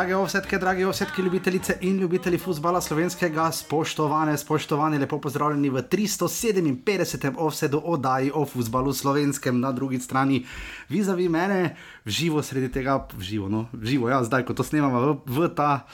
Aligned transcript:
Drage 0.00 0.16
ovsetke, 0.16 0.58
drage 0.58 0.86
ovsetke, 0.86 1.22
ljubitelice 1.22 1.74
in 1.80 1.98
ljubitelji 2.00 2.38
futbola 2.38 2.80
slovenskega, 2.80 3.50
spoštovane, 3.52 4.38
spoštovani, 4.38 4.98
lepo 4.98 5.18
pozdravljeni 5.20 5.68
v 5.70 5.82
357. 5.82 7.34
ovsedu 7.36 7.82
oddaji 7.84 8.30
o 8.34 8.46
futbalu 8.46 8.92
slovenskem 8.92 9.60
na 9.60 9.72
drugi 9.72 9.98
strani. 9.98 10.46
Vizavi 10.88 11.28
mene, 11.28 11.76
v 12.04 12.10
živo 12.10 12.42
sredi 12.42 12.72
tega, 12.72 12.96
v 13.12 13.20
živo, 13.20 13.48
no, 13.48 13.66
živo, 13.82 14.08
ja, 14.08 14.22
zdaj 14.24 14.46
ko 14.48 14.56
to 14.56 14.64
snemamo 14.64 15.00
v, 15.00 15.16
v 15.26 15.50
ta. 15.52 15.84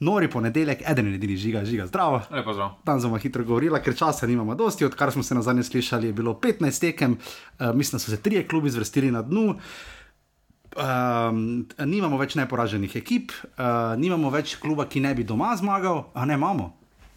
Nori 0.00 0.28
ponedeljek, 0.28 0.84
eden 0.88 1.08
in 1.08 1.14
edini 1.16 1.36
žiga, 1.36 1.64
žiga, 1.64 1.86
zdravo. 1.86 2.20
Lepo 2.30 2.52
zdrav. 2.52 2.76
Tam 2.84 3.00
smo 3.00 3.16
hitro 3.16 3.44
govorili, 3.44 3.80
ker 3.84 3.96
časa 3.96 4.26
nimamo 4.26 4.54
dosti, 4.54 4.84
odkar 4.84 5.12
smo 5.12 5.22
se 5.22 5.34
na 5.34 5.42
zadnje 5.42 5.62
slišali, 5.62 6.12
je 6.12 6.12
bilo 6.12 6.36
15 6.36 6.80
tekem, 6.80 7.16
uh, 7.16 7.72
mislim, 7.74 7.96
da 7.96 8.04
so 8.04 8.10
se 8.10 8.20
trije 8.20 8.44
klubi 8.48 8.70
zvrstili 8.70 9.10
na 9.10 9.22
dnu. 9.22 9.56
Um, 10.70 11.66
nimamo 11.82 12.18
več 12.20 12.36
neporaženih 12.38 12.92
ekip, 13.00 13.32
uh, 13.58 13.98
nimamo 13.98 14.30
več 14.30 14.54
kluba, 14.62 14.86
ki 14.86 15.02
ne 15.02 15.10
bi 15.18 15.26
doma 15.26 15.50
zmagal, 15.58 16.04
a 16.14 16.26
ne 16.28 16.38
imamo. 16.38 16.70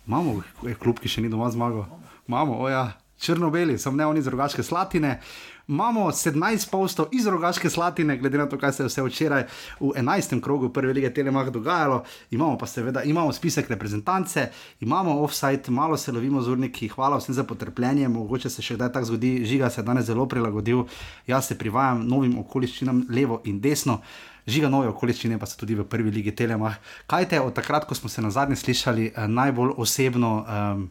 Imamo 0.10 0.40
klub, 0.82 0.98
ki 1.00 1.12
še 1.12 1.22
ni 1.22 1.30
doma 1.30 1.52
zmagal. 1.54 1.86
Imamo, 2.26 2.58
oja, 2.66 2.88
črno-beli, 3.22 3.78
sem 3.78 3.96
ne 3.96 4.08
oni 4.10 4.24
z 4.24 4.32
drugačne 4.32 4.66
slatine. 4.66 5.20
Imamo 5.68 6.12
17 6.12 6.70
postov 6.70 7.06
iz 7.12 7.28
rogaške 7.28 7.70
slatine, 7.70 8.18
glede 8.18 8.38
na 8.38 8.50
to, 8.50 8.58
kaj 8.60 8.72
se 8.74 8.84
je 8.84 8.88
vse 8.88 9.04
včeraj 9.04 9.44
v 9.80 9.94
11. 9.96 10.42
krogu 10.42 10.70
prve 10.70 10.94
lige 10.94 11.14
Telemach 11.14 11.50
dogajalo. 11.50 12.04
Imamo 12.32 12.58
pa 12.58 12.68
seveda 12.68 13.04
imamo 13.04 13.34
spisek 13.34 13.70
reprezentance, 13.70 14.50
imamo 14.80 15.22
offside, 15.24 15.64
malo 15.68 15.98
se 15.98 16.12
lovimo 16.12 16.42
z 16.42 16.50
urniki, 16.50 16.88
hvala 16.88 17.18
vsem 17.18 17.36
za 17.36 17.44
potrpljenje, 17.44 18.08
mogoče 18.08 18.50
se 18.50 18.62
še 18.62 18.76
kdaj 18.76 18.92
tako 18.92 19.06
zgodi, 19.06 19.46
žiga 19.46 19.70
se 19.70 19.82
je 19.82 19.86
danes 19.86 20.06
zelo 20.06 20.26
prilagodil, 20.28 20.84
jaz 21.28 21.48
se 21.48 21.58
privajam 21.58 22.04
novim 22.08 22.36
okoliščinam 22.40 23.06
levo 23.10 23.40
in 23.46 23.62
desno. 23.62 24.02
Žiga 24.48 24.68
nove 24.68 24.92
okoliščine 24.92 25.40
pa 25.40 25.48
so 25.48 25.56
tudi 25.56 25.80
v 25.80 25.88
prvi 25.88 26.12
ligi 26.12 26.36
Telemach. 26.36 26.76
Kaj 27.08 27.30
te 27.32 27.40
od 27.40 27.56
takrat, 27.56 27.88
ko 27.88 27.96
smo 27.96 28.10
se 28.10 28.22
na 28.22 28.32
zadnje 28.32 28.60
slišali, 28.60 29.14
eh, 29.16 29.28
najbolj 29.28 29.72
osebno, 29.78 30.36
um, 30.44 30.90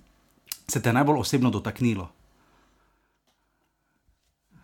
se 0.67 0.81
te 0.83 0.93
najbolj 0.93 1.21
osebno 1.21 1.51
dotaknilo? 1.51 2.09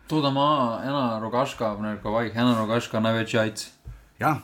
To, 0.09 0.21
da 0.21 0.29
ima 0.29 0.81
ena 0.85 1.19
rogaška, 1.21 1.73
v 1.77 1.83
narekovajih, 1.83 2.37
ena 2.37 2.55
rogaška 2.59 3.01
največ 3.01 3.35
jajc. 3.35 3.67
Ja. 4.19 4.39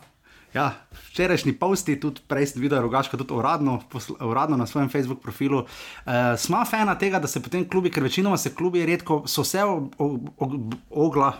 Ja, 0.54 0.68
včerajšnji 1.10 1.56
posti, 1.58 1.96
tudi 1.98 2.22
prej 2.30 2.46
sem 2.52 2.62
videl, 2.62 2.78
rogaška, 2.84 3.18
tudi 3.18 3.34
uradno, 3.34 3.80
posl, 3.90 4.14
uradno 4.22 4.56
na 4.56 4.66
svojem 4.70 4.86
Facebook 4.88 5.18
profilu. 5.22 5.64
Uh, 5.64 6.12
Sma 6.38 6.62
fena 6.64 6.94
tega, 6.98 7.18
da 7.18 7.26
se 7.26 7.42
potem 7.42 7.64
klubi, 7.68 7.90
ker 7.90 8.02
večinoma 8.02 8.38
se 8.38 8.54
klubi 8.54 8.84
redko 8.86 9.24
so 9.26 9.42
se 9.44 9.64
ogla, 10.90 11.32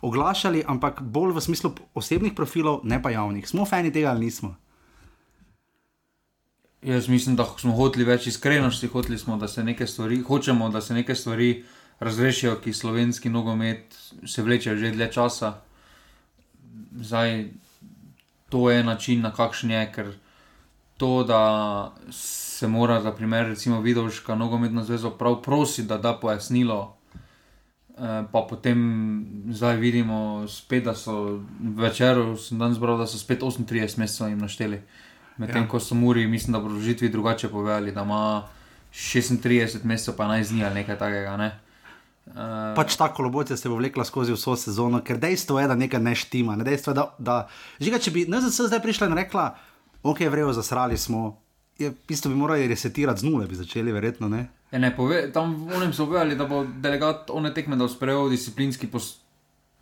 oglašali, 0.00 0.64
ampak 0.66 1.02
bolj 1.02 1.34
v 1.36 1.40
smislu 1.40 1.74
osebnih 1.94 2.32
profilov, 2.32 2.80
ne 2.84 3.02
pa 3.02 3.10
javnih. 3.10 3.48
Smo 3.48 3.66
fani 3.68 3.92
tega 3.92 4.14
ali 4.14 4.24
nismo? 4.24 4.54
Jaz 6.82 7.08
mislim, 7.08 7.36
da 7.36 7.44
smo 7.58 7.76
hoteli 7.76 8.04
več 8.08 8.26
iskrenosti, 8.26 8.88
hoteli 8.88 9.18
smo, 9.18 9.36
da 9.36 9.48
se 9.48 9.64
nekaj 9.64 9.86
stvari, 9.86 10.22
hočemo, 10.22 10.70
da 10.72 10.80
se 10.80 10.94
nekaj 10.94 11.14
stvari 11.14 11.64
razrešijo, 12.00 12.56
ki 12.64 12.72
slovenski 12.72 13.30
nogomet 13.30 13.98
se 14.26 14.42
vleče 14.42 14.76
že 14.76 14.90
dlje 14.90 15.12
časa. 15.12 15.52
Zdaj, 17.00 17.48
to 18.48 18.70
je 18.70 18.84
način, 18.84 19.20
na 19.20 19.32
kakšen 19.32 19.70
je, 19.70 19.92
ker 19.92 20.12
to, 20.96 21.24
da 21.24 21.92
se 22.10 22.68
mora, 22.68 23.00
za 23.00 23.12
primer, 23.12 23.46
recimo, 23.46 23.80
Vidovška 23.80 24.34
nogometna 24.34 24.84
zveza 24.84 25.10
prav 25.10 25.42
prositi, 25.42 25.88
da 25.88 25.98
da 25.98 26.18
pojasnilo. 26.20 26.96
Pa 28.32 28.46
potem 28.48 28.80
zdaj 29.50 29.76
vidimo, 29.76 30.48
spet, 30.48 30.84
da 30.84 30.94
so 30.94 31.40
večer, 31.60 32.16
sem 32.38 32.58
danes 32.58 32.78
bral, 32.78 32.98
da 32.98 33.06
so 33.06 33.18
spet 33.18 33.40
38 33.40 33.98
mesecev 33.98 34.28
jim 34.28 34.38
našteli. 34.38 34.82
Medtem 35.36 35.62
ja. 35.62 35.68
ko 35.68 35.80
so 35.80 35.94
Muri, 35.94 36.26
mislim, 36.26 36.52
da 36.52 36.60
bodo 36.60 36.80
žitvi 36.80 37.08
drugače 37.08 37.48
povedali, 37.48 37.92
da 37.92 38.02
ima 38.02 38.48
36 38.92 39.84
mesecev, 39.84 40.16
pa 40.16 40.28
naj 40.28 40.44
zni 40.44 40.64
ali 40.64 40.74
nekaj 40.74 40.98
takega. 40.98 41.36
Ne? 41.36 41.58
Uh, 42.30 42.70
pač 42.76 42.94
ta 42.96 43.08
kolobocija 43.14 43.56
se 43.56 43.68
bo 43.68 43.74
vlekla 43.80 44.04
skozi 44.06 44.34
vso 44.36 44.54
sezono, 44.56 45.00
ker 45.02 45.18
dejstvo 45.18 45.58
je, 45.58 45.66
da 45.66 45.74
nekaj 45.74 46.00
ne 46.00 46.14
štima. 46.14 46.54
Ne? 46.56 46.64
Dejstvo 46.64 46.92
je, 46.92 46.98
da, 47.00 47.06
da 47.18 47.36
žiga, 47.82 47.98
če 47.98 48.12
bi 48.14 48.26
NZS 48.30 48.68
zdaj 48.70 48.82
prišla 48.84 49.08
in 49.10 49.16
rekla, 49.18 49.48
ok, 50.06 50.22
vrejo, 50.30 50.52
zasrali 50.54 50.98
smo, 50.98 51.40
je, 51.78 51.90
isto 52.08 52.30
bi 52.30 52.38
morali 52.38 52.68
resetirati 52.70 53.20
z 53.20 53.26
nule, 53.26 53.48
bi 53.50 53.58
začeli, 53.58 53.92
verjetno. 53.92 54.28
Ne, 54.30 54.44
ja, 54.70 54.78
ne 54.78 54.92
pove, 54.96 55.24
tam 55.34 55.56
onem 55.74 55.92
so 55.92 56.06
povedali, 56.06 56.38
da 56.38 56.46
bo 56.46 56.62
delegat 56.64 57.30
one 57.34 57.50
tekme, 57.54 57.76
da 57.76 57.88
bo 57.88 57.92
sprejel 57.92 58.30
disciplinski 58.30 58.90
post. 58.90 59.24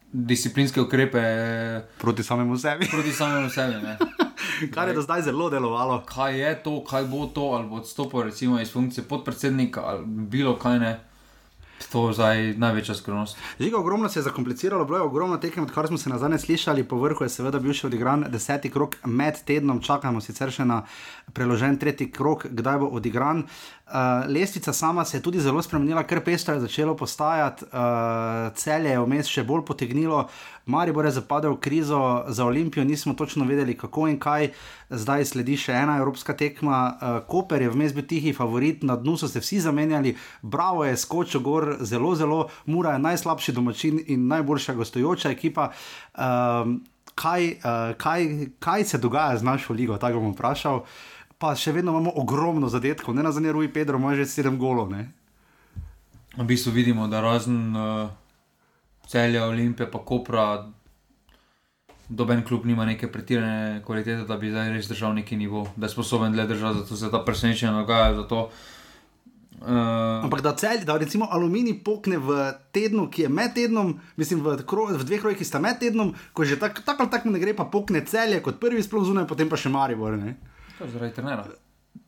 Disciplinske 0.08 0.80
ukrepe 0.80 1.20
proti 2.00 2.24
samemu 2.24 2.56
sebi. 2.56 2.86
Proti 2.88 3.12
samemu 3.12 3.50
sebi 3.52 3.76
Kar 4.74 4.88
je 4.88 4.94
do 4.94 5.02
zdaj 5.02 5.22
zelo 5.22 5.50
delovalo. 5.50 6.00
Kaj 6.08 6.38
je 6.40 6.54
to, 6.62 6.84
kaj 6.84 7.04
bo 7.04 7.26
to, 7.26 7.50
ali 7.52 7.68
bo 7.68 7.76
odstopil 7.76 8.30
iz 8.62 8.72
funkcije 8.72 9.04
podpredsednika, 9.04 9.82
ali 9.84 10.06
bilo 10.06 10.56
kaj 10.56 10.78
ne. 10.78 11.00
To 11.92 12.08
je 12.08 12.14
zdaj 12.14 12.54
največja 12.58 12.94
skrivnost. 12.94 13.38
Žiga, 13.60 13.78
ogromno 13.78 14.08
se 14.08 14.18
je 14.18 14.22
zakompliciralo, 14.22 14.84
bilo 14.84 14.98
je 14.98 15.02
ogromno 15.02 15.36
tekem, 15.36 15.64
odkar 15.64 15.86
smo 15.86 15.98
se 15.98 16.10
na 16.10 16.18
zadnje 16.18 16.38
slišali, 16.38 16.84
po 16.84 16.98
vrhu 16.98 17.24
je 17.24 17.28
seveda 17.28 17.58
bil 17.58 17.72
še 17.72 17.86
odigran 17.86 18.26
deseti 18.28 18.70
krok 18.70 18.96
med 19.04 19.40
tednom, 19.46 19.80
čakamo 19.80 20.20
sicer 20.20 20.52
še 20.52 20.66
na 20.68 20.82
preložen 21.32 21.78
tretji 21.78 22.10
krok, 22.12 22.46
kdaj 22.50 22.78
bo 22.82 22.90
odigran. 22.98 23.44
Uh, 23.88 24.28
lestvica 24.28 24.72
sama 24.72 25.04
se 25.04 25.16
je 25.16 25.22
tudi 25.22 25.40
zelo 25.40 25.62
spremenila, 25.62 26.02
ker 26.04 26.20
pestro 26.24 26.54
je 26.54 26.60
začelo 26.60 26.96
postajati, 26.96 27.64
uh, 27.64 28.52
celje 28.52 28.90
je 28.92 29.00
vmes 29.00 29.30
še 29.32 29.46
bolj 29.48 29.62
potegnilo, 29.64 30.26
Maribor 30.68 31.08
je 31.08 31.14
zapadel 31.16 31.54
v 31.54 31.60
krizo 31.64 32.00
za 32.28 32.44
Olimpijo, 32.44 32.84
nismo 32.84 33.14
točno 33.16 33.46
vedeli, 33.48 33.72
kako 33.72 34.10
in 34.12 34.18
kaj. 34.20 34.50
Zdaj 34.92 35.24
sledi 35.32 35.56
še 35.56 35.72
ena 35.72 35.96
evropska 36.02 36.36
tekma, 36.36 36.82
uh, 37.00 37.16
Koper 37.24 37.64
je 37.64 37.72
vmes 37.72 37.96
bil 37.96 38.04
tihi 38.04 38.36
favorit, 38.36 38.84
na 38.84 39.00
dnu 39.00 39.16
so 39.16 39.24
se 39.24 39.40
vsi 39.40 39.62
zamenjali, 39.64 40.16
Bravo 40.42 40.84
je 40.84 40.96
skočil 40.96 41.40
gor, 41.40 41.78
zelo, 41.80 42.12
zelo, 42.14 42.44
Mura 42.66 42.98
je 42.98 43.04
najslabši 43.08 43.56
domačin 43.56 44.04
in 44.04 44.28
najboljša 44.28 44.76
gostujoča 44.76 45.32
ekipa. 45.32 45.72
Uh, 46.12 46.76
kaj, 47.16 47.54
uh, 47.64 47.96
kaj, 47.96 48.50
kaj 48.60 48.84
se 48.84 48.98
dogaja 49.00 49.38
z 49.40 49.48
našo 49.48 49.72
ligo, 49.72 49.96
tako 49.96 50.20
bom 50.20 50.36
vprašal. 50.36 50.84
Uh, 50.84 51.17
pa 51.38 51.54
še 51.54 51.72
vedno 51.72 51.94
imamo 51.94 52.12
ogromno 52.18 52.68
zadetkov, 52.68 53.14
ne 53.14 53.22
na 53.22 53.32
zadnje, 53.32 53.54
Rui 53.54 53.70
Pedro 53.72 53.98
ima 53.98 54.14
že 54.18 54.26
sedem 54.26 54.58
golov. 54.58 54.90
Ne? 54.90 55.08
V 56.38 56.46
bistvu 56.46 56.74
vidimo, 56.74 57.06
da 57.08 57.22
razen 57.22 57.74
uh, 57.74 58.10
celja, 59.06 59.46
Olimpije, 59.46 59.90
pa 59.90 59.98
Kopra, 59.98 60.66
doben 62.08 62.42
klub 62.42 62.66
nima 62.66 62.84
neke 62.84 63.08
pretirane 63.12 63.82
kvalitete, 63.86 64.24
da 64.26 64.36
bi 64.36 64.50
zdaj 64.50 64.72
res 64.72 64.88
držal 64.88 65.14
neki 65.14 65.36
nivo, 65.36 65.66
da 65.76 65.86
je 65.86 65.94
sposoben 65.94 66.36
le 66.36 66.46
držati, 66.46 66.82
zato 66.82 66.96
se 66.96 67.10
ta 67.10 67.22
presenečenja 67.24 67.72
dogaja. 67.72 68.26
Uh, 69.58 70.22
Ampak 70.22 70.42
da 70.42 70.54
cel, 70.54 70.84
da 70.86 70.96
recimo 70.98 71.26
aluminij 71.30 71.80
pokne 71.84 72.18
v 72.18 72.52
tednu, 72.72 73.08
ki 73.10 73.26
je 73.26 73.28
med 73.28 73.54
tednom, 73.54 73.96
mislim, 74.16 74.42
v, 74.42 74.58
kro, 74.66 74.86
v 74.94 75.02
dveh 75.02 75.24
rojih, 75.24 75.38
ki 75.38 75.46
sta 75.46 75.58
med 75.62 75.80
tednom, 75.82 76.14
ko 76.32 76.46
že 76.46 76.58
tako 76.58 76.86
tak 76.86 77.00
ali 77.02 77.10
tako 77.10 77.34
ne 77.34 77.42
gre, 77.42 77.54
pa 77.54 77.66
pokne 77.66 78.04
celje 78.06 78.38
kot 78.42 78.62
prvi 78.62 78.82
sploh 78.82 79.06
zunaj, 79.06 79.26
potem 79.26 79.50
pa 79.50 79.58
še 79.58 79.70
Maribor. 79.74 80.14
Zaradi 80.86 81.14
trenera. 81.14 81.44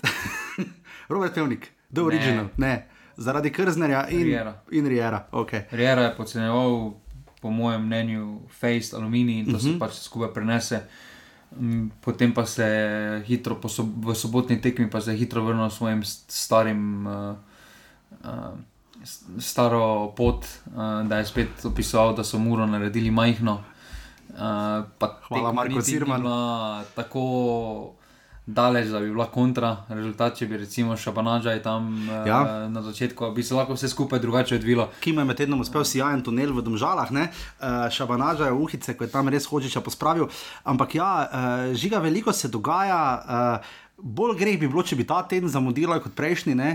Robert 1.09 1.35
Pevnik, 1.35 1.73
The 1.93 2.03
Original, 2.03 2.49
ne. 2.57 2.67
ne. 2.67 2.87
Zaradi 3.17 3.51
Krznerja 3.51 4.07
in 4.09 4.23
Riera. 4.23 4.63
In 4.71 4.87
Riera. 4.87 5.29
Okay. 5.33 5.63
Riera 5.71 6.03
je 6.03 6.17
podcenjeval, 6.17 6.93
po 7.41 7.51
mojem 7.51 7.87
mnenju, 7.87 8.41
face 8.49 8.97
aluminij 8.97 9.39
in 9.39 9.45
to 9.45 9.51
uh 9.51 9.57
-huh. 9.57 9.63
se 9.63 9.69
mhm. 9.69 9.79
pač 9.79 9.93
skupaj 9.93 10.33
prenese. 10.33 10.87
Mm, 11.61 11.91
potem 12.01 12.33
pa 12.33 12.47
se 12.47 13.23
hitro, 13.27 13.61
sob 13.69 14.05
v 14.07 14.15
sobotni 14.15 14.61
tekmi, 14.61 14.91
pa 14.91 15.01
se 15.01 15.11
je 15.11 15.17
hitro 15.17 15.45
vrnil 15.45 15.71
svojim 15.71 16.03
starim, 16.05 17.07
uh, 17.07 17.35
uh, 18.25 18.59
staro 19.39 20.13
pot, 20.17 20.47
uh, 20.67 21.09
da 21.09 21.19
je 21.19 21.27
spet 21.27 21.65
opisoval, 21.65 22.15
da 22.15 22.25
so 22.25 22.39
muro 22.39 22.67
naredili 22.67 23.11
majhno. 23.11 23.65
Uh, 24.29 24.85
Hvala, 25.29 25.53
Marko 25.53 25.81
Zirman. 25.81 26.23
Tako 26.95 27.21
daleč, 28.55 28.89
da 28.89 29.01
bi 29.01 29.11
bila 29.11 29.27
kontra 29.31 29.71
rezultat, 29.89 30.37
če 30.39 30.47
bi 30.51 30.59
recimo 30.61 30.97
Šabanažaj 30.97 31.63
tam 31.63 31.91
eh, 32.09 32.29
ja. 32.29 32.41
uh, 32.41 32.73
na 32.73 32.83
začetku, 32.83 33.31
bi 33.35 33.43
se 33.47 33.55
lahko 33.55 33.77
vse 33.77 33.89
skupaj 33.89 34.21
drugače 34.21 34.59
odvilo. 34.59 34.89
Kim 35.01 35.19
je 35.19 35.25
med 35.25 35.39
tednom 35.39 35.61
uspel 35.61 35.85
sijajen 35.85 36.25
tunel 36.27 36.53
v 36.57 36.65
Domžalah, 36.67 37.13
uh, 37.13 37.29
Šabanažaj 37.93 38.51
v 38.51 38.65
Uhice, 38.65 38.97
ko 38.97 39.07
je 39.07 39.13
tam 39.13 39.31
res 39.31 39.47
hočiča 39.47 39.83
pospravil. 39.87 40.29
Ampak 40.65 40.95
ja, 40.99 41.13
uh, 41.23 41.77
žiga 41.79 42.03
veliko 42.03 42.33
se 42.33 42.49
dogaja. 42.49 43.05
Uh, 43.21 43.79
Bolj 44.01 44.39
greh 44.41 44.57
bi 44.57 44.65
bilo, 44.65 44.81
če 44.81 44.97
bi 44.97 45.05
ta 45.05 45.19
teden 45.29 45.51
zamudila 45.53 45.99
kot 46.01 46.15
prejšnji, 46.17 46.55
ne? 46.57 46.71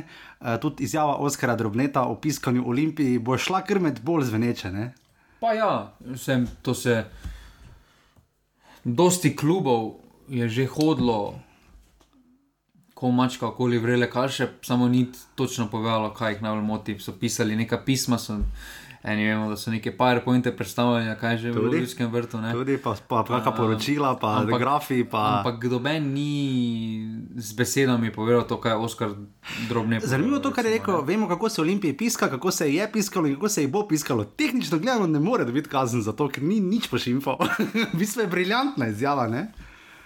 tudi 0.61 0.85
izjava 0.85 1.15
Oskara 1.25 1.55
Drobneta 1.57 2.03
o 2.05 2.13
piskanju 2.21 2.61
Olimpiji 2.69 3.17
bo 3.17 3.33
šla 3.33 3.63
krmet 3.65 3.97
bolj 4.05 4.27
zveneče. 4.29 4.69
Ne? 4.69 4.83
Pa 5.41 5.55
ja, 5.57 5.71
sem, 6.21 6.45
to 6.61 6.77
se. 6.77 6.99
Dosti 8.85 9.33
klubov 9.33 9.95
je 10.29 10.45
že 10.49 10.67
hodilo 10.69 11.33
ko 12.95 13.11
mačka 13.11 13.47
okoli 13.47 13.77
vrele 13.77 14.09
kaše, 14.09 14.47
samo 14.63 14.87
ni 14.87 15.05
točno 15.35 15.67
povedalo, 15.67 16.13
kaj 16.13 16.33
jih 16.33 16.41
najbolj 16.41 16.63
moti. 16.63 16.95
So 16.99 17.11
pisali 17.19 17.55
neka 17.55 17.77
pisma, 17.85 18.17
so 18.17 18.39
Eni 19.05 19.27
vemo, 19.27 19.49
da 19.49 19.57
so 19.57 19.69
neke 19.71 19.91
PowerPointe 19.97 20.51
predstavljali, 20.57 21.19
kaj 21.19 21.37
že 21.37 21.51
Tudi. 21.53 21.77
v 21.77 21.79
Ljudskem 21.79 22.11
vrtu. 22.11 22.39
Ne? 22.41 22.51
Tudi 22.51 22.77
pa, 22.77 22.95
pa, 23.07 23.21
pa 23.23 23.37
kakšna 23.37 23.51
poročila, 23.51 24.15
pa 24.17 24.31
ampak- 24.41 24.59
grafi. 24.59 25.03
Pa... 25.03 25.43
Ampak 25.45 25.63
noben 25.69 26.09
ni 26.13 27.05
z 27.35 27.53
besedami 27.53 28.09
povedal 28.09 28.47
to, 28.49 28.57
kaj 28.57 28.71
je 28.71 28.75
Oskar 28.75 29.13
drobne. 29.69 29.99
Zanimivo 30.01 30.41
je 30.41 30.41
to, 30.41 30.51
kar 30.51 30.65
je 30.65 30.71
rekel. 30.79 31.05
Vemo, 31.05 31.27
kako 31.27 31.49
se 31.49 31.61
Olimpiji 31.61 31.93
piska, 31.93 32.29
kako 32.29 32.51
se 32.51 32.73
je 32.73 32.91
piskalo 32.91 33.27
in 33.27 33.35
kako 33.35 33.49
se 33.49 33.61
ji 33.61 33.67
bo 33.67 33.85
piskalo. 33.87 34.25
Tehnično 34.25 34.79
gledano 34.79 35.07
ne 35.07 35.19
more 35.19 35.45
dobiti 35.45 35.69
kazen 35.69 36.01
za 36.01 36.13
to, 36.13 36.25
ker 36.27 36.43
ni 36.43 36.57
nič 36.59 36.89
pošimfal. 36.89 37.37
v 37.93 37.97
bistvu 37.97 38.25
je 38.25 38.27
briljantna 38.27 38.87
izjava. 38.87 39.27
Ne? 39.27 39.51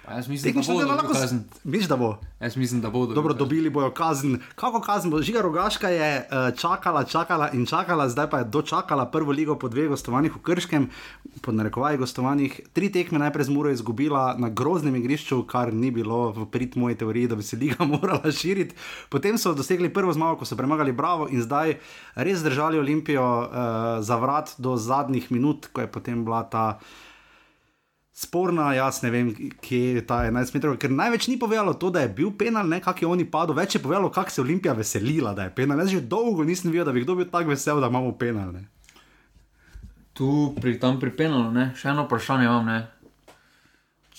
Jaz 0.10 0.28
mislim, 0.28 0.54
da 0.54 0.54
Tehnično 0.54 0.74
bo 0.74 0.78
gledano 0.78 0.98
dobil 0.98 1.10
lahko. 1.10 1.22
kazen. 1.22 1.44
Miš, 1.64 1.86
da 1.86 1.98
bo. 1.98 2.18
Jaz 2.40 2.56
mislim, 2.58 2.82
da 2.82 2.90
bodo. 2.90 3.14
Dobro, 3.14 3.34
dobili 3.34 3.70
bojo 3.70 3.92
kazen. 3.92 4.40
Kako 4.56 4.82
kazen 4.82 5.12
bo? 5.12 5.22
Žiga 5.22 5.42
Rogaška 5.42 5.90
je 5.90 6.28
uh, 6.32 6.58
čakala, 6.58 7.04
čakala 7.04 7.50
in 7.54 7.66
čakala, 7.66 8.10
zdaj 8.10 8.30
pa 8.30 8.38
je 8.38 8.46
dočakala 8.46 9.06
prvo 9.06 9.32
ligo 9.32 9.56
po 9.56 9.70
dveh 9.70 9.90
gostovanjih 9.90 10.36
v 10.36 10.40
Krškem, 10.40 10.90
pod 11.42 11.56
narekovaji 11.56 11.98
gostovanjih. 11.98 12.60
Tri 12.74 12.92
tekme 12.92 13.20
najprej 13.20 13.46
z 13.46 13.50
Muro 13.50 13.70
izgubila 13.70 14.36
na 14.38 14.50
groznem 14.50 14.96
igrišču, 14.96 15.44
kar 15.44 15.74
ni 15.74 15.92
bilo 15.92 16.32
v 16.32 16.46
prid 16.46 16.78
moji 16.78 16.96
teoriji, 16.96 17.28
da 17.28 17.36
bi 17.36 17.44
se 17.44 17.58
liga 17.58 17.86
morala 17.94 18.32
širiti. 18.32 18.76
Potem 19.10 19.38
so 19.38 19.54
dosegli 19.54 19.94
prvo 19.94 20.14
zmago, 20.14 20.40
ko 20.40 20.46
so 20.46 20.56
premagali 20.56 20.92
Bravo 20.92 21.28
in 21.30 21.42
zdaj 21.42 21.78
res 22.16 22.42
držali 22.44 22.80
Olimpijo 22.80 23.24
uh, 23.24 23.48
za 24.02 24.16
vrat 24.16 24.56
do 24.58 24.76
zadnjih 24.78 25.32
minut, 25.32 25.70
ko 25.74 25.82
je 25.82 25.92
potem 25.92 26.26
bila 26.26 26.44
ta 26.44 26.80
sporna, 28.20 28.74
jaz 28.76 29.00
ne 29.04 29.10
vem, 29.14 29.30
kje 29.64 29.80
je 29.96 30.02
ta 30.08 30.26
11 30.28 30.52
metrov, 30.58 30.76
ker 30.82 30.92
največ 30.92 31.30
ni 31.32 31.38
povedalo 31.40 31.74
to, 31.80 31.88
da 31.94 32.04
je 32.04 32.12
bil 32.12 32.34
penal, 32.36 32.68
ne 32.68 32.82
kak 32.84 33.00
je 33.00 33.08
oni 33.08 33.24
padel, 33.24 33.56
več 33.56 33.78
je 33.78 33.82
povedalo, 33.84 34.12
kako 34.12 34.34
se 34.34 34.42
je 34.42 34.44
Olimpija 34.44 34.74
veselila, 34.76 35.32
da 35.34 35.48
je 35.48 35.56
penal. 35.56 35.80
Jaz 35.80 35.94
že 35.96 36.02
dolgo 36.04 36.44
nisem 36.44 36.72
videl, 36.72 36.90
da 36.90 36.96
bi 36.96 37.06
kdo 37.06 37.16
bil 37.16 37.30
tako 37.32 37.54
vesel, 37.54 37.80
da 37.80 37.88
imamo 37.88 38.12
penal. 38.20 38.52
Ne. 38.52 38.66
Tu 40.14 40.28
pri 40.60 40.76
tam 40.80 41.00
pri 41.00 41.16
penalu, 41.16 41.52
ne? 41.56 41.70
še 41.80 41.94
eno 41.94 42.04
vprašanje 42.10 42.50
imam. 42.50 42.68
Ne? 42.68 42.80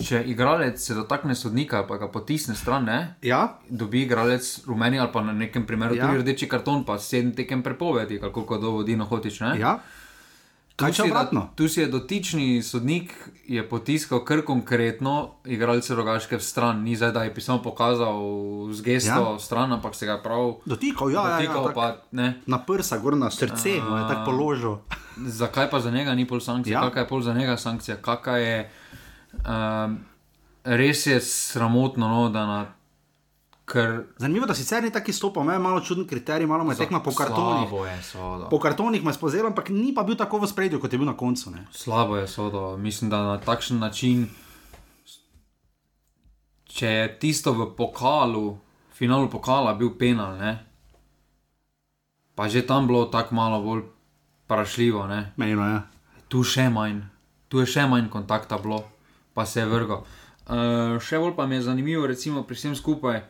Če 0.00 0.23
igralec 0.32 0.81
se 0.81 0.97
dotakne 0.97 1.37
sodnika, 1.37 1.82
pa 1.85 1.99
ga 2.00 2.08
potisne 2.08 2.55
stran, 2.56 2.88
ne? 2.88 2.99
Ja, 3.20 3.58
dobi 3.69 4.06
igralec 4.06 4.64
rumeni 4.64 4.97
ali 4.97 5.12
pa 5.12 5.20
na 5.20 5.37
nekem 5.37 5.67
primeru 5.69 5.93
Ja. 5.94 6.08
tudi 6.08 6.23
rdeči 6.25 6.49
karton, 6.49 6.87
pa 6.88 6.97
sedem 6.97 7.35
tekem 7.37 7.61
prepovedi, 7.61 8.17
ali 8.23 8.32
koliko 8.32 8.56
dovodi 8.56 8.97
na 8.97 9.05
hotič. 9.05 9.41
Ne? 9.44 9.58
ja. 9.61 9.76
Kaj 10.80 10.92
če 10.96 11.02
je 11.02 11.12
obratno? 11.12 11.42
Tu 11.56 11.68
si 11.68 11.80
je 11.80 11.88
dotični 11.92 12.62
sodnik 12.62 13.12
je 13.50 13.62
potiskal 13.68 14.22
kar 14.24 14.40
konkretno 14.46 15.42
igralce 15.44 15.94
rogaške 15.94 16.38
v 16.38 16.44
stran, 16.44 16.82
ni 16.86 16.96
zdaj, 16.96 17.12
da 17.12 17.24
je 17.26 17.34
pisal 17.34 17.62
pokazal 17.62 18.20
z 18.72 18.82
gesto 18.86 19.10
Ja. 19.10 19.32
ja. 19.32 19.38
stran, 19.38 19.72
ampak 19.72 19.94
se 19.94 20.06
ga 20.06 20.20
prav 20.22 20.62
Dotikal, 20.64 21.10
ja, 21.10 21.20
ja, 21.20 21.28
ja, 21.28 21.36
dotikal, 21.36 21.64
tak, 21.66 21.74
pa 21.74 21.86
ne. 22.12 22.40
na 22.46 22.58
prsa, 22.58 22.98
gor 22.98 23.16
na 23.16 23.30
srce, 23.30 23.80
mu 23.82 23.96
je 23.96 24.04
tako 24.08 24.24
položil. 24.30 24.76
Zakaj 25.40 25.70
pa 25.70 25.80
za 25.80 25.90
njega 25.90 26.14
ni 26.14 26.26
pol 26.26 26.40
sankcija? 26.40 26.78
Ja. 26.78 26.84
Ja. 26.84 26.88
Kakšna 26.88 27.00
je 27.02 27.08
pol 27.08 27.22
za 27.22 27.34
njega 27.34 27.56
sankcija? 27.56 27.96
Kakšna 27.96 28.36
je, 28.36 28.70
um, 29.44 29.98
res 30.64 31.06
je 31.06 31.20
sramotno, 31.20 32.08
no, 32.08 32.28
da 32.28 32.46
na 32.46 32.60
kar. 33.70 34.02
Zanimivo, 34.19 34.46
da 34.46 34.55
sicer 34.55 34.82
ni 34.82 34.90
taki 34.90 35.12
stopal, 35.12 35.44
ima 35.44 35.58
malo 35.58 35.81
čuden 35.81 36.06
kriterij, 36.06 36.46
malo 36.46 36.64
mu 36.64 36.72
je 36.72 36.78
tekma 36.82 37.00
po 37.00 37.14
kartonih. 37.14 37.69
Slabo 37.69 37.87
je 37.87 38.02
sodo. 38.02 38.49
Po 38.50 38.58
kartonih 38.58 39.05
me 39.05 39.11
je 39.11 39.14
spozel, 39.14 39.46
ampak 39.46 39.70
ni 39.70 39.94
pa 39.94 40.02
bil 40.02 40.19
tako 40.19 40.43
v 40.43 40.50
spredju, 40.50 40.81
kot 40.82 40.93
je 40.93 40.99
bil 40.99 41.06
na 41.06 41.17
koncu. 41.17 41.50
Ne. 41.55 41.67
Slabo 41.70 42.17
je 42.19 42.26
sodo. 42.28 42.76
Mislim, 42.76 43.11
da 43.11 43.22
na 43.22 43.38
takšen 43.38 43.78
način, 43.78 44.26
če 46.67 46.90
je 46.90 47.06
tisto 47.22 47.55
v 47.55 47.70
pokalu, 47.76 48.58
finalu 48.90 49.31
pokala 49.31 49.75
bil 49.78 49.94
penal, 49.99 50.37
ne? 50.38 50.58
pa 52.34 52.49
že 52.49 52.64
tam 52.64 52.87
bilo 52.88 53.05
tako 53.05 53.34
malo 53.34 53.62
bolj 53.62 53.82
prašljivo. 54.46 55.06
Ne? 55.06 55.32
Mejno 55.37 55.66
je. 55.69 55.81
Tu 56.28 56.43
še 56.46 56.70
manj, 56.70 57.02
tu 57.52 57.61
je 57.61 57.66
še 57.66 57.84
manj 57.87 58.08
kontakta 58.08 58.58
bilo, 58.58 58.84
pa 59.34 59.44
se 59.46 59.61
je 59.61 59.66
vrgal. 59.66 60.06
Uh, 60.50 60.96
še 61.02 61.19
bolj 61.20 61.37
pa 61.37 61.46
mi 61.46 61.58
je 61.58 61.66
zanimivo, 61.69 62.06
recimo 62.06 62.43
pri 62.43 62.56
vsem 62.56 62.75
skupaj. 62.75 63.20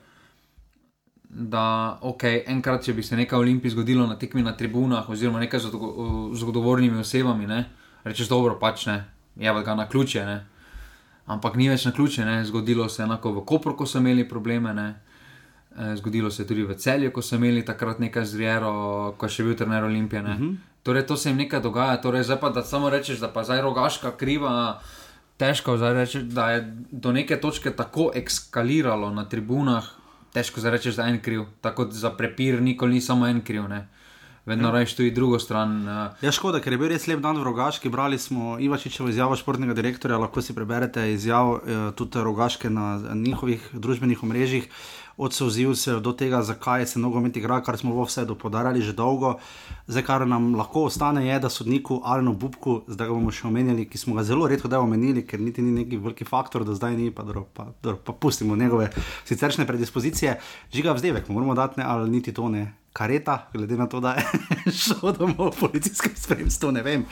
Da, 1.31 1.99
ok, 2.03 2.25
enkrat, 2.47 2.83
če 2.85 2.93
bi 2.93 3.03
se 3.07 3.17
nekaj 3.17 3.39
olimpij 3.39 3.71
zgodilo 3.71 4.07
na 4.07 4.17
tekmi 4.19 4.43
na 4.43 4.57
tribunah, 4.59 5.09
oziroma 5.09 5.39
nekaj 5.39 5.61
z 5.61 5.71
odgo- 5.71 6.35
z 6.35 6.43
odgovornimi 6.43 6.99
osebami, 6.99 7.47
ne, 7.47 7.65
rečeš, 8.05 8.29
dobro, 8.29 8.57
pač 8.59 8.87
ne, 8.87 9.05
je 9.37 9.53
pa 9.53 9.63
ga 9.63 9.75
na 9.75 9.87
ključe. 9.89 10.25
Ne. 10.27 10.47
Ampak 11.27 11.55
ni 11.57 11.69
več 11.69 11.85
na 11.85 11.93
ključe, 11.93 12.25
ne. 12.25 12.45
zgodilo 12.45 12.89
se 12.89 13.03
je 13.03 13.07
enako 13.07 13.33
v 13.33 13.45
Kopru, 13.47 13.77
ko 13.77 13.87
so 13.87 13.99
imeli 13.99 14.29
probleme, 14.29 14.75
ne. 14.75 14.95
Eh, 15.79 15.97
zgodilo 15.97 16.31
se 16.31 16.43
je 16.43 16.47
tudi 16.47 16.63
v 16.67 16.75
celju, 16.75 17.13
ko 17.13 17.23
so 17.23 17.37
imeli 17.37 17.63
takrat 17.65 17.99
nekaj 17.99 18.25
z 18.25 18.37
Riero, 18.37 19.15
ko 19.17 19.27
je 19.27 19.31
še 19.31 19.45
bil 19.47 19.55
trener 19.55 19.85
Olimpije. 19.85 20.23
Uh 20.23 20.29
-huh. 20.29 20.57
Torej, 20.83 21.07
to 21.07 21.17
se 21.17 21.31
jim 21.31 21.37
nekaj 21.37 21.61
dogaja, 21.61 22.01
torej, 22.01 22.23
zdaj 22.23 22.41
pa 22.41 22.51
da 22.51 22.63
samo 22.63 22.91
rečeš, 22.91 23.21
da 23.21 23.29
pa 23.29 23.45
zdaj 23.45 23.61
rogaška 23.61 24.17
kriva. 24.17 24.81
Težko 25.37 25.77
reči, 25.77 26.23
da 26.23 26.51
je 26.51 26.77
do 26.91 27.13
neke 27.13 27.37
točke 27.41 27.71
tako 27.71 28.11
eskaliralo 28.15 29.11
na 29.11 29.25
tribunah, 29.25 29.85
težko 30.35 30.61
zdaj 30.61 30.77
reči, 30.77 30.93
da 30.97 31.07
je 31.07 31.17
en 31.17 31.23
kriv. 31.23 31.47
Tako 31.61 31.89
za 31.91 32.11
prepir, 32.17 32.63
nikoli 32.63 32.99
ni 32.99 33.01
samo 33.01 33.27
en 33.27 33.41
kriv, 33.41 33.69
ne. 33.69 33.87
vedno 34.47 34.69
ja. 34.69 34.73
rečeš 34.75 34.97
tudi 34.97 35.11
drugo 35.11 35.39
stran. 35.39 35.89
Uh, 35.89 36.25
Ja, 36.25 36.33
škoda, 36.33 36.61
ker 36.61 36.73
je 36.73 36.79
bil 36.81 36.91
res 36.91 37.07
lep 37.07 37.21
dan 37.23 37.39
v 37.39 37.45
Rogaški. 37.47 37.91
Brali 37.93 38.19
smo 38.19 38.57
Ivačičevo 38.59 39.09
izjavo 39.09 39.37
športnega 39.37 39.75
direktorja, 39.77 40.19
lahko 40.19 40.43
si 40.43 40.57
preberete 40.57 41.05
izjavo 41.13 41.61
eh, 41.61 41.83
tudi 41.97 42.25
Rogaške 42.25 42.71
na 42.71 42.99
njihovih 43.15 43.69
družbenih 43.73 44.23
omrežjih. 44.25 44.67
Od 45.21 45.35
sozil 45.37 45.75
se 45.77 45.99
do 46.01 46.13
tega, 46.17 46.39
zakaj 46.43 46.87
se 46.87 46.99
nogomet 46.99 47.37
igra, 47.37 47.59
kar 47.61 47.77
smo 47.77 47.93
vse 47.99 48.25
dopodarjali 48.25 48.81
že 48.81 48.95
dolgo. 48.97 49.35
Zdaj, 49.87 50.05
kar 50.07 50.25
nam 50.27 50.55
lahko 50.57 50.87
ostane, 50.89 51.27
je, 51.27 51.37
da 51.41 51.51
sodniku 51.53 52.01
Alenu 52.05 52.33
Bubku, 52.33 52.79
zdaj 52.89 53.11
ga 53.11 53.13
bomo 53.13 53.29
še 53.29 53.45
omenjali, 53.51 53.85
ki 53.85 54.01
smo 54.01 54.17
ga 54.17 54.25
zelo 54.25 54.49
redko 54.49 54.71
da 54.73 54.81
omenili, 54.81 55.27
ker 55.29 55.41
niti 55.41 55.61
ni 55.61 55.75
neki 55.83 56.01
veliki 56.01 56.25
faktor, 56.25 56.65
da 56.65 56.73
zdaj 56.73 56.97
ni, 56.97 57.11
pa, 57.13 57.27
dobro, 57.29 57.45
pa, 57.53 57.69
dobro, 57.83 57.99
pa 58.05 58.17
pustimo 58.17 58.57
njegove 58.57 58.89
siceršne 59.29 59.67
predispozicije. 59.69 60.39
Žiga 60.73 60.97
vzdevek, 60.97 61.29
moramo 61.29 61.55
dati, 61.55 61.83
ne, 61.83 61.85
ali 61.87 62.11
niti 62.11 62.33
to 62.33 62.49
ne. 62.49 62.71
Kareta, 62.93 63.47
glede 63.55 63.77
na 63.77 63.87
to, 63.87 64.01
da 64.01 64.15
je 64.15 64.25
šel 64.83 65.13
domov 65.13 65.53
v 65.55 65.61
policijskem 65.61 66.13
spremstvu, 66.17 66.73
ne 66.73 66.83
vem. 66.83 67.05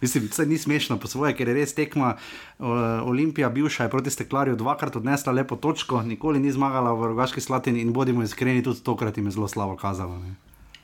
Mislim, 0.00 0.28
se 0.28 0.46
ni 0.46 0.58
smešno 0.58 0.96
po 0.96 1.06
svoje, 1.06 1.34
ker 1.34 1.48
je 1.48 1.54
res 1.54 1.74
tekma. 1.74 2.14
Uh, 2.58 2.68
Olimpija, 3.02 3.50
bivša 3.50 3.84
je 3.84 3.90
proti 3.90 4.10
steklarju 4.10 4.56
dvakrat 4.56 4.96
odnesla 4.96 5.32
lepo 5.32 5.56
točko, 5.56 6.02
nikoli 6.02 6.38
ni 6.38 6.52
zmagala 6.52 6.92
v 6.92 7.06
Rogaški 7.06 7.40
Slatini 7.40 7.80
in 7.80 7.92
bodimo 7.92 8.22
iskreni, 8.22 8.62
tudi 8.62 8.80
tokrat 8.80 9.16
jim 9.16 9.26
je 9.26 9.30
zelo 9.32 9.48
slabo 9.48 9.76
kazalo. 9.76 10.18
Ne. 10.18 10.34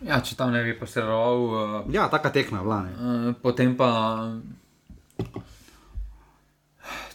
ja, 0.03 0.21
če 0.21 0.35
tam 0.35 0.51
ne 0.51 0.65
bi 0.65 0.75
posredoval. 0.75 1.39
Uh, 1.87 1.95
Ja, 1.95 2.09
taka 2.09 2.31
tekma 2.31 2.59
je 2.59 2.65
bila. 2.65 2.83
ne. 2.83 2.93
Uh, 2.93 3.35
potem 3.43 3.77
pa. 3.77 3.91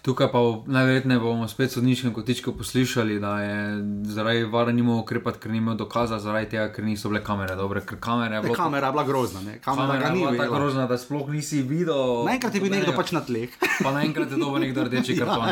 Tukaj 0.05 0.27
pa 0.29 0.39
najverjetneje 0.69 1.19
bomo 1.19 1.47
spet 1.47 1.71
sodniškem 1.71 2.13
kotičku 2.13 2.51
poslušali, 2.53 3.19
da 3.19 3.39
je 3.41 3.55
zaradi 4.03 4.43
vara 4.43 4.71
ni 4.71 4.83
mogel 4.85 5.01
ukrepati, 5.01 5.39
ker 5.39 5.51
ni 5.51 5.57
imel 5.57 5.73
dokaza, 5.75 6.19
zaradi 6.19 6.49
tega, 6.49 6.67
ker 6.69 6.85
niso 6.85 7.09
bile 7.09 7.23
kamere 7.25 7.55
dobre. 7.55 7.81
Ker 7.81 7.97
kamere 7.99 8.35
je 8.35 8.41
Ne, 8.41 8.43
bilo 8.43 8.53
kamera 8.53 8.87
je 8.87 8.91
bila 8.91 9.03
grozna, 9.03 9.41
ne. 9.41 9.57
kamera, 9.59 9.87
kamera 9.87 10.09
ni 10.09 10.19
bila 10.19 10.37
tako 10.37 10.55
grozna, 10.55 10.85
da 10.87 10.97
sploh 10.97 11.29
nisi 11.29 11.61
videl. 11.61 12.21
Naenkrat 12.25 12.55
je 12.55 12.61
bil 12.61 12.71
nekdo 12.71 12.93
pač 12.93 13.11
na 13.11 13.21
tleh. 13.21 13.49
Pa 13.81 13.91
naenkrat 13.91 14.29
je 14.31 14.37
dobil 14.37 14.61
nekdo 14.61 14.83
rdeči 14.83 15.17
karton. 15.19 15.49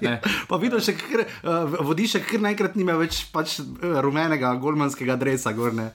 Ne. 0.00 0.14
Pa 0.48 0.56
videl 0.56 0.78
še, 0.78 0.94
kar, 0.94 1.24
uh, 1.42 1.82
vodišek, 1.90 2.22
ker 2.30 2.40
naenkrat 2.40 2.78
nima 2.78 2.94
več 3.02 3.24
pač, 3.34 3.58
uh, 3.58 3.98
rumenega, 4.04 4.54
golmanskega 4.62 5.18
dresa. 5.18 5.50
Gor, 5.58 5.74
ne. 5.74 5.90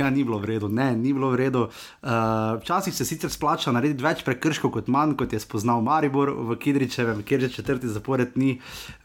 Ja, 0.00 0.10
ni 0.10 0.24
bilo 0.24 0.38
v 0.40 0.50
redu, 0.54 0.68
ne, 0.68 0.90
ni 0.96 1.12
bilo 1.12 1.30
v 1.30 1.40
redu. 1.40 1.66
Uh, 2.02 2.60
včasih 2.60 2.94
se 2.94 3.04
sicer 3.04 3.30
splača 3.30 3.72
narediti 3.72 4.04
več 4.04 4.24
prekrškov 4.26 4.72
kot 4.74 4.88
manj, 4.92 5.16
kot 5.20 5.32
je 5.32 5.40
spoznal 5.40 5.84
Maribor 5.84 6.32
v 6.32 6.56
Kidričevem, 6.60 7.22
kjer 7.22 7.46
že 7.46 7.52
četrti 7.60 7.88
zapored 7.88 8.36
ni 8.40 8.60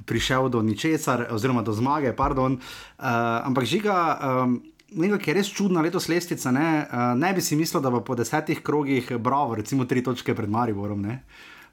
prišel 0.05 0.49
do 0.49 0.61
ničesar, 0.65 1.27
oziroma 1.31 1.61
do 1.61 1.75
zmage. 1.75 2.15
Pardon. 2.15 2.55
Uh, 2.55 3.05
ampak 3.43 3.67
žiga. 3.69 3.97
Um, 4.15 4.63
Nekaj, 4.95 5.17
ki 5.19 5.27
je 5.27 5.33
res 5.35 5.47
čudna 5.51 5.81
letos 5.83 6.05
lestica, 6.07 6.53
ne, 6.55 6.85
uh, 6.85 7.17
ne 7.19 7.33
bi 7.35 7.41
si 7.43 7.57
mislil, 7.59 7.81
da 7.83 7.89
bo 7.91 7.99
po 8.05 8.15
desetih 8.15 8.61
krogih 8.63 9.09
bravo, 9.19 9.57
recimo 9.57 9.83
tri 9.89 9.99
točke 10.05 10.35
pred 10.37 10.47
Mariborom. 10.47 11.01
Ne. 11.01 11.17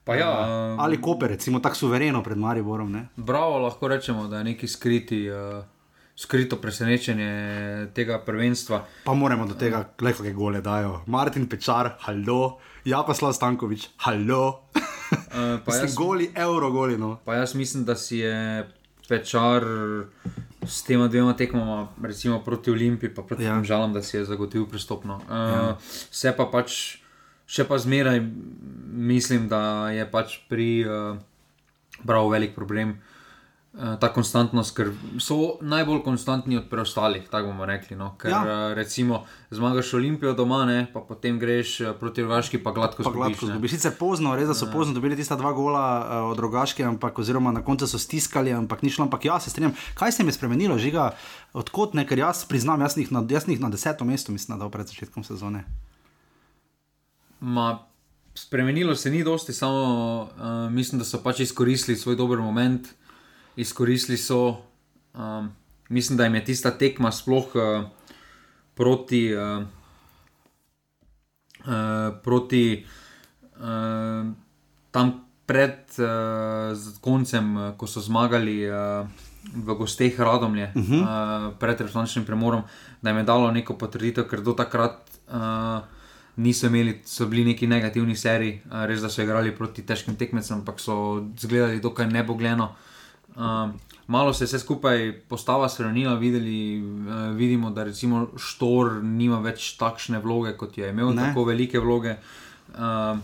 Pa 0.03 0.17
ja, 0.19 0.31
Uh, 0.43 0.81
ali 0.83 0.99
Koper, 0.99 1.31
recimo 1.31 1.61
tako 1.63 1.77
suvereno 1.77 2.23
pred 2.23 2.39
Mariborom. 2.39 2.91
Ne. 2.91 3.09
bravo, 3.17 3.59
lahko 3.63 3.89
rečemo, 3.89 4.27
da 4.29 4.41
je 4.41 4.45
neki 4.45 4.69
skriti. 4.69 5.31
Uh, 5.31 5.63
Skrito 6.17 6.57
presenečenje 6.61 7.89
tega 7.95 8.19
prvenstva. 8.21 8.85
Pa 9.05 9.15
moramo 9.17 9.47
do 9.49 9.55
tega, 9.57 9.81
le 10.01 10.13
kakšne 10.13 10.35
gole 10.37 10.61
dajo. 10.61 11.01
Martin 11.07 11.47
Pečar, 11.49 11.97
halo, 12.05 12.59
Jakoslav 12.85 13.33
Stankovič, 13.33 13.89
halo. 14.05 14.69
Uh, 14.77 15.57
pa, 15.65 15.73
Ste 15.73 15.89
jaz, 15.89 15.97
goli, 15.97 16.29
euro 16.37 16.69
goli. 16.71 16.99
No. 17.01 17.17
pa 17.25 17.41
jaz 17.41 17.55
mislim, 17.57 17.85
da 17.89 17.97
si 17.97 18.21
je 18.21 18.69
Pečar 19.09 19.65
s 20.67 20.83
tema 20.87 21.09
dvema 21.09 21.33
tekmama, 21.37 21.89
recimo 22.03 22.39
proti 22.45 22.71
Olimpiji, 22.71 23.15
pa 23.15 23.23
proti 23.23 23.43
Ja. 23.45 23.57
ja. 23.57 23.65
Žalom, 23.65 23.93
da 23.93 24.03
si 24.03 24.17
je 24.17 24.25
zagotovil 24.25 24.69
pristopno. 24.69 25.17
Uh, 25.17 25.33
Ja. 25.33 25.49
ja. 25.49 25.77
Se 26.11 26.33
pa 26.37 26.45
pač, 26.47 26.99
še 27.47 27.65
pa 27.65 27.79
zmeraj 27.81 28.21
mislim, 28.93 29.49
da 29.49 29.91
je 29.91 30.05
pač 30.11 30.39
pri 30.49 30.85
uh, 30.85 31.17
Bravo 32.03 32.29
velik 32.29 32.55
problem. 32.55 32.97
Uh, 33.73 33.95
ta 33.97 34.11
konstantnost, 34.13 34.75
ker 34.77 34.91
so 35.17 35.57
najbolj 35.65 36.03
konstantni 36.05 36.59
od 36.59 36.67
preostalih, 36.69 37.23
tako 37.33 37.55
bomo 37.55 37.65
rekli. 37.65 37.97
No? 37.97 38.11
Ker, 38.21 38.29
ja. 38.29 38.41
uh, 38.45 38.75
recimo, 38.77 39.23
zmagaš 39.49 39.95
Olimpijo 39.97 40.35
doma, 40.37 40.67
ne? 40.69 40.83
pa 40.93 41.01
potem 41.01 41.39
greš 41.41 41.79
uh, 41.81 41.95
proti 41.97 42.21
Rogaški, 42.21 42.61
pa 42.61 42.75
gladko 42.77 43.07
zgubiš. 43.07 43.73
Sicer 43.73 43.97
pozno, 43.97 44.35
res 44.37 44.53
da 44.53 44.57
so 44.59 44.69
ja. 44.69 44.75
pozno 44.75 44.93
dobili 44.93 45.17
tista 45.17 45.41
dva 45.41 45.55
gola 45.57 45.87
od 46.29 46.45
Rogaške, 46.45 46.85
ampak 46.85 47.25
oziroma 47.25 47.49
na 47.57 47.65
koncu 47.65 47.89
so 47.89 47.97
stiskali, 47.97 48.53
ampak 48.53 48.85
ni 48.85 48.93
šlo. 48.93 49.09
Ampak 49.09 49.25
ja, 49.25 49.41
se 49.41 49.49
strinjam, 49.49 49.73
kaj 49.97 50.19
se 50.19 50.23
mi 50.23 50.29
je 50.29 50.37
spremenilo, 50.37 50.77
žiga, 50.77 51.15
odkot 51.57 51.97
ne, 51.97 52.05
ker 52.05 52.21
jaz 52.21 52.45
priznam, 52.45 52.85
jaz 52.85 53.01
jih 53.01 53.09
na, 53.09 53.25
na 53.25 53.73
deseto 53.73 54.05
mesto 54.05 54.37
mislim, 54.37 54.61
da 54.61 54.69
pred 54.69 54.93
začetkom 54.93 55.25
sezone. 55.25 55.65
Ma, 57.41 57.87
spremenilo 58.35 58.93
se 58.95 59.11
ni 59.11 59.25
dosti, 59.25 59.57
samo 59.57 59.81
uh, 60.29 60.73
mislim, 60.73 61.01
da 61.01 61.09
so 61.09 61.25
pač 61.25 61.41
izkoristili 61.41 61.97
svoj 61.97 62.21
dober 62.21 62.45
moment 62.45 63.01
izkoristili 63.57 64.19
so. 64.19 64.57
Um, 65.15 65.53
mislim, 65.89 66.17
da 66.17 66.25
jim 66.25 66.35
je 66.35 66.45
tista 66.45 66.71
tekma 66.71 67.13
sploh 67.13 67.45
uh, 67.55 67.85
proti, 68.75 69.35
uh, 69.35 69.65
uh, 71.67 72.15
proti 72.23 72.87
uh, 73.57 74.33
tam 74.91 75.25
pred 75.47 75.79
uh, 75.99 76.79
koncem, 77.01 77.57
uh, 77.57 77.77
ko 77.77 77.87
so 77.87 78.01
zmagali. 78.01 78.71
Uh, 78.71 79.09
V 79.43 79.75
gosteh 79.75 80.21
Radomlje, 80.21 80.73
uh 80.75 80.83
-huh. 80.83 81.03
uh, 81.03 81.55
pred 81.59 81.81
resničnim 81.81 82.25
premorom, 82.25 82.63
da 83.03 83.11
jim 83.11 83.17
je 83.17 83.25
dalo 83.25 83.51
neko 83.51 83.75
potrditev, 83.75 84.29
ker 84.31 84.41
do 84.41 84.53
takrat 84.53 85.11
uh, 85.29 85.83
niso 86.37 86.67
imeli, 86.67 87.01
so 87.05 87.27
bili 87.27 87.45
neki 87.45 87.67
negativni 87.67 88.17
seriji, 88.17 88.61
uh, 88.65 88.85
res 88.85 89.01
da 89.01 89.09
so 89.09 89.23
igrali 89.23 89.57
proti 89.57 89.83
težkim 89.83 90.17
tekmecem, 90.17 90.59
ampak 90.59 90.81
so 90.81 91.27
izgledali 91.37 91.81
dokaj 91.81 92.07
nebogljeno. 92.07 92.75
Uh, 93.37 93.37
Um, 93.37 93.73
malo 94.07 94.33
se 94.35 94.45
je 94.45 94.47
vse 94.47 94.59
skupaj 94.59 95.13
postava 95.29 95.69
spremenila, 95.69 96.15
videli, 96.15 96.83
uh, 96.83 97.37
vidimo, 97.37 97.71
da 97.71 97.85
recimo 97.85 98.27
Štor 98.37 98.99
nima 99.03 99.39
več 99.41 99.77
takšne 99.81 100.21
vloge, 100.21 100.53
kot 100.57 100.77
je 100.79 100.91
imel, 100.91 101.15
ne. 101.15 101.31
tako 101.31 101.47
velike 101.49 101.81
vloge. 101.81 102.17
Um, 102.77 103.23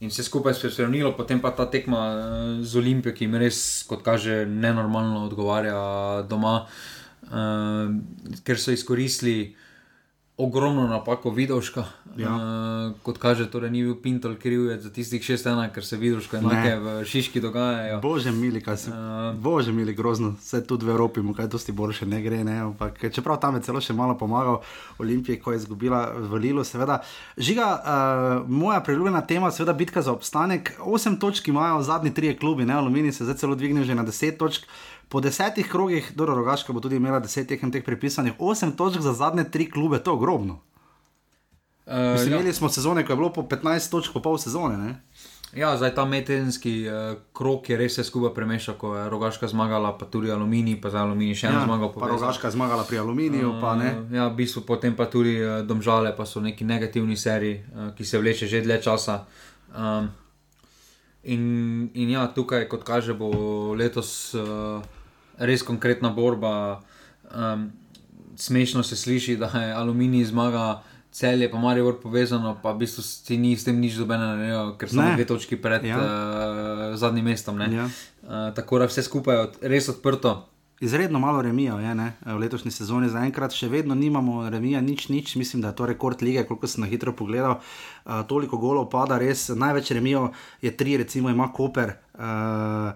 in 0.00 0.12
vse 0.12 0.26
skupaj 0.26 0.54
se 0.54 0.66
je 0.66 0.74
spremenilo, 0.74 1.14
potem 1.16 1.40
pa 1.40 1.54
ta 1.56 1.64
tekma 1.72 2.00
uh, 2.12 2.64
z 2.64 2.76
Olimpijo, 2.76 3.14
ki 3.16 3.24
jim 3.24 3.38
res, 3.40 3.60
kot 3.88 4.04
kaže, 4.04 4.44
nenormalno 4.44 5.24
odgovarja 5.30 5.78
doma, 6.28 6.58
uh, 7.30 8.36
ker 8.44 8.60
so 8.60 8.76
izkoristili 8.76 9.54
ogromno 10.38 10.86
napako 10.86 11.30
Vidovška. 11.30 11.84
Ja. 12.16 12.28
Uh, 12.28 12.96
kot 13.02 13.18
kaže, 13.18 13.50
torej 13.50 13.70
ni 13.70 13.82
bil 13.82 13.94
Pintol 14.00 14.34
kriv 14.40 14.68
za 14.80 14.90
tistih 14.92 15.22
šest 15.24 15.46
ena, 15.46 15.68
ker 15.72 15.84
se 15.84 15.96
Vidovška 15.96 16.38
enake 16.38 16.76
v 16.76 17.04
Šiški 17.04 17.40
dogajajo. 17.40 18.00
Bože, 18.00 18.32
mili, 18.32 18.60
kaj 18.60 18.76
se. 18.76 18.90
Uh, 18.90 19.32
Bože, 19.40 19.72
mili, 19.72 19.94
grozno, 19.96 20.34
vse 20.40 20.60
tudi 20.66 20.86
v 20.86 20.92
Evropi, 20.92 21.24
mu 21.24 21.34
kaj 21.34 21.48
dosti 21.52 21.72
boljše 21.72 22.06
ne 22.06 22.20
gre. 22.22 22.42
Ne? 22.44 22.58
Ampak, 22.68 23.00
čeprav 23.12 23.40
tam 23.40 23.56
je 23.56 23.64
celo 23.68 23.80
še 23.80 23.96
malo 23.96 24.16
pomagal 24.16 24.60
Olimpiji, 25.00 25.40
ko 25.40 25.52
je 25.52 25.62
izgubila 25.62 26.04
v 26.12 26.40
Lilu, 26.40 26.64
seveda. 26.64 27.00
Žiga, 27.36 27.68
uh, 27.76 28.50
moja 28.50 28.82
priljubljena 28.84 29.24
tema, 29.24 29.50
seveda 29.50 29.72
bitka 29.72 30.04
za 30.04 30.12
obstanek. 30.12 30.74
Osem 30.84 31.16
točk 31.16 31.48
imajo 31.48 31.80
zadnji 31.82 32.12
trije 32.14 32.36
klubi, 32.36 32.68
ne 32.68 32.76
Alumini 32.76 33.12
se 33.12 33.24
zdaj 33.24 33.40
celo 33.40 33.56
dvignil 33.56 33.84
že 33.84 33.96
na 33.96 34.04
deset 34.04 34.36
točk. 34.38 34.68
Po 35.08 35.20
desetih 35.20 35.68
krogih, 35.70 36.12
dobro, 36.14 36.34
Rogaška 36.34 36.72
bo 36.72 36.80
tudi 36.80 36.96
imela 36.96 37.20
deset 37.22 37.46
tekem 37.48 37.70
teh 37.72 37.84
pripisanih, 37.84 38.34
osem 38.38 38.72
točk 38.76 39.00
za 39.00 39.12
zadnje 39.12 39.44
tri 39.50 39.70
klube, 39.70 39.98
to 40.02 40.10
je 40.10 40.14
ogromno. 40.14 40.58
Uh, 41.86 41.92
Mislim, 42.12 42.32
ja. 42.32 42.38
Imeli 42.38 42.52
smo 42.52 42.68
sezone, 42.68 43.06
ko 43.06 43.12
je 43.12 43.16
bilo 43.16 43.32
po 43.32 43.42
15 43.42 43.90
točk, 43.90 44.12
po 44.12 44.20
pol 44.20 44.38
sezone. 44.38 44.78
Ne? 44.78 44.94
Ja, 45.54 45.76
zdaj 45.76 45.94
ta 45.94 46.04
metenski 46.04 46.88
uh, 46.88 47.18
krok 47.32 47.70
je 47.70 47.76
res 47.78 47.94
vse 47.94 48.04
skupaj 48.04 48.34
premešal, 48.34 48.74
ko 48.74 48.96
je 48.96 49.04
Rogaška 49.10 49.46
zmagala, 49.48 49.92
pa 49.98 50.10
tudi 50.10 50.32
Aluminij, 50.34 50.80
pa 50.82 50.90
za 50.90 51.04
Aluminij 51.06 51.38
še 51.38 51.46
eno 51.46 51.60
ja, 51.62 51.68
zmagal. 51.68 51.92
Pa 51.94 52.10
Rogaška 52.10 52.50
zmagala 52.50 52.82
pri 52.82 52.98
Aluminiju, 52.98 53.52
uh, 53.54 53.60
pa 53.62 53.76
ne. 53.78 53.94
Ja, 54.10 54.26
v 54.26 54.42
bistvu 54.42 54.64
potem 54.66 54.98
pa 54.98 55.06
tudi 55.06 55.38
uh, 55.38 55.62
Domžale, 55.62 56.10
pa 56.18 56.26
so 56.26 56.42
neki 56.42 56.66
negativni 56.66 57.14
seriji, 57.16 57.62
uh, 57.62 57.94
ki 57.94 58.04
se 58.04 58.18
vleče 58.18 58.50
že 58.50 58.64
dlje 58.66 58.82
časa. 58.82 59.22
Um, 59.70 60.10
in, 61.22 61.46
in 61.94 62.10
ja, 62.10 62.26
tukaj, 62.26 62.66
kot 62.66 62.82
kaže, 62.82 63.14
bo 63.14 63.30
letos. 63.78 64.34
Uh, 64.34 64.95
res 65.38 65.62
konkretna 65.62 66.10
borba. 66.10 66.80
Um, 67.32 67.70
smešno 68.36 68.82
se 68.82 68.96
sliši, 68.96 69.36
da 69.36 69.46
je 69.46 69.72
aluminij 69.72 70.24
zmaga, 70.24 70.82
cel 71.10 71.42
je 71.42 71.50
pa 71.50 71.58
marijo 71.58 71.86
vrh 71.86 72.02
povezano, 72.02 72.58
pa 72.62 72.72
v 72.72 72.78
bistvu 72.84 73.02
ti 73.26 73.38
ni 73.40 73.56
s 73.56 73.64
tem 73.64 73.78
nič 73.80 73.96
dobene, 73.96 74.74
ker 74.78 74.90
so 74.92 75.00
dve 75.00 75.24
točki 75.24 75.56
pred 75.56 75.84
ja. 75.84 75.96
uh, 75.96 76.96
zadnjim 76.96 77.24
mestom. 77.24 77.60
Ja. 77.60 77.88
Uh, 77.88 78.52
tako 78.54 78.78
da 78.78 78.90
vse 78.90 79.02
skupaj 79.02 79.36
je 79.36 79.72
res 79.72 79.88
odprto. 79.88 80.44
Izredno 80.80 81.18
malo 81.18 81.40
remija 81.42 81.78
je 81.80 81.94
ne, 81.94 82.10
v 82.26 82.36
letošnji 82.36 82.70
sezoni, 82.70 83.08
zaenkrat 83.08 83.54
še 83.56 83.70
vedno 83.72 83.94
nimamo 83.96 84.42
remija, 84.52 84.82
nič, 84.84 85.08
nič, 85.08 85.32
mislim, 85.40 85.62
da 85.64 85.72
je 85.72 85.78
to 85.78 85.86
rekord 85.88 86.20
lige, 86.20 86.44
koliko 86.44 86.68
sem 86.68 86.84
na 86.84 86.90
hitro 86.90 87.16
pogledal. 87.16 87.62
Uh, 88.04 88.20
toliko 88.28 88.60
golov 88.60 88.90
pada, 88.92 89.16
res 89.16 89.48
največ 89.48 89.94
remijo 89.96 90.28
je 90.60 90.76
tri, 90.76 90.98
recimo 91.00 91.32
ima 91.32 91.48
Koper. 91.48 91.96
Uh, 92.12 92.92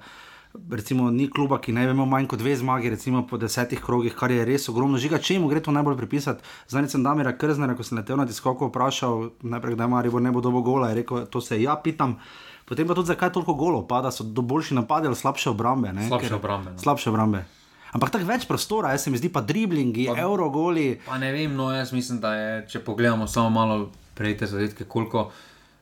recimo, 0.70 1.10
ni 1.10 1.30
kluba, 1.30 1.60
ki 1.60 1.72
ne 1.72 1.84
imel 1.84 2.06
manj 2.06 2.26
kot 2.30 2.38
dve 2.38 2.56
zmagi, 2.56 2.90
recimo 2.90 3.22
po 3.26 3.38
desetih 3.38 3.80
krogih, 3.80 4.14
kar 4.16 4.30
je 4.30 4.44
res 4.44 4.68
ogromno. 4.68 4.98
Žiga, 4.98 5.20
če 5.22 5.38
mu 5.38 5.48
gre 5.50 5.62
to 5.62 5.74
najbolj 5.74 5.96
pripisati, 5.98 6.42
zdaj 6.68 6.88
sem 6.90 7.04
Damira 7.06 7.32
Krznera, 7.38 7.76
ko 7.78 7.86
sem 7.86 8.00
letel 8.00 8.18
na 8.18 8.26
diskoko, 8.28 8.70
vprašal, 8.70 9.30
najprej, 9.42 9.78
da 9.78 9.86
ima 9.90 10.02
Ribor 10.02 10.22
ne 10.22 10.32
bo 10.34 10.42
dobo 10.42 10.62
gola, 10.66 10.90
je 10.90 11.02
rekel, 11.02 11.24
to 11.30 11.40
se 11.40 11.60
ja 11.62 11.76
pitam. 11.76 12.18
Potem 12.66 12.86
pa 12.86 12.94
tudi, 12.94 13.10
zakaj 13.10 13.32
toliko 13.34 13.54
golov 13.58 13.86
pada, 13.90 14.12
so 14.14 14.24
do 14.24 14.42
boljši 14.42 14.78
napadi 14.78 15.10
ali 15.10 15.16
slabše 15.18 15.50
obrambe. 15.50 15.92
Ne? 15.92 16.06
Slabše 16.08 16.34
obrambe. 16.36 16.74
No. 16.76 16.78
Slabše 16.78 17.10
obrambe. 17.10 17.44
Ampak 17.90 18.12
tako 18.14 18.28
več 18.28 18.46
prostora, 18.46 18.92
jaz 18.94 19.02
se 19.06 19.10
mi 19.10 19.18
zdi 19.18 19.32
pa 19.34 19.42
driblingi, 19.42 20.06
eurogoli. 20.14 21.00
Pa 21.06 21.18
ne 21.18 21.32
vem, 21.34 21.56
no 21.58 21.72
jaz 21.74 21.90
mislim, 21.90 22.20
da 22.22 22.34
je, 22.36 22.52
če 22.70 22.84
pogledamo 22.86 23.26
samo 23.26 23.50
malo 23.50 23.88
prej 24.14 24.36
te 24.38 24.46
zadetke, 24.46 24.86
koliko 24.86 25.30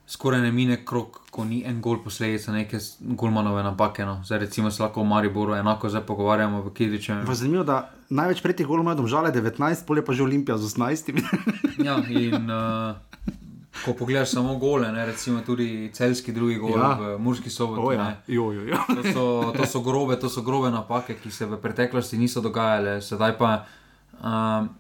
skoraj 0.08 0.40
ne 0.40 0.52
mine 0.52 0.84
krok, 0.84 1.20
ko 1.30 1.44
ni 1.44 1.60
en 1.66 1.82
gol 1.84 1.98
posledica 2.04 2.52
neke 2.52 2.78
golmanove 3.00 3.62
napake. 3.62 4.04
No. 4.04 4.22
Zdaj, 4.24 4.38
recimo, 4.38 4.70
se 4.70 4.82
lahko 4.82 5.02
v 5.02 5.06
Mariboru 5.06 5.54
enako 5.54 5.88
zdaj 5.88 6.06
pogovarjamo 6.06 6.62
v 6.62 6.72
Kidriču. 6.74 7.12
Zanimivo, 7.32 7.64
da 7.64 7.90
največ 8.08 8.40
pred 8.42 8.56
teh 8.56 8.66
golom 8.66 8.88
imajo 8.88 9.06
žale 9.06 9.32
19, 9.32 9.84
polje 9.86 10.04
pa 10.04 10.16
že 10.16 10.24
Olimpija 10.24 10.56
z 10.56 10.72
18. 10.72 11.12
ja, 11.86 11.98
in 12.08 12.48
uh, 12.48 12.96
ko 13.84 13.92
pogledaš 13.92 14.32
samo 14.32 14.56
gole, 14.56 14.88
ne, 14.92 15.06
recimo 15.06 15.44
tudi 15.44 15.90
celski 15.92 16.32
drugi 16.32 16.56
gol 16.56 16.80
ja. 16.80 16.96
v 16.96 17.18
Murski 17.20 17.52
soboti. 17.52 18.00
Ja. 18.00 18.16
To, 19.12 19.52
to 19.52 19.66
so 19.68 19.84
grobe, 19.84 20.16
to 20.16 20.32
so 20.32 20.42
grobe 20.42 20.72
napake, 20.72 21.20
ki 21.20 21.30
se 21.30 21.46
v 21.46 21.60
preteklosti 21.60 22.16
niso 22.18 22.40
dogajale, 22.40 23.02
sedaj 23.04 23.36
pa. 23.36 23.56
Uh, 24.18 24.72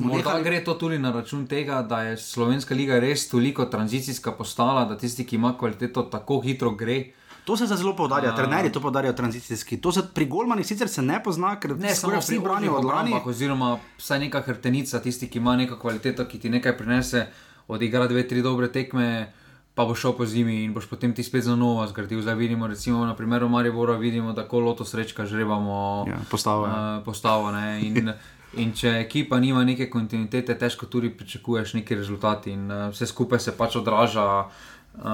Morda 0.00 0.40
gre 0.40 0.64
to 0.64 0.74
tudi 0.74 0.98
na 0.98 1.10
račun 1.12 1.46
tega, 1.46 1.82
da 1.82 2.02
je 2.02 2.16
Slovenska 2.16 2.74
liga 2.74 2.98
res 2.98 3.28
toliko 3.28 3.64
tranzicijska 3.64 4.32
postala, 4.32 4.84
da 4.84 4.96
tisti, 4.98 5.26
ki 5.26 5.36
ima 5.36 5.52
kvaliteto, 5.58 6.02
tako 6.02 6.40
hitro 6.40 6.70
gre. 6.70 7.04
To 7.44 7.56
se 7.56 7.66
zelo 7.66 7.96
poudarja, 7.96 8.34
trenerji 8.36 8.72
to 8.72 8.80
poudarijo 8.80 9.12
tranzicijski. 9.12 9.80
To 9.80 9.92
se 9.92 10.02
pri 10.14 10.26
Golmanih 10.26 10.66
sicer 10.66 10.88
se 10.88 11.02
ne 11.02 11.22
pozna, 11.22 11.56
ker 11.60 11.76
ne 11.78 11.94
samo 11.94 12.20
vsi 12.20 12.38
branijo 12.38 12.76
od 12.78 12.84
lani. 12.84 13.16
Oziroma, 13.24 13.78
vsaj 13.98 14.18
neka 14.18 14.40
hrtenica, 14.40 15.00
tisti, 15.02 15.28
ki 15.28 15.38
ima 15.38 15.56
neko 15.56 15.76
kvaliteto, 15.76 16.24
ki 16.24 16.38
ti 16.38 16.50
nekaj 16.50 16.76
prinese, 16.78 17.26
odigra 17.68 18.06
dve, 18.06 18.22
tri 18.28 18.42
dobre 18.42 18.68
tekme, 18.72 19.32
pa 19.74 19.84
bo 19.84 19.94
šel 19.94 20.14
po 20.14 20.26
zimi 20.26 20.62
in 20.64 20.74
boš 20.74 20.86
potem 20.86 21.14
ti 21.14 21.22
spet 21.22 21.44
za 21.44 21.56
novo 21.56 21.86
zgradil. 21.86 22.22
Zdaj 22.22 22.34
vidimo, 22.34 22.66
recimo 22.66 23.06
na 23.06 23.16
primeru 23.16 23.48
Maribora, 23.48 23.96
vidimo, 23.96 24.32
da 24.32 24.46
ko 24.48 24.60
loto 24.60 24.84
srečka 24.84 25.26
žrebamo 25.26 26.04
ja, 26.08 26.20
postavo. 26.30 26.62
Uh, 26.62 27.04
postavo 27.04 27.50
In 27.82 28.12
če 28.52 28.98
ekipa 29.00 29.38
nima 29.40 29.64
neke 29.64 29.88
kontinuitete, 29.90 30.54
težko 30.58 30.86
tudi 30.86 31.10
pričakuješ 31.16 31.74
neki 31.78 31.96
rezultati. 31.96 32.52
In 32.52 32.70
uh, 32.70 32.88
vse 32.92 33.06
skupaj 33.06 33.40
se 33.40 33.56
pač 33.56 33.76
odraža, 33.80 34.26
uh, 34.44 35.04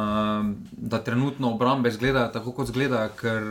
da 0.72 1.02
trenutno 1.04 1.52
obrambe 1.54 1.88
izgledajo 1.88 2.32
tako, 2.34 2.52
kot 2.52 2.72
izgledajo. 2.72 3.14
Ker 3.20 3.50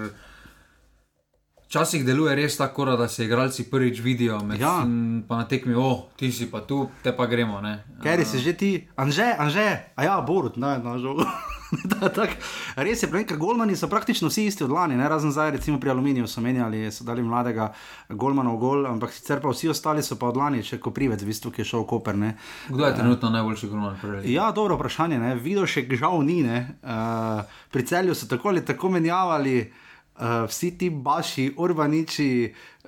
včasih 1.67 2.05
deluje 2.05 2.35
res 2.35 2.57
tako, 2.57 2.85
da 2.99 3.07
se 3.07 3.25
igralci 3.25 3.69
prvič 3.71 3.99
vidijo, 3.99 4.39
med, 4.43 4.59
ja. 4.61 4.79
pa 5.27 5.43
na 5.43 5.47
tekmi, 5.47 5.75
o, 5.75 5.83
oh, 5.83 5.99
ti 6.15 6.31
si 6.31 6.51
pa 6.51 6.61
tu, 6.63 6.89
te 7.03 7.11
pa 7.15 7.27
gremo. 7.27 7.61
Ker 8.03 8.25
si 8.25 8.39
že 8.39 8.53
ti, 8.53 8.71
anže, 8.95 9.35
anže, 9.37 9.67
a 9.95 10.03
ja, 10.03 10.21
borut, 10.21 10.57
ne, 10.57 10.77
na 10.83 10.97
žogu. 10.97 11.27
da, 11.91 12.09
tak, 12.09 12.37
res 12.79 13.03
je, 13.03 13.09
ker 13.11 13.37
Golmani 13.39 13.75
so 13.75 13.89
praktično 13.91 14.29
vsi 14.31 14.45
isti 14.47 14.63
od 14.63 14.71
lani, 14.71 14.95
ne? 14.95 15.07
razen 15.09 15.31
zdaj, 15.31 15.51
recimo 15.57 15.79
pri 15.79 15.91
Aluminiju 15.91 16.27
so 16.27 16.41
menjali, 16.41 16.85
so 16.91 17.03
dali 17.03 17.23
mladega 17.23 17.73
Golmana 18.09 18.53
v 18.55 18.61
gol, 18.61 18.87
ampak 18.87 19.11
sicer 19.11 19.41
pa 19.43 19.51
vsi 19.51 19.71
ostali 19.73 20.03
so 20.03 20.15
pa 20.19 20.29
od 20.31 20.39
lani, 20.39 20.63
če 20.63 20.79
ko 20.79 20.93
privec, 20.95 21.23
v 21.23 21.31
bistvu, 21.31 21.51
ki 21.51 21.63
je 21.63 21.71
šel 21.73 21.83
v 21.83 21.89
Koper. 21.91 22.15
Ne? 22.17 22.35
Kdo 22.69 22.87
je 22.87 22.95
trenutno 22.95 23.27
uh, 23.27 23.35
najboljši 23.35 23.71
Golman? 23.71 23.99
Ja, 24.25 24.51
dobro 24.55 24.77
vprašanje, 24.79 25.19
videl 25.43 25.67
še 25.67 25.83
žal 25.97 26.23
ni. 26.23 26.39
Uh, 26.47 27.43
pri 27.73 27.83
celju 27.83 28.15
so 28.15 28.29
tako 28.29 28.53
ali 28.53 28.63
tako 28.65 28.91
menjavali 28.93 29.57
uh, 29.65 30.45
vsi 30.47 30.71
ti 30.77 30.89
baši, 30.89 31.49
urbaniči, 31.57 32.29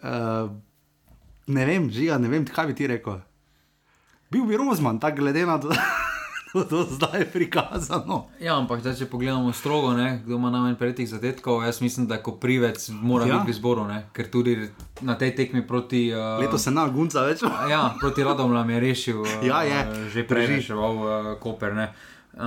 uh, 0.04 0.52
ne 1.50 1.66
vem, 1.66 1.90
žiga, 1.92 2.20
ne 2.22 2.30
vem, 2.30 2.46
kaj 2.46 2.70
bi 2.70 2.78
ti 2.78 2.88
rekel. 2.88 3.20
Bil 4.30 4.46
bi 4.46 4.58
Rozman, 4.58 5.02
tako 5.02 5.26
glede 5.26 5.46
na 5.50 5.58
to. 5.60 5.74
bilo 6.50 6.64
do 6.72 6.84
zdaj 6.86 7.26
prikazano. 7.26 8.28
Ja, 8.40 8.58
ampak 8.58 8.80
zdaj, 8.80 8.96
če 8.96 9.06
pogledamo 9.06 9.54
strogo, 9.54 9.94
ne, 9.94 10.22
kdo 10.22 10.36
ima 10.36 10.50
najmanj 10.50 10.76
prejetih 10.76 11.10
zadetkov, 11.10 11.64
jaz 11.64 11.82
mislim, 11.82 12.08
da 12.08 12.18
ko 12.18 12.32
privec 12.34 12.90
mora 12.92 13.26
Ja. 13.26 13.38
biti 13.38 13.52
v 13.52 13.56
zboru, 13.56 13.86
ne, 13.86 14.10
ker 14.12 14.28
tudi 14.28 14.70
na 15.02 15.16
tej 15.16 15.36
tekmi 15.36 15.62
proti. 15.62 16.10
Uh, 16.10 16.40
Leto 16.40 16.58
se 16.58 16.72
na 16.72 16.88
gunca 16.88 17.22
več. 17.22 17.42
Ja, 17.70 17.94
proti 17.96 18.24
Radomljam 18.24 18.70
je 18.70 18.80
rešil. 18.80 19.22
uh, 19.22 19.28
Ja, 19.44 19.62
je. 19.62 20.10
Že 20.10 20.24
prej 20.26 20.48
reševal 20.48 20.94
uh, 20.96 21.08
Koper. 21.40 21.74
ne. 21.74 21.94
Uh, 22.34 22.42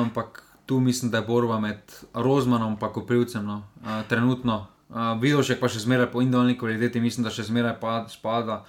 ampak 0.00 0.42
tu 0.66 0.80
mislim, 0.80 1.10
da 1.10 1.18
je 1.18 1.24
borba 1.24 1.60
med 1.60 1.78
Rozmanom 2.14 2.72
in 2.72 2.88
Koprivcem. 2.92 3.44
No. 3.44 3.62
Uh, 3.80 4.02
trenutno. 4.08 4.66
Uh, 4.88 5.18
Vidošek 5.18 5.60
pa 5.60 5.68
še 5.68 5.78
zmeraj 5.80 6.06
po 6.06 6.20
individualni 6.20 6.54
kvaliteti, 6.54 7.00
mislim, 7.00 7.24
da 7.24 7.30
še 7.30 7.42
zmeraj 7.42 7.80
pa, 7.80 8.06
spada 8.08 8.64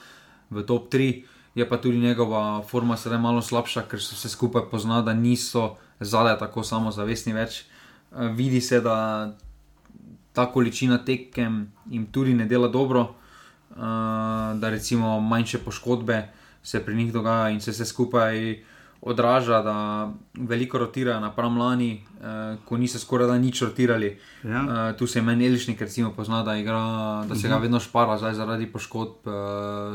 v 0.50 0.63
top 0.63 0.89
3. 0.89 1.37
Je 1.58 1.66
pa 1.66 1.80
tudi 1.82 1.98
njegova 1.98 2.62
forma 2.62 2.98
sedaj 2.98 3.18
malo 3.18 3.42
slabša, 3.42 3.88
ker 3.90 4.02
se 4.02 4.14
vse 4.16 4.30
skupaj 4.30 4.68
pozna, 4.70 5.02
da 5.02 5.14
niso 5.18 5.72
zadaj 6.00 6.38
tako 6.38 6.64
samozavestni 6.64 7.34
več. 7.34 7.64
Uh, 8.12 8.30
vidi 8.38 8.62
se, 8.62 8.82
da 8.82 9.34
ta 10.38 10.46
količina 10.54 11.00
tekem 11.02 11.64
jim 11.90 12.06
tudi 12.14 12.36
ne 12.38 12.46
dela 12.46 12.70
dobro, 12.70 13.02
uh, 13.02 13.78
da 14.62 14.70
recimo 14.70 15.20
manjše 15.20 15.64
poškodbe 15.66 16.28
se 16.64 16.86
pri 16.86 16.96
njih 16.96 17.14
dogaja 17.14 17.50
in 17.50 17.62
se 17.62 17.72
vse 17.72 17.86
skupaj 17.86 18.38
odraža, 19.01 19.62
da 19.62 19.75
veliko 20.34 20.77
rotirajo 20.77 21.20
napram 21.20 21.58
lani, 21.58 22.04
uh, 22.20 22.58
ko 22.66 22.77
niso 22.77 23.00
skoraj 23.00 23.27
da 23.27 23.38
nič 23.38 23.62
rotirali. 23.62 24.18
Ja. 24.44 24.62
Uh, 24.63 24.98
tu 24.98 25.08
se 25.08 25.22
meni 25.22 25.48
Elišnik 25.48 25.82
recimo 25.82 26.12
pozna, 26.12 26.44
da, 26.44 26.58
igra, 26.58 27.24
da 27.30 27.36
se 27.36 27.48
ga 27.48 27.58
vedno 27.58 27.80
špara 27.80 28.18
zdaj 28.18 28.34
zaradi 28.34 28.72
poškodb 28.72 29.27
uh, 29.27 29.34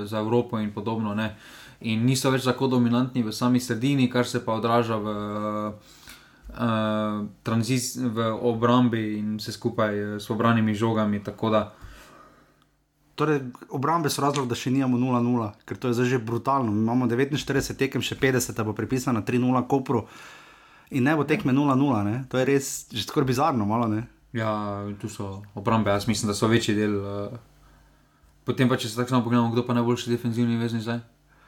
za 0.06 0.18
Evropo 0.18 0.58
in 0.58 0.72
podobno. 0.72 1.14
Ne. 1.14 1.36
In 1.80 2.04
niso 2.06 2.30
več 2.30 2.44
tako 2.46 2.68
dominantni 2.70 3.24
v 3.26 3.32
sami 3.34 3.60
sredini, 3.60 4.10
kar 4.10 4.26
se 4.26 4.44
pa 4.44 4.54
odraža 4.54 4.96
v, 5.02 5.14
uh, 6.54 7.24
tranzic, 7.42 7.96
v 7.96 8.28
obrambi 8.46 9.18
in 9.18 9.36
vse 9.40 9.52
skupaj 9.52 9.98
eh, 9.98 10.20
s 10.20 10.30
obranimi 10.30 10.74
žogami. 10.74 11.22
Tako 11.24 11.50
da 11.50 11.62
Torej, 13.14 13.40
obrambe 13.68 14.08
so 14.08 14.22
razlog, 14.22 14.48
da 14.48 14.54
še 14.54 14.70
nimamo 14.70 14.96
0-0, 14.96 15.52
ker 15.64 15.76
to 15.76 15.88
je 15.88 15.94
zdaj 15.94 16.06
že 16.06 16.18
brutalno. 16.18 16.72
Mi 16.72 16.80
imamo 16.80 17.04
49 17.06 17.76
tekem, 17.76 18.00
še 18.00 18.16
50, 18.16 18.56
bo 18.58 18.72
pripisano 18.72 19.20
3-0 19.20 19.68
Kopru 19.68 20.06
in 20.90 21.04
ne 21.04 21.12
bo 21.12 21.24
tekme 21.24 21.52
0-0, 21.52 21.76
ne? 22.02 22.24
to 22.26 22.36
je 22.36 22.44
res 22.46 22.64
že 22.90 23.02
skoraj 23.02 23.26
bizarno, 23.26 23.64
malo 23.64 23.84
ne. 23.86 24.08
ja, 24.32 24.48
tu 24.96 25.08
so 25.08 25.42
obrambe, 25.54 25.90
jaz 25.90 26.08
mislim, 26.08 26.28
da 26.28 26.34
so 26.34 26.48
večji 26.48 26.72
del. 26.74 26.94
Uh, 26.96 27.36
potem 28.44 28.64
pa 28.64 28.76
če 28.76 28.88
se 28.88 28.96
tako 28.96 29.08
samo 29.10 29.22
pogledamo, 29.22 29.52
kdo 29.52 29.60
pa 29.62 29.74
najboljši 29.74 30.10
defenzivni 30.10 30.56
vezni 30.56 30.80
zdaj 30.80 31.00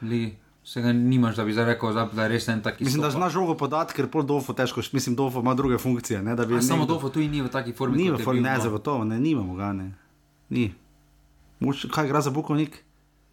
ligi. 0.03 0.35
Vsega 0.63 0.89
nimaš, 0.91 1.35
da 1.35 1.45
bi 1.45 1.53
zdaj 1.53 1.65
rekel, 1.67 1.93
da 1.93 2.23
je 2.23 2.29
res 2.29 2.47
en 2.47 2.61
tak 2.61 2.79
Mislim, 2.79 3.01
da 3.01 3.07
izstopa. 3.07 3.19
znaš 3.19 3.33
žogo 3.33 3.53
podati, 3.55 3.93
ker 3.93 4.07
pol 4.07 4.23
dofo 4.23 4.53
težko, 4.53 4.81
mislim, 4.91 5.13
dofo 5.15 5.39
ima 5.39 5.53
druge 5.53 5.77
funkcije. 5.77 6.21
Ne, 6.21 6.33
da 6.35 6.41
A 6.43 6.61
Samo 6.61 6.81
nekdo- 6.81 6.93
Dofo 6.93 7.09
tu 7.09 7.19
ni 7.21 7.41
v 7.41 7.49
taki 7.49 7.69
formi. 7.71 7.97
Ni 7.97 8.09
v 8.09 8.17
formi, 8.17 8.41
ne, 8.41 8.57
zagotovo, 8.57 9.03
ne, 9.03 9.19
nimamo 9.19 9.53
ga, 9.53 9.73
ne. 9.73 9.91
Ni. 10.49 10.73
Moč, 11.65 11.85
kaj 11.89 12.05
igra 12.05 12.21
za 12.21 12.29
Bukovnik? 12.29 12.83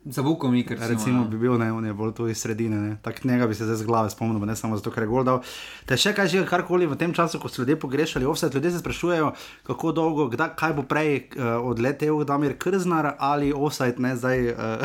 Za 0.03 0.19
Bukovnik, 0.19 0.67
ker 0.67 0.79
Recimo 0.83 1.23
ja. 1.23 1.29
bi 1.29 1.39
bil 1.39 1.55
ne, 1.55 1.69
on 1.71 1.85
je 1.87 1.95
bolj 1.95 2.11
tu 2.11 2.25
iz 2.27 2.41
sredine, 2.43 2.75
ne. 2.77 2.97
tak 3.03 3.23
njega 3.23 3.47
bi 3.47 3.55
se 3.55 3.63
zdaj 3.65 3.77
z 3.77 3.87
glave 3.87 4.11
spomnil, 4.11 4.43
ne 4.43 4.57
samo 4.57 4.75
zato, 4.75 4.91
ker 4.91 5.05
je 5.05 5.07
gol 5.07 5.23
dal. 5.23 5.45
Te 5.87 5.95
še 5.95 6.11
kaj 6.11 6.27
že 6.27 6.43
karkoli 6.43 6.91
v 6.91 6.99
tem 6.99 7.15
času, 7.15 7.39
ko 7.39 7.47
so 7.47 7.63
ljudje 7.63 7.77
pogrešali, 7.79 8.27
offset, 8.27 8.51
ljudje 8.51 8.71
se 8.71 8.79
sprašujejo, 8.79 9.29
kako 9.63 9.93
dolgo, 9.93 10.27
kdaj, 10.27 10.57
kaj 10.59 10.75
bo 10.75 10.83
prej 10.83 11.31
uh, 11.39 11.63
odletel 11.63 12.19
Damir 12.27 12.59
Krznar 12.59 13.15
ali 13.15 13.55
offset, 13.55 14.03
ne 14.03 14.17
zdaj. 14.19 14.51
Uh, 14.51 14.83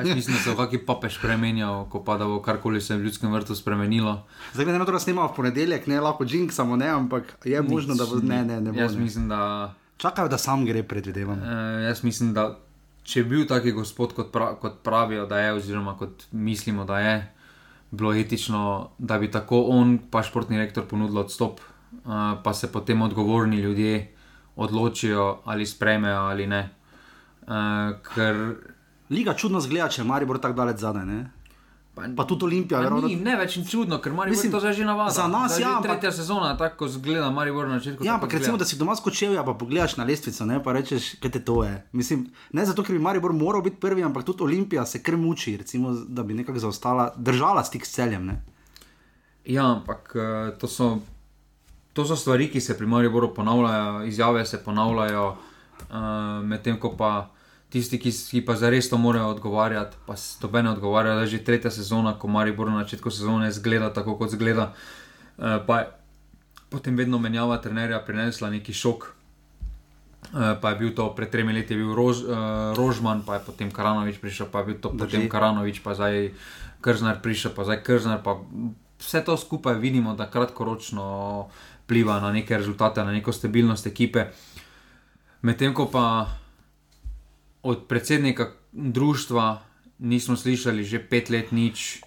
Jaz 0.00 0.08
mislim, 0.16 0.32
da 0.32 0.40
se 0.40 0.50
bo 0.50 0.56
kakšen 0.56 0.86
papež 0.86 1.20
spremenjal, 1.20 1.84
ko 1.92 2.00
pa 2.00 2.16
da 2.16 2.24
bo 2.24 2.40
karkoli 2.40 2.80
se 2.80 2.96
v 2.96 3.04
ljudskem 3.04 3.28
vrtu 3.28 3.52
spremenilo. 3.52 4.24
zdaj 4.56 4.64
ne 4.64 4.80
vem, 4.80 4.86
to 4.86 4.96
snimamo 4.96 5.28
v 5.28 5.36
ponedeljek, 5.36 5.86
ne 5.86 6.00
lahko 6.00 6.24
jinksamo, 6.24 6.80
ne, 6.80 6.88
ampak 6.88 7.36
je 7.44 7.60
možno, 7.60 7.94
da 7.94 8.08
bo 8.08 8.16
ne, 8.16 8.40
ne, 8.44 8.60
ne 8.60 8.72
bo. 8.72 8.80
Jaz 8.80 8.96
Ne. 8.96 9.02
mislim, 9.02 9.28
da, 9.28 9.74
Čakajo, 9.96 10.28
da 10.28 10.38
sam 10.38 10.64
gre, 10.64 10.82
predvidevam. 10.82 11.36
eh, 11.36 11.84
jaz 11.84 12.00
mislim, 12.02 12.32
da 12.32 12.63
če 13.04 13.20
je 13.20 13.24
bil 13.28 13.46
taki 13.46 13.72
gospod, 13.76 14.14
kot, 14.16 14.32
pra, 14.32 14.54
kot 14.60 14.80
pravijo, 14.84 15.26
da 15.26 15.38
je, 15.38 15.52
oziroma 15.60 15.96
kot 15.98 16.26
mislimo, 16.32 16.84
da 16.88 16.98
je, 17.00 17.14
bilo 17.94 18.14
etično, 18.14 18.90
da 18.98 19.18
bi 19.18 19.30
tako 19.30 19.62
on, 19.70 19.98
pa 20.10 20.22
športni 20.22 20.58
rektor, 20.58 20.86
ponudil 20.90 21.18
odstop, 21.22 21.60
eh, 21.60 22.00
pa 22.44 22.54
se 22.54 22.72
potem 22.72 23.02
odgovorni 23.02 23.56
ljudje 23.56 24.14
odločijo, 24.56 25.40
ali 25.44 25.66
sprejmejo 25.66 26.20
ali 26.20 26.46
ne. 26.46 26.70
Eh, 27.42 27.98
ker 28.14 28.54
Liga 29.10 29.34
čudno 29.36 29.60
zgleda, 29.60 29.88
če 29.92 30.04
Maribor 30.04 30.38
tako 30.40 30.56
daleč 30.62 30.80
zadaj. 30.80 31.04
Pa, 31.94 32.02
Pa 32.12 32.24
tudi 32.24 32.44
Olimpija, 32.44 32.78
Pa 32.78 32.84
ravno. 32.84 33.06
ni, 33.06 33.16
ne 33.16 33.36
več 33.36 33.56
ni 33.56 33.64
čudno, 33.64 33.98
ker 33.98 34.12
Maribor 34.12 34.30
Mislim, 34.30 34.50
to 34.50 34.58
zdaj 34.58 34.72
že 34.72 34.84
navada. 34.84 35.10
za 35.12 35.26
nas 35.26 35.52
Zdaj 35.52 35.62
ja, 35.62 35.68
že 35.68 35.74
ampak- 35.76 35.90
tretja 35.92 36.12
sezona, 36.12 36.56
tako 36.56 36.88
zgleda 36.88 37.30
Maribor 37.30 37.68
na 37.68 37.78
začetku. 37.78 38.02
Ja, 38.02 38.14
ampak 38.14 38.32
recimo, 38.32 38.56
da 38.56 38.64
si 38.64 38.76
doma 38.76 38.94
skočil, 38.94 39.36
pa 39.36 39.54
pogledaš 39.54 39.96
na 39.96 40.04
lestvico, 40.04 40.44
ne, 40.44 40.58
pa 40.58 40.72
rečeš, 40.72 41.14
kaj 41.16 41.30
te 41.30 41.40
to 41.40 41.64
je. 41.64 41.74
Mislim, 41.92 42.26
ne 42.50 42.64
zato, 42.64 42.82
ker 42.82 42.92
bi 42.92 43.00
Maribor 43.00 43.32
moral 43.32 43.62
biti 43.62 43.76
prvi, 43.78 44.02
ampak 44.02 44.24
tudi 44.24 44.42
Olimpija 44.42 44.84
se 44.84 44.98
kar 45.00 45.16
muči, 45.16 45.56
recimo, 45.56 45.92
da 45.92 46.22
bi 46.22 46.34
nekako 46.34 46.58
zaostala, 46.60 47.12
držala 47.16 47.62
stik 47.62 47.86
s 47.86 47.92
celjem. 47.92 48.26
Ne. 48.26 48.42
Ja, 49.46 49.70
ampak 49.70 50.12
eh, 50.14 50.22
to 50.58 50.66
so, 50.66 50.98
to 51.92 52.04
so 52.04 52.16
stvari, 52.16 52.48
ki 52.48 52.60
se 52.60 52.74
pri 52.74 52.86
Mariboru 52.86 53.30
ponavljajo, 53.30 54.02
izjave 54.04 54.42
se 54.44 54.58
ponavljajo, 54.58 55.36
uh, 55.84 55.96
medtem 56.42 56.74
ko 56.76 56.96
pa 56.96 57.30
tisti, 57.74 57.98
ki, 57.98 58.12
ki 58.30 58.44
pa 58.46 58.54
zares 58.58 58.86
to 58.90 58.98
morajo 59.00 59.32
odgovarjati, 59.34 59.98
pa 60.06 60.14
stobene 60.16 60.70
odgovarjajo, 60.70 61.18
da 61.18 61.26
je 61.26 61.34
že 61.34 61.42
tretja 61.44 61.72
sezona, 61.74 62.14
ko 62.18 62.30
Maribor 62.30 62.70
na 62.70 62.84
začetku 62.84 63.10
sezone 63.10 63.50
zgleda 63.50 63.90
tako, 63.90 64.14
kot 64.20 64.30
zgleda. 64.30 64.70
Uh, 65.34 65.58
pa 65.66 65.82
je 65.82 65.90
potem 66.70 66.96
vedno 66.96 67.18
menjava 67.18 67.58
trenerja 67.62 67.98
prinesla 68.06 68.50
neki 68.54 68.74
šok. 68.74 69.10
Uh, 70.24 70.54
pa 70.62 70.72
je 70.72 70.78
bil 70.80 70.94
to 70.94 71.10
pred 71.14 71.30
tremi 71.30 71.52
leti, 71.54 71.74
je 71.74 71.82
bil 71.82 71.94
Rož, 71.94 72.22
uh, 72.24 72.72
Rožman, 72.78 73.22
pa 73.26 73.38
je 73.38 73.46
potem 73.46 73.70
Karanovič 73.70 74.22
prišel, 74.22 74.50
pa 74.50 74.62
je 74.62 74.70
bil 74.70 74.78
to 74.78 74.94
Drži. 74.94 74.98
potem 74.98 75.22
Karanovič, 75.30 75.82
pa 75.82 75.98
zdaj 75.98 76.32
Krznar 76.80 77.22
prišel, 77.22 77.54
pa 77.58 77.66
zdaj 77.66 77.82
Krznar. 77.82 78.22
Pa 78.22 78.38
vse 79.02 79.20
to 79.26 79.36
skupaj 79.36 79.78
vidimo, 79.78 80.14
da 80.14 80.30
kratkoročno 80.30 81.04
vpliva 81.84 82.18
na 82.20 82.32
neke 82.32 82.56
rezultate, 82.56 83.04
na 83.04 83.12
neko 83.12 83.32
stabilnost 83.32 83.86
ekipe. 83.86 84.30
Medtem 85.44 85.74
ko 85.76 85.90
pa 85.92 86.26
od 87.64 87.86
predsednika 87.88 88.52
društva 88.72 89.62
nismo 89.98 90.36
slišali 90.36 90.84
že 90.84 91.00
pet 91.00 91.30
let 91.30 91.52
nič, 91.52 92.02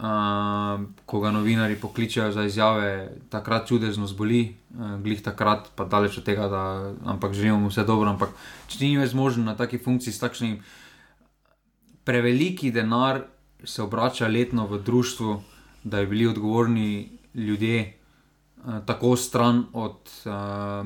uh, 0.00 0.80
ko 1.06 1.20
ga 1.20 1.30
novinari 1.30 1.76
pokličejo 1.76 2.32
za 2.32 2.44
izjave, 2.48 3.12
takrat 3.28 3.68
čudežno 3.68 4.06
zboli, 4.06 4.56
uh, 4.74 4.96
glih 5.02 5.22
takrat 5.22 5.68
pa 5.76 5.84
daleč 5.84 6.18
od 6.18 6.24
tega, 6.24 6.48
da 6.48 6.62
ampak 7.04 7.32
želimo 7.36 7.58
mu 7.60 7.68
vse 7.68 7.84
dobro. 7.84 8.10
Ampak 8.10 8.32
če 8.66 8.84
ni 8.84 8.96
več 8.96 9.12
možen 9.12 9.44
na 9.44 9.54
taki 9.54 9.78
funkciji 9.78 10.12
s 10.12 10.22
takšnim 10.24 10.60
preveliki 12.04 12.72
denar 12.72 13.22
se 13.64 13.82
obrača 13.82 14.28
letno 14.28 14.66
v 14.66 14.80
društvu, 14.82 15.42
da 15.84 16.00
bi 16.00 16.06
bili 16.06 16.26
odgovorni 16.26 17.08
ljudje, 17.34 17.80
eh, 17.80 18.80
tako 18.86 19.16
stran 19.16 19.64
od 19.72 20.10
uh, 20.24 20.32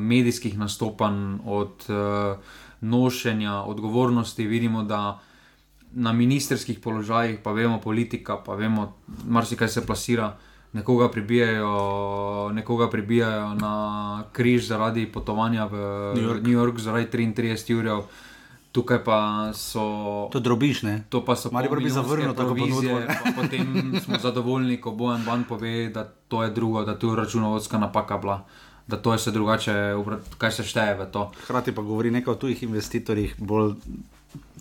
medijskih 0.00 0.58
nastopanj, 0.58 1.38
od 1.44 1.86
uh, 1.88 2.38
nošenja 2.84 3.62
odgovornosti. 3.62 4.46
Vidimo, 4.46 4.82
da 4.82 5.20
na 5.94 6.12
ministerskih 6.12 6.78
položajih, 6.78 7.38
pa 7.42 7.52
vemo, 7.52 7.80
politika, 7.80 8.36
pa 8.36 8.54
vemo, 8.54 8.92
marsikaj 9.26 9.68
se 9.68 9.86
plasira. 9.86 10.36
Nekoga 10.74 11.06
pribijajo, 11.10 12.50
nekoga 12.52 12.90
pribijajo 12.90 13.54
na 13.54 14.24
križ 14.32 14.66
zaradi 14.66 15.06
potovanja 15.06 15.68
v 15.70 15.76
New 16.16 16.24
York. 16.24 16.42
New 16.42 16.52
York 16.52 16.80
zaradi 16.82 17.06
33 17.06 17.74
ur, 17.78 18.02
tukaj 18.74 19.04
pa 19.04 19.18
so. 19.54 20.28
To 20.34 20.40
drobiš, 20.40 20.82
ne. 20.82 21.04
To 21.08 21.22
pa 21.24 21.36
so 21.38 21.52
Maribor 21.54 21.78
bi 21.78 21.86
polmilijonske 21.86 22.10
zavrnil 22.10 22.34
tako 22.34 22.54
ponudbo. 22.58 23.06
pa 23.06 23.42
Potem 23.42 23.94
smo 24.02 24.18
zadovoljni, 24.18 24.80
ko 24.80 24.90
Bojan 24.90 25.22
Ban 25.24 25.44
pove, 25.44 25.88
da 25.94 26.04
to 26.04 26.42
je 26.42 26.50
drugo, 26.50 26.82
da 26.82 26.98
tu 26.98 27.14
je 27.14 27.16
računovodska 27.16 27.78
napaka 27.78 28.18
bila, 28.18 28.42
da 28.86 28.96
to 28.96 29.12
je 29.12 29.18
se 29.18 29.30
drugače, 29.30 29.74
kaj 30.38 30.52
se 30.52 30.64
šteje 30.64 30.94
v 30.98 31.06
to. 31.12 31.30
Hkrati 31.44 31.72
pa 31.72 31.82
govori 31.82 32.10
nekaj 32.10 32.32
o 32.32 32.36
tujih 32.36 32.62
investitorjih, 32.62 33.34
bolj 33.38 33.74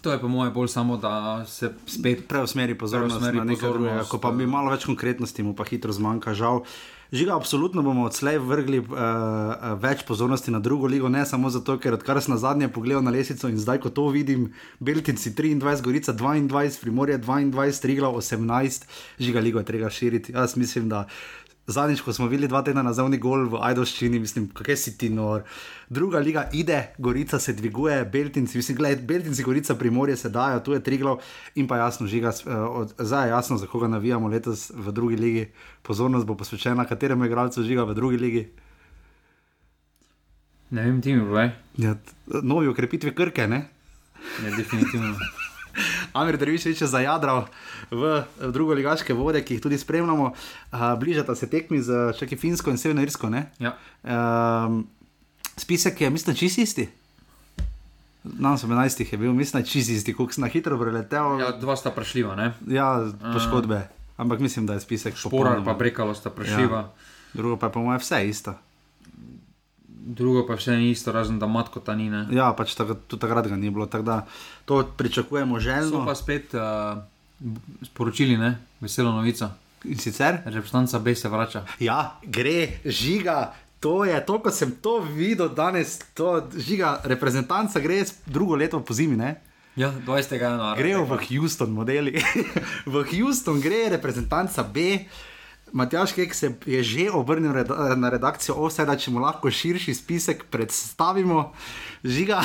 To 0.04 0.12
je 0.12 0.20
po 0.20 0.28
mojem 0.28 0.54
bolj 0.54 0.68
samo, 0.68 0.98
da 0.98 1.46
se 1.48 1.72
spet 1.88 2.28
preusmeri 2.28 2.76
pozornost 2.78 3.16
Preusmeri 3.16 3.38
na 3.38 3.44
nekaj 3.44 3.70
pozornost, 3.70 3.80
drugega. 3.80 4.10
Ko 4.10 4.18
pa 4.20 4.32
bi 4.32 4.44
eh. 4.44 4.48
malo 4.48 4.74
več 4.74 4.84
konkretnosti, 4.84 5.44
mu 5.44 5.54
pa 5.56 5.64
hitro 5.64 5.96
zmanjka, 5.96 6.34
žal. 6.36 6.60
Žiga, 7.14 7.36
absolutno 7.38 7.84
bomo 7.86 8.08
odslej 8.10 8.40
vrgli 8.42 8.80
uh, 8.82 8.98
več 9.80 10.02
pozornosti 10.04 10.52
na 10.52 10.60
drugo 10.60 10.90
ligo, 10.90 11.12
ne 11.14 11.22
samo 11.30 11.52
zato, 11.54 11.78
ker 11.80 11.96
odkar 11.96 12.18
sem 12.20 12.34
na 12.34 12.40
zadnje 12.42 12.68
pogledal 12.74 13.06
na 13.06 13.14
lesico 13.14 13.48
in 13.48 13.60
zdaj, 13.62 13.80
ko 13.86 13.94
to 13.94 14.08
vidim, 14.12 14.50
Beltinci 14.82 15.32
23, 15.38 15.86
Gorica 15.86 16.16
22, 16.18 16.82
Primorje 16.82 17.20
22, 17.22 17.82
Trigla 17.86 18.10
18, 18.10 18.90
žiga 19.22 19.46
ligo 19.46 19.62
je 19.62 19.70
treba 19.70 19.94
širiti. 19.94 20.34
Jaz 20.34 20.58
mislim, 20.58 20.90
da 20.90 21.06
Zadnjič, 21.68 22.02
ko 22.04 22.12
smo 22.14 22.28
videli 22.28 22.50
dva 22.52 22.60
tedna 22.62 22.82
nazaj, 22.84 23.08
ni 23.08 23.18
gol 23.24 23.46
v 23.48 23.60
Ajdoščini, 23.64 24.20
mislim, 24.20 24.50
kaj 24.52 24.76
si 24.76 24.92
ti 25.00 25.08
nor. 25.10 25.46
Druga 25.88 26.20
liga 26.20 26.50
ide, 26.52 26.92
Gorica 27.00 27.40
se 27.40 27.54
dviguje, 27.56 28.02
Beltinci, 28.12 28.58
mislim, 28.60 28.78
gledaj, 28.78 29.06
Beltinci, 29.08 29.44
Gorica, 29.44 29.76
Primorje 29.80 30.18
se 30.20 30.30
dajo, 30.30 30.60
tu 30.60 30.76
je 30.76 30.82
Triglav 30.84 31.22
in 31.56 31.68
pa 31.68 31.78
jasno, 31.80 32.08
žiga, 32.08 32.34
uh, 32.46 32.84
zdaj 33.00 33.28
je 33.28 33.32
jasno, 33.32 33.58
za 33.58 33.70
koga 33.72 33.88
navijamo 33.88 34.28
letos 34.28 34.72
v 34.76 34.92
drugi 34.92 35.16
ligi. 35.16 35.46
Pozornost 35.82 36.28
bo 36.28 36.36
posvečena 36.36 36.86
kateremu 36.86 37.26
igralcu 37.26 37.64
žiga 37.64 37.88
v 37.88 37.96
drugi 37.96 38.18
ligi. 38.18 38.44
Ne 40.76 40.84
vem, 40.84 41.00
ti 41.02 41.16
mi 41.16 41.24
bo, 41.24 41.40
ja, 41.78 41.96
Novi 42.44 42.68
ukrepitve 42.68 43.16
krke, 43.16 43.48
ne? 43.48 43.70
Ne, 44.44 44.52
definitivno. 44.58 45.16
Amir 46.14 46.38
Dreviš 46.38 46.66
je 46.66 46.88
zajadral 46.88 47.46
v, 47.92 48.24
v 48.40 48.52
drugo 48.52 48.74
ligaške 48.74 49.14
vode, 49.14 49.42
ki 49.42 49.58
jih 49.58 49.62
tudi 49.62 49.78
spremljamo. 49.78 50.34
Uh, 50.34 50.80
bližata 51.00 51.36
se 51.36 51.50
tekmi 51.50 51.82
z 51.82 52.14
čaki 52.20 52.38
Finsko 52.38 52.72
in 52.72 52.78
Severno 52.78 53.02
Irsko. 53.02 53.32
Ja. 53.60 53.74
Um, 54.04 54.88
spisek 55.58 56.02
je, 56.02 56.10
mislim, 56.10 56.36
čist 56.36 56.58
isti. 56.58 56.90
Smo 58.24 58.56
11, 58.56 59.12
je 59.12 59.18
bil, 59.18 59.34
mislim, 59.34 59.66
čist 59.66 59.90
isti, 59.90 60.14
kot 60.14 60.34
sem 60.34 60.46
na 60.46 60.48
hitro 60.48 60.78
preletel. 60.80 61.40
Ja, 61.42 61.52
dva 61.52 61.76
sta 61.76 61.92
prešljiva, 61.92 62.36
ne? 62.36 62.54
Ja, 62.68 63.10
poškodbe. 63.34 63.76
Uh, 63.76 64.00
Ampak 64.18 64.40
mislim, 64.40 64.66
da 64.66 64.74
je 64.74 64.80
spisek 64.80 65.16
šel. 65.16 65.30
Sporar 65.30 65.64
pa 65.66 65.74
brekalo 65.74 66.14
sta 66.14 66.30
prešljiva. 66.30 66.78
Ja. 66.78 66.90
Drugo 67.34 67.58
pa 67.58 67.68
je 67.68 67.72
po 67.72 67.82
mojem 67.82 68.00
vse 68.00 68.28
isto. 68.30 68.54
Drugo 70.04 70.44
pa 70.44 70.58
še 70.60 70.76
ni 70.76 70.92
isto, 70.92 71.14
razen 71.16 71.40
da 71.40 71.48
matko 71.48 71.80
ta 71.80 71.96
ni. 71.96 72.10
Ne? 72.12 72.26
Ja, 72.36 72.50
pač 72.58 72.76
tudi 72.76 73.22
takrat 73.22 73.48
ga 73.48 73.56
ni 73.56 73.72
bilo, 73.72 73.88
tako 73.88 74.04
da 74.04 74.18
to 74.68 74.82
pričakujemo 75.00 75.60
že. 75.64 75.80
So 75.88 76.04
pa 76.04 76.16
spet 76.16 76.52
uh, 76.60 77.00
sporočili, 77.88 78.36
ne? 78.38 78.58
veselo 78.84 79.16
novico. 79.16 79.48
In 79.88 80.00
sicer? 80.00 80.44
Reprezentanca 80.46 81.00
B 81.00 81.16
se 81.16 81.32
vrača. 81.32 81.64
Ja, 81.80 82.20
gre, 82.24 82.84
žiga. 82.86 83.54
To 83.84 84.04
je 84.08 84.16
to, 84.24 84.40
kot 84.40 84.56
sem 84.56 84.72
to 84.80 85.00
videl 85.04 85.50
danes, 85.52 85.98
to 86.16 86.40
žiga, 86.56 87.02
reprezentanca 87.04 87.82
gre 87.84 88.04
drugo 88.24 88.56
leto 88.56 88.80
po 88.80 88.96
zimi. 88.96 89.20
Ne? 89.20 89.36
Ja, 89.76 89.92
20. 89.92 90.40
januarja. 90.40 90.80
Grejo 90.80 91.04
v 91.04 91.18
Houston, 91.28 91.74
modeli. 91.74 92.16
v 92.94 92.96
Houston 93.12 93.60
gre 93.60 93.90
reprezentanca 93.98 94.64
B. 94.64 95.04
Matjaš 95.74 96.12
Kek 96.14 96.36
se 96.36 96.54
je 96.66 96.84
že 96.84 97.10
obrnil 97.12 97.54
na 97.98 98.10
redakcijo 98.10 98.56
OVSE, 98.56 98.86
da 98.86 98.94
če 98.98 99.12
mu 99.12 99.20
lahko 99.20 99.50
širši 99.52 99.94
spisek 99.94 100.46
predstavimo, 100.54 101.52
žiga. 102.04 102.44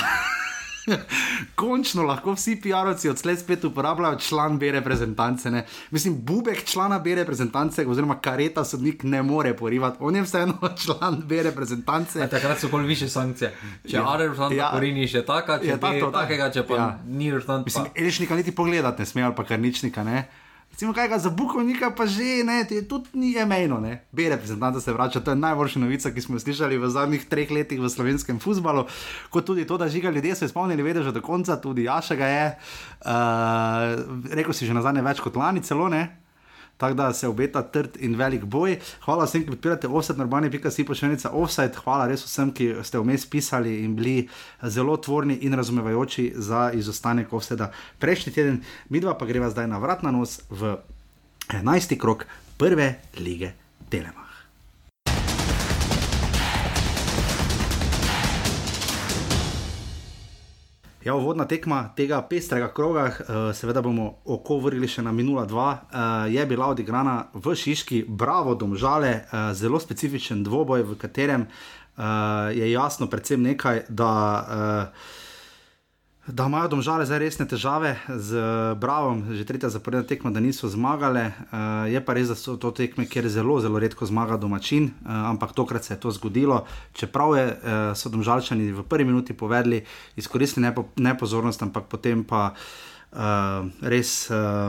Končno 1.61 2.07
lahko 2.09 2.33
vsi 2.33 2.55
PR-ovci 2.63 3.11
odslej 3.11 3.37
spet 3.37 3.65
uporabljajo 3.69 4.17
član 4.25 4.57
B 4.59 4.71
reprezentance. 4.73 5.51
Ne? 5.51 5.67
Mislim, 5.91 6.17
Bubek 6.25 6.65
člana 6.65 6.99
B 6.99 7.15
reprezentance, 7.21 7.85
oziroma 7.87 8.17
kareta 8.25 8.65
sodnik 8.65 9.05
ne 9.05 9.23
more 9.23 9.53
porivati, 9.57 9.99
on 10.01 10.17
je 10.17 10.25
vseeno 10.25 10.73
član 10.83 11.21
B 11.29 11.43
reprezentance. 11.43 12.23
A 12.25 12.33
takrat 12.33 12.65
so 12.65 12.73
bolj 12.73 12.87
više 12.87 13.09
sankcije. 13.09 13.53
Če 13.85 13.97
ja. 13.97 14.09
A 14.09 14.17
reprezentanta 14.17 14.57
ja. 14.57 14.73
porini 14.73 15.05
še 15.09 15.27
taka, 15.27 15.61
če 15.61 15.75
je 15.75 15.81
tako, 15.81 16.13
takega, 16.17 16.51
če 16.51 16.65
pa 16.65 16.81
ja. 16.81 16.91
ni 17.05 17.29
reprezentanta. 17.29 17.69
Mislim, 17.69 17.93
Elišnika 17.95 18.41
niti 18.41 18.57
pogledati 18.57 19.05
ne 19.05 19.07
smejo, 19.07 19.35
pa 19.37 19.45
kar 19.45 19.61
ničnika 19.61 20.05
ne. 20.05 20.29
Recimo, 20.79 20.95
kaj 20.95 21.09
ga 21.11 21.17
za 21.19 21.31
bukovnika 21.35 21.91
pa 21.91 22.07
že, 22.07 22.47
ne, 22.47 22.63
tudi 22.87 23.11
ni 23.19 23.33
emejno, 23.35 23.81
ne. 23.83 24.07
B 24.15 24.29
reprezentanta 24.31 24.79
se 24.81 24.93
vrača, 24.95 25.19
to 25.21 25.35
je 25.35 25.37
najboljša 25.37 25.81
novica, 25.83 26.13
ki 26.15 26.23
smo 26.23 26.39
jo 26.39 26.45
slišali 26.45 26.79
v 26.79 26.91
zadnjih 26.95 27.25
treh 27.27 27.51
letih 27.51 27.81
v 27.83 27.91
slovenskem 27.91 28.39
futbalu. 28.39 28.87
Kot 29.27 29.43
tudi 29.43 29.67
to, 29.67 29.75
da 29.75 29.91
žiga 29.91 30.15
ljudje 30.15 30.37
so 30.39 30.47
izpolnili, 30.47 30.87
vedo 30.87 31.03
že 31.03 31.11
do 31.11 31.19
konca, 31.19 31.59
tudi 31.59 31.91
Jaša 31.91 32.15
ga 32.15 32.27
je. 32.31 32.47
Uh, 33.03 34.31
rekel 34.31 34.55
si 34.55 34.71
že 34.71 34.75
na 34.79 34.87
zadnje 34.87 35.03
več 35.03 35.19
kot 35.19 35.35
lani 35.35 35.67
celo, 35.67 35.91
ne 35.91 36.18
tako 36.79 36.95
da 36.95 37.13
se 37.13 37.29
obeta 37.29 37.63
trd 37.63 37.99
in 38.01 38.17
velik 38.17 38.45
boj. 38.45 38.79
Hvala 39.05 39.27
vsem, 39.27 39.43
ki 39.43 39.51
podpirate 39.51 39.89
offset, 39.89 40.17
normalni 40.17 40.51
pika 40.51 40.71
si 40.71 40.87
pošiljnica 40.87 41.31
offset. 41.35 41.77
Hvala 41.85 42.07
res 42.09 42.25
vsem, 42.25 42.53
ki 42.55 42.71
ste 42.87 43.03
vmes 43.03 43.27
pisali 43.27 43.81
in 43.85 43.97
bili 43.99 44.29
zelo 44.63 44.97
tvorni 44.97 45.41
in 45.43 45.59
razumevajoči 45.59 46.33
za 46.37 46.71
izostanek 46.75 47.33
offseta 47.33 47.73
prejšnji 47.99 48.33
teden. 48.33 48.63
Mi 48.89 49.03
dva 49.03 49.19
pa 49.19 49.27
greva 49.27 49.51
zdaj 49.51 49.67
na 49.67 49.83
vrat 49.83 50.07
na 50.07 50.15
nos 50.15 50.41
v 50.51 50.77
11. 51.51 51.99
krok 51.99 52.27
prve 52.57 52.95
lige 53.19 53.53
Telema. 53.91 54.28
Ja, 61.05 61.15
uvodna 61.15 61.45
tekma 61.47 61.93
tega 61.97 62.19
pestrega 62.27 62.73
kroga, 62.75 63.05
uh, 63.07 63.37
seveda 63.55 63.83
bomo 63.83 64.09
oko 64.27 64.57
vrgli 64.65 64.89
še 64.91 65.05
na 65.07 65.13
minula 65.15 65.45
dva, 65.47 65.69
uh, 65.71 66.27
je 66.27 66.43
bila 66.47 66.73
odigrana 66.75 67.29
v 67.35 67.55
Šiški, 67.55 68.03
bravo, 68.09 68.57
domžale, 68.59 69.13
uh, 69.31 69.53
zelo 69.55 69.79
specifičen 69.79 70.43
dvoboj, 70.43 70.83
v 70.83 70.99
katerem 70.99 71.47
uh, 71.47 72.51
je 72.51 72.73
jasno 72.73 73.07
predvsem 73.07 73.47
nekaj, 73.53 73.87
da. 73.89 74.13
Uh, 74.43 75.25
da 76.29 76.47
imajo 76.47 76.69
domžale 76.69 77.07
zdaj 77.07 77.19
resne 77.19 77.47
težave 77.49 77.97
z 78.09 78.37
Bravom, 78.77 79.25
že 79.33 79.47
tretja 79.49 79.73
zaporedna 79.73 80.05
tekma, 80.05 80.31
da 80.31 80.41
niso 80.41 80.69
zmagale. 80.69 81.33
Uh, 81.49 81.89
je 81.89 82.01
pa 82.05 82.13
res, 82.13 82.29
da 82.29 82.37
so 82.37 82.57
to 82.61 82.71
tekme, 82.71 83.09
kjer 83.09 83.29
zelo, 83.33 83.57
zelo 83.65 83.81
redko 83.81 84.07
zmaga 84.07 84.37
domačin, 84.37 84.91
uh, 84.93 85.31
ampak 85.33 85.57
tokrat 85.57 85.85
se 85.85 85.95
je 85.95 86.01
to 86.01 86.13
zgodilo. 86.13 86.67
Čeprav 86.93 87.37
je, 87.37 87.47
uh, 87.49 87.79
so 87.97 88.13
domžalčani 88.13 88.73
v 88.77 88.85
prvi 88.85 89.09
minuti 89.09 89.33
povedali, 89.33 89.81
izkoristili 90.17 90.67
nepo, 90.69 90.89
nepozornost, 90.97 91.63
ampak 91.63 91.89
potem 91.89 92.25
pa. 92.25 92.53
Uh, 93.09 93.65
res 93.89 94.29
uh, 94.29 94.69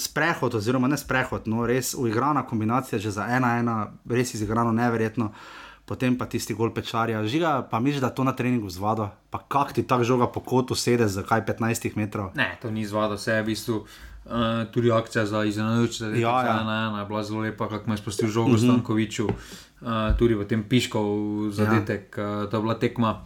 sprehod, 0.00 0.54
oziroma 0.56 0.88
ne 0.88 0.96
sprehod, 0.96 1.44
no, 1.52 1.66
res 1.68 1.92
uigrana 1.92 2.40
kombinacija, 2.48 2.96
že 2.96 3.12
za 3.12 3.28
ena, 3.28 3.58
ena, 3.60 3.74
res 4.08 4.32
izigrano, 4.32 4.72
neverjetno. 4.72 5.28
Uh, 5.28 5.63
potem 5.84 6.16
pa 6.18 6.26
tisti 6.26 6.54
gol 6.56 6.72
pečarja. 6.74 7.20
Žiga, 7.26 7.68
pa 7.70 7.80
misliš, 7.80 8.00
da 8.00 8.10
to 8.10 8.24
na 8.24 8.32
treningu 8.32 8.70
zvado, 8.70 9.10
pa 9.30 9.38
kak 9.38 9.72
ti 9.76 9.84
ta 9.84 10.00
žoga 10.02 10.26
po 10.26 10.40
kotu 10.40 10.74
sede 10.74 11.08
za 11.08 11.22
kaj 11.22 11.44
15 11.44 11.96
metrov? 11.96 12.32
Ne, 12.34 12.56
to 12.62 12.70
ni 12.70 12.86
zvado, 12.88 13.20
vse 13.20 13.40
je 13.40 13.42
v 13.42 13.46
bistvu. 13.52 13.78
Uh, 14.24 14.64
tudi 14.72 14.88
akcija 14.88 15.26
za 15.28 15.44
izenačitev, 15.44 16.16
ja, 16.16 16.32
ja. 16.46 16.60
ena, 16.64 17.00
je 17.00 17.04
bila 17.04 17.20
zelo 17.22 17.40
lepa, 17.44 17.68
kako 17.68 17.90
je 17.90 17.96
spustil 17.96 18.28
žogo 18.28 18.48
uh 18.48 18.56
mhm. 18.56 18.64
-huh. 18.64 18.72
Stankoviču, 18.72 19.26
uh, 19.28 20.16
tudi 20.18 20.34
v 20.34 20.48
tem 20.48 20.64
piškov 20.64 21.04
zadetek, 21.52 22.14
ja. 22.16 22.24
uh, 22.24 22.50
to 22.50 22.56
je 22.56 22.60
bila 22.60 22.74
tekma. 22.74 23.20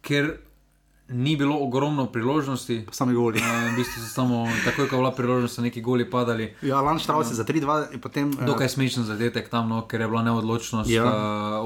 Ker 0.00 0.40
ni 1.10 1.36
bilo 1.36 1.58
ogromno 1.58 2.06
priložnosti. 2.06 2.86
Sami 2.90 3.14
goli. 3.14 3.38
Uh, 3.38 3.72
v 3.74 3.76
bistvu 3.76 4.02
so 4.02 4.08
samo 4.08 4.46
takoj, 4.64 4.88
ko 4.88 4.96
je 4.96 5.00
bila 5.02 5.10
priložnost, 5.10 5.58
neki 5.58 5.82
goli 5.82 6.06
padali. 6.10 6.54
Ja, 6.62 6.80
Lanč 6.80 7.06
Travis 7.06 7.30
je 7.30 7.38
za 7.38 7.44
3-2 7.44 7.94
in 7.94 8.00
potem. 8.00 8.30
Uh, 8.30 8.46
dokaj 8.46 8.68
smešen 8.68 9.04
zadetek 9.04 9.50
tam, 9.50 9.68
no, 9.68 9.82
ker 9.90 10.00
je 10.00 10.08
bila 10.08 10.22
neodločnost 10.22 10.90
ja. 10.90 11.04
uh, 11.04 11.12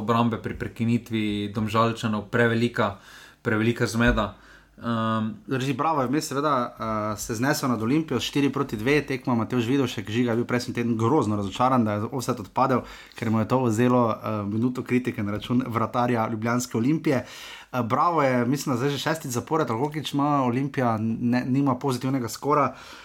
obrambe 0.01 0.41
pri 0.41 0.57
prekinitvi 0.57 1.53
domžalčanov 1.55 2.33
prevelika, 2.33 2.97
prevelika 3.43 3.87
zmeda. 3.87 4.35
Um, 4.77 5.35
Reži, 5.49 5.73
bravo, 5.73 6.03
je 6.03 6.11
mes, 6.11 6.27
seveda 6.29 6.55
uh, 6.79 7.19
se 7.19 7.35
znesel 7.35 7.69
nad 7.69 7.83
Olimpijo 7.83 8.19
4 8.21 8.53
proti 8.53 8.77
2, 8.77 9.07
tekmo 9.07 9.35
Mateoš 9.35 9.67
Vidošek, 9.67 10.11
žiga 10.11 10.33
je 10.33 10.37
bil 10.37 10.49
prejšnji 10.51 10.75
teden 10.75 10.97
grozno 10.99 11.37
razočaran, 11.37 11.85
da 11.85 11.93
je 11.93 12.09
vse 12.13 12.35
odpadel, 12.43 12.83
ker 13.15 13.31
mu 13.31 13.39
je 13.39 13.49
to 13.49 13.61
vzelo 13.63 14.03
uh, 14.09 14.43
minuto 14.51 14.83
kritike 14.83 15.23
na 15.23 15.33
račun 15.33 15.63
vratarja 15.67 16.29
Ljubljanske 16.29 16.79
Olimpije. 16.79 17.25
Uh, 17.73 17.81
bravo 17.87 18.23
je, 18.23 18.47
mislim, 18.47 18.77
da 18.77 18.91
že 18.91 18.99
šestič 18.99 19.31
zapored, 19.31 19.69
kot 19.69 20.13
ima 20.13 20.43
Olimpija, 20.43 20.99
ne, 21.01 21.45
nima 21.47 21.79
pozitivnega 21.79 22.29
skora. 22.29 22.75
Uh, 22.75 23.04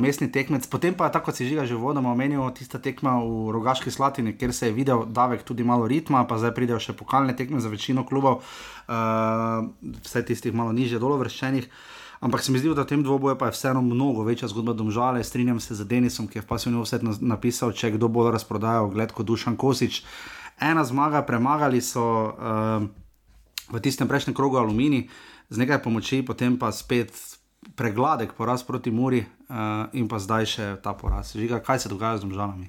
mestni 0.00 0.30
tekmec, 0.32 0.64
potem 0.72 0.94
pa 0.96 1.10
tako, 1.12 1.28
kot 1.28 1.36
si 1.36 1.44
že 1.44 1.76
vodoma 1.76 2.12
omenil, 2.12 2.48
tista 2.56 2.80
tekma 2.80 3.20
v 3.20 3.52
Rogaški 3.52 3.90
Slatini, 3.90 4.36
kjer 4.36 4.52
se 4.52 4.66
je 4.66 4.72
videl 4.72 5.04
davek 5.04 5.44
tudi 5.44 5.64
malo 5.64 5.86
ritma, 5.86 6.24
pa 6.24 6.38
zdaj 6.40 6.54
pridejo 6.56 6.80
še 6.80 6.96
pokalne 6.96 7.36
tekme 7.36 7.60
za 7.60 7.68
večino 7.68 8.06
klubov, 8.08 8.40
uh, 8.40 9.68
vse 10.00 10.24
tistih 10.24 10.54
malo 10.54 10.72
niže 10.72 10.98
dolovrščenih. 10.98 11.68
Ampak 12.24 12.40
se 12.40 12.52
mi 12.52 12.58
zdi, 12.58 12.72
da 12.72 12.88
v 12.88 12.96
tem 12.96 13.02
dvoboju 13.04 13.36
pa 13.36 13.52
je 13.52 13.56
vseeno 13.58 13.84
mnogo 13.84 14.24
večja 14.24 14.48
zgodba 14.48 14.72
domžale. 14.72 15.20
Strinjam 15.20 15.60
se 15.60 15.76
z 15.76 15.84
Denisom, 15.84 16.24
ki 16.24 16.40
je 16.40 16.42
v 16.42 16.48
pasivni 16.48 16.80
vse 16.80 17.04
napisal, 17.20 17.76
če 17.76 17.92
kdo 17.98 18.08
bo 18.08 18.24
razprodajal, 18.32 18.88
gled 18.88 19.12
kot 19.12 19.28
Dušan 19.28 19.60
Kosič. 19.60 20.00
Ena 20.56 20.88
zmaga, 20.88 21.20
premagali 21.20 21.84
so. 21.84 22.32
Uh, 22.32 22.88
v 23.70 23.80
tistem 23.80 24.08
prejšnjem 24.08 24.36
krogu 24.36 24.60
Alumini, 24.60 25.08
z 25.48 25.56
nekaj 25.60 25.80
pomoči, 25.80 26.20
potem 26.20 26.60
pa 26.60 26.68
spet 26.72 27.12
pregladek 27.76 28.32
poraz 28.32 28.62
proti 28.62 28.90
Muri 28.90 29.24
uh, 29.24 29.88
in 29.92 30.08
pa 30.08 30.18
zdaj 30.18 30.46
še 30.46 30.66
ta 30.82 30.94
poraz. 30.94 31.32
Žiga, 31.36 31.60
kaj 31.64 31.84
se 31.84 31.88
dogaja 31.88 32.18
z 32.18 32.28
državami? 32.28 32.68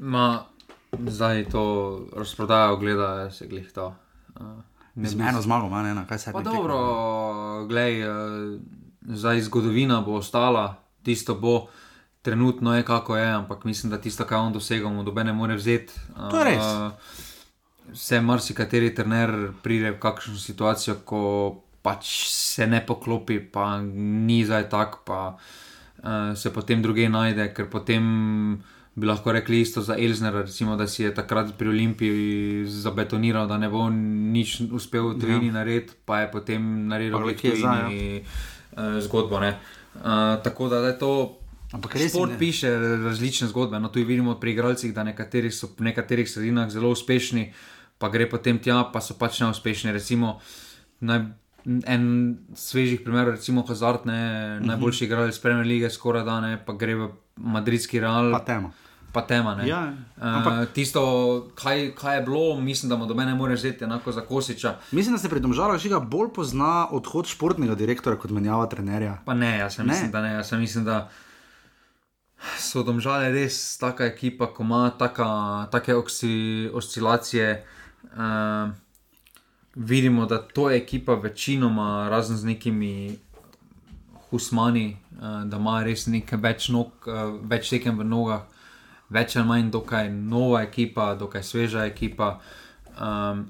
Ma, 0.00 0.44
zdaj 0.92 1.44
to 1.52 1.64
razprodajajo, 2.16 2.76
gledajo 2.76 3.30
se 3.30 3.46
glih 3.46 3.72
to. 3.72 3.94
Uh, 4.36 4.60
Z 4.96 5.14
eno 5.14 5.40
zmago, 5.42 5.68
manj 5.68 5.90
ena, 5.90 6.04
kaj 6.06 6.18
se 6.18 6.30
je 6.30 6.34
zgodilo. 6.34 6.80
Glej, 7.68 8.02
uh, 8.04 8.60
zdaj 9.06 9.40
zgodovina 9.48 10.00
bo 10.00 10.18
ostala, 10.20 10.74
tisto 11.02 11.34
bo. 11.34 11.68
Trenutno 12.20 12.74
je 12.76 12.84
kako 12.84 13.16
je, 13.16 13.28
ampak 13.32 13.64
mislim, 13.64 13.90
da 13.90 13.96
tisto, 13.96 14.26
kar 14.28 14.44
on 14.44 14.52
dosegamo, 14.52 15.02
dobe 15.02 15.24
ne 15.24 15.32
more 15.32 15.56
vzeti. 15.56 15.94
To 16.12 16.36
je 16.36 16.44
res. 16.44 16.60
Uh, 16.60 16.92
se 17.96 18.20
marsikateri 18.20 18.94
trener 18.94 19.52
pride 19.62 19.90
v 19.90 19.98
kakšno 19.98 20.36
situacijo, 20.38 21.00
ko 21.04 21.22
pač 21.82 22.28
se 22.28 22.66
ne 22.66 22.82
poklopi, 22.86 23.40
pa 23.40 23.80
ni 23.82 24.44
zdaj 24.44 24.68
tak. 24.68 25.00
Pa, 25.06 25.36
uh, 25.36 26.36
se 26.36 26.52
potem 26.52 26.82
druge 26.82 27.08
najde, 27.08 27.52
ker 27.56 27.70
potem 27.72 28.04
bi 28.94 29.06
lahko 29.06 29.32
rekli 29.32 29.60
isto 29.60 29.82
za 29.82 29.96
Elžnera, 29.96 30.42
recimo, 30.42 30.76
da 30.76 30.86
si 30.86 31.02
je 31.02 31.14
takrat 31.14 31.54
pri 31.58 31.68
Olimpiji 31.68 32.64
zabetoniral, 32.66 33.46
da 33.46 33.56
ne 33.58 33.70
bo 33.70 33.86
nič 33.90 34.60
uspel 34.72 35.14
v 35.14 35.20
Tvini 35.20 35.48
ja. 35.48 35.62
narediti, 35.62 35.94
pa 36.04 36.20
je 36.20 36.30
potem 36.32 36.88
naredil 36.90 37.16
nekaj 37.16 37.56
za 37.56 37.74
uh, 37.86 38.98
zgodbo. 39.00 39.40
Uh, 39.40 40.42
tako 40.44 40.68
da 40.68 40.84
je 40.86 40.98
to. 40.98 41.12
Ampak 41.70 41.94
res 41.94 42.10
šport 42.10 42.34
piše 42.34 42.66
različne 43.06 43.46
zgodbe. 43.46 43.78
No, 43.78 43.88
tu 43.94 44.02
vidimo 44.02 44.34
pri 44.42 44.58
igralcih, 44.58 44.90
da 44.90 45.06
nekateri 45.06 45.54
so 45.54 45.70
v 45.70 45.86
nekaterih 45.86 46.26
sredinah 46.26 46.66
zelo 46.66 46.90
uspešni, 46.90 47.52
pa 47.94 48.10
gre 48.10 48.26
potem 48.26 48.58
tja, 48.58 48.82
pa 48.90 48.98
so 48.98 49.14
pač 49.14 49.38
neuspešni. 49.38 49.94
Recimo, 49.94 50.40
naj, 50.98 51.30
en 51.66 52.38
svežih 52.54 53.00
primerov, 53.04 53.34
recimo 53.34 53.64
Hazard, 53.68 54.06
ne, 54.06 54.12
uh 54.12 54.56
mhm. 54.56 54.64
-huh. 54.64 54.66
najboljši 54.66 55.04
igralec 55.04 55.38
Premier 55.38 55.66
League, 55.66 55.90
skoraj 55.90 56.24
da 56.24 56.40
ne, 56.40 56.64
pa 56.66 56.72
gre 56.72 56.94
v 56.94 57.10
madridski 57.36 58.00
Real. 58.00 58.32
Pa 58.32 58.38
tema. 58.38 58.70
Pa 59.12 59.22
tema 59.22 59.58
ja, 59.66 59.92
ampak, 60.20 60.52
uh, 60.52 60.72
tisto, 60.74 61.50
kaj, 61.54 61.94
kaj 61.94 62.16
je 62.16 62.22
bilo, 62.22 62.60
mislim, 62.60 62.90
da 62.90 62.96
mu 62.96 63.06
do 63.06 63.14
mene 63.14 63.34
more 63.34 63.54
vzeti 63.54 63.84
enako 63.84 64.12
za 64.12 64.20
Kosiča. 64.20 64.74
Mislim, 64.92 65.14
da 65.14 65.18
se 65.18 65.28
pri 65.28 65.40
Domžalah 65.40 65.80
že 65.80 65.88
bolj 66.00 66.28
pozna 66.34 66.86
odhod 66.90 67.26
športnega 67.26 67.74
direktorja 67.74 68.18
kot 68.18 68.30
menjava 68.30 68.66
trenerja. 68.66 69.18
Pa 69.24 69.34
ne, 69.34 69.58
jaz 69.58 69.78
ne. 69.78 69.84
mislim, 69.84 70.10
da 70.10 70.22
ne. 70.22 70.32
Jaz 70.32 70.52
mislim, 70.52 70.84
da 70.84 71.08
so 72.58 72.82
domžale 72.82 73.30
res 73.32 73.78
taka 73.80 74.06
ekipa, 74.08 74.48
ko 74.54 74.62
ima 74.62 74.90
taka, 74.98 75.66
take 75.72 75.94
oksi, 75.94 76.70
oscilacije. 76.74 77.64
Uh, 78.12 78.70
vidimo, 79.80 80.26
da 80.26 80.38
to 80.42 80.70
je 80.70 80.76
ekipa 80.76 81.14
večinoma, 81.14 82.08
razen 82.08 82.36
z 82.36 82.44
nekimi 82.44 83.16
husmani, 84.30 84.96
uh, 85.12 85.44
da 85.44 85.56
ima 85.56 85.80
res 85.84 86.06
nekaj 86.06 86.38
več, 86.38 86.68
nog, 86.68 86.92
uh, 87.08 87.32
več 87.48 87.72
tekem 87.72 87.98
v 87.98 88.04
nogah, 88.04 88.44
več 89.10 89.36
ali 89.36 89.48
manj, 89.48 89.70
dokaj 89.72 90.10
nova 90.12 90.62
ekipa, 90.66 91.14
dokaj 91.18 91.42
sveža 91.42 91.86
ekipa. 91.88 92.36
Um, 93.00 93.46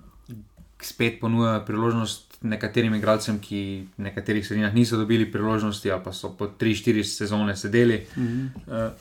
spet 0.81 1.19
ponuja 1.21 1.59
priložnost 1.67 2.39
nekaterim 2.47 2.95
igralcem, 2.97 3.41
ki 3.43 3.61
v 3.99 4.07
nekaterih 4.07 4.47
sredinah 4.47 4.75
niso 4.75 4.97
dobili 4.97 5.27
priložnosti, 5.29 5.91
ali 5.91 6.05
pa 6.05 6.15
so 6.17 6.31
po 6.39 6.49
3-4 6.61 7.05
sezone 7.05 7.57
sedeli. 7.57 8.07
Mm 8.17 8.27
-hmm. 8.27 8.47
uh, 8.67 8.93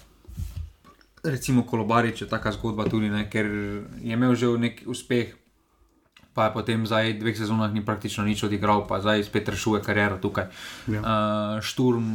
recimo 1.23 1.63
Kolobarič 1.63 2.21
je 2.21 2.27
taka 2.27 2.51
zgodba 2.51 2.89
tudi, 2.89 3.09
ne, 3.09 3.29
ker 3.29 3.45
je 4.01 4.13
imel 4.13 4.35
že 4.35 4.47
nek 4.57 4.83
uspeh. 4.85 5.38
Pa 6.33 6.45
je 6.47 6.53
potem 6.53 6.85
za 6.85 7.01
dveh 7.03 7.35
sezonah 7.35 7.73
ni 7.73 7.81
praktično 7.85 8.23
nič 8.23 8.43
odigral, 8.45 8.85
pa 8.87 9.01
zdaj 9.01 9.25
spet 9.25 9.49
rešuje 9.49 9.81
kariero 9.81 10.21
tukaj. 10.21 10.47
Ja. 10.87 11.01
Uh, 11.01 11.61
Šturm, 11.65 12.05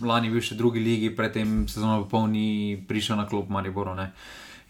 lani 0.00 0.30
bil 0.30 0.40
še 0.40 0.54
v 0.54 0.60
drugi 0.62 0.80
ligi, 0.80 1.10
predtem 1.10 1.66
sezono 1.68 2.06
popolni, 2.06 2.78
prišel 2.88 3.18
na 3.18 3.26
klop 3.26 3.50
Mariboro. 3.50 3.98
Ne. 3.98 4.14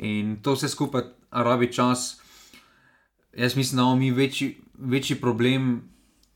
In 0.00 0.40
to 0.42 0.56
vse 0.56 0.72
skupaj 0.72 1.04
rabi 1.30 1.68
čas. 1.72 2.16
Jaz 3.36 3.56
mislim, 3.56 3.76
da 3.76 3.82
imamo 3.82 3.96
mi 3.96 4.10
večji, 4.10 4.56
večji 4.78 5.20
problem 5.20 5.82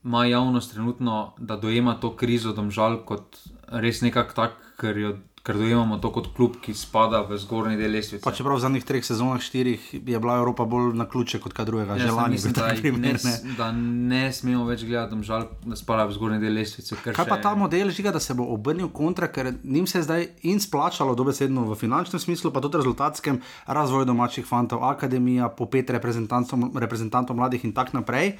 ima 0.04 0.24
javnost 0.26 0.72
trenutno, 0.72 1.34
da 1.38 1.56
dojema 1.56 1.94
to 2.00 2.16
krizo, 2.16 2.52
domžal 2.52 3.04
kot 3.04 3.36
res 3.68 4.00
nekako 4.00 4.34
tak, 4.34 4.52
ker, 4.80 4.96
jo, 4.96 5.16
ker 5.48 5.56
dojemamo 5.56 5.96
to 5.96 6.10
kot 6.12 6.26
klub, 6.36 6.58
ki 6.60 6.74
spada 6.76 7.22
v 7.24 7.38
zgornji 7.40 7.78
del 7.80 7.94
lestvice. 7.96 8.20
Pa 8.20 8.34
čeprav 8.36 8.58
v 8.58 8.60
zadnjih 8.66 8.84
treh 8.84 9.00
sezonah, 9.00 9.40
štirih, 9.40 9.80
je 9.96 10.18
bila 10.20 10.36
Evropa 10.42 10.66
bolj 10.68 10.92
na 10.92 11.06
ključe 11.08 11.40
kot 11.40 11.54
kaj 11.56 11.64
drugega, 11.70 11.96
že 11.96 12.10
lani. 12.12 12.36
Mislim, 12.36 12.52
da, 12.52 12.66
primer, 12.76 13.16
ne, 13.16 13.32
da 13.56 13.70
ne 13.72 14.26
smemo 14.28 14.66
več 14.68 14.84
gledati, 14.84 15.16
domžal, 15.16 15.48
da 15.64 15.78
spada 15.80 16.04
v 16.04 16.12
zgornji 16.18 16.42
del 16.42 16.52
lestvice. 16.52 17.00
Kaj 17.00 17.24
pa 17.32 17.40
ta 17.40 17.54
model 17.56 17.88
žiga, 17.96 18.12
da 18.12 18.20
se 18.20 18.36
bo 18.36 18.44
obrnil 18.52 18.92
kontra, 18.92 19.32
ker 19.32 19.54
njim 19.64 19.88
se 19.88 20.02
je 20.02 20.04
zdaj 20.10 20.28
in 20.52 20.60
splačalo 20.60 21.16
dobesedno 21.16 21.64
v 21.70 21.80
finančnem 21.80 22.20
smislu, 22.20 22.52
pa 22.52 22.60
tudi 22.60 22.82
rezultatskem 22.82 23.40
razvoju 23.64 24.04
domačih 24.12 24.44
fantov, 24.44 24.84
akademija, 24.84 25.48
po 25.48 25.64
pet 25.72 25.88
reprezentantov, 25.96 26.76
reprezentantov 26.76 27.40
mladih 27.40 27.64
in 27.64 27.72
tako 27.72 28.02
naprej 28.02 28.36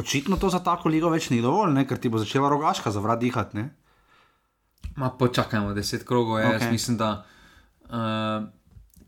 očitno 0.00 0.36
to 0.36 0.48
za 0.50 0.58
tako 0.64 0.88
ligo 0.88 1.10
več 1.12 1.28
ni 1.30 1.42
dovolj, 1.44 1.74
ne? 1.74 1.86
ker 1.86 1.98
ti 1.98 2.08
bo 2.08 2.18
začela 2.18 2.50
rogaška 2.50 2.90
zavrat 2.90 3.20
dihati. 3.20 3.68
Ma 4.96 5.10
počakajmo 5.10 5.74
deset 5.74 6.04
krogov. 6.04 6.38
Okay. 6.38 6.52
Jaz 6.52 6.72
mislim, 6.72 6.96
da 6.96 7.24
uh, 7.88 8.48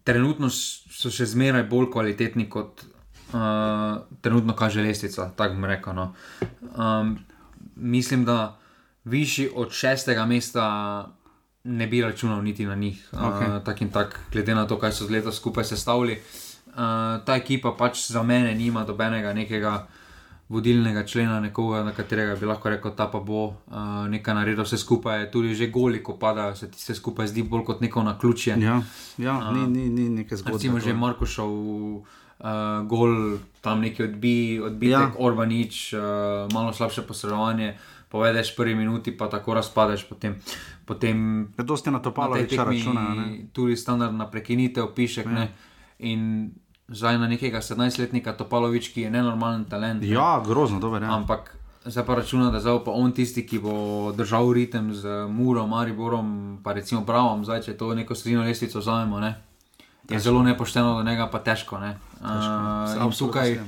trenutno 0.04 0.50
so 0.50 1.10
še 1.10 1.26
zmeraj 1.26 1.66
bolj 1.70 1.90
kvalitetni 1.92 2.48
kot 2.50 2.84
uh, 3.32 4.02
trenutno 4.20 4.56
kaže 4.56 4.82
lestvica. 4.82 5.30
Tako 5.36 5.54
bom 5.58 5.64
rekel. 5.70 5.94
No. 5.94 6.12
Um, 6.76 7.18
mislim, 7.76 8.24
da 8.24 8.58
višji 9.04 9.50
od 9.54 9.72
šestega 9.72 10.26
mesta. 10.26 10.68
Ne 11.64 11.86
bi 11.86 12.00
računal 12.02 12.40
niti 12.42 12.64
na 12.66 12.74
njih, 12.74 12.98
okay. 13.12 13.56
uh, 13.56 13.64
tako 13.64 13.84
in 13.84 13.90
tako, 13.94 14.16
glede 14.32 14.54
na 14.54 14.64
to, 14.66 14.80
kaj 14.82 14.92
so 14.92 15.04
z 15.06 15.14
leta 15.14 15.30
skupaj 15.32 15.64
sestavili. 15.64 16.16
Uh, 16.72 17.20
ta 17.22 17.36
ekipa 17.38 17.70
pač 17.78 18.00
za 18.10 18.22
mene 18.26 18.54
nima 18.58 18.82
dobenega 18.84 19.30
nekega 19.32 19.86
vodilnega 20.52 21.06
člena, 21.06 21.40
nekoga, 21.40 21.80
na 21.84 21.92
katerega 21.96 22.34
bi 22.36 22.46
lahko 22.46 22.70
rekel, 22.70 22.92
da 22.96 23.06
pa 23.10 23.20
bo 23.24 23.44
uh, 23.46 23.54
nekaj 24.12 24.34
naredil, 24.36 24.64
vse 24.66 24.78
skupaj, 24.78 25.30
tudi 25.32 25.54
že 25.56 25.70
goli, 25.72 26.02
ko 26.04 26.18
padajo, 26.20 26.56
se 26.56 26.68
ti 26.70 26.76
vse 26.76 26.96
skupaj 26.98 27.30
zdi 27.32 27.46
bolj 27.48 27.64
kot 27.70 27.80
neko 27.80 28.02
na 28.04 28.18
ključje. 28.18 28.58
Ja, 28.60 28.82
ja 29.18 29.38
uh, 29.38 29.54
ni, 29.56 29.64
ni, 29.70 29.88
ni 29.88 30.08
nekaj 30.22 30.42
zgodbe. 30.42 30.58
Recimo 30.58 30.80
že 30.80 30.92
Marko 30.94 31.26
šel. 31.26 31.56
Uh, 32.42 32.82
gol, 32.90 33.38
tam 33.62 33.84
neki 33.86 34.02
odbi, 34.02 34.58
odbitek, 34.58 35.14
ja. 35.14 35.18
Orbanič, 35.18 35.92
uh, 35.94 36.00
malo 36.50 36.72
slabše 36.74 37.04
posredovanje, 37.06 37.76
povedeš 38.10 38.56
prvi 38.56 38.74
minuti, 38.74 39.12
pa 39.14 39.28
tako 39.30 39.54
razpadeš. 39.54 40.08
Potem, 40.08 40.34
potem 40.84 41.46
to 41.54 41.76
ste 41.78 41.94
na 41.94 42.02
to 42.02 42.10
palo, 42.10 42.34
da 42.34 42.42
je 42.42 42.58
računa, 42.58 43.04
tudi 43.54 43.76
standardna 43.78 44.26
prekinitev, 44.26 44.90
pišek. 44.90 45.30
Ja. 45.30 45.46
In 46.02 46.50
zdaj 46.88 47.18
na 47.18 47.28
nekega 47.28 47.60
17-letnika 47.60 48.32
Topalovič, 48.32 48.92
ki 48.94 49.06
je 49.06 49.10
nenormalen 49.10 49.64
talent. 49.64 50.02
Ja, 50.04 50.42
grozno, 50.46 50.80
dobro. 50.80 51.06
Ampak 51.06 51.56
zdaj 51.84 52.06
pa 52.06 52.14
računa, 52.14 52.50
da 52.50 52.60
zdaj 52.60 52.82
pa 52.84 52.90
on 52.90 53.12
tisti, 53.12 53.46
ki 53.46 53.58
bo 53.58 53.74
držal 54.16 54.52
ritem 54.52 54.94
z 54.94 55.26
Muro, 55.28 55.66
Mariborom, 55.66 56.58
pa 56.64 56.72
recimo 56.72 57.04
Bravom, 57.04 57.44
zdaj 57.44 57.62
če 57.62 57.76
to 57.76 57.94
neko 57.94 58.14
sredino 58.14 58.42
lestvico 58.42 58.78
vzamemo, 58.78 59.20
ne? 59.20 59.34
je 60.10 60.18
zelo 60.18 60.42
nepošteno 60.42 60.96
do 60.98 61.02
njega, 61.02 61.28
pa 61.30 61.38
težko. 61.38 61.78
Ne? 61.78 61.96
težko. 62.18 63.06
Uh, 63.06 63.18
tukaj, 63.18 63.58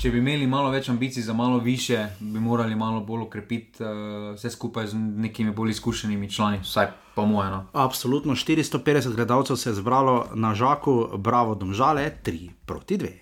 če 0.00 0.08
bi 0.08 0.22
imeli 0.22 0.46
malo 0.48 0.70
več 0.72 0.86
ambicij 0.88 1.26
za 1.26 1.34
malo 1.36 1.58
više, 1.60 2.06
bi 2.20 2.40
morali 2.40 2.76
malo 2.76 3.02
bolj 3.04 3.26
ukrepiti 3.26 3.82
uh, 3.84 3.90
vse 4.32 4.50
skupaj 4.50 4.86
z 4.94 4.96
nekimi 4.96 5.52
bolj 5.52 5.74
izkušenimi 5.74 6.30
člani. 6.32 6.62
Vsaj 6.64 6.88
po 7.14 7.26
mojem. 7.28 7.52
No. 7.52 7.66
Absolutno 7.72 8.32
450 8.32 9.14
gledalcev 9.14 9.60
se 9.60 9.70
je 9.70 9.74
zbralo 9.76 10.30
na 10.34 10.54
žaku, 10.54 11.18
bravo, 11.18 11.54
domžale, 11.54 12.08
3 12.24 12.48
proti 12.66 12.96
2. 12.96 13.12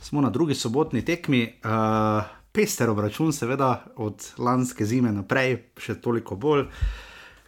Smo 0.00 0.20
na 0.20 0.30
drugi 0.30 0.54
sobotni 0.54 1.02
tekmi, 1.04 1.48
uh, 1.64 2.22
pester 2.52 2.90
obračun, 2.90 3.32
seveda 3.32 3.84
od 3.96 4.34
lanske 4.38 4.86
zime 4.86 5.10
naprej, 5.12 5.64
še 5.82 5.98
toliko 5.98 6.38
bolj. 6.38 6.68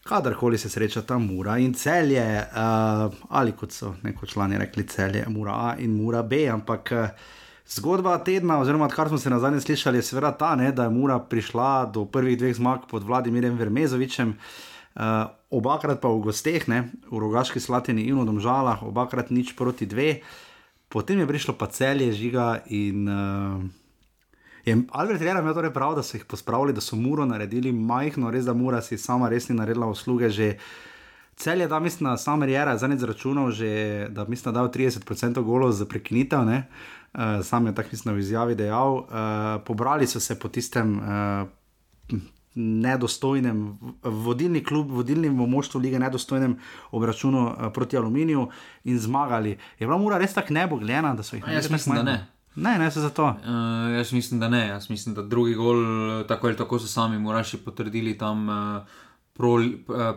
Kadarkoli 0.05 0.59
se 0.59 0.69
sreča 0.69 1.03
ta 1.03 1.19
mura 1.19 1.57
in 1.59 1.73
celje, 1.75 2.21
uh, 2.21 3.14
ali 3.29 3.53
kot 3.57 3.73
so 3.73 3.95
neko 4.03 4.27
člani 4.27 4.59
rekli, 4.61 4.85
celje, 4.87 5.25
mura 5.29 5.53
A 5.53 5.71
in 5.81 5.97
mura 5.97 6.23
B, 6.23 6.45
ampak 6.53 6.93
uh, 6.93 7.09
Zgodba 7.67 8.19
tedna, 8.21 8.59
oziroma 8.61 8.88
kar 8.88 9.09
smo 9.09 9.19
se 9.19 9.31
na 9.31 9.38
zadnje 9.40 9.61
slišali, 9.61 9.99
je 9.99 10.03
seveda 10.03 10.33
ta, 10.37 10.53
ne, 10.57 10.73
da 10.73 10.85
je 10.85 10.90
Mura 10.90 11.19
prišla 11.19 11.87
do 11.95 12.05
prvih 12.05 12.37
dveh 12.38 12.57
zmag 12.57 12.85
pod 12.90 13.03
Vladimirjem 13.03 13.57
Vermezovičem, 13.57 14.35
uh, 14.37 15.01
obakrat 15.51 16.01
pa 16.01 16.12
v 16.12 16.21
gosteh, 16.29 16.69
ne, 16.69 16.83
v 17.09 17.23
Rogaški 17.25 17.61
Slatini 17.61 18.05
in 18.05 18.21
v 18.21 18.27
Domžalah, 18.29 18.85
obakrat 18.85 19.33
nič 19.33 19.55
proti 19.57 19.88
dve, 19.88 20.21
potem 20.93 21.25
je 21.25 21.31
prišlo 21.31 21.57
pa 21.57 21.73
celje 21.73 22.12
žiga 22.12 22.61
in. 22.69 23.09
Uh, 23.09 23.64
Je 24.64 24.77
Albert 24.92 25.20
Rejera 25.20 25.40
imel 25.40 25.55
torej 25.55 25.72
prav, 25.72 25.94
da 25.94 26.03
so 26.03 26.16
jih 26.16 26.24
pospravili, 26.24 26.72
da 26.72 26.81
so 26.81 26.96
Muro 26.96 27.27
naredili 27.27 27.72
majhno, 27.72 28.31
res 28.31 28.44
da 28.44 28.55
Mura 28.55 28.83
si 28.83 28.98
sama 28.98 29.29
res 29.29 29.48
ni 29.48 29.57
naredila 29.57 29.87
usluge. 29.87 30.31
Že 30.31 30.57
cel 31.37 31.61
je, 31.61 31.68
da 31.68 31.81
mislim, 31.81 32.11
da 32.11 32.16
sam 32.16 32.42
Rejera 32.42 32.72
je 32.72 32.79
zadnjič 32.79 33.00
zračunal, 33.00 33.50
že, 33.50 34.07
da 34.11 34.24
mislim, 34.24 34.55
da 34.55 34.61
je 34.61 34.62
dal 34.62 34.72
30% 34.72 35.42
golov 35.42 35.72
za 35.72 35.87
prekinitev. 35.87 36.40
Uh, 36.40 36.62
uh, 37.14 37.44
sam 37.44 37.66
je 37.66 37.74
tako 37.74 37.88
mislim 37.92 38.14
v 38.14 38.18
izjavi 38.18 38.55
dejal, 38.55 38.94
uh, 38.94 39.07
pobrali 39.66 40.07
so 40.07 40.20
se 40.20 40.38
po 40.38 40.48
tistem. 40.48 40.98
Uh, 40.98 41.48
Nedostojnem, 42.57 43.79
vodilni 44.03 44.64
klub, 44.64 44.90
vodilni 44.90 45.31
moštvo 45.31 45.81
lige, 45.81 45.98
nedostojnem 45.98 46.55
obračunu 46.90 47.46
uh, 47.46 47.72
proti 47.74 47.96
Aluminiju 47.96 48.48
in 48.85 48.98
zmagali. 48.98 49.59
Je 49.79 49.87
bila 49.87 49.98
mora 49.98 50.18
res 50.18 50.35
tako 50.35 50.55
nebogljena, 50.55 51.14
da 51.14 51.22
so 51.22 51.35
jih 51.37 51.42
imeli? 51.42 51.57
Jaz 51.57 51.70
mislim, 51.70 52.05
da 52.05 52.27
ne. 52.57 52.79
Ne, 52.79 52.90
se 52.90 53.01
zato. 53.01 53.25
Uh, 53.25 53.97
jaz 53.97 54.12
mislim, 54.12 54.40
da 54.40 54.49
ne. 54.49 54.69
Jaz 54.69 54.90
mislim, 54.90 55.14
da 55.14 55.23
drugi 55.23 55.55
gol, 55.55 55.77
tako 56.29 56.47
ali 56.47 56.57
tako 56.57 56.79
so 56.79 56.87
sami 56.87 57.19
moraši 57.19 57.57
potrdili 57.57 58.19
tam 58.19 58.49
uh, 58.49 58.83
pro, 59.33 59.53
uh, 59.53 59.71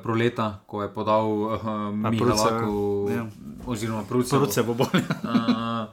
proleta, 0.04 0.60
ko 0.66 0.82
je 0.82 0.94
podal 0.94 1.32
uh, 1.32 1.66
Mihaelu, 1.94 3.10
ja. 3.10 3.26
oziroma 3.66 4.04
Pruce. 4.04 4.36
Pruce 4.36 4.64
bo 4.64 4.74
bolje. 4.74 5.04
uh, 5.24 5.88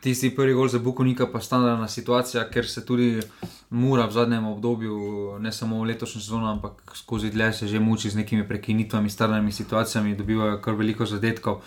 Tisti 0.00 0.30
prvi 0.34 0.54
gol 0.54 0.68
za 0.68 0.78
Bukovnika 0.78 1.26
pa 1.26 1.40
standardna 1.40 1.88
situacija, 1.88 2.44
ker 2.50 2.66
se 2.68 2.84
tudi 2.86 3.20
mura 3.70 4.06
v 4.06 4.12
zadnjem 4.12 4.46
obdobju, 4.46 4.96
ne 5.40 5.52
samo 5.52 5.80
v 5.80 5.88
letošnjem 5.92 6.22
sezonu, 6.22 6.46
ampak 6.46 6.92
skozi 6.94 7.30
dlje 7.30 7.52
se 7.52 7.68
že 7.68 7.80
muči 7.80 8.10
z 8.10 8.16
nekimi 8.16 8.48
prekinitvami, 8.48 9.10
starimi 9.10 9.52
situacijami, 9.52 10.16
dobivajo 10.16 10.60
kar 10.60 10.74
veliko 10.74 11.06
zadetkov. 11.06 11.62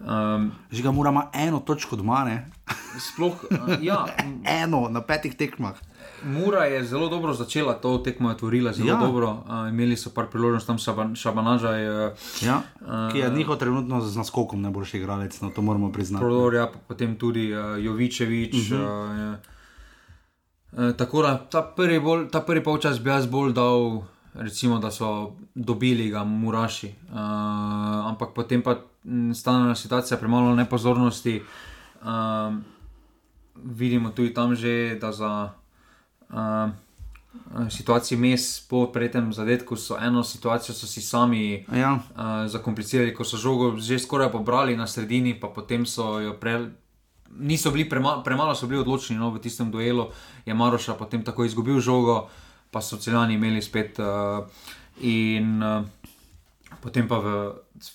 Um, 0.00 0.52
Že 0.70 0.82
ga 0.82 0.90
moramo 0.92 1.30
eno 1.34 1.60
točko 1.60 1.96
doma, 1.96 2.24
ne? 2.24 2.50
sploh, 3.00 3.32
uh, 3.50 3.76
ja, 3.82 4.06
eno 4.44 4.88
na 4.88 5.00
petih 5.00 5.34
tekmah. 5.36 5.74
Mura 6.24 6.64
je 6.64 6.84
zelo 6.84 7.08
dobro 7.08 7.34
začela, 7.34 7.74
to 7.74 7.98
tekmo 7.98 8.30
je 8.30 8.36
tvorila 8.36 8.72
zelo 8.72 8.88
Ja. 8.88 8.96
dobro. 8.96 9.44
Uh, 9.48 9.68
imeli 9.68 9.96
so 9.96 10.10
par 10.10 10.26
priložnosti, 10.26 10.66
tam 10.66 10.78
Šaban, 10.78 11.14
Šabanaža 11.16 11.70
je 11.72 12.14
Ja. 12.42 12.60
Ki 13.12 13.18
je 13.18 13.30
njihov 13.30 13.56
trenutno 13.56 14.00
z 14.00 14.16
naskokom 14.16 14.62
najboljši 14.62 14.96
igralec, 14.98 15.40
no 15.40 15.50
to 15.50 15.62
moramo 15.62 15.92
priznati. 15.92 16.22
prodor, 16.24 16.54
ja, 16.54 16.68
potem 16.88 17.16
tudi 17.16 17.52
uh, 17.52 17.84
Jovičevič. 17.84 18.54
Uh 18.54 18.78
-huh. 18.78 19.32
uh, 20.72 20.88
uh, 20.88 20.96
tako 20.96 21.22
da 21.22 21.38
ta 21.38 21.62
prvi, 21.62 22.00
bolj, 22.00 22.28
ta 22.28 22.40
prvi 22.40 22.64
polčas 22.64 23.00
bi 23.00 23.10
jaz 23.10 23.26
bolj 23.26 23.52
dal, 23.52 24.02
recimo, 24.38 24.78
da 24.78 24.90
so 24.90 25.36
dobili 25.54 26.10
ga 26.10 26.24
Muraši. 26.24 26.86
Uh, 26.86 27.16
ampak 28.06 28.34
potem 28.34 28.62
pa 28.62 28.76
stane 29.34 29.76
situacija, 29.76 30.18
premalo 30.18 30.54
nepozornosti. 30.54 31.42
Uh, 32.02 32.54
vidimo 33.64 34.10
tudi 34.10 34.34
tam 34.34 34.54
že, 34.54 34.98
da 35.00 35.12
za. 35.12 35.50
Uh, 36.30 36.70
Situaciji 37.70 38.18
mes 38.18 38.60
po 38.68 38.86
pretem 38.92 39.32
zadetku 39.32 39.76
so 39.76 39.96
eno 40.00 40.24
situacijo 40.24 40.74
so 40.74 40.86
si 40.86 41.02
sami 41.02 41.66
Ja. 41.72 41.92
uh, 41.92 42.48
zakomplicirali, 42.48 43.14
ko 43.14 43.24
so 43.24 43.36
žogo 43.36 43.76
že 43.76 43.98
skoraj 43.98 44.32
pobrali 44.32 44.76
na 44.76 44.86
sredini, 44.86 45.34
pa 45.40 45.48
potem 45.48 45.86
so 45.86 46.20
jo 46.20 46.32
pre. 46.40 46.72
Niso 47.38 47.70
bili 47.70 47.88
prema, 47.88 48.22
premalo, 48.24 48.54
so 48.54 48.66
bili 48.66 48.80
odločni 48.80 49.16
no, 49.16 49.30
v 49.30 49.38
tistem 49.38 49.70
duelu, 49.70 50.08
je 50.46 50.54
Maroša 50.54 50.94
potem 50.94 51.20
tako 51.24 51.44
izgubil 51.44 51.80
žogo, 51.80 52.28
pa 52.70 52.80
so 52.80 52.96
celjani 52.96 53.34
imeli 53.34 53.62
spet. 53.62 53.98
Uh, 53.98 54.46
in 55.00 55.62
uh, 55.62 55.84
potem 56.80 57.08
pa 57.08 57.18
v 57.18 57.32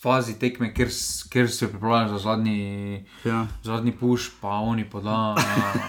fazi 0.00 0.38
tekme, 0.38 0.74
kjer, 0.74 0.88
kjer 1.28 1.50
se 1.50 1.68
pripravljajo 1.68 2.08
za 2.08 2.18
zadnji, 2.18 3.04
Ja. 3.24 3.46
zadnji 3.62 3.92
puš, 3.92 4.30
pa 4.40 4.48
oni 4.48 4.84
podajo. 4.84 5.34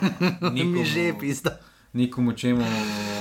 Mi 0.53 0.85
že 0.85 1.13
pista. 1.19 1.57
Nikomu 1.93 2.33
čemu, 2.33 2.65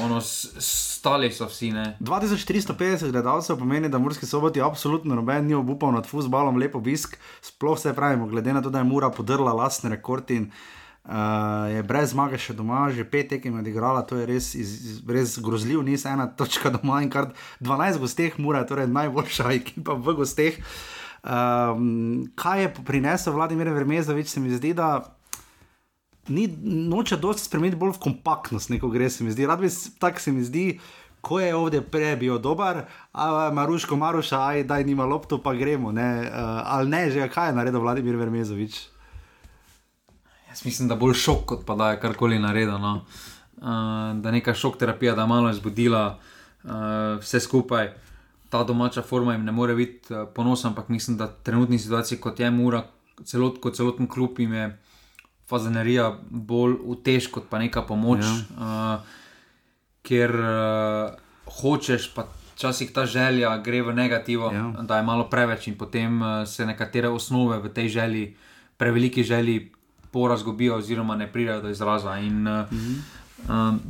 ono, 0.05 0.21
stali 0.21 1.29
so 1.33 1.45
vsi, 1.45 1.71
ne. 1.71 1.97
2450 2.01 3.11
gledalcev 3.11 3.59
pomeni, 3.59 3.89
da 3.89 3.99
Murski 3.99 4.27
soboti 4.27 4.61
absolutno 4.61 5.15
noben 5.15 5.45
ni 5.47 5.55
obupal 5.55 5.93
nad 5.93 6.07
futbalom, 6.07 6.57
lep 6.57 6.75
obisk. 6.75 7.19
Sploh 7.43 7.79
se 7.79 7.93
pravimo, 7.93 8.27
glede 8.27 8.53
na 8.53 8.63
to, 8.63 8.71
da 8.71 8.79
je 8.79 8.85
Mura 8.85 9.11
podrla 9.11 9.53
lastni 9.53 9.91
rekord 9.91 10.31
in 10.31 10.43
uh, 10.43 10.82
je 11.03 11.83
brez 11.83 12.13
zmage 12.15 12.39
še 12.39 12.55
doma, 12.55 12.87
že 12.95 13.03
pet 13.03 13.33
tekem 13.35 13.57
je 13.59 13.63
odigrala, 13.65 14.05
to 14.07 14.21
je 14.21 14.27
res, 14.27 14.55
iz, 14.55 14.71
iz, 14.87 14.99
res 15.03 15.35
grozljiv, 15.43 15.83
niz 15.83 16.07
ena 16.07 16.29
točka 16.31 16.71
doma 16.71 17.01
in 17.03 17.11
kar 17.11 17.33
12 17.59 17.99
gosteh, 17.99 18.39
Mura 18.39 18.63
je 18.63 18.71
torej 18.71 18.87
najboljša 18.87 19.51
ekipa 19.59 19.99
v 19.99 20.15
gosteh. 20.23 20.61
Um, 21.23 22.31
kaj 22.39 22.63
je 22.63 22.71
prinesel 22.87 23.35
Vladimir 23.35 23.71
Vermezovič, 23.75 24.31
se 24.31 24.41
mi 24.41 24.55
zdi, 24.55 24.75
da 24.79 25.03
ni 26.31 26.47
noče 26.63 27.19
dosti 27.19 27.51
spremeniti 27.51 27.79
bolj 27.79 27.97
v 27.99 28.03
kompaktnost, 28.07 28.71
neko 28.71 28.91
gre 28.91 29.11
se 29.11 29.27
mi 29.27 29.35
zdi. 29.35 29.47
Rad 29.47 29.63
bi 29.63 29.71
tako 29.99 30.23
se 30.23 30.33
mi 30.33 30.47
zdi. 30.47 30.67
Ko 31.23 31.39
je 31.39 31.55
ovdje 31.55 31.85
prej 31.87 32.17
bil 32.19 32.39
dober, 32.43 32.81
a 33.15 33.51
Maruško, 33.55 33.95
Maruša, 33.95 34.41
aj 34.43 34.65
daj 34.67 34.85
nima 34.85 35.07
lopto, 35.07 35.39
pa 35.39 35.55
gremo. 35.55 35.93
Ne? 35.95 36.27
Uh, 36.27 36.63
ali 36.67 36.91
ne, 36.91 37.11
že 37.11 37.29
kaj 37.31 37.51
je 37.51 37.59
naredil 37.59 37.81
Vladimir 37.81 38.19
Vermezovič? 38.19 38.92
Jaz 40.53 40.65
mislim, 40.65 40.89
da 40.89 40.97
bolj 41.01 41.15
šok, 41.17 41.45
kot 41.49 41.63
pa 41.67 41.75
da 41.75 41.91
je 41.91 42.01
karkoli 42.01 42.39
naredil. 42.39 42.77
No. 42.79 43.05
Uh, 43.57 43.65
da 44.21 44.31
neka 44.31 44.55
šok 44.55 44.77
terapija, 44.77 45.15
da 45.15 45.25
je 45.25 45.29
malo 45.29 45.51
izbudila 45.51 46.19
uh, 46.65 46.71
vse 47.21 47.41
skupaj. 47.41 47.89
Ta 48.53 48.65
domača 48.69 49.03
forma 49.03 49.33
jim 49.33 49.45
ne 49.45 49.53
more 49.53 49.75
biti 49.75 50.13
uh, 50.13 50.29
ponosen, 50.35 50.69
ampak 50.69 50.89
mislim, 50.89 51.17
da 51.17 51.31
v 51.31 51.41
trenutni 51.43 51.79
situaciji, 51.79 52.21
kot 52.21 52.41
je 52.41 52.51
Mura, 52.51 52.83
celot, 53.25 53.61
kot 53.65 53.77
celoten 53.77 54.09
klub 54.09 54.39
jim 54.39 54.53
je 54.53 54.69
fazanerija 55.49 56.13
bolj 56.31 56.77
utež 56.85 57.31
kot 57.33 57.49
pa 57.49 57.59
neka 57.59 57.87
pomoč. 57.89 58.21
Ja. 58.21 58.37
Uh, 58.61 59.19
ker 60.05 60.37
uh, 60.37 61.17
hočeš, 61.63 62.13
pa 62.13 62.29
včasih 62.53 62.93
ta 62.93 63.07
želja 63.07 63.57
gre 63.65 63.83
v 63.83 63.95
negativo, 63.97 64.53
ja. 64.53 64.69
da 64.85 65.01
je 65.01 65.09
malo 65.09 65.31
preveč 65.33 65.71
in 65.73 65.79
potem 65.81 66.21
uh, 66.21 66.43
se 66.45 66.67
nekatere 66.67 67.09
osnove 67.09 67.63
v 67.65 67.73
tej 67.73 67.89
želji, 67.89 68.27
preveliki 68.77 69.25
želji, 69.25 69.73
porazgobijo 70.13 70.77
oziroma 70.77 71.17
ne 71.17 71.27
pridejo 71.29 71.61
do 71.61 71.69
izraza. 71.71 72.19
In, 72.19 72.47
uh, 72.49 72.67
Mhm. 72.69 72.95
um, 73.51 73.81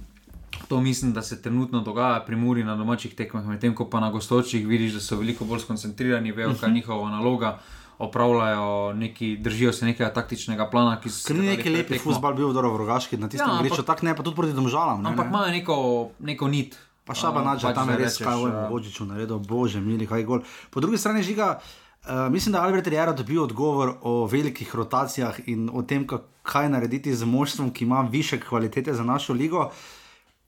To 0.68 0.80
mislim, 0.80 1.12
da 1.12 1.22
se 1.22 1.42
trenutno 1.42 1.80
dogaja 1.80 2.20
pri 2.20 2.36
Muri 2.36 2.64
na 2.64 2.76
domačih 2.76 3.14
tekmah, 3.14 3.44
medtem 3.44 3.74
ko 3.74 3.84
pa 3.86 4.00
na 4.00 4.10
gostočih 4.10 4.66
vidiš, 4.66 4.92
da 4.92 5.00
so 5.00 5.16
veliko 5.16 5.44
bolj 5.44 5.60
skoncentrirani, 5.60 6.32
vejo, 6.32 6.54
kaj 6.54 6.68
je 6.68 6.74
njihova 6.74 7.10
naloga, 7.10 7.58
opravljajo 7.98 8.68
neki, 8.94 9.36
držijo 9.36 9.72
se 9.72 9.84
nekega 9.84 10.10
taktičnega 10.10 10.66
plana. 10.66 11.00
ki 11.00 11.10
so 11.10 11.26
Ker 11.26 11.36
ni 11.36 11.42
ga 11.42 11.50
neki 11.50 11.62
dali 11.64 11.76
lepi 11.76 11.88
pred 11.88 11.98
tekmo. 11.98 12.12
futbal 12.12 12.34
bil 12.34 12.48
v 12.48 12.76
Rogaški, 12.78 13.16
na 13.16 13.28
tistem 13.28 13.48
Ja, 13.48 13.58
griču, 13.58 13.82
tako 13.82 14.06
ne, 14.06 14.16
pa 14.16 14.22
tudi 14.22 14.36
proti 14.36 14.52
domžalam. 14.52 15.02
Ne, 15.02 15.08
Ampak 15.08 15.26
imajo 15.26 15.50
neko, 15.50 15.76
neko 16.20 16.48
nit. 16.48 16.76
Pa 17.04 17.14
šaba 17.14 17.40
Uh, 17.40 17.46
nača, 17.46 17.66
pač 17.66 17.74
tam 17.74 17.88
je 17.88 17.96
res 17.96 18.12
rečeš, 18.12 18.24
kaj 18.24 18.36
uh, 18.36 18.70
Božiču 18.70 19.04
naredil, 19.04 19.38
bože, 19.40 19.80
mili, 19.80 20.06
kaj 20.06 20.22
gol. 20.22 20.40
Po 20.70 20.80
drugi 20.80 20.96
strani 20.96 21.22
žiga, 21.22 21.58
uh, 21.58 21.81
mislim, 22.30 22.52
da 22.52 22.58
je 22.58 22.64
Albert 22.64 22.86
Jara 22.86 23.12
dobil 23.12 23.42
odgovor 23.42 23.94
o 24.02 24.26
velikih 24.26 24.74
rotacijah 24.74 25.40
in 25.46 25.70
o 25.72 25.82
tem, 25.82 26.06
ka- 26.06 26.22
kaj 26.42 26.68
narediti 26.68 27.14
z 27.14 27.24
moštvom, 27.24 27.70
ki 27.70 27.84
ima 27.84 28.00
više 28.02 28.40
kvalitete 28.40 28.94
za 28.94 29.04
našo 29.04 29.32
ligo. 29.32 29.70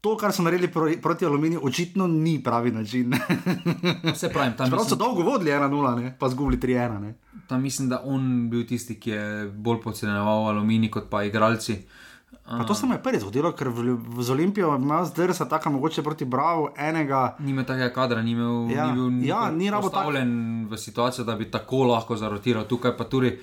To, 0.01 0.17
kar 0.17 0.33
so 0.33 0.43
naredili 0.43 0.73
pro, 0.73 0.93
proti 1.03 1.27
Aluminiju, 1.27 1.61
očitno 1.63 2.07
ni 2.07 2.43
pravi 2.43 2.71
način. 2.71 3.15
Vse 4.15 4.29
pravim, 4.29 4.53
tam 4.53 4.71
Prav 4.71 4.79
so 4.79 4.85
mislim, 4.85 4.99
dolgo 4.99 5.23
vodili 5.23 5.51
1-0, 5.51 6.03
ne? 6.03 6.17
pa 6.19 6.29
zgubili 6.29 6.61
3-1. 6.61 7.01
ne. 7.01 7.15
tam 7.49 7.63
mislim, 7.63 7.89
da 7.89 8.03
on 8.05 8.51
bil 8.51 8.67
tisti, 8.67 9.01
ki 9.01 9.11
je 9.11 9.47
bolj 9.49 9.81
podcenjeval 9.81 10.49
aluminij 10.49 10.91
kot 10.91 11.05
pa 11.11 11.23
igralci. 11.25 11.79
Pa 12.47 12.65
to 12.65 12.75
se 12.75 12.87
mu 12.87 12.93
je 12.93 13.01
prvič 13.01 13.21
zgodilo, 13.21 13.53
ker 13.53 13.69
v, 13.69 13.85
z 14.19 14.31
Olimpijo 14.31 14.75
ima 14.77 15.01
zdrsa 15.03 15.45
tako 15.47 15.71
mogoče 15.71 16.03
proti 16.03 16.25
Bravo 16.27 16.75
enega. 16.79 17.37
Ni 17.39 17.51
imel 17.51 17.65
takega 17.65 17.89
kadra, 17.91 18.23
ni, 18.23 18.31
imel, 18.33 18.69
Ja, 18.69 18.87
ni 18.87 18.93
bil 18.93 19.25
ja, 19.25 19.51
ni 19.51 19.71
tak- 19.71 19.81
postavljen 19.81 20.33
v 20.67 20.77
situacijo, 20.77 21.25
da 21.25 21.35
bi 21.35 21.51
tako 21.51 21.85
lahko 21.85 22.17
zarotiral. 22.17 22.65
Tukaj 22.65 22.97
pa 22.97 23.05
tudi 23.07 23.39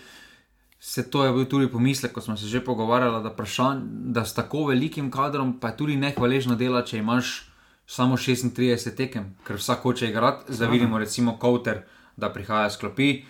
se 0.79 1.03
to 1.03 1.25
je 1.25 1.33
bil 1.33 1.45
tudi 1.45 1.67
pomislek, 1.67 2.11
ko 2.11 2.21
smo 2.21 2.37
se 2.37 2.45
že 2.45 2.61
pogovarjali, 2.61 3.23
da, 3.23 3.29
vprašanj, 3.29 3.81
da 4.07 4.25
s 4.25 4.33
tako 4.33 4.65
velikim 4.65 5.11
kadrom 5.11 5.59
pa 5.59 5.67
je 5.67 5.77
tudi 5.77 5.95
nehvaležno 5.95 6.55
dela, 6.55 6.81
če 6.81 6.97
imaš 6.97 7.49
samo 7.87 8.15
36 8.15 8.95
tekem, 8.95 9.35
ker 9.43 9.55
vsak 9.55 9.79
hoče 9.79 10.09
igrati. 10.09 10.53
Zdaj 10.53 10.69
vidimo 10.69 10.97
recimo 10.97 11.37
Kouter, 11.37 11.81
da 12.17 12.29
prihaja 12.29 12.69
s 12.69 12.77
klopi. 12.77 13.25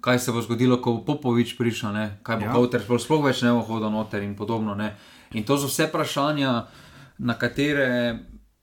Kaj 0.00 0.18
se 0.18 0.32
bo 0.32 0.40
zgodilo, 0.40 0.76
ko 0.76 0.92
bo 0.92 1.04
Popovič 1.04 1.56
prišel, 1.58 1.92
ne? 1.92 2.18
kaj 2.22 2.36
bo 2.36 2.44
Ja. 2.44 2.78
sploh, 2.78 3.00
sploh 3.00 3.24
več 3.24 3.42
ne 3.42 3.50
bo 3.50 3.60
hodil 3.60 3.90
noter 3.90 4.22
in 4.22 4.36
podobno. 4.36 4.74
Ne? 4.74 4.94
In 5.36 5.44
to 5.44 5.56
so 5.56 5.66
vse 5.66 5.86
vprašanja, 5.86 6.54
na 7.20 7.34
katere 7.34 8.18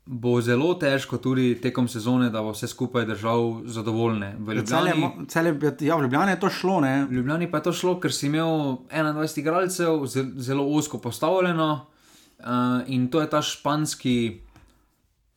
bo 0.06 0.42
zelo 0.42 0.74
težko 0.76 1.18
tudi 1.18 1.56
tekom 1.56 1.88
sezone, 1.88 2.28
da 2.30 2.42
bo 2.42 2.52
vse 2.52 2.68
skupaj 2.68 3.06
držal 3.06 3.46
zadovoljne. 3.66 4.34
V 4.40 4.54
Ljubljani, 4.54 4.92
mo- 4.98 5.26
celje, 5.28 5.54
ja, 5.82 5.96
v 5.96 6.02
Ljubljani 6.02 6.32
je 6.32 6.40
to 6.40 6.50
šlo, 6.52 6.82
ne? 6.82 7.06
v 7.06 7.14
Ljubljani 7.14 7.48
pa 7.48 7.58
je 7.58 7.64
to 7.64 7.74
šlo, 7.74 8.00
ker 8.00 8.12
si 8.12 8.28
imel 8.28 8.50
21 8.92 9.40
igralcev, 9.40 10.06
ze- 10.06 10.32
zelo 10.38 10.66
osko 10.68 10.98
postavljeno 11.00 11.70
uh, 12.40 12.46
in 12.88 13.08
to 13.08 13.22
je 13.22 13.30
ta 13.30 13.42
španski. 13.44 14.42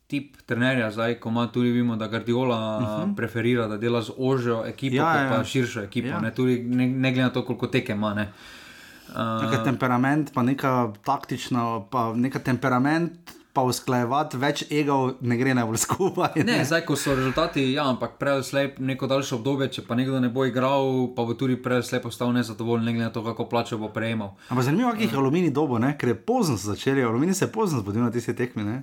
Tip 0.06 0.36
trenerja, 0.42 0.90
zdaj, 0.92 1.14
ko 1.16 1.28
ima 1.28 1.46
tudi 1.48 1.70
vidimo, 1.70 1.96
da 1.96 2.06
Guardiola 2.06 2.58
uh 2.78 2.84
-huh. 2.84 3.16
preferira, 3.16 3.66
da 3.66 3.76
dela 3.76 4.02
z 4.02 4.12
ožjo 4.18 4.64
ekipo, 4.66 4.96
Ja, 4.96 5.14
ja, 5.14 5.22
ja. 5.22 5.30
pa 5.30 5.44
širšo 5.44 5.80
ekipo. 5.82 6.08
Ja. 6.08 6.14
Ja. 6.14 6.20
Ne, 6.20 6.30
tudi, 6.30 6.58
ne, 6.60 6.86
ne 6.88 7.10
glede 7.10 7.22
na 7.22 7.30
to, 7.30 7.44
koliko 7.44 7.66
tekem 7.66 7.98
ima. 7.98 8.26
Ne. 9.14 9.46
Neka 9.46 9.62
temperament, 9.64 10.32
pa 10.34 10.42
neka 10.42 10.92
taktična, 11.06 11.66
pa 11.90 12.10
neka 12.14 12.42
temperament, 12.44 13.34
pa 13.56 13.62
usklajevati 13.64 14.36
več 14.40 14.62
egov, 14.68 15.14
ne 15.24 15.38
gre 15.40 15.54
najbolj 15.56 15.80
skupaj. 15.80 16.42
Ne, 16.44 16.58
zdaj, 16.68 16.82
ko 16.88 16.96
so 17.00 17.14
rezultati, 17.16 17.64
ja, 17.72 17.86
ampak 17.88 18.18
prej 18.20 18.42
slej 18.50 18.68
neko 18.84 19.08
daljše 19.08 19.38
obdobje, 19.38 19.70
če 19.78 19.86
pa 19.86 19.96
nekdo 19.96 20.20
ne 20.20 20.28
bo 20.32 20.44
igral, 20.44 21.08
pa 21.16 21.24
bo 21.24 21.36
tudi 21.38 21.56
prej 21.62 21.86
slej 21.88 22.02
postal 22.04 22.34
nezadovoljen, 22.36 22.84
ne 22.84 22.96
glede 22.96 23.08
na 23.08 23.14
to, 23.14 23.24
kako 23.24 23.48
plačo 23.48 23.80
bo 23.80 23.88
prejemal. 23.94 24.34
Ampak 24.50 24.68
zanimivo, 24.68 24.92
kakih 24.92 25.16
je 25.16 25.22
aluminij 25.22 25.54
dobo, 25.56 25.80
ne? 25.80 25.94
ker 25.96 26.12
je 26.12 26.18
pozno 26.28 26.58
začeli, 26.60 27.04
aluminij 27.06 27.40
se 27.40 27.46
je 27.48 27.54
pozno 27.54 27.80
zbudil 27.80 28.04
na 28.04 28.12
tiste 28.12 28.36
tekme. 28.36 28.66
Ne? 28.66 28.82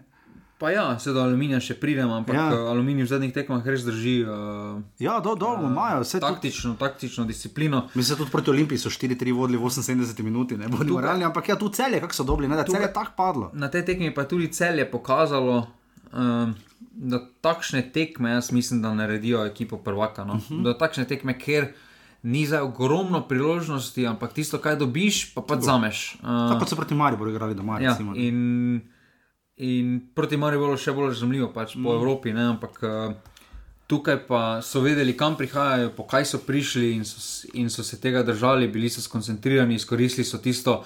Pa 0.57 0.71
ja, 0.71 0.99
se 0.99 1.11
do 1.11 1.21
aluminija 1.21 1.59
še 1.59 1.75
pridemo, 1.75 2.13
ampak 2.15 2.35
Ja. 2.35 2.43
ja. 2.53 2.59
aluminij 2.71 3.03
v 3.03 3.09
zadnjih 3.09 3.33
tekmah 3.33 3.65
res 3.65 3.83
drži 3.83 4.23
uh, 4.23 4.81
Ja, 4.99 5.19
do, 5.19 5.33
dolgo 5.35 5.67
imajo, 5.67 6.03
vse 6.05 6.21
taktično, 6.23 6.75
taktično 6.79 7.25
disciplino. 7.25 7.87
Mislim, 7.93 8.17
tudi 8.17 8.31
proti 8.31 8.53
Olimpiji 8.53 8.77
so 8.77 8.89
4-3 8.89 9.33
vodili 9.33 9.57
v 9.57 9.71
78 9.71 10.23
minuti, 10.23 10.57
ne 10.57 10.69
bodimo 10.71 11.01
realni, 11.01 11.25
ampak 11.25 11.49
ja, 11.49 11.57
tu 11.59 11.69
celje, 11.69 11.99
kako 11.99 12.13
so 12.13 12.23
dobili, 12.23 12.47
ne, 12.47 12.55
da 12.55 12.63
celje 12.63 12.87
je 12.87 12.93
tako 12.93 13.17
padlo. 13.17 13.49
Na 13.53 13.67
tej 13.67 13.85
tekmi 13.85 14.13
pa 14.13 14.23
je 14.23 14.27
tudi 14.35 14.47
celje 14.53 14.85
pokazalo, 14.91 15.67
um, 16.13 16.53
da 16.93 17.19
takšne 17.41 17.81
tekme, 17.91 18.37
jaz 18.37 18.51
mislim, 18.51 18.81
da 18.81 18.93
naredijo 18.93 19.45
ekipo 19.45 19.77
prvaka. 19.77 20.23
No? 20.23 20.33
Uh 20.33 20.39
-huh. 20.39 20.63
Da 20.63 20.77
takšne 20.77 21.05
tekme, 21.05 21.39
ker 21.39 21.73
ni 22.23 22.45
za 22.47 22.63
ogromno 22.63 23.27
priložnosti, 23.27 24.07
ampak 24.07 24.33
tisto, 24.33 24.57
kaj 24.57 24.75
dobiš, 24.75 25.33
pa 25.33 25.41
pa 25.41 25.59
zameš. 25.59 26.15
Uh, 26.23 26.55
Tako 26.55 26.65
so 26.65 26.75
proti 26.75 26.95
Mariboru 26.95 27.31
igrali 27.31 27.55
doma. 27.55 27.79
Ja, 27.79 27.97
in, 28.15 28.81
in 29.57 29.99
proti 30.15 30.37
Mariboru 30.37 30.77
še 30.79 30.93
bolj 30.95 31.13
razumljivo, 31.13 31.51
pač 31.53 31.75
po 31.75 31.91
mm. 31.91 31.99
Evropi, 31.99 32.33
ne, 32.33 32.49
ampak. 32.55 32.81
Uh, 32.81 33.31
Tukaj 33.83 34.15
pa 34.25 34.39
so 34.63 34.79
vedeli, 34.81 35.11
kam 35.13 35.35
prihajajo, 35.37 35.89
po 35.93 36.05
kaj 36.07 36.23
so 36.25 36.39
prišli, 36.41 36.93
in 36.95 37.03
so, 37.05 37.19
in 37.59 37.67
so 37.69 37.83
se 37.83 37.99
tega 38.01 38.21
držali, 38.23 38.69
bili 38.71 38.87
so 38.89 39.03
skoncentrirani, 39.03 39.75
izkoristili 39.75 40.23
so 40.25 40.39
tisto 40.41 40.77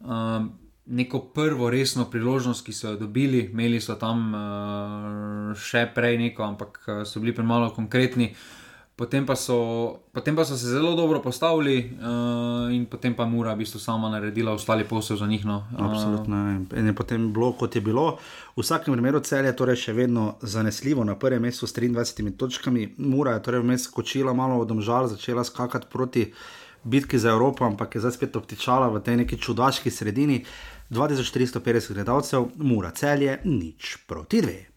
um, 0.00 0.48
neko 0.86 1.20
prvo 1.36 1.68
resno 1.70 2.08
priložnost, 2.10 2.64
ki 2.64 2.72
so 2.72 2.94
jo 2.94 3.02
dobili. 3.04 3.44
Imeli 3.52 3.82
so 3.84 3.98
tam 4.00 4.32
uh, 4.32 5.52
še 5.54 5.84
prej 5.94 6.18
neko, 6.24 6.46
ampak 6.48 6.80
so 7.04 7.20
bili 7.20 7.36
premalo 7.36 7.68
konkretni. 7.76 8.32
Uh, 8.32 8.61
potem 8.96 9.26
pa, 9.26 9.36
so, 9.36 9.98
potem 10.12 10.36
pa 10.36 10.44
so 10.44 10.56
se 10.56 10.68
zelo 10.68 10.94
dobro 10.94 11.20
postavili, 11.22 11.90
uh, 11.98 12.72
in 12.74 12.86
potem 12.86 13.14
pa 13.14 13.24
mora 13.24 13.54
v 13.54 13.64
bistvu 13.64 13.80
sama 13.80 14.08
naredila 14.08 14.52
ostali 14.52 14.84
posel 14.84 15.16
za 15.16 15.26
njih. 15.26 15.44
No. 15.44 15.64
Uh, 15.78 15.86
Absolutno. 15.86 16.36
In 16.76 16.86
je 16.86 16.94
potem 16.94 17.32
bilo, 17.32 17.52
kot 17.52 17.74
je 17.74 17.80
bilo. 17.80 18.18
V 18.56 18.62
vsakem 18.62 18.94
primeru 18.94 19.20
cel 19.20 19.44
je 19.44 19.56
torej 19.56 19.76
še 19.76 19.92
vedno 19.92 20.36
zanesljivo 20.42 21.04
na 21.04 21.16
prvem 21.16 21.42
mestu 21.42 21.66
s 21.66 21.74
23 21.74 22.36
točkami. 22.36 22.94
Mura 22.98 23.38
je 23.38 23.42
torej 23.42 23.64
vmes 23.64 23.88
skočila 23.88 24.32
malo 24.32 24.60
od 24.60 24.70
omžal, 24.70 25.08
začela 25.08 25.44
skakati 25.44 25.86
proti 25.90 26.32
bitki 26.84 27.18
za 27.18 27.30
Evropo, 27.30 27.64
ampak 27.64 27.94
je 27.94 28.00
zdaj 28.00 28.12
spet 28.18 28.36
obtičala 28.36 28.90
v 28.90 29.00
tej 29.00 29.16
neki 29.24 29.38
čudaški 29.38 29.90
sredini. 29.90 30.44
2450 30.92 31.94
gledalcev, 31.94 32.50
mura 32.56 32.90
celje, 32.90 33.38
nič 33.44 34.04
proti 34.06 34.42
dve. 34.44 34.71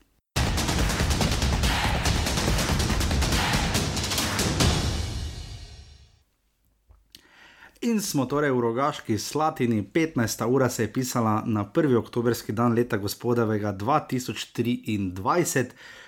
In 7.85 8.01
smo 8.01 8.25
torej 8.25 8.49
v 8.49 8.61
rogaški 8.65 9.13
Slatini, 9.21 9.83
15. 9.93 10.45
ura 10.49 10.69
se 10.69 10.83
je 10.83 10.93
pisala 10.93 11.43
na 11.45 11.65
1. 11.65 11.97
oktobrski 11.97 12.51
dan 12.51 12.73
leta 12.73 12.97
gospodovega 12.97 13.73
2023, 13.77 15.65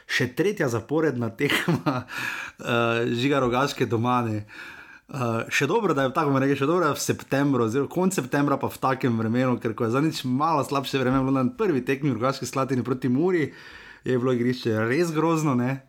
še 0.07 0.27
tretja 0.33 0.69
zaporedna 0.73 1.29
tekma 1.29 1.93
uh, 2.01 2.07
žiga 3.21 3.39
rogaške 3.45 3.85
domane. 3.85 4.45
Uh, 5.07 5.45
še 5.53 5.67
dobro, 5.69 5.93
da 5.93 6.07
je 6.07 6.13
tako 6.17 6.39
rekel, 6.41 6.57
še 6.57 6.65
dobro, 6.65 6.89
je 6.89 6.97
v 6.97 7.03
septembru, 7.03 7.69
oziroma 7.69 7.93
konec 7.93 8.17
septembra, 8.17 8.57
pa 8.57 8.73
v 8.73 8.81
takem 8.81 9.13
vremenu, 9.21 9.59
ker 9.61 9.77
je 9.77 9.93
za 9.93 10.01
nič 10.01 10.25
malo 10.25 10.65
slabše 10.65 10.97
vreme, 10.97 11.21
bilo 11.21 11.37
na 11.37 11.45
prvi 11.45 11.85
tekmi 11.85 12.09
v 12.09 12.17
rogaški 12.17 12.49
Slatini 12.49 12.81
proti 12.81 13.05
Muri, 13.05 13.53
je 14.01 14.17
bilo 14.17 14.33
igrišče 14.33 14.89
res 14.89 15.13
grozno. 15.13 15.53
Ne? 15.53 15.85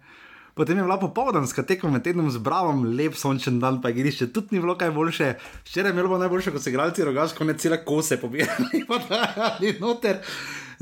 Potem 0.59 0.75
je 0.75 0.83
bila 0.83 0.99
popoldanska 0.99 1.63
tekma 1.63 1.91
med 1.95 2.03
tednom 2.03 2.27
z 2.35 2.41
Bravom, 2.43 2.81
lep 2.99 3.15
sončen 3.15 3.61
dan, 3.63 3.77
pa 3.79 3.93
igrišče 3.95 4.27
tudi 4.35 4.57
ni 4.57 4.61
bilo 4.61 4.75
kaj 4.75 4.91
boljše. 4.91 5.29
Včeraj 5.63 5.93
je 5.93 5.95
bilo 5.95 6.19
najboljše, 6.19 6.51
ko 6.51 6.59
so 6.59 6.73
igralci 6.73 7.05
rogaško, 7.07 7.47
ne 7.47 7.55
cele 7.55 7.79
kose 7.85 8.19
pobirali, 8.19 8.81
pa 8.89 8.99
da 9.07 9.21
ali 9.37 9.77
noter. 9.79 10.19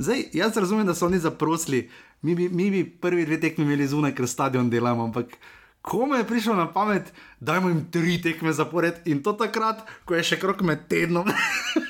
Zdaj, 0.00 0.22
jaz 0.32 0.56
razumem, 0.56 0.86
da 0.88 0.94
so 0.96 1.04
oni 1.06 1.20
zaprosili, 1.20 1.90
mi 2.22 2.34
bi, 2.34 2.48
mi 2.48 2.70
bi 2.70 2.80
prvi 2.88 3.26
dve 3.28 3.36
tekmi 3.40 3.68
imeli 3.68 3.86
zunaj, 3.86 4.14
ker 4.16 4.24
stadion 4.28 4.72
delamo, 4.72 5.10
ampak 5.10 5.36
komu 5.84 6.16
je 6.16 6.24
prišlo 6.24 6.56
na 6.56 6.70
pamet, 6.72 7.12
da 7.40 7.60
jim 7.60 7.84
tri 7.92 8.16
tekme 8.22 8.56
zapored 8.56 9.04
in 9.04 9.20
to 9.22 9.36
takrat, 9.36 9.84
ko 10.08 10.16
je 10.16 10.24
še 10.24 10.40
krok 10.40 10.64
med 10.64 10.88
tednom. 10.88 11.28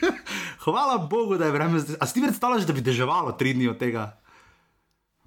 Hvala 0.67 0.99
Bogu, 1.07 1.39
da 1.39 1.47
je 1.47 1.55
vreme. 1.55 1.87
A 2.01 2.07
si 2.07 2.19
ti 2.19 2.27
predstavljaš, 2.27 2.67
da 2.67 2.75
bi 2.75 2.83
deževalo 2.83 3.39
tri 3.39 3.55
dni 3.55 3.71
od 3.71 3.79
tega? 3.79 4.11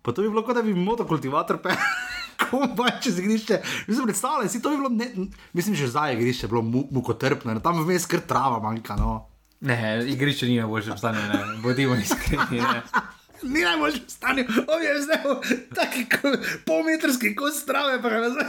Pa 0.03 0.11
to 0.11 0.21
bi 0.21 0.29
bilo 0.29 0.43
kot 0.43 0.59
da 0.59 0.61
bi 0.61 0.75
motokultivator 0.75 1.63
pel 1.63 1.79
komaj 2.49 2.91
čez 3.03 3.19
igrišče. 3.19 3.61
Mislim, 3.87 4.05
predstavljaj 4.05 4.49
si 4.49 4.61
to 4.61 4.69
bi 4.69 4.77
bilo, 4.77 4.89
ne, 4.89 5.11
mislim, 5.53 5.75
že 5.75 5.87
zdaj 5.87 6.13
igrišče 6.13 6.47
bilo 6.47 6.61
mukotrpno, 6.91 7.59
tam 7.59 7.83
vmes 7.83 8.05
kar 8.05 8.19
trava 8.19 8.59
manjka. 8.59 8.95
No. 8.95 9.25
Ne, 9.61 10.05
igrišče 10.07 10.45
ni 10.45 10.57
najboljše 10.57 10.97
stanje, 10.97 11.19
ne, 11.19 11.43
bodimo 11.63 11.95
iskreni. 11.95 12.61
Ni 13.43 13.61
najboljše 13.61 13.99
stanje, 14.07 14.47
on 14.67 14.83
je 14.83 15.01
zdaj 15.01 15.17
taki 15.75 16.05
polmetrski 16.65 17.35
kos 17.35 17.61
strave, 17.61 17.99
pa 18.01 18.09
ne 18.09 18.29
znaš. 18.29 18.47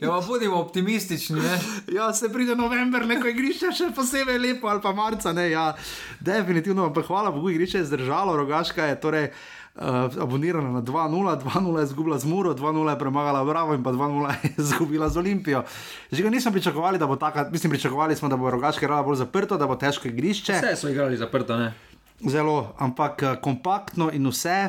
Ja, 0.00 0.20
bodimo 0.26 0.56
optimistični. 0.56 1.40
Ne? 1.40 1.58
Ja, 1.92 2.12
se 2.14 2.32
pride 2.32 2.56
november, 2.56 3.06
neko 3.06 3.28
igrišče 3.28 3.72
še 3.74 3.90
posebej 3.96 4.38
lepo, 4.38 4.68
ali 4.68 4.80
pa 4.82 4.92
marca, 4.92 5.32
ne, 5.32 5.50
ja, 5.50 5.72
definitivno, 6.20 6.92
pa 6.94 7.02
hvala 7.02 7.30
Bogu, 7.30 7.50
igrišče 7.50 7.78
je 7.78 7.84
zdržalo, 7.84 8.36
rogaška 8.36 8.86
je 8.86 9.00
torej 9.00 9.30
uh, 9.78 10.22
abonirana 10.22 10.72
na 10.72 10.82
2-0, 10.82 11.42
2-0 11.42 11.78
je 11.78 11.84
izgubila 11.84 12.18
z 12.18 12.24
Muro, 12.24 12.54
2-0 12.54 12.90
je 12.90 12.98
premagala 12.98 13.44
Bravo 13.44 13.74
in 13.74 13.82
pa 13.82 13.92
2-0 13.92 14.30
je 14.42 14.54
izgubila 14.64 15.08
z 15.08 15.16
Olimpijo. 15.16 15.64
Že 16.12 16.22
ga 16.22 16.30
nismo 16.30 16.52
pričakovali, 16.52 16.98
da 16.98 17.06
bo 17.06 17.16
tako, 17.16 17.50
mislim, 17.50 17.70
pričakovali 17.70 18.16
smo, 18.16 18.28
da 18.28 18.36
bo 18.36 18.50
rogaški 18.50 18.86
rala 18.86 19.02
bolj 19.02 19.16
zaprto, 19.16 19.56
da 19.56 19.66
bo 19.66 19.76
težko 19.76 20.08
igrišče. 20.08 20.52
Vse 20.52 20.76
so 20.76 20.88
igrali 20.88 21.16
zaprto, 21.16 21.56
ne? 21.56 21.72
Zelo, 22.20 22.74
ampak 22.78 23.22
uh, 23.22 23.40
kompaktno 23.42 24.10
in 24.12 24.26
vse. 24.26 24.68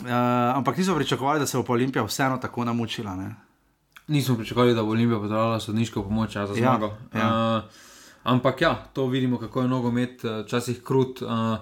Uh, 0.00 0.08
ampak 0.56 0.76
nismo 0.76 0.94
pričakovali, 0.94 1.40
da 1.40 1.46
se 1.46 1.58
bo 1.58 1.72
Olimpija 1.72 2.04
vseeno 2.04 2.38
tako 2.38 2.64
namučila. 2.64 3.16
Ne? 3.16 3.34
Nismo 4.08 4.36
pričakovali, 4.36 4.74
da 4.74 4.82
bo 4.82 4.90
Olimpija 4.90 5.18
potrebovala 5.18 5.60
sodniško 5.60 6.02
pomoč 6.02 6.32
za 6.32 6.40
ja, 6.40 6.54
zmago. 6.54 6.94
Ja, 7.14 7.20
ja. 7.20 7.56
Uh, 7.56 7.70
ampak 8.22 8.60
ja, 8.60 8.74
to 8.92 9.06
vidimo, 9.06 9.38
kako 9.38 9.62
je 9.62 9.68
nogomet, 9.68 10.22
včasih 10.44 10.82
krut. 10.82 11.22
Uh, 11.22 11.58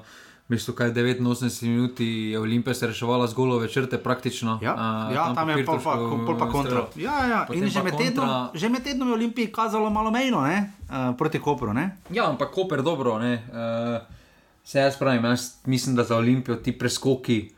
Mislim, 0.49 0.77
kaj 0.77 0.91
89 0.91 1.63
minut 1.63 2.01
je 2.01 2.39
Olimpija 2.41 2.75
se 2.75 2.87
reševala 2.87 3.27
z 3.27 3.35
golove 3.35 3.69
črte, 3.69 3.99
praktično. 3.99 4.59
Ja, 4.63 4.75
uh, 4.75 5.15
ja 5.15 5.25
tam, 5.25 5.35
tam 5.35 5.49
je 5.49 5.65
pol 5.65 5.81
pa, 5.85 5.97
pol 6.27 6.39
pa 6.39 6.49
kontra. 6.49 6.87
Ja, 6.97 7.27
ja. 7.27 7.47
In 7.53 7.69
že 7.69 7.83
med, 7.83 7.93
kontra... 7.93 8.07
tednom, 8.07 8.49
že 8.55 8.69
med 8.69 8.83
tednom 8.85 9.09
je 9.09 9.15
Olimpija 9.15 9.53
kazalo 9.53 9.91
malo 9.91 10.11
mejno, 10.11 10.41
uh, 10.41 11.17
proti 11.19 11.39
Koperu. 11.39 11.75
Ja, 12.11 12.31
ampak 12.31 12.55
Koper 12.55 12.83
dobro. 12.83 13.15
Uh, 13.15 14.01
se 14.65 14.79
jaz 14.79 14.97
pravim, 14.99 15.25
jaz 15.25 15.55
mislim, 15.65 15.97
da 15.97 16.05
za 16.05 16.17
Olimpijo 16.17 16.57
ti 16.57 16.79
preskoki 16.79 17.51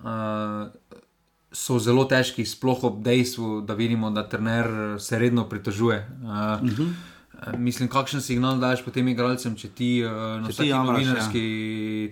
uh, 0.00 0.68
so 1.52 1.78
zelo 1.78 2.04
težki, 2.04 2.44
sploh 2.44 2.84
ob 2.84 3.02
dejstvu, 3.02 3.60
da 3.60 3.74
vidimo, 3.74 4.10
da 4.10 4.28
trener 4.28 5.00
se 5.00 5.18
redno 5.18 5.48
pritožuje. 5.48 6.10
Uh, 6.22 6.28
uh. 6.28 6.68
-huh. 6.68 6.92
Mislim, 7.56 7.88
kakšen 7.88 8.20
signal 8.20 8.58
daš 8.58 8.84
potem 8.84 9.08
igralcem, 9.08 9.56
če 9.56 9.68
ti 9.68 10.04
uh, 10.04 10.12
na 10.12 10.48
vsaki 10.48 10.70
novinarski. 10.70 11.44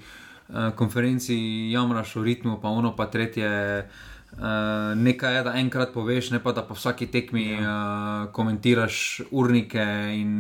Ja. 0.01 0.22
Eh, 0.49 0.71
konferenci 0.77 1.35
jamraš 1.71 2.17
v 2.17 2.23
ritmu, 2.23 2.59
pa 2.61 2.69
ono 2.69 2.97
pa 2.97 3.07
tretje. 3.07 3.89
Uh, 4.33 4.97
nekaj 4.97 5.35
je, 5.37 5.41
da 5.45 5.53
enkrat 5.61 5.91
poveš, 5.93 6.31
ne 6.33 6.39
pa 6.41 6.55
da 6.57 6.63
po 6.65 6.73
vsaki 6.73 7.05
tekmi 7.13 7.43
ja. 7.53 7.59
uh, 7.61 8.33
komentiraš 8.33 9.21
urnike, 9.29 9.85
in 10.17 10.31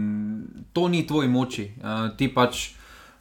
to 0.72 0.88
ni 0.88 1.03
tvoj 1.07 1.28
moči. 1.28 1.66
Uh, 1.76 2.09
ti 2.16 2.30
pač 2.32 2.70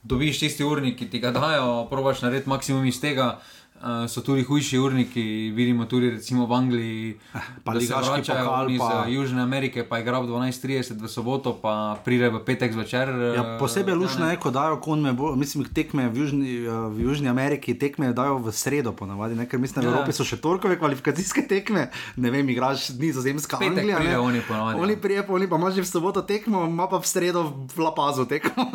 dobiš 0.07 0.39
tisti 0.39 0.63
urnik, 0.63 0.95
ki 0.95 1.09
ti 1.11 1.19
ga 1.19 1.33
dajo, 1.35 1.89
probaš 1.91 2.23
narediti 2.23 2.49
maksimum 2.49 2.87
iz 2.87 3.01
tega. 3.03 3.27
Uh, 3.35 3.60
uh, 3.81 4.09
so 4.09 4.21
tudi 4.21 4.43
hujši 4.43 4.77
urniki, 4.77 5.51
vidimo 5.55 5.85
tudi 5.85 6.09
recimo 6.09 6.45
v 6.45 6.53
Angliji, 6.53 7.15
pa 7.63 7.73
da 7.73 7.81
se 7.81 7.93
vračajo 7.93 8.69
iz 8.69 8.79
pa... 8.79 9.05
Južne 9.09 9.41
Amerike, 9.41 9.83
pa 9.83 9.99
igra 9.99 10.19
v 10.19 10.27
12:30 10.27 11.01
v 11.01 11.07
soboto, 11.09 11.53
pa 11.53 11.97
pride 12.05 12.29
v 12.29 12.43
petek 12.45 12.73
zvečer. 12.73 13.09
Ja, 13.09 13.55
eh, 13.55 13.59
posebej 13.59 13.95
lušno 13.95 14.29
je, 14.29 14.37
ko 14.37 14.51
dajo 14.51 14.77
konme, 14.81 15.13
mislim, 15.35 15.65
tekme 15.65 16.09
v 16.09 16.17
Južni, 16.17 16.65
eh, 16.65 16.69
v 16.69 17.07
Južni 17.09 17.29
Ameriki, 17.29 17.73
tekme 17.73 18.13
dajo 18.13 18.37
v 18.37 18.53
sredo 18.53 18.93
ponavadi, 18.93 19.35
ne? 19.35 19.45
ker 19.45 19.59
mislim, 19.59 19.81
da 19.83 19.89
v 19.89 19.91
ja. 19.91 19.95
Evropi 19.97 20.13
so 20.13 20.23
še 20.23 20.37
torkove 20.37 20.77
kvalifikacijske 20.77 21.47
tekme, 21.47 21.89
ne 22.15 22.31
vem, 22.31 22.49
igraš 22.49 22.93
nizozemska 22.95 23.57
Anglija. 23.61 23.99
Ne, 23.99 24.19
oni 24.19 24.41
ponavadi. 24.47 24.79
Oni 24.81 24.95
prije, 24.97 25.25
oni 25.27 25.49
pa 25.49 25.57
imaš 25.57 25.81
že 25.81 25.81
v 25.81 25.89
soboto 25.89 26.21
tekmo, 26.21 26.65
ima 26.67 26.87
pa 26.87 26.99
v 27.01 27.07
sredo 27.07 27.43
v 27.75 27.79
La 27.81 27.93
Pazu 27.95 28.25
tekmo. 28.25 28.69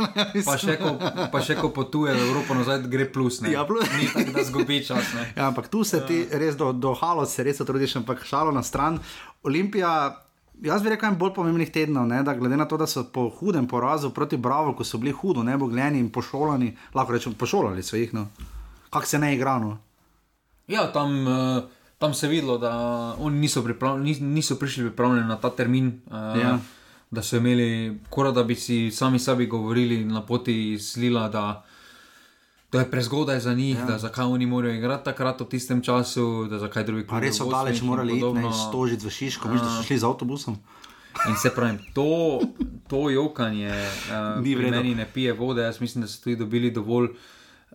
pa, 0.48 0.56
še 0.58 0.76
ko, 0.80 0.96
pa 1.32 1.38
še 1.40 1.54
ko 1.58 1.70
potuje 1.70 2.14
v 2.14 2.20
Evropo 2.30 2.56
nazaj, 2.56 2.86
gre 2.90 3.06
plus, 3.06 3.40
ne. 3.44 3.52
Ja, 3.52 3.64
plus. 3.68 3.84
Ni 3.96 4.08
tako, 4.10 4.32
da 4.32 4.44
zgubiš 4.44 4.95
čas. 5.00 5.36
Ja, 5.36 5.48
ampak 5.48 5.68
tu 5.68 5.84
se 5.84 6.00
ti 6.06 6.22
ja. 6.24 6.38
res 6.38 6.56
do, 6.56 6.72
do 6.72 6.94
halo, 6.94 7.26
se 7.26 7.44
res 7.44 7.58
trudiš, 7.58 7.96
ampak 7.96 8.24
šalo 8.24 8.52
na 8.52 8.62
stran. 8.62 8.98
Olimpija. 9.42 10.22
Jaz 10.64 10.80
bi 10.80 10.88
rekel, 10.88 11.12
bolj 11.20 11.34
pomembnih 11.36 11.68
tednov, 11.68 12.06
ne, 12.08 12.22
da 12.24 12.32
glede 12.32 12.56
na 12.56 12.64
to, 12.64 12.78
da 12.80 12.86
so 12.88 13.02
po 13.12 13.26
hudem 13.28 13.66
porazu 13.68 14.08
proti 14.10 14.38
Bravo, 14.40 14.72
ko 14.72 14.84
so 14.88 14.96
bili 14.96 15.12
hudo, 15.12 15.42
ne 15.44 15.52
bo 15.60 15.66
gledani 15.68 16.00
in 16.00 16.06
pošolani, 16.08 16.70
lahko 16.96 17.12
rečemo, 17.12 17.36
pošolali 17.36 17.82
so 17.84 17.96
jih, 18.00 18.14
no. 18.16 18.30
kako 18.90 19.06
se 19.06 19.18
ne 19.18 19.34
igrano. 19.34 19.78
Ja, 20.68 20.92
tam, 20.92 21.26
uh, 21.26 21.62
tam 21.98 22.14
se 22.14 22.26
je 22.26 22.30
videlo, 22.30 22.58
da 22.58 22.72
oni 23.18 23.38
niso, 23.38 23.64
niso 24.20 24.56
prišli 24.56 24.88
pripravljeni 24.88 25.28
na 25.28 25.36
ta 25.36 25.50
termin. 25.50 26.00
Uh, 26.06 26.40
ja. 26.40 26.58
Da 27.10 27.22
so 27.22 27.36
imeli, 27.36 27.98
kora, 28.10 28.32
da 28.32 28.42
bi 28.42 28.54
si 28.54 28.90
sami 28.90 29.18
sebi 29.18 29.46
govorili 29.46 30.04
na 30.04 30.22
poti 30.26 30.72
iz 30.72 30.96
Lila, 30.96 31.28
da 31.28 31.64
da 32.72 32.78
je 32.78 32.90
prezgodaj 32.90 33.40
za 33.40 33.54
njih, 33.54 33.78
ja. 33.78 33.84
da 33.84 33.98
zakaj 33.98 34.24
oni 34.24 34.46
morajo 34.46 34.74
igrati 34.74 35.04
takrat 35.04 35.40
v 35.40 35.44
tistem 35.44 35.82
času, 35.82 36.46
da 36.50 36.58
zakaj 36.58 36.84
drugi 36.84 37.06
klubi. 37.06 37.26
Res 37.26 37.38
so 37.38 37.46
daleč 37.50 37.82
morali 37.82 38.18
iti 38.18 38.32
na 38.40 38.52
stožic 38.52 39.04
v 39.04 39.10
Šiško, 39.10 39.48
mislim, 39.48 39.70
da 39.70 39.76
so 39.76 39.86
šli 39.86 39.98
z 39.98 40.04
avtobusom. 40.04 40.58
In 41.28 41.36
se 41.36 41.50
pravi, 41.54 41.78
to, 41.94 42.40
to 42.88 43.10
jokanje, 43.10 43.72
uh, 43.72 44.42
pri 44.42 44.70
meni 44.70 44.94
ne 44.94 45.06
pije 45.14 45.32
vode, 45.32 45.62
jaz 45.62 45.80
mislim, 45.80 46.02
da 46.02 46.08
so 46.08 46.22
tudi 46.24 46.36
dobili 46.36 46.70
dovolj. 46.70 47.08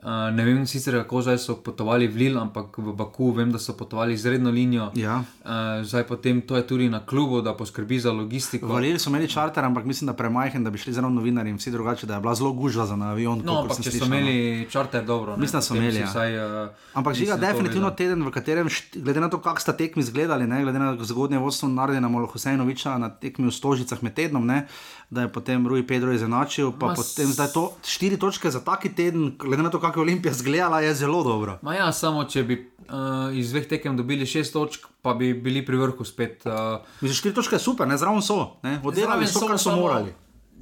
Uh, 0.01 0.33
ne 0.33 0.41
vem 0.45 0.65
sicer, 0.65 0.95
kako 0.97 1.19
zdaj 1.21 1.37
so 1.37 1.55
potovali 1.61 2.07
v 2.09 2.15
Lil, 2.17 2.37
ampak 2.41 2.73
v 2.73 2.89
Baku 2.97 3.37
vem, 3.37 3.51
da 3.53 3.59
so 3.61 3.75
potovali 3.77 4.17
z 4.17 4.33
redno 4.33 4.49
linijo. 4.49 4.89
Ja. 4.97 5.21
Uh, 5.45 5.85
zdaj 5.85 6.07
potem 6.09 6.41
to 6.41 6.57
je 6.57 6.65
tudi 6.65 6.89
na 6.89 7.05
klubu, 7.05 7.41
da 7.45 7.53
poskrbi 7.53 7.99
za 8.01 8.09
logistiko. 8.09 8.65
Valili 8.65 8.97
so 8.97 9.13
imeli 9.13 9.29
čarter, 9.29 9.61
ampak 9.61 9.85
mislim, 9.85 10.09
da 10.09 10.17
premajhen, 10.17 10.63
da 10.63 10.73
bi 10.73 10.81
šli 10.81 10.93
zelo 10.93 11.09
novinarji 11.09 11.53
in 11.53 11.59
vsi 11.61 11.71
drugače, 11.71 12.09
da 12.09 12.17
je 12.17 12.21
bila 12.21 12.33
zelo 12.35 12.49
gužva 12.53 12.85
za 12.89 12.97
avion. 12.97 13.43
No, 13.45 13.59
ampak 13.61 13.77
če 13.77 13.93
so 13.93 14.07
imeli 14.09 14.65
čarter, 14.69 15.05
dobro. 15.05 15.37
Mislim, 15.37 15.59
da 15.59 15.61
so 15.61 15.77
imeli. 15.77 16.01
Ja. 16.01 16.09
Vsaj, 16.09 16.37
uh, 16.39 16.69
ampak 16.97 17.13
žiga 17.13 17.37
definitivno 17.37 17.91
teden, 17.93 18.25
v 18.25 18.33
katerem, 18.33 18.73
glede 18.95 19.21
na 19.21 19.29
to, 19.29 19.37
kako 19.37 19.61
sta 19.61 19.77
tekmi 19.77 20.01
izgledali, 20.01 20.49
ne, 20.49 20.63
glede 20.65 20.81
na 20.81 20.95
zgodnje 20.97 21.37
vodstvo 21.37 21.69
Nardina 21.69 22.09
Molohusejnoviča 22.09 22.97
na 22.97 23.13
tekmi 23.13 23.45
v 23.45 23.53
Stožicah 23.53 24.01
med 24.01 24.17
tednom, 24.17 24.49
ne, 24.49 24.65
da 25.11 25.21
je 25.21 25.27
potem 25.27 25.67
Rui 25.67 25.83
Pedro 25.83 26.13
izenačil, 26.15 26.71
pa 26.79 26.95
Mas... 26.95 26.97
potem 26.97 27.27
zdaj 27.27 27.51
to 27.51 27.63
štiri 27.83 28.15
točke 28.17 28.47
za 28.47 28.63
taki 28.63 28.89
teden, 28.95 29.35
glede 29.37 29.63
na 29.63 29.69
to, 29.69 29.79
kako 29.79 29.90
je 29.99 30.01
Olimpija 30.01 30.33
zgledala 30.33 30.81
je 30.81 30.93
zelo 30.95 31.23
dobro. 31.23 31.59
Ma 31.61 31.75
ja, 31.75 31.91
samo 31.91 32.23
če 32.23 32.43
bi 32.43 32.57
uh, 32.57 33.37
iz 33.37 33.51
dveh 33.51 33.67
tekem 33.67 33.97
dobili 33.97 34.25
šest 34.25 34.53
točk, 34.53 34.87
pa 35.01 35.13
bi 35.13 35.33
bili 35.33 35.65
pri 35.65 35.77
vrhu 35.77 36.05
spet. 36.05 36.45
Uh, 36.45 36.85
Mislim, 37.01 37.15
štiri 37.15 37.35
točke 37.35 37.55
je 37.55 37.59
super, 37.59 37.87
ne 37.87 37.97
zraven 37.97 38.21
so, 38.21 38.57
oddelali 38.83 39.27
so, 39.27 39.47
kar 39.47 39.59
so 39.59 39.75
morali. 39.75 40.13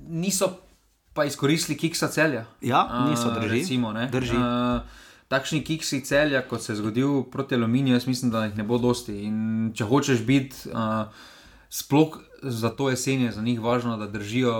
Niso 0.09 0.53
pa 1.13 1.25
izkoristili 1.25 1.77
kiksa 1.77 2.07
celja. 2.07 2.45
Ja, 2.61 2.85
niso 3.09 3.29
uh, 3.29 3.35
drži. 3.41 3.59
Recimo, 3.59 3.93
drži. 4.11 4.37
Uh, 4.37 4.81
Takšni 5.29 5.59
kiksi 5.61 6.01
celja, 6.01 6.41
kot 6.41 6.63
se 6.65 6.71
je 6.71 6.79
zgodil 6.79 7.23
proti 7.29 7.53
aluminiju, 7.55 7.93
jaz 7.93 8.07
mislim, 8.07 8.31
da 8.31 8.47
jih 8.47 8.55
ne 8.57 8.63
bo 8.65 8.79
dosti. 8.81 9.13
In 9.27 9.69
če 9.77 9.85
hočeš 9.85 10.23
biti, 10.25 10.71
uh, 10.73 11.05
sploh 11.69 12.17
za 12.41 12.69
to 12.69 12.89
jesenje, 12.89 13.31
za 13.31 13.41
njih 13.41 13.61
važno, 13.61 13.97
da 13.97 14.07
držijo 14.07 14.55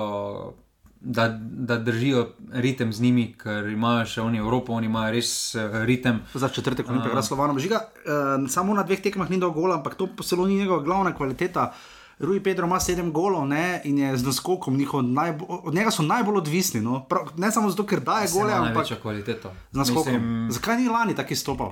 da, 1.02 1.40
da 1.42 1.78
držijo 1.78 2.28
ritem 2.52 2.94
z 2.94 3.02
njimi, 3.02 3.34
ker 3.38 3.68
imajo 3.72 4.06
še 4.06 4.22
oni 4.22 4.42
Evropo, 4.42 4.74
oni 4.76 4.90
imajo 4.90 5.14
res 5.16 5.56
uh, 5.56 5.84
ritem. 5.88 6.22
Za 6.34 6.50
četrtek, 6.50 6.86
ko 6.86 6.94
jim 6.94 7.06
je 7.06 7.14
glasovano, 7.14 7.56
žiga, 7.60 7.86
uh, 8.04 8.50
samo 8.52 8.76
na 8.76 8.84
dveh 8.84 9.02
tekmah 9.02 9.30
ni 9.32 9.40
dovolj, 9.40 9.78
ampak 9.78 9.96
to 9.96 10.10
posebno 10.12 10.50
ni 10.50 10.60
njegova 10.60 10.84
glavna 10.84 11.16
kvaliteta. 11.16 11.72
Rui 12.20 12.42
Pedro 12.44 12.68
ima 12.68 12.82
sedem 12.84 13.14
golov 13.16 13.46
ne, 13.48 13.80
in 13.88 13.98
je 13.98 14.18
z 14.20 14.26
naskokom 14.28 14.76
njihov 14.76 15.06
najbolj, 15.08 15.48
od 15.64 15.76
njega 15.76 15.92
so 15.92 16.04
najbolj 16.04 16.42
odvisni. 16.42 16.82
No. 16.84 17.06
Prav, 17.08 17.30
ne 17.40 17.52
samo 17.52 17.70
zato, 17.72 17.86
ker 17.88 18.04
daje 18.04 18.28
gole, 18.34 18.52
ampak 18.54 18.90
tudi 18.90 19.00
kvaliteto. 19.02 19.54
Z 19.72 19.80
naskokom. 19.80 20.18
Mislim... 20.20 20.52
Zakaj 20.52 20.82
ni 20.82 20.90
lani 20.92 21.16
tako 21.16 21.36
stopal? 21.36 21.72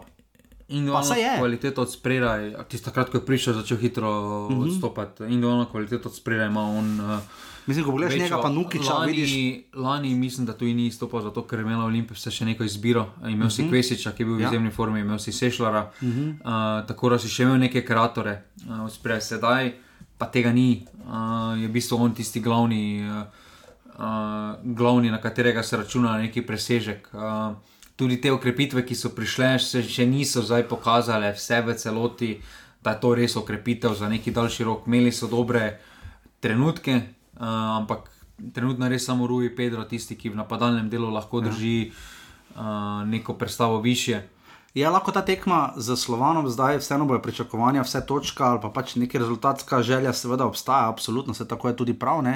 In 0.67 0.87
ono 0.89 1.15
kvaliteto 1.39 1.81
od 1.83 1.91
spredaj, 1.91 2.53
tisto 2.71 2.91
takrat, 2.91 3.11
ko 3.11 3.19
je 3.19 3.25
prišel, 3.25 3.59
začel 3.59 3.77
hitro 3.77 4.07
uh 4.07 4.51
mhm. 4.51 4.61
-huh. 4.61 4.71
odstopati. 4.71 5.23
In 5.23 5.43
ono 5.43 5.67
kvaliteto 5.67 6.09
od 6.09 6.15
spredaj 6.15 6.47
ima 6.47 6.63
on. 6.63 6.99
Uh, 6.99 7.19
Mislim, 7.67 7.85
ko 7.85 7.91
pogledaš 7.91 8.19
njega, 8.19 8.39
pa 8.41 8.49
Nukiča, 8.49 8.93
lani, 8.93 9.11
vidiš. 9.11 9.63
Lani 9.73 10.15
mislim, 10.15 10.45
da 10.45 10.53
tu 10.57 10.65
ni 10.65 10.85
izstopal 10.87 11.21
zato, 11.21 11.43
ker 11.47 11.59
je 11.59 11.65
imel 11.65 11.81
Olimpijce 11.85 12.31
še 12.31 12.45
neko 12.45 12.63
izbiro. 12.63 13.09
Imel 13.21 13.33
uh 13.33 13.39
-huh. 13.39 13.55
si 13.55 13.61
mhm. 13.61 13.71
Kvesiča, 13.71 14.11
ki 14.11 14.23
je 14.23 14.25
bil 14.25 14.35
v 14.35 14.41
ja. 14.41 14.47
izjemni 14.47 14.71
formi, 14.71 14.99
imel 14.99 15.19
si 15.19 15.31
Sešljara, 15.31 15.91
uh 16.01 16.07
-huh. 16.07 16.29
uh, 16.31 16.87
tako 16.87 17.09
da 17.09 17.19
si 17.19 17.29
še 17.29 17.43
imel 17.43 17.57
neke 17.57 17.85
kreatore. 17.85 18.41
Uh, 18.69 18.89
Sprej 18.89 19.21
sedaj, 19.21 19.73
pa 20.17 20.25
tega 20.25 20.51
ni, 20.51 20.85
uh, 21.05 21.61
je 21.61 21.67
v 21.67 21.71
bistvu 21.71 21.97
on 21.97 22.13
tisti 22.13 22.39
glavni, 22.39 23.09
uh, 23.09 23.25
uh, 23.99 24.75
glavni 24.75 25.11
na 25.11 25.21
katerega 25.21 25.63
se 25.63 25.77
računa 25.77 26.17
neki 26.17 26.41
presežek. 26.41 27.09
Uh, 27.13 27.55
tudi 27.95 28.21
te 28.21 28.31
okrepitve, 28.31 28.85
ki 28.85 28.95
so 28.95 29.09
prišle, 29.09 29.59
se 29.59 29.83
še 29.83 30.05
niso 30.05 30.41
zdaj 30.41 30.67
pokazale, 30.69 31.33
vse 31.33 31.61
v 31.61 31.73
celoti, 31.73 32.41
da 32.83 32.91
je 32.91 32.99
to 33.01 33.15
res 33.15 33.35
okrepitev 33.35 33.93
za 33.93 34.09
neki 34.09 34.31
daljši 34.31 34.63
rok. 34.63 34.87
Imeli 34.87 35.11
so 35.11 35.27
dobre 35.27 35.79
trenutke, 36.39 37.01
uh, 37.39 37.45
ampak 37.77 38.11
trenutno 38.53 38.89
res 38.89 39.05
samo 39.05 39.27
Rui 39.27 39.49
Pedro, 39.55 39.83
tisti, 39.83 40.15
ki 40.15 40.29
v 40.29 40.39
napadalnem 40.41 40.89
delu 40.89 41.09
lahko 41.09 41.41
ja. 41.41 41.49
drži 41.49 41.91
uh, 41.91 43.05
neko 43.05 43.33
predstavo 43.33 43.81
više. 43.81 44.21
Je 44.73 44.89
lahko 44.89 45.11
ta 45.11 45.21
tekma 45.25 45.73
za 45.75 45.95
Slovanom 45.95 46.49
zdaj, 46.49 46.77
vseeno 46.77 47.05
bojo 47.05 47.21
pričakovanja, 47.21 47.81
vse 47.81 48.05
točka 48.05 48.45
ali 48.45 48.61
pa 48.61 48.69
pač 48.69 48.95
neki 48.95 49.17
rezultatska 49.17 49.81
želja, 49.81 50.13
seveda 50.13 50.45
obstaja, 50.45 50.89
absolutno 50.89 51.33
se 51.33 51.47
tako 51.47 51.67
je 51.67 51.75
tudi 51.75 51.93
prav. 51.93 52.19
Uh, 52.19 52.35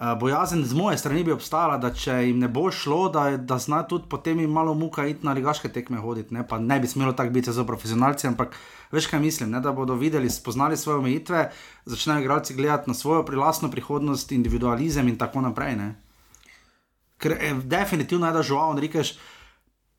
bojazen 0.00 0.64
z 0.64 0.72
moje 0.74 0.98
strani 0.98 1.24
bi 1.24 1.32
obstajala, 1.32 1.76
da 1.78 1.90
če 1.92 2.14
jim 2.24 2.38
ne 2.40 2.48
bo 2.48 2.70
šlo, 2.72 3.10
da, 3.12 3.36
da 3.36 3.58
zna 3.60 3.82
tudi 3.84 4.08
potem 4.08 4.38
jim 4.40 4.50
malo 4.50 4.72
muka 4.74 5.04
iti 5.06 5.26
na 5.26 5.34
ligaške 5.36 5.68
tekme 5.68 6.00
hoditi. 6.00 6.34
Ne, 6.34 6.44
ne 6.60 6.78
bi 6.80 6.88
smelo 6.88 7.12
tako 7.12 7.30
biti 7.30 7.52
za 7.52 7.64
profesionalce, 7.68 8.28
ampak 8.28 8.56
veš 8.92 9.10
kaj 9.12 9.20
mislim, 9.20 9.50
ne, 9.52 9.60
da 9.60 9.74
bodo 9.76 9.94
videli, 10.00 10.30
spoznali 10.30 10.76
svoje 10.76 10.98
omejitve, 10.98 11.50
začnejo 11.84 12.20
igralci 12.20 12.56
gledati 12.56 12.90
na 12.90 12.94
svojo 12.94 13.26
prilastno 13.28 13.70
prihodnost, 13.70 14.32
individualizem 14.32 15.08
in 15.08 15.18
tako 15.18 15.44
naprej. 15.44 15.76
Ne. 15.76 15.92
Ker 17.20 17.36
je 17.36 17.54
definitivno 17.64 18.26
je, 18.26 18.32
da 18.32 18.42
žuval, 18.42 18.80
rečeš. 18.80 19.18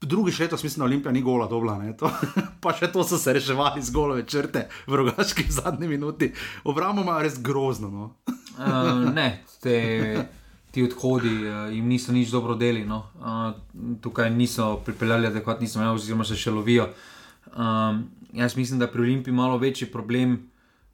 Drugi 0.01 0.33
letos, 0.39 0.63
mislim, 0.63 0.79
da 0.79 0.85
Olimpija 0.85 1.11
ni 1.11 1.21
gola 1.21 1.45
dobla, 1.47 1.77
pa 2.61 2.73
še 2.73 2.87
to 2.89 3.03
so 3.05 3.21
se 3.21 3.33
reševali 3.37 3.83
z 3.85 3.93
golove 3.93 4.23
črte 4.25 4.65
v 4.87 4.97
rogaški 4.97 5.45
zadnji 5.45 5.87
minuti. 5.87 6.33
Obramo 6.65 7.05
ima 7.05 7.21
res 7.21 7.37
grozno. 7.37 7.91
No. 7.93 8.15
Uh, 8.57 9.13
ne, 9.13 9.43
te, 9.61 10.27
ti 10.71 10.83
odhodi 10.83 11.33
uh, 11.47 11.73
jim 11.73 11.87
niso 11.87 12.11
nič 12.11 12.31
dobro 12.31 12.55
deli. 12.55 12.85
No. 12.85 13.03
Uh, 13.19 13.97
tukaj 14.01 14.29
niso 14.29 14.77
pripeljali, 14.85 15.31
da 15.33 15.43
kot 15.43 15.61
nisem 15.61 15.81
imel, 15.81 15.95
oziroma 15.99 16.25
se 16.27 16.39
še 16.39 16.51
lovijo. 16.51 16.89
Um, 17.51 18.05
jaz 18.33 18.55
mislim, 18.55 18.79
da 18.79 18.87
je 18.87 18.91
pri 18.91 19.01
Olimpiji 19.01 19.33
malo 19.33 19.57
večji 19.57 19.91
problem 19.91 20.39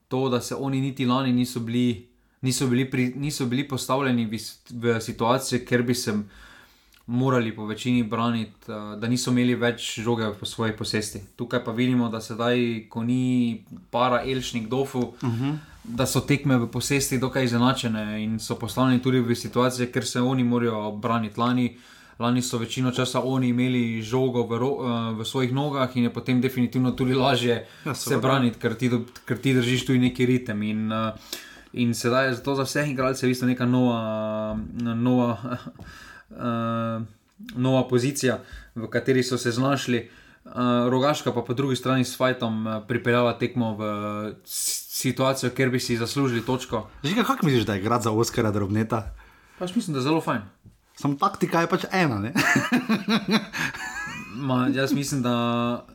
to, 0.07 0.29
da 0.29 0.41
se 0.41 0.55
oni 0.55 0.81
niti 0.81 1.05
lani 1.05 1.33
niso 1.33 1.59
bili, 1.59 2.07
niso 2.41 2.67
bili, 2.67 2.89
pri, 2.91 3.13
niso 3.15 3.45
bili 3.45 3.67
postavljeni 3.67 4.25
v, 4.25 4.39
v 4.71 4.99
situacijo, 5.01 5.61
ker 5.67 5.83
bi 5.83 5.95
se 5.95 6.15
morali 7.07 7.55
po 7.55 7.65
večini 7.65 8.03
braniti, 8.03 8.71
uh, 8.71 8.99
da 8.99 9.07
niso 9.07 9.31
imeli 9.31 9.55
več 9.55 9.99
žoge 10.03 10.27
v 10.41 10.45
svoji 10.45 10.75
posesti. 10.77 11.21
Tukaj 11.35 11.63
pa 11.63 11.71
vidimo, 11.71 12.09
da 12.09 12.21
sedaj, 12.21 12.89
ko 12.89 13.03
ni 13.03 13.63
para 13.91 14.23
Elšnik 14.25 14.67
Dofu, 14.67 14.99
uh 14.99 15.23
mhm. 15.23 15.43
-huh. 15.43 15.57
Da 15.87 16.05
so 16.05 16.19
tekme 16.19 16.57
v 16.57 16.67
posesti 16.71 17.17
dokaj 17.17 17.45
izenačene 17.45 18.23
in 18.23 18.39
so 18.39 18.55
poslani 18.59 19.01
tudi 19.01 19.19
v 19.19 19.35
situacije, 19.35 19.91
ker 19.91 20.05
se 20.05 20.21
oni 20.21 20.43
morajo 20.43 20.91
braniti. 20.91 21.39
Lani, 21.39 21.77
lani 22.19 22.41
so 22.41 22.57
večino 22.57 22.91
časa 22.91 23.21
oni 23.23 23.49
imeli 23.49 24.01
žogo 24.01 24.43
v, 24.43 24.57
ro, 24.59 24.69
uh, 24.69 25.19
v 25.19 25.25
svojih 25.25 25.53
nogah 25.53 25.97
in 25.97 26.03
je 26.03 26.13
potem 26.13 26.41
definitivno 26.41 26.91
tudi 26.91 27.13
lažje 27.13 27.65
ja, 27.85 27.95
se 27.95 28.17
braniti, 28.17 28.59
ker 28.59 28.75
ti, 28.75 28.91
ker 29.25 29.37
ti 29.37 29.53
držiš 29.53 29.85
tu 29.85 29.93
neki 29.93 30.25
ritem. 30.25 30.63
In, 30.63 30.91
uh, 30.91 31.35
In 31.77 31.93
sedaj 31.93 32.27
je 32.27 32.33
za 32.33 32.63
vse 32.63 32.85
igralce 32.89 33.25
v 33.25 33.29
bistvu 33.29 33.47
neka 33.47 33.65
nova, 33.65 34.57
nova 34.95 35.37
uh, 36.31 37.03
nova 37.55 37.87
pozicija, 37.87 38.39
v 38.75 38.89
kateri 38.89 39.23
so 39.23 39.37
se 39.37 39.51
znašli. 39.51 40.09
Uh, 40.47 40.89
Rogaška 40.89 41.31
pa 41.31 41.41
po 41.41 41.53
drugi 41.53 41.75
strani 41.75 42.05
s 42.05 42.17
Fajtom 42.17 42.67
uh, 42.67 42.73
pripeljala 42.87 43.33
tekmo 43.37 43.75
v 43.75 43.83
situacijo, 44.45 45.51
kjer 45.51 45.69
bi 45.69 45.79
si 45.79 45.97
zaslužili 45.97 46.45
točko. 46.45 46.87
Že 47.03 47.23
kako 47.23 47.45
misliš, 47.45 47.65
da 47.65 47.73
je 47.73 47.81
grad 47.81 48.01
za 48.01 48.11
Oskara 48.11 48.51
drobneta? 48.51 49.03
Pač 49.59 49.75
mislim, 49.75 49.93
da 49.93 49.99
je 49.99 50.03
zelo 50.03 50.21
fajn. 50.21 50.41
Samo 50.95 51.15
taktika 51.19 51.61
je 51.61 51.67
pač 51.67 51.85
ena. 51.91 52.31
Ma, 54.47 54.67
jaz 54.73 54.93
mislim, 54.93 55.21
da 55.21 55.33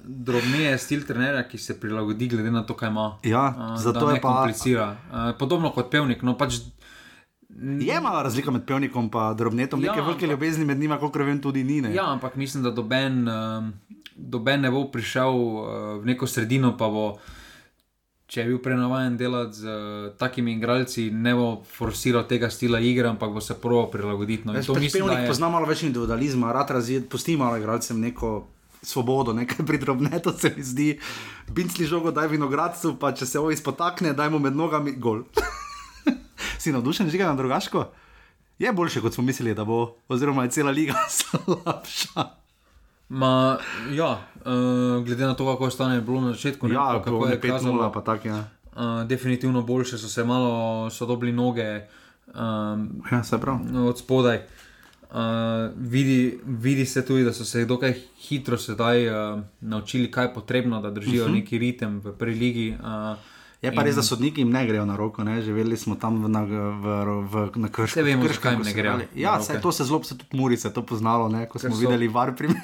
drobneje 0.04 0.70
je 0.70 0.78
stil 0.78 1.06
trenerja, 1.06 1.42
ki 1.48 1.58
se 1.58 1.80
prilagodi 1.80 2.28
glede 2.28 2.50
na 2.50 2.66
to, 2.66 2.76
kaj 2.76 2.90
ima. 2.90 3.18
Ja, 3.22 3.54
uh, 3.56 3.80
zato 3.80 4.10
je 4.10 4.20
pa. 4.20 4.46
Uh, 4.46 4.88
podobno 5.38 5.70
kot 5.70 5.90
pevnik. 5.90 6.22
No, 6.22 6.36
pač 6.38 6.60
Je 7.80 8.00
malo 8.00 8.22
razlika 8.22 8.50
med 8.50 8.64
pevnikom 8.66 9.04
in 9.04 9.36
drobnetom, 9.36 9.82
ja, 9.82 9.90
nekaj 9.92 10.06
velike 10.06 10.26
ljubezni 10.26 10.64
med 10.64 10.78
njima, 10.78 10.98
kot 10.98 11.16
vem, 11.16 11.40
tudi 11.40 11.64
ni. 11.64 11.80
Ne? 11.80 11.94
Ja, 11.94 12.12
ampak 12.12 12.36
mislim, 12.36 12.62
da 12.62 12.70
doben, 12.70 13.28
um, 13.28 13.72
doben 14.16 14.60
ne 14.60 14.70
bo 14.70 14.86
prišel 14.92 15.32
uh, 15.32 15.64
v 16.02 16.06
neko 16.12 16.26
sredino, 16.26 16.74
pa 16.78 16.88
bo, 16.92 17.18
če 18.26 18.42
je 18.42 18.46
bil 18.50 18.60
prenavajen 18.64 19.16
delati 19.20 19.60
z 19.60 19.68
uh, 19.68 20.08
takimi 20.18 20.56
igralci, 20.56 21.10
ne 21.10 21.34
bo 21.36 21.48
forsiral 21.66 22.26
tega 22.28 22.50
stila 22.50 22.80
igre, 22.80 23.08
ampak 23.12 23.32
bo 23.32 23.40
se 23.40 23.58
prvo 23.60 23.86
prilagoditi. 23.92 24.48
No, 24.48 24.56
to 24.56 24.76
mislim, 24.78 25.06
pevnik 25.06 25.24
je... 25.24 25.30
pozna 25.32 25.52
malo 25.52 25.68
več 25.68 25.84
individualizma, 25.88 26.52
rad 26.52 26.70
razvije, 26.70 27.06
pusti 27.08 27.36
malo 27.36 27.60
igralcem 27.60 28.00
neko. 28.00 28.48
Svobodo, 28.82 29.30
nekaj 29.30 29.62
pridrobne, 29.62 30.18
to 30.18 30.32
se 30.34 30.50
mi 30.56 30.62
zdi. 30.66 30.86
Bincli 31.54 31.86
žogo, 31.86 32.10
daj 32.10 32.26
vinogradcu, 32.32 32.96
pa 32.98 33.12
če 33.14 33.28
se 33.30 33.38
ovo 33.38 33.52
izpotakne, 33.54 34.10
dajmo 34.10 34.40
med 34.42 34.58
nogami 34.58 34.96
gol. 34.98 35.22
si 36.62 36.74
navdušen, 36.74 37.06
že 37.06 37.22
na 37.22 37.38
drugačko? 37.38 37.84
Je 38.58 38.72
boljše, 38.72 39.00
kot 39.00 39.14
smo 39.14 39.22
mislili, 39.24 39.54
da 39.54 39.62
bo, 39.64 40.02
oziroma 40.10 40.50
je 40.50 40.50
cela 40.58 40.74
liga 40.74 40.98
slabša. 41.18 42.41
Ma, 43.12 43.58
ja, 43.92 44.24
uh, 44.44 45.04
glede 45.04 45.26
na 45.26 45.34
to, 45.34 45.44
kako 45.52 45.64
je 45.64 45.70
stanje 45.70 46.00
bilo 46.00 46.20
na 46.20 46.32
začetku, 46.32 46.68
ne, 46.68 46.74
ja, 46.74 47.02
kako 47.04 47.26
je 47.28 47.40
kazalo, 47.40 47.92
pa 47.92 48.00
tak, 48.00 48.24
ja. 48.24 48.44
uh, 48.76 49.04
definitivno 49.06 49.62
boljše 49.62 49.98
so 49.98 50.08
se 50.08 50.24
malo 50.24 50.90
sodobili 50.90 51.32
noge 51.32 51.80
um, 52.34 53.02
ja, 53.12 53.24
se 53.24 53.36
od 53.88 53.98
spodaj. 53.98 54.40
Uh, 55.10 55.18
vidi, 55.76 56.40
vidi 56.46 56.86
se 56.86 57.04
tudi, 57.06 57.24
da 57.24 57.32
so 57.32 57.44
se 57.44 57.64
dokaj 57.64 57.94
hitro 58.16 58.58
sedaj 58.58 59.08
uh, 59.08 59.40
naučili, 59.60 60.10
kaj 60.10 60.24
je 60.24 60.34
potrebno, 60.34 60.80
da 60.80 60.90
držijo 60.90 61.24
uh 61.24 61.28
mhm. 61.28 61.36
-huh. 61.36 61.40
neki 61.40 61.58
ritem 61.58 62.00
v 62.04 62.12
preligi. 62.18 62.76
Uh, 62.80 63.18
Je 63.62 63.70
pa 63.70 63.84
res, 63.86 63.94
da 63.94 64.02
sodniki 64.02 64.42
jim 64.42 64.50
ne 64.50 64.64
grejo 64.66 64.82
na 64.86 64.96
roko, 64.98 65.22
ne? 65.24 65.36
živeli 65.42 65.76
smo 65.76 65.94
tam 65.94 66.18
v, 66.24 66.28
na, 66.28 66.42
v, 66.42 66.94
v, 67.30 67.44
na 67.62 67.68
krškem. 67.70 68.02
Saj 68.02 68.08
vemo, 68.10 68.26
zakaj 68.26 68.56
jim 68.56 68.64
ne 68.66 68.72
grejo 68.74 68.94
Ja, 69.14 69.36
na 69.38 69.42
se, 69.42 69.60
to 69.62 69.72
se 69.72 69.84
zelo 69.84 70.02
se 70.04 70.18
tudi 70.18 70.36
Murice 70.36 70.72
to 70.74 70.82
poznalo, 70.82 71.28
ne? 71.28 71.46
ko 71.46 71.58
smo 71.58 71.70
so- 71.70 71.80
videli 71.80 72.08
var 72.08 72.34
primer. 72.36 72.58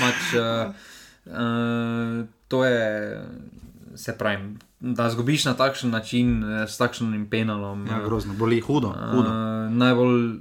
Mač, 0.00 0.20
uh, 0.36 0.74
uh, 1.24 2.26
to 2.48 2.64
je, 2.64 2.84
se 3.96 4.18
pravi, 4.18 4.56
da 4.80 5.10
zgubiš 5.10 5.44
na 5.44 5.54
takšen 5.54 5.90
način, 5.90 6.44
eh, 6.44 6.68
s 6.68 6.76
takšnim 6.76 7.26
penalom. 7.30 7.86
Ja, 7.86 8.00
eh, 8.00 8.04
grozno, 8.04 8.34
boli 8.34 8.60
hudo. 8.60 8.88
hudo. 8.88 9.30
Uh, 9.30 9.72
najbolj 9.72 10.40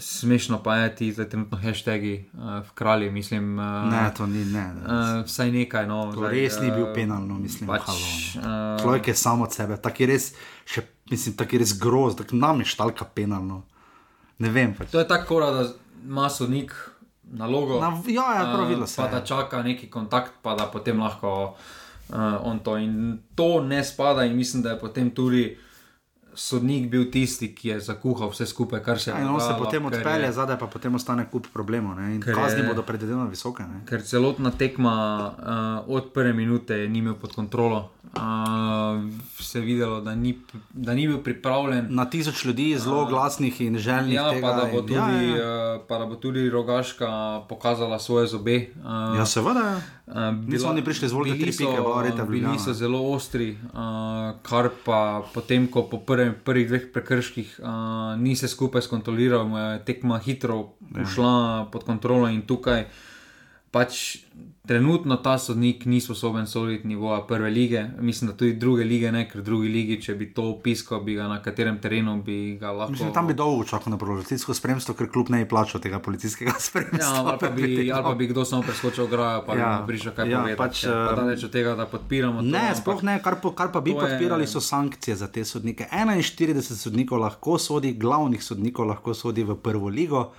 smešno 0.00 0.62
pa 0.62 0.76
je 0.76 0.96
ti 0.96 1.12
zdaj 1.12 1.28
trenutno 1.28 1.58
hashtagi 1.58 2.24
uh, 2.34 2.40
v 2.66 2.72
kralji, 2.74 3.10
mislim. 3.10 3.58
Uh, 3.58 3.64
Ne, 3.64 4.12
to 4.16 4.26
ni, 4.26 4.44
ne. 4.44 4.74
ne. 4.74 4.80
Uh, 4.80 5.24
vsaj 5.24 5.52
nekaj. 5.52 5.86
No, 5.86 6.12
To 6.14 6.28
res 6.28 6.60
ni 6.60 6.70
bil 6.70 6.88
penalno, 6.94 7.38
mislim, 7.38 7.68
Pač, 7.68 7.82
halo, 7.86 7.98
uh, 7.98 8.80
Človek 8.82 9.08
je 9.08 9.14
samo 9.14 9.44
od 9.44 9.52
sebe, 9.52 9.76
tako 9.76 10.02
je 10.02 10.06
res, 10.06 10.30
še, 10.64 10.84
mislim, 11.10 11.36
tako 11.36 11.56
je 11.56 11.60
res 11.64 11.76
groz, 11.78 12.16
tako 12.16 12.40
nam 12.40 12.64
je 12.64 12.70
štalka 12.72 13.04
penalno. 13.04 13.62
Ne 14.38 14.48
vem. 14.48 14.74
Pač. 14.74 14.90
to 14.90 14.98
je 14.98 15.08
tako, 15.08 15.40
da 15.40 15.68
ima 16.04 16.30
sodnik 16.30 16.74
nalogo. 17.22 17.80
Na, 17.80 17.92
ja, 18.08 18.34
ja, 18.34 18.44
prav 18.54 18.64
eh, 18.64 18.68
videlo 18.68 18.86
se. 18.86 18.96
Pa 18.96 19.08
da 19.08 19.24
čaka 19.24 19.62
neki 19.62 19.90
kontakt, 19.90 20.32
pa 20.42 20.54
da 20.54 20.66
potem 20.72 21.00
lahko 21.00 21.54
uh, 22.08 22.16
on 22.42 22.58
to. 22.58 22.76
In 22.76 23.18
to 23.34 23.60
ne 23.60 23.84
spada, 23.84 24.24
in 24.24 24.36
mislim, 24.36 24.62
da 24.62 24.70
je 24.70 24.80
potem 24.80 25.10
tudi 25.10 25.58
sodnik 26.34 26.90
bil 26.90 27.10
tisti, 27.10 27.54
ki 27.54 27.68
je 27.68 27.80
zakuhal 27.80 28.30
vse 28.30 28.46
skupaj, 28.46 28.82
kar 28.82 29.00
se 29.00 29.10
je 29.10 29.20
in 29.20 29.28
on 29.28 29.40
se 29.40 29.54
potem 29.58 29.82
ker 29.82 29.92
je- 29.92 29.98
odpelje, 29.98 30.32
zadaj 30.32 30.58
pa 30.58 30.66
potem 30.66 30.94
ostane 30.94 31.26
kup 31.30 31.46
problemov. 31.52 31.96
kazni 32.24 32.66
bodo 32.68 32.82
predvidevno 32.82 33.26
visoke. 33.26 33.62
Ne. 33.62 33.80
Ker 33.86 34.02
celotna 34.02 34.50
tekma 34.50 34.94
uh, 35.86 35.94
od 35.96 36.12
prve 36.12 36.32
minute 36.32 36.88
ni 36.88 36.98
imel 36.98 37.14
pod 37.14 37.34
kontrolo. 37.34 37.90
Uh, 38.16 38.20
se 39.38 39.58
je 39.58 39.64
videlo, 39.64 40.00
da 40.00 40.14
ni, 40.14 40.38
da 40.70 40.94
ni 40.94 41.06
bil 41.08 41.18
pripravljen. 41.18 41.86
Na 41.90 42.10
tisoč 42.10 42.44
ljudi 42.44 42.78
zelo 42.78 43.06
glasnih 43.06 43.60
in 43.60 43.78
željnih. 43.78 44.14
Ja, 44.14 44.30
tega 44.30 44.46
pa 44.46 44.56
da, 44.56 44.72
bo 44.72 44.80
tudi, 44.80 44.94
ja, 44.94 45.10
ja, 45.10 45.36
ja. 45.36 45.78
pa 45.88 45.98
da 45.98 46.06
bo 46.06 46.14
tudi 46.14 46.50
rogaška 46.50 47.40
pokazala 47.48 47.98
svoje 47.98 48.26
zobe. 48.26 48.66
Uh, 48.76 49.18
ja, 49.18 49.26
seveda. 49.26 49.80
Uh, 50.06 50.14
Niso 50.46 50.68
oni 50.68 50.84
prišli 50.84 51.08
z 51.08 51.12
volke 51.12 51.30
tri 51.30 51.52
pike, 51.52 51.76
bila 51.76 52.02
reta 52.02 52.24
Bili 52.24 52.58
so 52.58 52.72
zelo 52.72 52.98
ostri, 53.12 53.58
uh, 53.72 53.78
kar 54.42 54.70
pa 54.84 55.22
potem, 55.34 55.68
ko 55.70 55.82
po 55.82 55.98
prvem, 56.20 56.34
prvih 56.44 56.68
dveh 56.68 56.84
prekrških 56.92 57.60
uh, 57.62 58.20
ni 58.20 58.36
se 58.36 58.48
skupaj 58.48 58.82
skontroliral, 58.82 59.48
je 59.56 59.84
tekma 59.84 60.18
hitro 60.18 60.76
ušla 61.02 61.68
pod 61.72 61.84
kontrolo 61.84 62.28
in 62.28 62.42
tukaj 62.42 62.84
pač 63.70 64.20
trenutno 64.62 65.16
ta 65.16 65.34
sodnik 65.36 65.84
ni 65.84 66.00
sposoben 66.00 66.46
soditi 66.46 66.86
nivoja 66.86 67.20
prve 67.22 67.50
lige, 67.50 67.80
mislim, 68.00 68.30
da 68.30 68.36
tudi 68.36 68.52
druge 68.54 68.84
lige 68.84 69.12
ne, 69.12 69.24
ker 69.24 69.40
v 69.40 69.44
drugi 69.44 69.68
ligi, 69.68 69.96
če 69.98 70.14
bi 70.14 70.28
to 70.28 70.44
opiskal, 70.44 71.00
bi 71.00 71.14
ga 71.14 71.24
na 71.24 71.38
katerem 71.38 71.78
terenu 71.78 72.22
bi 72.22 72.36
ga 72.54 72.70
lahko. 72.70 72.92
Mislim, 72.92 73.12
tam 73.12 73.26
bi 73.26 73.34
dolgo 73.34 73.64
čakal 73.64 73.90
na 73.90 73.98
policijsko 73.98 74.54
spremstvo, 74.54 74.94
ker 74.94 75.08
kljub 75.08 75.30
ne 75.30 75.38
je 75.38 75.48
plačal 75.48 75.80
tega 75.80 75.98
policijskega 75.98 76.52
spremstva. 76.68 77.00
Ja, 77.00 77.24
ali 77.24 77.38
pa, 77.38 77.48
bi, 77.50 77.64
ali 77.90 78.02
pa 78.02 78.14
bi 78.14 78.26
kdo 78.26 78.44
samo 78.44 78.62
preskočil 78.62 79.04
ograjo, 79.04 79.42
pa 79.46 79.54
Ja, 79.54 79.60
ja, 79.60 79.80
bi 79.80 79.86
prišel 79.88 80.12
kaj 80.12 80.24
ja, 80.24 80.30
ja, 80.30 80.38
povedati. 80.38 80.58
pač, 80.58 80.76
Pač, 80.76 80.84
pa 80.84 81.12
eh, 81.12 81.16
daleč 81.16 81.44
od 81.44 81.50
tega, 81.50 81.74
da 81.74 81.86
podpiramo 81.88 82.38
to. 82.38 82.46
Ne, 82.46 82.58
ampak- 82.60 82.76
sploh 82.76 83.02
ne, 83.02 83.18
kar, 83.20 83.40
po, 83.40 83.50
kar 83.52 83.68
pa 83.70 83.80
bi 83.80 83.90
To 83.90 83.96
je- 83.96 84.06
podpirali, 84.06 84.46
so 84.46 84.60
sankcije 84.62 85.16
za 85.16 85.26
te 85.28 85.44
sodnike. 85.44 85.88
41 85.90 86.62
sodnikov 86.76 87.18
lahko 87.18 87.58
sodi, 87.60 87.94
glavnih 87.94 88.38
sodnikov 88.40 88.86
lahko 88.86 89.14
sodi 89.14 89.42
v 89.42 89.56
prvo 89.56 89.88
ligo. 89.90 90.30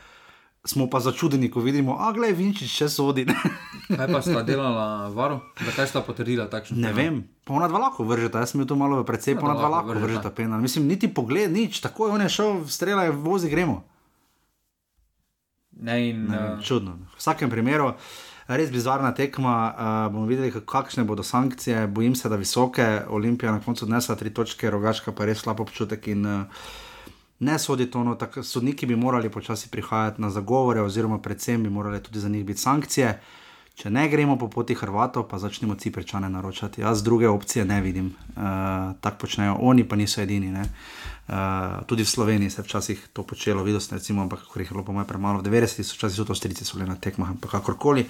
Smo 0.62 0.86
pa 0.86 0.99
začudeni, 0.99 1.49
ko 1.49 1.57
vidimo, 1.59 1.97
a 1.97 2.12
glej, 2.12 2.34
Vinčič 2.34 2.70
še 2.70 2.86
sodi. 2.88 3.26
Kaj 3.89 4.07
pa 4.07 4.22
sta 4.22 4.43
delala 4.43 5.09
varo? 5.09 5.41
Zakaj 5.57 5.88
sta 5.88 5.99
potrdila 5.99 6.45
takšno? 6.45 6.78
Ne 6.78 6.93
vem, 6.93 7.16
pa 7.41 7.53
ona 7.53 7.66
dva 7.66 7.82
lahko 7.82 8.05
vržeta, 8.05 8.39
jaz 8.39 8.53
sem 8.53 8.62
tu 8.62 8.78
malo 8.78 9.01
precej, 9.01 9.34
pa 9.36 9.43
ona 9.43 9.57
dva 9.57 9.72
lahko 9.72 9.89
vržeta. 9.91 10.05
vržeta 10.22 10.30
penal. 10.32 10.62
Mislim, 10.62 10.86
niti 10.86 11.09
pogled, 11.09 11.49
nič, 11.49 11.82
tako 11.82 12.05
je 12.05 12.14
on 12.14 12.22
je 12.22 12.30
šel, 12.30 12.51
strela 12.68 13.03
je 13.03 13.12
vozi, 13.12 13.49
gremo. 13.49 13.82
Ne, 15.74 16.09
in, 16.09 16.30
Ne, 16.30 16.38
vem, 16.38 16.62
čudno. 16.62 16.93
V 17.09 17.18
vsakem 17.18 17.49
primeru, 17.49 17.95
res 18.45 18.70
bizarna 18.70 19.12
tekma. 19.12 19.55
Uh, 19.66 20.14
bomo 20.14 20.30
videli, 20.30 20.53
kak- 20.53 20.68
kakšne 20.68 21.03
bodo 21.03 21.24
sankcije. 21.24 21.88
Bojim 21.88 22.14
se, 22.14 22.30
da 22.30 22.38
visoke. 22.38 22.86
Olimpija 23.09 23.49
na 23.49 23.57
koncu 23.59 23.86
odnesla 23.86 24.14
tri 24.14 24.30
točke, 24.30 24.70
rogačka 24.70 25.09
pa 25.09 25.26
res 25.26 25.41
slab 25.41 25.59
občutek. 25.59 26.05
In, 26.07 26.22
uh, 26.22 26.45
Ne 27.42 27.60
sodi 27.60 27.88
to, 27.92 28.04
no, 28.04 28.16
tako 28.16 28.44
sodniki 28.44 28.86
bi 28.86 28.96
morali 28.96 29.30
počasi 29.30 29.70
prihajati 29.70 30.22
na 30.22 30.30
zagovore, 30.30 30.82
oziroma 30.82 31.18
predvsem 31.22 31.64
bi 31.64 31.70
morali 31.70 32.04
tudi 32.04 32.20
za 32.20 32.30
njih 32.30 32.46
biti 32.46 32.62
sankcije. 32.62 33.20
Če 33.76 33.89
ne 33.89 34.04
gremo 34.10 34.36
po 34.38 34.46
poti 34.52 34.76
Hrvatov, 34.78 35.26
pa 35.26 35.39
začnemo 35.42 35.76
ciprečane 35.76 36.30
naročati. 36.30 36.82
Jaz 36.82 37.02
druge 37.04 37.28
opcije 37.28 37.66
ne 37.66 37.82
vidim. 37.82 38.12
Uh, 38.36 38.44
tako 39.02 39.18
počnejo 39.26 39.58
oni, 39.60 39.88
pa 39.88 39.96
niso 39.96 40.22
edini. 40.22 40.52
ne. 40.52 40.68
Uh, 41.28 41.82
tudi 41.88 42.04
v 42.04 42.10
Sloveniji 42.10 42.50
se 42.50 42.62
je 42.62 42.66
včasih 42.66 43.08
to 43.14 43.24
počelo, 43.24 43.64
videl 43.64 43.82
sem, 43.82 43.98
recimo, 43.98 44.22
ampak 44.22 44.46
jih 44.56 44.68
je 44.68 44.74
bilo 44.74 44.86
po 44.86 44.94
mojem 44.94 45.08
premalo. 45.08 45.42
V 45.42 45.50
90-ih 45.50 45.88
so 45.88 45.98
včasih 45.98 46.26
tudi 46.26 46.38
strici 46.38 46.66
so 46.66 46.78
bili 46.78 46.89
na 46.89 46.96
tekmah, 46.96 47.32
ampak 47.34 47.58
kakorkoli. 47.58 48.06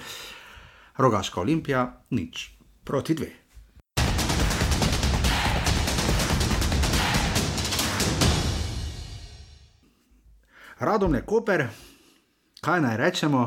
Rogaška 0.98 1.40
olimpija, 1.40 1.88
nič. 2.10 2.50
Proti 2.84 3.14
dve. 3.14 3.41
Radom 10.82 11.14
je 11.14 11.22
Koper, 11.22 11.68
kaj 12.60 12.80
naj 12.80 12.96
rečemo. 12.96 13.42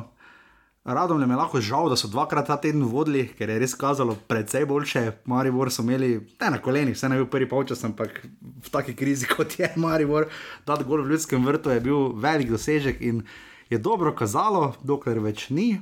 Radom 0.85 1.21
je 1.21 1.35
lahko 1.35 1.59
žal, 1.61 1.89
da 1.89 1.95
so 1.99 2.07
dvakrat 2.07 2.47
ta 2.47 2.55
teden 2.61 2.85
vodili, 2.87 3.25
ker 3.27 3.49
je 3.49 3.57
res 3.59 3.73
kazalo 3.75 4.15
precej 4.27 4.63
boljše. 4.65 5.01
Maribor 5.25 5.67
so 5.71 5.83
imeli, 5.83 6.13
ne 6.39 6.51
na 6.53 6.61
kolenih, 6.63 6.95
vse 6.95 7.09
ne 7.11 7.17
bil 7.19 7.27
prvi 7.27 7.49
polčas, 7.51 7.83
ampak 7.83 8.21
v 8.39 8.71
taki 8.71 8.95
krizi 8.95 9.27
kot 9.33 9.57
je 9.59 9.67
Maribor, 9.75 10.29
da 10.65 10.77
gol 10.79 11.03
v 11.03 11.11
ljudskem 11.11 11.43
vrtu 11.43 11.75
je 11.75 11.81
bil 11.83 12.13
velik 12.15 12.53
dosežek 12.55 13.01
in 13.01 13.25
je 13.69 13.81
dobro 13.83 14.15
kazalo, 14.15 14.71
dokler 14.83 15.19
več 15.19 15.49
ni. 15.49 15.73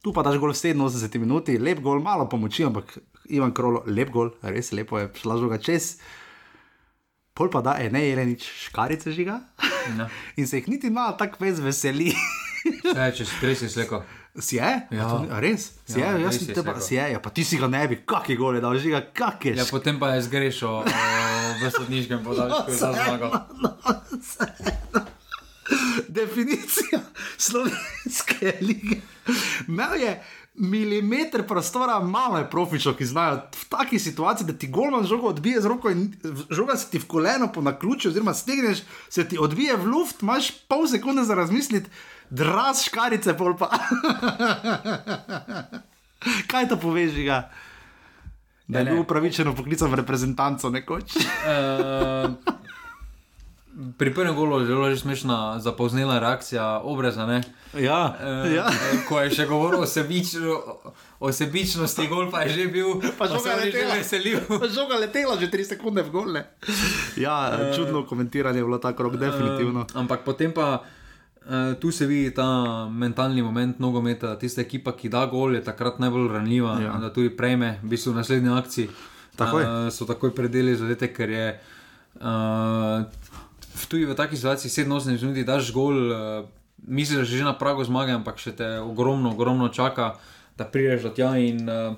Tu 0.00 0.14
pa 0.16 0.24
daš 0.24 0.40
gol 0.40 0.54
v 0.54 0.56
87 0.56 1.20
minuti, 1.20 1.58
lep 1.60 1.84
gol, 1.84 2.00
malo 2.00 2.30
pomoči, 2.32 2.64
ampak 2.64 2.96
Ivan 3.28 3.52
Krolo, 3.52 3.84
lep 3.84 4.08
gol, 4.08 4.32
res 4.40 4.72
lepo 4.72 5.02
je 5.02 5.12
šla 5.20 5.36
žoga 5.36 5.60
čez. 5.60 5.98
Pol 7.40 7.48
pa 7.48 7.62
da, 7.64 7.72
ne 7.88 8.02
je 8.04 8.24
nič 8.26 8.44
škarice 8.68 9.12
žiga. 9.16 9.40
Ja. 9.96 10.08
In 10.38 10.44
se 10.46 10.58
jih 10.60 10.68
niti 10.68 10.90
malo 10.92 11.16
tako 11.16 11.40
vez 11.40 11.56
veseli. 11.64 12.12
Vse, 12.84 13.06
če 13.16 13.24
si 13.24 13.46
res 13.48 13.62
izlekel. 13.64 14.02
Si 14.36 14.58
je? 14.58 14.68
Ja. 14.92 15.06
A 15.06 15.08
to 15.08 15.38
res? 15.40 15.70
Si 15.88 15.96
Ja, 15.96 16.12
je? 16.12 16.20
Jaz 16.20 16.36
res 16.36 16.42
sem 16.44 16.50
je 16.52 16.56
te 16.58 16.64
pa, 16.68 16.74
si 16.84 16.94
je, 16.98 17.06
ja, 17.14 17.20
pa 17.24 17.32
ti 17.32 17.40
si 17.48 17.56
ga 17.56 17.64
ne 17.72 17.80
bi, 17.88 17.96
kak 18.04 18.28
je 18.28 18.36
gole 18.36 18.60
dal, 18.60 18.76
žiga, 18.76 19.00
kak 19.16 19.48
je. 19.48 19.54
Ja, 19.56 19.64
potem 19.72 19.96
pa 19.96 20.12
je 20.18 20.26
zgrešil 20.28 20.84
v 21.64 21.72
sodniškem 21.72 22.20
podaljšku 22.28 22.76
za 22.76 22.92
zmago. 22.92 23.32
Definicija 26.20 27.00
slovenske 27.40 28.52
lige. 28.60 29.00
Imel 29.68 29.94
je 30.02 30.12
milimeter 30.60 31.46
prostora, 31.46 32.00
malo 32.00 32.38
je 32.38 32.50
profičov, 32.50 32.94
ki 32.98 33.06
znajo 33.08 33.40
v 33.56 33.64
taki 33.68 33.98
situaciji, 33.98 34.46
da 34.46 34.52
ti 34.52 34.68
golman 34.68 35.06
žogo 35.08 35.30
odbije 35.32 35.60
z 35.60 35.66
roko 35.66 35.90
in 35.90 36.12
žoga 36.50 36.76
se 36.76 36.90
ti 36.90 36.98
v 36.98 37.06
koleno 37.08 37.48
po 37.52 37.62
naključju, 37.64 38.10
oziroma 38.10 38.34
stegneš, 38.34 38.82
se 39.08 39.28
ti 39.28 39.38
odbije 39.38 39.76
v 39.76 39.86
luft, 39.86 40.22
imaš 40.22 40.50
pol 40.68 40.86
sekunde 40.86 41.24
za 41.24 41.34
razmisliti, 41.34 41.90
draz 42.30 42.84
škarice, 42.84 43.36
pol 43.36 43.56
pa. 43.56 43.70
Kaj 46.50 46.68
to 46.68 46.76
poveži 46.76 47.24
ga? 47.24 47.50
Da 48.68 48.78
je 48.78 48.84
bil 48.84 49.00
upravičeno 49.00 49.56
poklican 49.56 49.90
v 49.90 49.94
reprezentanco 49.94 50.70
nekoč. 50.70 51.16
Uh, 51.16 51.22
pri 53.96 54.10
prvem 54.10 54.34
golu 54.34 54.60
je 54.60 54.66
zelo 54.66 54.86
smešna 54.90 55.36
zapoznela 55.58 56.18
reakcija 56.18 56.80
obraza. 56.80 57.26
Ne? 57.26 57.40
Ja, 57.74 58.12
Uh, 58.12 58.50
ja. 58.50 58.66
Ko 59.06 59.20
je 59.20 59.30
še 59.30 59.46
govoril 59.46 59.78
o, 59.78 59.86
sebič, 59.86 60.34
o 61.18 61.28
sebičnosti, 61.28 62.04
gol 62.06 62.26
pa 62.26 62.42
je 62.42 62.48
že 62.50 62.64
bil, 62.68 62.98
Pa 62.98 63.14
pa 63.18 63.24
žoga 63.26 63.56
letela. 63.56 63.94
veselil. 63.94 64.38
Žoga 64.68 64.98
letela 64.98 65.34
že 65.34 65.46
3 65.46 65.64
sekunde 65.70 66.02
v 66.02 66.10
gole. 66.10 66.40
Ja, 67.14 67.36
čudno 67.70 68.02
komentiranje 68.02 68.58
je 68.58 68.66
bilo 68.66 68.76
tako 68.76 69.02
rok, 69.02 69.16
definitivno. 69.16 69.80
Uh, 69.82 69.96
ampak 69.96 70.22
potem 70.22 70.50
pa 70.50 70.82
uh, 71.40 71.72
tu 71.74 71.88
se 71.88 72.04
vidi 72.04 72.30
ta 72.30 72.46
mentalni 72.86 73.40
moment 73.40 73.78
nogometa. 73.78 74.34
Tista 74.34 74.60
ekipa, 74.60 74.92
ki 74.92 75.08
da 75.08 75.24
gol, 75.24 75.54
je 75.54 75.62
takrat 75.62 75.96
najbolj 75.98 76.28
ranljiva, 76.28 76.76
Ja. 76.80 76.98
da 76.98 77.08
tudi 77.08 77.30
prejme, 77.30 77.78
v 77.80 77.88
bistvu 77.88 78.12
v 78.12 78.16
naslednji 78.16 78.50
akciji. 78.50 78.86
Takoj. 79.32 79.62
Uh, 79.62 79.70
so 79.88 80.04
takoj 80.04 80.30
predeli 80.30 80.74
zadetek, 80.74 81.14
ker 81.14 81.30
je. 81.30 81.48
Uh, 82.16 83.06
Tudi 83.88 84.06
v 84.06 84.14
takih 84.14 84.38
situaciji 84.38 84.70
87 84.86 85.26
minut 85.26 85.46
daš 85.46 85.72
gol, 85.74 85.96
uh, 86.10 86.46
misliš, 86.86 87.18
da 87.18 87.24
si 87.26 87.38
že 87.38 87.44
na 87.44 87.54
pragu 87.58 87.84
zmage, 87.84 88.14
ampak 88.14 88.38
še 88.38 88.54
te 88.54 88.68
ogromno, 88.78 89.34
ogromno 89.34 89.68
čaka, 89.68 90.14
da 90.58 90.64
prideš 90.64 91.08
do 91.08 91.10
tja. 91.10 91.34
In, 91.38 91.66
uh, 91.66 91.94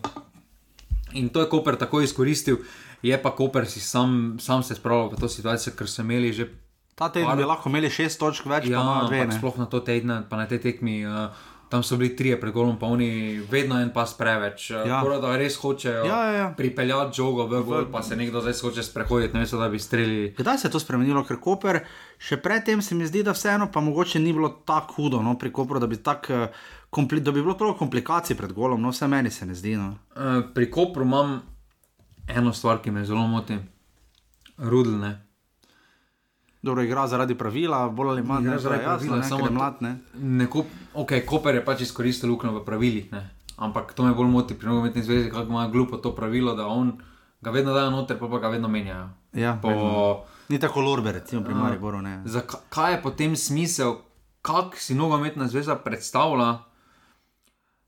in 1.13 1.29
to 1.29 1.45
je 1.45 1.51
Koper 1.53 1.77
tako 1.77 2.01
izkoristil, 2.01 2.65
je 3.03 3.17
pa 3.19 3.31
Koper 3.35 3.69
si 3.69 3.81
sam, 3.81 4.37
sam 4.41 4.63
se 4.63 4.75
spravil 4.75 5.13
v 5.13 5.21
to 5.21 5.29
situacijo, 5.29 5.77
ker 5.77 5.89
so 5.89 6.03
imeli 6.03 6.33
že 6.33 6.49
Ta 6.95 7.09
teden 7.09 7.33
bi 7.37 7.45
lahko 7.49 7.73
imeli 7.73 7.89
6 7.89 8.21
točk 8.21 8.45
več, 8.45 8.69
pa 8.69 8.73
Ja, 8.77 8.81
ima 8.85 9.09
dve. 9.09 9.25
sploh 9.33 9.57
na 9.57 9.67
to 9.67 9.81
tedne, 9.81 10.29
pa 10.29 10.37
na 10.37 10.45
tej 10.45 10.61
tekmi. 10.61 11.01
Uh, 11.09 11.33
tam 11.73 11.83
so 11.83 11.97
bili 11.97 12.17
trije 12.17 12.41
pred 12.41 12.53
golom, 12.53 12.79
pa 12.79 12.87
oni 12.87 13.41
vedno 13.51 13.79
en 13.81 13.93
pas 13.93 14.13
preveč. 14.19 14.71
Ja. 14.71 14.85
Ja. 14.87 15.19
Da 15.21 15.37
res 15.37 15.57
hočejo 15.57 16.05
Ja, 16.05 16.25
ja, 16.25 16.33
ja. 16.33 16.49
pripeljati 16.57 17.17
žogo 17.17 17.47
v 17.47 17.63
gol, 17.65 17.87
pa 17.93 18.03
se 18.03 18.17
nekdo 18.17 18.41
zdaj 18.41 18.59
hoče 18.61 18.83
sprehoditi, 18.83 19.37
ne 19.37 19.47
da 19.47 19.69
bi 19.69 19.79
streljali. 19.79 20.35
Kdaj 20.37 20.59
se 20.59 20.69
je 20.69 20.73
to 20.73 20.81
spremenilo, 20.81 21.25
ker 21.25 21.41
Koper, 21.41 21.81
še 22.21 22.37
predtem 22.37 22.83
se 22.83 22.95
mi 22.95 23.09
zdi, 23.09 23.23
da 23.25 23.33
vseeno 23.33 23.71
pa 23.73 23.81
mogoče 23.81 24.21
ni 24.21 24.33
bilo 24.33 24.51
tako 24.69 24.95
hudo 24.95 25.23
no, 25.23 25.33
pri 25.39 25.53
Kopru, 25.53 25.81
da 25.81 25.89
bi, 25.89 25.97
tak, 25.97 26.29
eh, 26.31 26.53
kompli, 26.91 27.25
da 27.25 27.33
bi 27.33 27.41
bilo 27.41 27.55
toliko 27.55 27.79
komplikacij 27.79 28.37
pred 28.37 28.53
golom, 28.53 28.83
no 28.83 28.93
vse 28.93 29.09
meni 29.09 29.31
se 29.31 29.49
ne 29.49 29.57
zdi. 29.57 29.73
No. 29.81 29.95
Eh, 30.13 30.43
Pri 30.55 30.69
Kopru 30.71 31.09
imam 31.09 31.39
eno 32.29 32.53
stvar, 32.53 32.83
ki 32.85 32.91
me 32.91 33.05
zelo 33.05 33.25
moti. 33.27 33.57
Rudlne. 34.59 35.15
Dobro, 36.63 36.83
igra 36.83 37.07
zaradi 37.07 37.35
pravila, 37.35 37.89
bolj 37.89 38.09
ali 38.09 38.23
manj, 38.23 38.45
ne 38.45 38.59
zaradi 38.59 38.85
pravila, 38.85 38.99
pravila, 39.09 39.23
samo 39.25 39.51
mlad. 39.51 39.75
Ne. 39.81 39.97
Neko, 40.15 40.65
ok, 40.95 41.13
Koper 41.27 41.55
je 41.55 41.65
pač 41.65 41.81
izkoristil 41.81 42.31
luknjo 42.31 42.53
v 42.53 42.65
pravilih, 42.65 43.13
ne? 43.13 43.23
ampak 43.59 43.93
to 43.93 44.03
me 44.03 44.15
bolj 44.15 44.29
moti 44.29 44.55
pri 44.55 44.69
nogometni 44.69 45.03
zvezi, 45.03 45.31
kako 45.31 45.43
ima 45.45 45.69
glupo 45.69 45.97
to 45.97 46.15
pravilo, 46.15 46.55
da 46.55 46.67
on 46.67 46.93
ga 47.41 47.51
vedno 47.51 47.73
dajo 47.73 47.91
noter, 47.91 48.19
pa, 48.19 48.29
pa 48.29 48.39
ga 48.39 48.49
vedno 48.49 48.69
menjajo. 48.69 49.09
Ja, 49.33 49.59
Po, 49.63 49.69
vedno. 49.69 50.21
Ni 50.49 50.59
tako 50.59 50.81
lorbe, 50.81 51.13
recimo 51.13 51.43
pri 51.43 51.55
Mariboru. 51.55 52.01
Ne. 52.01 52.23
Zaka- 52.25 52.59
Kaj 52.69 52.93
je 52.93 53.03
potem 53.03 53.37
smisel, 53.37 53.95
kako 54.43 54.77
si 54.77 54.95
nogometna 54.95 55.49
zveza 55.49 55.77
predstavlja, 55.77 56.59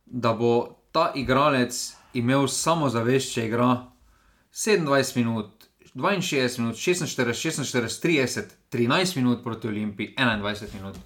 da 0.06 0.32
bo 0.32 0.52
ta 0.92 1.12
igralec 1.14 1.74
imel 2.14 2.48
samo 2.48 2.88
zavest, 2.88 3.32
če 3.32 3.46
igra 3.46 3.86
27 4.52 5.16
minut, 5.16 5.63
62 5.94 6.58
minut, 6.58 6.76
46, 6.76 7.64
46, 7.64 8.02
30, 8.02 8.42
13 8.70 9.16
minut 9.16 9.42
proti 9.44 9.68
Olimpiji, 9.68 10.14
21 10.18 10.74
minut. 10.74 10.96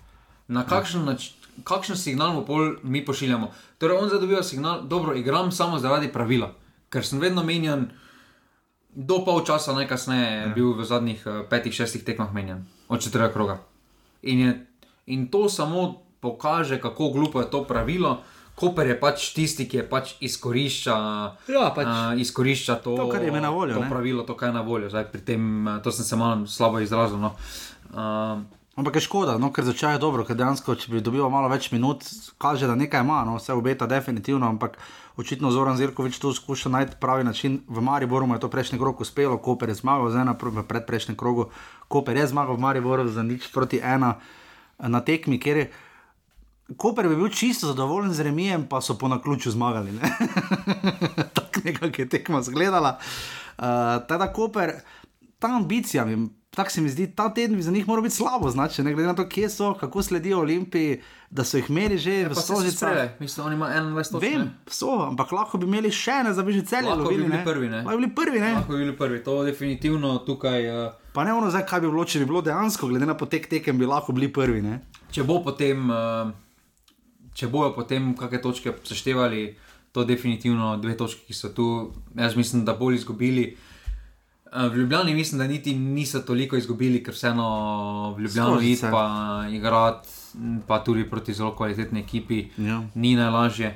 Na 0.49 0.64
kakšen, 0.64 1.05
nač, 1.05 1.32
kakšen 1.64 1.97
signal 1.97 2.32
mu 2.32 2.45
pol 2.49 2.80
mi 2.82 3.05
pošiljamo? 3.05 3.53
Torej, 3.78 3.99
on 4.01 4.09
zdaj 4.09 4.20
dobiva 4.20 4.43
signal, 4.43 4.82
dobro, 4.89 5.14
igram 5.14 5.53
samo 5.53 5.78
zaradi 5.78 6.09
pravila, 6.12 6.55
ker 6.89 7.05
sem 7.05 7.20
vedno 7.20 7.45
menjan. 7.45 7.91
Do 8.89 9.20
pol 9.24 9.45
časa 9.45 9.76
najkasneje 9.76 10.30
je 10.41 10.47
bil 10.57 10.72
v 10.72 10.84
zadnjih 10.89 11.20
eh, 11.26 11.43
petih, 11.51 11.74
šestih 11.74 12.03
tekmah 12.05 12.32
menjan, 12.34 12.64
od 12.89 13.05
četrtega 13.05 13.32
kroga. 13.32 13.61
In, 14.22 14.41
je, 14.41 14.53
in 15.07 15.28
to 15.28 15.49
samo 15.49 16.01
pokaže, 16.20 16.80
kako 16.80 17.12
glupo 17.12 17.41
je 17.41 17.51
to 17.51 17.64
pravilo. 17.64 18.24
Koper 18.59 18.86
je 18.86 18.96
pač 18.98 19.30
tisti, 19.30 19.64
ki 19.64 19.76
je 19.76 19.84
pač 19.86 20.14
izkorišča, 20.20 20.96
Ja, 21.46 21.70
pač. 21.70 21.86
uh, 21.86 22.18
izkorišča 22.18 22.82
to, 22.82 22.96
To, 22.96 23.09
kar 23.09 23.22
je 23.22 23.30
na 23.32 23.50
voljo, 23.50 23.74
To 23.74 23.80
ne. 23.80 23.90
pravilo, 23.90 24.22
to, 24.22 24.34
kar 24.34 24.48
je 24.48 24.54
na 24.54 24.61
voljo. 24.62 24.90
Zdaj, 24.90 25.14
tem, 25.22 25.46
to 25.78 25.92
sem 25.92 26.04
se 26.04 26.16
malo 26.16 26.46
slabo 26.46 26.80
izrazil. 26.80 27.18
No. 27.18 27.34
Uh, 27.88 28.42
Ampak 28.76 28.94
je 28.94 29.00
škoda, 29.00 29.38
no, 29.38 29.50
ker 29.50 29.66
začaja 29.66 29.98
dobro, 29.98 30.22
ker 30.22 30.38
dejansko, 30.38 30.76
če 30.76 30.92
bi 30.92 31.00
dobil 31.02 31.24
malo 31.26 31.48
več 31.50 31.72
minut, 31.72 32.04
kaže, 32.38 32.68
da 32.70 32.76
nekaj 32.76 33.02
ima, 33.02 33.24
no, 33.26 33.34
vse 33.34 33.50
obeta 33.50 33.88
definitivno, 33.90 34.46
ampak 34.46 34.76
očitno 35.18 35.50
Zoran 35.50 35.74
Zirkovič 35.74 36.14
tu 36.18 36.30
skuša 36.30 36.70
najti 36.70 36.94
pravi 37.02 37.26
način. 37.26 37.59
V 37.66 37.82
Mariboru 37.82 38.26
mu 38.26 38.36
je 38.36 38.40
to 38.40 38.46
prejšnji 38.46 38.78
krog 38.78 39.00
uspelo, 39.00 39.34
Koper 39.36 39.68
je 39.68 39.82
zmagal, 39.82 40.14
zdaj 40.14 40.24
na 40.24 40.34
predprejšnjem 40.62 41.18
krogu. 41.18 41.48
Koper 41.88 42.14
je 42.16 42.30
zmagal 42.30 42.54
v 42.54 42.62
Mariboru 42.62 43.09
za 43.11 43.26
nič 43.26 43.50
proti 43.50 43.82
ena 43.82 44.14
na 44.78 45.00
tekmi, 45.02 45.42
kjer 45.42 45.56
je. 45.56 45.66
Koper 46.76 47.08
bi 47.08 47.16
bil 47.16 47.28
čisto 47.30 47.66
zadovoljen 47.66 48.12
z 48.12 48.20
remijem, 48.20 48.66
pa 48.66 48.80
so 48.80 48.94
po 48.94 49.08
naključju 49.08 49.52
zmagali. 49.52 49.92
ne. 49.92 50.00
Tako 51.34 51.60
nekako 51.64 52.02
je 52.02 52.08
tekma 52.08 52.38
izgledala. 52.38 52.98
Uh, 53.58 53.64
Teda 54.08 54.32
Koper, 54.32 54.72
ta 55.38 55.48
ambicija, 55.48 56.06
tako 56.50 56.70
se 56.70 56.80
mi 56.80 56.88
zdi, 56.88 57.06
ta 57.08 57.34
teden 57.34 57.56
bi 57.56 57.62
za 57.62 57.70
njih 57.70 57.88
moral 57.88 58.02
biti 58.02 58.14
slabo 58.14 58.50
značen, 58.50 58.84
ne 58.84 58.94
glede 58.94 59.06
na 59.06 59.14
to, 59.14 59.28
kje 59.28 59.50
so, 59.50 59.74
kako 59.74 60.02
sledijo 60.02 60.38
Olimpiji, 60.38 61.00
da 61.30 61.44
so 61.44 61.56
jih 61.56 61.70
imeli 61.70 61.98
že 61.98 62.24
v 62.24 62.28
pa 62.28 62.34
se 62.34 62.42
Stožicah. 62.42 62.74
sprele, 62.74 63.16
mislim, 63.20 63.46
on 63.46 63.52
ima 63.52 63.68
21 63.68 64.12
točk. 64.12 64.22
Vem, 64.22 64.38
ne. 64.38 64.50
so, 64.66 65.02
ampak 65.02 65.32
lahko 65.32 65.58
bi 65.58 65.66
imeli 65.66 65.90
še 65.90 66.10
ene, 66.12 66.32
da 66.32 66.42
bi 66.42 66.52
že 66.52 66.62
celje 66.62 66.88
Lahko 66.88 66.98
bi 66.98 67.04
lovili. 67.04 67.22
bili 67.22 67.36
ne. 67.36 67.44
prvi, 67.44 67.68
ne. 67.68 67.76
Lahko 67.76 67.90
bi 67.90 67.96
bili 67.98 68.14
prvi, 68.14 68.40
ne. 68.40 68.52
Lahko 68.52 68.72
bi 68.72 68.78
bili 68.78 68.96
prvi, 68.96 69.22
to 69.24 69.44
definitivno 69.44 70.18
tukaj. 70.18 70.86
Uh, 70.86 70.92
Pa 71.12 71.24
ne 71.24 71.32
ono 71.32 71.50
zdaj, 71.50 71.66
kaj 71.66 71.80
bi 71.80 71.86
bilo, 71.88 72.04
če 72.04 72.18
bi 72.18 72.26
bilo 72.26 72.42
dejansko, 72.42 72.88
glede 72.88 73.06
na 73.06 73.14
potek 73.14 73.46
tekem, 73.48 73.78
bi 73.78 73.86
lahko 73.86 74.12
bili 74.12 74.28
prvi. 74.30 74.62
Ne? 74.62 74.80
če 75.10 75.22
bo 75.22 75.38
potem, 75.42 75.90
uh, 75.90 76.30
če 77.39 77.47
bojo 77.49 77.70
potem 77.72 78.11
kakšne 78.14 78.41
točke 78.41 78.74
seštevali, 78.84 79.43
to 79.93 80.05
definitivno 80.05 80.76
dve 80.76 80.97
točke, 80.97 81.22
ki 81.22 81.34
so 81.34 81.49
tu, 81.51 81.66
jaz 82.16 82.34
mislim, 82.34 82.64
da 82.64 82.74
bolj 82.74 82.95
izgubili. 82.97 83.45
Uh, 83.53 83.64
V 84.64 84.76
Ljubljani 84.76 85.14
mislim, 85.14 85.39
da 85.39 85.47
niti 85.47 85.74
niso 85.74 86.20
toliko 86.20 86.57
izgubili, 86.57 87.03
ker 87.03 87.12
vseeno 87.12 87.47
v 88.12 88.22
Ljubljano 88.22 88.61
iti 88.62 88.76
se. 88.76 88.89
pa 88.91 89.03
igrati, 89.53 90.09
pa 90.66 90.78
tudi 90.80 91.05
proti 91.05 91.34
zelo 91.34 91.53
kvalitetni 91.53 92.01
ekipi, 92.01 92.47
Ja. 92.59 92.82
ni 92.95 93.14
najlažje. 93.14 93.74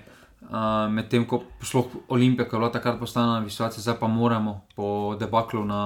Uh, 0.53 0.59
Medtem 0.93 1.25
ko 1.25 1.39
sploh 1.65 1.87
Olimpija, 2.13 2.45
ki 2.45 2.57
je 2.57 2.59
bila 2.61 2.69
takrat 2.69 2.99
postavljena 3.01 3.39
na 3.39 3.45
visoke, 3.47 3.81
zdaj 3.81 3.95
pa 3.97 4.07
moramo 4.07 4.67
po 4.77 5.17
debaklu 5.17 5.65
na 5.65 5.79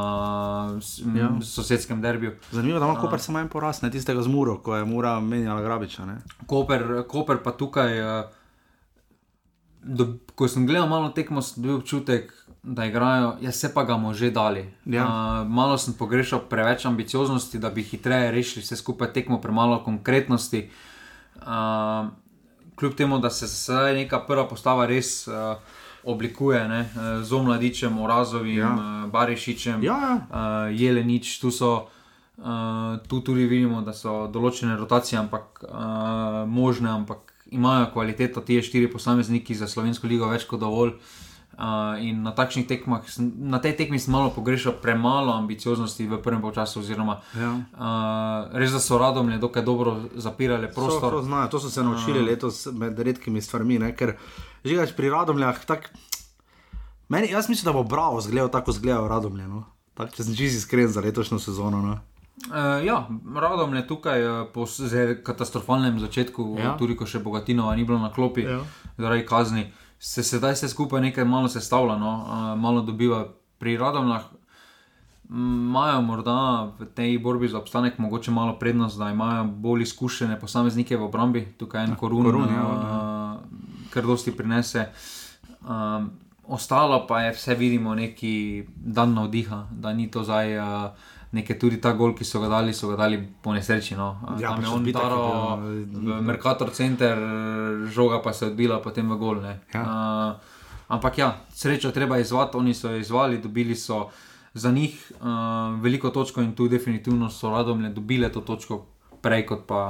m, 1.04 1.16
Ja. 1.16 1.28
sosedskem 1.40 2.00
derbiju. 2.02 2.32
Zanimivo, 2.50 2.78
da 2.78 2.86
ima 2.86 3.00
Koper 3.00 3.20
samo 3.20 3.38
en 3.38 3.48
poraz, 3.48 3.82
ne 3.82 3.90
tistega 3.90 4.22
z 4.22 4.28
Muro, 4.28 4.56
ko 4.58 4.74
je 4.76 4.84
Mura 4.84 5.20
menjala 5.20 5.62
Grabiča. 5.62 6.06
Ne? 6.06 6.16
Koper, 6.46 7.04
Koper 7.08 7.38
pa 7.44 7.52
tukaj, 7.52 7.94
do, 9.82 10.18
ko 10.34 10.48
sem 10.48 10.66
gledal 10.66 10.88
malo 10.88 11.08
tekmo, 11.08 11.42
sem 11.42 11.62
dobil 11.62 11.76
občutek, 11.76 12.32
da 12.62 12.84
igrajo, 12.84 13.36
ja 13.40 13.52
se 13.52 13.70
pa 13.70 13.84
ga 13.84 13.94
bomo 13.94 14.10
že 14.14 14.30
dali. 14.30 14.66
Ja. 14.84 15.06
Uh, 15.06 15.48
malo 15.48 15.78
sem 15.78 15.94
pogrešal 15.94 16.40
preveč 16.50 16.86
ambicioznosti, 16.86 17.58
da 17.58 17.70
bi 17.70 17.82
hitreje 17.82 18.32
rešili 18.32 18.62
vse 18.62 18.76
skupaj 18.76 19.12
tekmo, 19.12 19.38
premalo 19.40 19.78
konkretnosti. 19.84 20.70
Uh, 21.36 22.10
kljub 22.76 22.94
temu, 22.94 23.18
da 23.18 23.30
se 23.30 23.46
zdaj 23.46 23.94
neka 23.94 24.20
prva 24.26 24.46
postava 24.48 24.86
res 24.86 25.26
uh, 25.28 25.34
oblikuje, 26.04 26.68
ne, 26.68 26.80
eh, 26.80 27.22
z 27.22 27.32
omladičem, 27.32 27.98
Orazovim, 27.98 28.58
Ja. 28.58 28.72
uh, 28.74 29.10
Barišičem, 29.10 29.82
Ja, 29.82 29.98
ja. 29.98 30.14
uh, 30.30 30.80
Jelenič, 30.80 31.38
tu 31.40 31.50
so. 31.50 31.88
Uh, 32.36 32.44
tu 33.08 33.20
tudi 33.20 33.46
vidimo, 33.48 33.80
da 33.80 33.94
so 33.96 34.26
določene 34.28 34.76
rotacije 34.76 35.16
ampak, 35.18 35.64
uh, 35.64 36.44
možne, 36.46 36.90
ampak 36.90 37.32
imajo 37.48 37.86
kvaliteto 37.92 38.40
ti 38.40 38.60
štiri 38.62 38.92
posamezniki 38.92 39.54
za 39.54 39.66
slovensko 39.66 40.06
ligo 40.06 40.28
več 40.28 40.44
kot 40.44 40.60
dovolj. 40.60 40.90
Uh, 40.90 41.25
in 41.98 42.20
na 42.20 42.30
takšnih 42.30 42.64
tekmah, 42.64 43.00
na 43.38 43.58
tej 43.58 43.72
tekmi 43.74 43.96
sem 43.96 44.10
malo 44.10 44.28
pogrešal 44.28 44.74
premalo 44.74 45.32
ambicioznosti 45.32 46.02
v 46.02 46.18
prvem 46.18 46.42
času. 46.46 46.80
Oziroma, 46.80 47.20
Ja. 47.32 47.50
uh, 47.72 48.52
res 48.52 48.70
da 48.70 48.78
so 48.78 48.96
radomlje 48.96 49.38
dokaj 49.38 49.62
dobro 49.62 49.96
zapirali 50.14 50.66
To, 50.66 50.70
to, 50.70 50.76
prostor. 50.76 51.22
znajo, 51.22 51.48
to 51.48 51.58
so 51.58 51.68
se 51.68 51.82
naučili 51.82 52.20
letos 52.20 52.66
med 52.68 52.92
redkimi 52.94 53.40
stvarmi, 53.40 53.78
ne? 53.78 53.92
ker 53.92 54.16
že 54.62 54.74
gač 54.74 54.92
pri 54.92 55.08
Radomljah. 55.08 55.64
Tak, 55.64 55.88
meni, 57.08 57.28
jaz 57.28 57.48
mislim, 57.48 57.64
da 57.64 57.72
bo 57.72 57.84
Bravo 57.84 58.20
zgledal 58.20 58.48
tako 58.48 58.72
zgledal 58.72 59.08
Radomlje. 59.08 59.46
No? 59.46 59.64
Tak, 59.94 60.12
če 60.12 60.24
sem 60.24 60.34
čisto 60.34 60.58
iskren 60.58 60.88
za 60.88 61.00
letošnjo 61.00 61.38
sezono. 61.38 61.80
No? 61.80 61.98
Uh, 62.46 62.52
ja, 62.82 63.08
radomlje 63.34 63.86
tukaj 63.86 64.20
uh, 64.20 64.46
po 64.46 64.66
s- 64.66 64.80
zdaj 64.82 65.22
katastrofalnem 65.22 65.96
začetku, 65.98 66.56
Ja. 66.58 66.76
tudi 66.76 66.92
ko 66.92 67.06
še 67.06 67.18
Bogatinova 67.18 67.72
ni 67.72 67.82
bilo 67.82 67.98
na 67.98 68.10
klopi 68.10 68.42
Ja. 68.42 68.60
zaradi 68.98 69.24
kazni, 69.24 69.72
se 69.98 70.22
sedaj 70.22 70.52
vse 70.52 70.68
skupaj 70.68 71.00
nekaj 71.00 71.24
malo 71.24 71.48
sestavlja, 71.48 71.96
no? 71.98 72.12
uh, 72.16 72.58
malo 72.60 72.82
dobiva 72.82 73.26
pri 73.58 73.76
radomljah. 73.76 74.24
Imajo 75.30 76.02
morda 76.02 76.64
v 76.78 76.86
tej 76.94 77.18
borbi 77.18 77.48
za 77.48 77.58
obstanek 77.58 77.98
mogoče 77.98 78.30
malo 78.30 78.58
prednost, 78.58 78.98
da 78.98 79.10
imajo 79.10 79.44
bolj 79.44 79.82
izkušene 79.82 80.40
posameznike 80.40 80.96
v 80.96 81.02
obrambi, 81.02 81.42
tukaj 81.58 81.84
en 81.84 81.96
korun, 81.96 82.24
Korun, 82.24 82.52
ja, 82.54 82.62
uh, 82.62 83.90
kar 83.90 84.06
dosti 84.06 84.36
prinese. 84.36 84.86
Um, 85.66 86.10
ostalo 86.46 87.06
pa 87.06 87.20
je 87.20 87.32
vse 87.32 87.54
vidimo 87.54 87.94
neki 87.94 88.64
dan 88.76 89.14
navdiha, 89.14 89.66
da 89.70 89.92
ni 89.92 90.10
to 90.10 90.22
zdaj. 90.24 90.58
Uh, 90.58 90.90
Nekaj 91.32 91.58
tudi 91.58 91.80
ta 91.80 91.92
gol, 91.92 92.14
ki 92.14 92.24
so 92.24 92.40
ga 92.40 92.48
dali, 92.48 92.74
so 92.74 92.88
ga 92.88 92.96
dali 92.96 93.18
po 93.42 93.52
nesreči. 93.52 93.96
No. 93.96 94.16
Ja, 94.40 94.54
Tam 94.54 94.62
je 94.62 94.68
on 94.68 94.84
daro 94.92 95.56
bil, 95.58 96.12
v 96.14 96.22
Merkator 96.22 96.70
center, 96.70 97.18
žoga 97.90 98.22
pa 98.22 98.32
se 98.32 98.44
je 98.46 98.50
odbila 98.50 98.78
potem 98.82 99.10
v 99.10 99.18
gol. 99.18 99.42
ne. 99.42 99.58
Ja. 99.74 99.82
Uh, 99.82 100.36
ampak 100.88 101.18
ja, 101.18 101.36
srečo 101.50 101.90
treba 101.90 102.18
izvati, 102.18 102.56
oni 102.56 102.74
so 102.74 102.90
jo 102.90 102.96
izvali, 102.96 103.38
dobili 103.38 103.74
so 103.76 104.08
za 104.54 104.70
njih 104.70 105.12
uh, 105.20 105.26
veliko 105.82 106.10
točko 106.10 106.40
in 106.40 106.54
tu 106.54 106.68
definitivno 106.68 107.30
so 107.30 107.50
radomlje 107.50 107.90
dobile 107.90 108.32
to 108.32 108.40
točko 108.40 108.86
prej 109.22 109.46
kot 109.46 109.66
pa. 109.66 109.80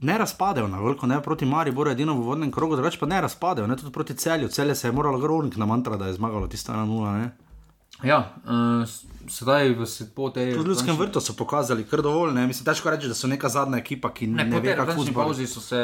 Ne 0.00 0.18
razpadejo 0.18 0.68
na 0.68 0.80
veliko, 0.80 1.06
ne 1.06 1.20
proti 1.22 1.46
Mariboru, 1.46 1.90
edino 1.90 2.14
v 2.14 2.24
vodnem 2.24 2.50
krogu, 2.50 2.76
drugače 2.76 2.98
pa 2.98 3.06
ne 3.06 3.20
razpadejo, 3.20 3.66
ne 3.66 3.76
tudi 3.76 3.92
proti 3.92 4.14
celju. 4.16 4.48
Celje 4.48 4.74
se 4.74 4.88
je 4.88 4.92
moralo 4.92 5.18
gronik 5.18 5.56
na 5.56 5.66
mantra, 5.66 5.96
da 5.96 6.06
je 6.06 6.16
zmagalo 6.16 6.48
tisto 6.48 6.72
1-0. 6.72 7.28
Ja, 8.02 8.18
uh, 8.44 8.84
sedaj 9.26 9.70
v 9.72 9.86
se- 9.86 10.04
po 10.06 10.28
tej. 10.28 10.52
V 10.52 10.66
Ljudskem 10.66 10.96
vrtu 10.96 11.16
so 11.18 11.32
pokazali 11.32 11.84
kar 11.84 12.02
dovolj, 12.02 12.32
ne? 12.32 12.46
mislim, 12.46 12.64
težko 12.64 12.90
reči, 12.90 13.08
da 13.08 13.14
so 13.14 13.26
neka 13.26 13.48
zadnja 13.48 13.78
ekipa, 13.78 14.10
ki 14.10 14.26
ne, 14.26 14.32
Ne, 14.34 14.44
ne 14.44 14.50
po 14.50 14.56
ve, 14.56 14.62
tej 14.62 14.74
kako 14.74 14.84
referenčni 14.84 15.06
futbol. 15.06 15.24
pauzi 15.24 15.46
so, 15.46 15.60
se, 15.60 15.80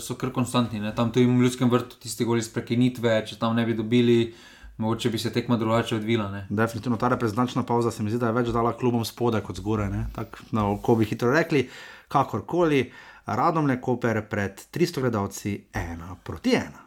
so 0.00 0.14
kar 0.14 0.30
konstantni. 0.30 0.80
Ne? 0.80 0.90
Tam 0.92 1.08
tudi 1.08 1.26
v 1.26 1.40
Ljudskem 1.40 1.70
vrtu 1.70 1.96
tisti 1.96 2.24
goli 2.24 2.38
iz 2.38 2.48
prekinitve, 2.48 3.24
če 3.24 3.36
tam 3.36 3.54
ne 3.54 3.64
bi 3.64 3.74
dobili, 3.74 4.34
mogoče 4.76 5.10
bi 5.10 5.18
se 5.18 5.30
tekma 5.30 5.56
drugače 5.56 5.96
odvila. 5.96 6.28
Ne? 6.28 6.46
Definitivno 6.50 6.96
ta 6.96 7.08
reprezentačna 7.08 7.62
pauza 7.62 7.90
se 7.90 8.02
mi 8.02 8.10
zdi, 8.10 8.18
da 8.18 8.26
je 8.26 8.32
več 8.34 8.48
dala 8.48 8.74
klubom 8.74 9.04
spodaj 9.04 9.40
kot 9.40 9.56
zgoraj. 9.56 10.10
Tako, 10.12 10.38
No, 10.50 10.64
bi 10.90 11.04
hitro 11.04 11.30
rekli, 11.30 11.68
kakorkoli. 12.08 12.90
Radomlje 13.26 13.80
Koper 13.80 14.28
pred 14.28 14.60
300 14.68 15.00
gledalci, 15.00 15.54
ena 15.72 16.16
proti 16.16 16.52
ena. 16.52 16.83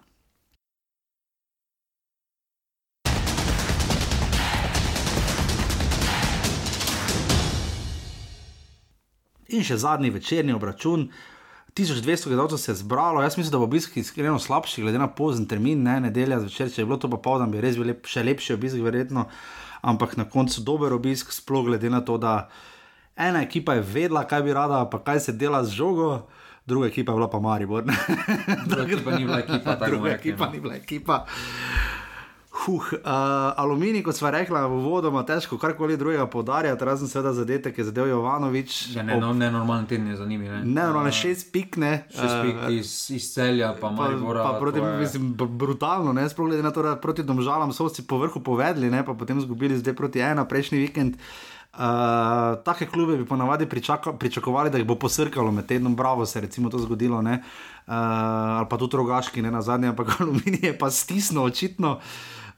In 9.49 9.63
še 9.63 9.77
zadnji 9.79 10.11
večerni 10.11 10.53
obračun. 10.53 11.07
1200 11.77 12.27
gledalcev 12.27 12.57
se 12.57 12.71
je 12.71 12.75
zbralo, 12.75 13.21
jaz 13.21 13.37
mislim, 13.37 13.51
da 13.51 13.57
bo 13.57 13.63
obisk 13.63 13.97
iskreno 13.97 14.39
slabši, 14.39 14.81
glede 14.81 14.97
na 14.97 15.07
pozen 15.07 15.45
termin, 15.45 15.83
ne 15.83 15.99
nedelja 16.01 16.39
zvečer, 16.41 16.71
če 16.73 16.81
je 16.81 16.85
bilo 16.85 16.97
to 16.97 17.09
pa 17.11 17.19
povdan, 17.21 17.51
bi 17.53 17.61
res 17.61 17.77
bil 17.77 17.91
lep, 17.91 18.09
še 18.09 18.23
lepši 18.25 18.55
obisk, 18.55 18.81
verjetno, 18.81 19.27
ampak 19.85 20.17
na 20.17 20.25
koncu 20.25 20.63
dober 20.65 20.95
obisk, 20.97 21.29
sploh 21.35 21.67
glede 21.69 21.91
na 21.93 22.01
to, 22.01 22.17
da 22.17 22.47
ena 23.13 23.43
ekipa 23.45 23.77
je 23.77 23.85
vedela, 23.85 24.25
kaj 24.25 24.41
bi 24.47 24.57
rada, 24.57 24.81
pa 24.89 25.03
kaj 25.05 25.21
se 25.27 25.37
dela 25.37 25.61
z 25.63 25.77
žogo. 25.77 26.09
Druga 26.67 26.89
ekipa 26.89 27.13
je 27.13 27.15
bila 27.15 27.29
pa 27.31 27.39
Maribor. 27.39 27.85
Druga 28.69 28.83
ekipa 28.83 29.11
ni 29.15 29.25
bila 29.25 29.39
ekipa, 29.39 29.75
tako 29.75 29.91
Druga 29.91 30.09
ekipa 30.17 30.49
ni 30.51 30.59
bila 30.59 30.75
ekipa. 30.75 31.25
Huh, 32.65 32.93
uh, 32.93 32.99
aluminij, 33.55 34.01
kot 34.03 34.15
smo 34.17 34.31
rekli, 34.33 34.57
v 34.57 34.79
vodoma 34.81 35.21
težko 35.25 35.59
karkoli 35.61 35.97
drugega 35.97 36.25
podarjati, 36.31 36.85
razen 36.85 37.09
seveda 37.09 37.33
zadetek, 37.37 37.75
ki 37.75 37.81
je 37.83 37.85
zadev 37.91 38.07
Jovanovič. 38.09 38.77
Ja, 38.95 39.03
ne, 39.05 39.17
no, 39.21 39.29
ne 39.33 39.51
normalno 39.51 39.85
teden 39.87 40.07
je 40.07 40.15
za 40.17 40.25
njimi. 40.25 40.49
Ne, 40.49 40.61
ne 40.65 40.85
normalno 40.87 41.11
šest 41.13 41.51
pik, 41.53 41.77
ne. 41.77 41.91
Šest 42.09 42.37
pik 42.41 42.63
iz, 42.73 42.93
iz 43.13 43.27
celja, 43.33 43.75
pa 43.81 43.91
Maribora. 43.91 44.43
Pa, 44.43 44.55
pa 44.55 44.59
proti, 44.59 44.79
je... 44.79 44.95
mislim, 44.97 45.35
brutalno, 45.37 46.13
ne, 46.17 46.25
sploh 46.29 46.47
glede 46.49 46.63
na 46.65 46.71
to, 46.73 46.81
da 46.83 46.95
proti 46.95 47.23
domžalam 47.23 47.73
so 47.73 47.89
si 47.93 48.07
po 48.07 48.17
vrhu 48.17 48.41
povedali, 48.41 48.89
ne, 48.89 49.03
pa 49.05 49.13
potem 49.13 49.41
zgubili 49.41 49.77
zdaj 49.77 49.93
proti 49.93 50.23
ena 50.25 50.45
prejšnji 50.47 50.79
vikend. 50.79 51.19
Uh, 51.77 52.57
take 52.65 52.87
klube 52.89 53.19
bi 53.19 53.25
ponavadi 53.25 53.67
pričaka, 53.69 54.15
pričakovali, 54.17 54.71
da 54.73 54.81
jih 54.81 54.87
bo 54.87 54.95
posrkalo 54.95 55.51
med 55.51 55.67
tednom, 55.69 55.95
bravo 55.95 56.25
se 56.25 56.39
je 56.39 56.49
to 56.71 56.79
zgodilo, 56.79 57.19
uh, 57.19 57.37
ali 58.57 58.65
pa 58.69 58.77
tudi 58.77 58.97
rogaški, 58.97 59.41
ne 59.41 59.51
na 59.51 59.61
zadnje, 59.61 59.93
ampak 59.93 60.15
aluminij 60.19 60.65
je 60.71 60.77
pa 60.77 60.89
stisnil 60.89 61.43
očitno. 61.43 61.91
Uh, 61.91 62.01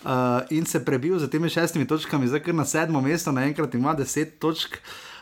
uh, 0.06 0.42
in 0.50 0.66
se 0.66 0.86
prebil 0.86 1.20
za 1.20 1.28
temi 1.28 1.50
šestimi 1.50 1.88
točkami, 1.88 2.28
zdaj 2.28 2.44
kar 2.44 2.56
na 2.56 2.66
sedmo 2.66 3.02
mesto, 3.02 3.32
naenkrat 3.32 3.76
ima 3.76 3.94
deset 3.94 4.40
točk. 4.40 4.78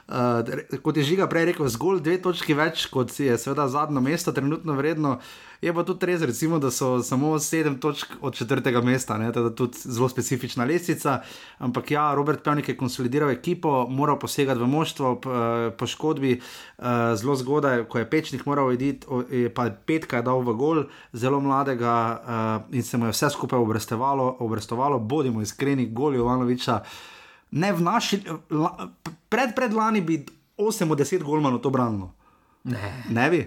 Uh, 0.07 0.79
kot 0.81 0.97
je 0.97 1.03
žiga 1.03 1.25
prej 1.27 1.49
rekel, 1.49 1.67
zgolj 1.67 1.97
dve 1.99 2.13
točki 2.23 2.53
več, 2.55 2.85
kot 2.87 3.11
je 3.19 3.33
seveda 3.35 3.65
zadnje 3.67 3.99
mesto, 3.99 4.31
trenutno 4.31 4.77
vredno. 4.77 5.17
Je 5.59 5.73
pa 5.73 5.83
tudi 5.83 6.07
res, 6.07 6.21
recimo, 6.23 6.61
da 6.63 6.69
so 6.71 7.01
samo 7.03 7.33
sedem 7.43 7.75
točk 7.83 8.13
od 8.21 8.37
četrtega 8.37 8.79
mesta, 8.85 9.17
da 9.17 9.27
je 9.27 9.51
tudi 9.57 9.81
zelo 9.83 10.07
specifična 10.07 10.63
lesnica. 10.69 11.17
Ampak 11.59 11.91
ja, 11.91 12.05
Robert 12.15 12.39
Pejnik 12.45 12.69
je 12.69 12.77
konsolidiral 12.77 13.33
ekipo, 13.33 13.87
moral 13.89 14.15
posegati 14.21 14.63
v 14.63 14.69
moštvo 14.71 15.11
po 15.75 15.89
škodbi, 15.89 16.37
uh, 16.37 16.85
zelo 17.19 17.35
zgodaj, 17.35 17.83
ko 17.91 17.99
je 17.99 18.07
pečnik 18.07 18.47
moral 18.47 18.71
videti, 18.71 19.51
pa 19.51 19.67
petka 19.75 20.21
je 20.21 20.27
dal 20.29 20.39
v 20.39 20.55
gol, 20.55 20.83
zelo 21.11 21.41
mladega 21.43 22.63
in 22.71 22.83
se 22.83 22.95
mu 22.97 23.11
je 23.11 23.17
vse 23.17 23.33
skupaj 23.35 23.59
obrestovalo, 23.59 24.99
bodimo 24.99 25.43
iskreni, 25.43 25.89
goli 25.91 26.21
Jovanoviča 26.21 26.79
ne 27.51 27.73
v 27.73 27.81
naši, 27.81 28.21
la, 28.49 28.89
pred 29.29 29.55
predlani 29.55 30.01
bi 30.01 30.25
8 30.57 30.91
od 30.91 30.99
10 30.99 31.23
golmanov 31.23 31.61
to 31.61 31.69
branilo. 31.69 32.13
Ne. 32.63 33.03
ne 33.09 33.29
bi. 33.29 33.41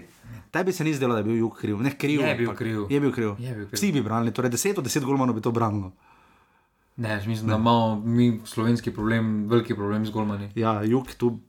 Tebi 0.51 0.73
se 0.73 0.83
ni 0.83 0.93
zdelo, 0.93 1.13
da 1.13 1.19
je 1.19 1.23
bil 1.23 1.37
jug 1.37 1.57
kriv. 1.57 1.81
Ne, 1.81 1.93
kriv 1.97 2.21
je 2.21 2.35
bil 2.35 2.53
kriv. 2.55 2.85
Je 2.89 2.99
bil 2.99 3.11
kriv. 3.11 3.35
Je 3.39 3.55
bil 3.55 3.67
kriv. 3.67 3.77
Vsi 3.77 3.91
bi 3.91 4.01
branili, 4.01 4.33
torej 4.33 4.51
10 4.51 4.79
od 4.79 4.85
10 4.85 5.05
golmanov 5.05 5.35
bi 5.35 5.41
to 5.41 5.51
branilo. 5.51 5.91
Ne, 6.97 7.15
mislim, 7.27 7.47
ne. 7.47 7.53
da 7.53 7.59
imamo 7.59 8.01
mi 8.05 8.41
slovenski 8.45 8.91
problem, 8.91 9.47
veliki 9.49 9.75
problem 9.75 10.05
z 10.05 10.11
golmani. 10.11 10.49
Ja, 10.55 10.81
jug 10.83 11.13
tu. 11.17 11.39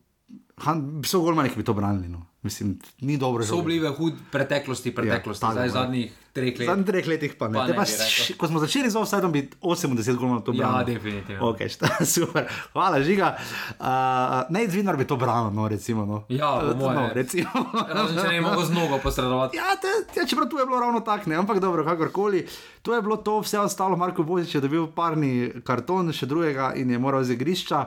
So 1.04 1.20
golmani, 1.20 1.50
ki 1.50 1.56
bi 1.56 1.64
to 1.64 1.74
branili. 1.74 2.08
No. 2.08 2.26
Mislim, 2.42 2.78
ni 3.00 3.16
dobro. 3.18 3.44
So 3.44 3.62
bili 3.62 3.80
v 3.80 3.90
hud 3.96 4.14
preteklosti, 4.30 4.94
preteklosti, 4.94 5.46
ja, 5.46 5.52
zdaj 5.52 5.68
zadnjih 5.68 6.21
treh 6.32 6.58
let. 6.58 6.66
Zadnjih 6.68 6.86
treh 6.86 7.08
letih 7.08 7.34
pa 7.38 7.48
ne. 7.48 7.60
Pa 7.60 7.66
ne 7.68 7.76
pa, 7.76 7.84
š, 7.84 8.36
ko 8.40 8.48
smo 8.48 8.60
začeli 8.62 8.90
z 8.90 8.96
offsidom, 8.96 9.32
bi 9.32 9.44
80 9.60 10.16
golov 10.16 10.40
to 10.46 10.54
branil. 10.56 10.80
Ja, 10.80 10.88
definitivno. 10.88 11.52
Okay, 11.52 11.68
šta, 11.68 11.90
super. 12.14 12.48
Hvala, 12.72 13.02
žiga. 13.04 13.34
Uh, 13.76 14.48
ne, 14.48 14.64
Zvinar 14.68 14.96
bi 14.96 15.04
to 15.08 15.20
branil, 15.20 15.52
no, 15.52 15.68
recimo. 15.68 16.06
No. 16.08 16.24
Ja, 16.32 16.62
no, 16.72 17.10
recimo. 17.12 17.52
Razen, 17.88 18.16
če 18.16 18.28
ne 18.32 18.40
mogo 18.40 18.64
z 18.64 18.72
nogo 18.72 18.98
posredovati. 19.04 19.60
Ja, 19.60 19.76
te, 19.76 19.92
ja, 20.16 20.26
čeprav 20.26 20.48
tu 20.48 20.60
je 20.60 20.66
bilo 20.66 20.80
ravno 20.80 21.04
tako, 21.04 21.30
ne, 21.30 21.36
ampak 21.36 21.60
dobro, 21.60 21.84
kakorkoli. 21.84 22.46
To 22.82 22.96
je 22.96 23.02
bilo 23.04 23.20
to, 23.20 23.38
vse 23.44 23.60
ostalo, 23.60 23.96
Marko 23.96 24.24
Božič 24.24 24.56
je 24.56 24.64
dobil 24.64 24.88
parni 24.96 25.52
karton, 25.62 26.10
še 26.16 26.26
drugega 26.26 26.72
in 26.80 26.90
je 26.90 26.98
moral 26.98 27.22
z 27.28 27.36
igrišča. 27.36 27.86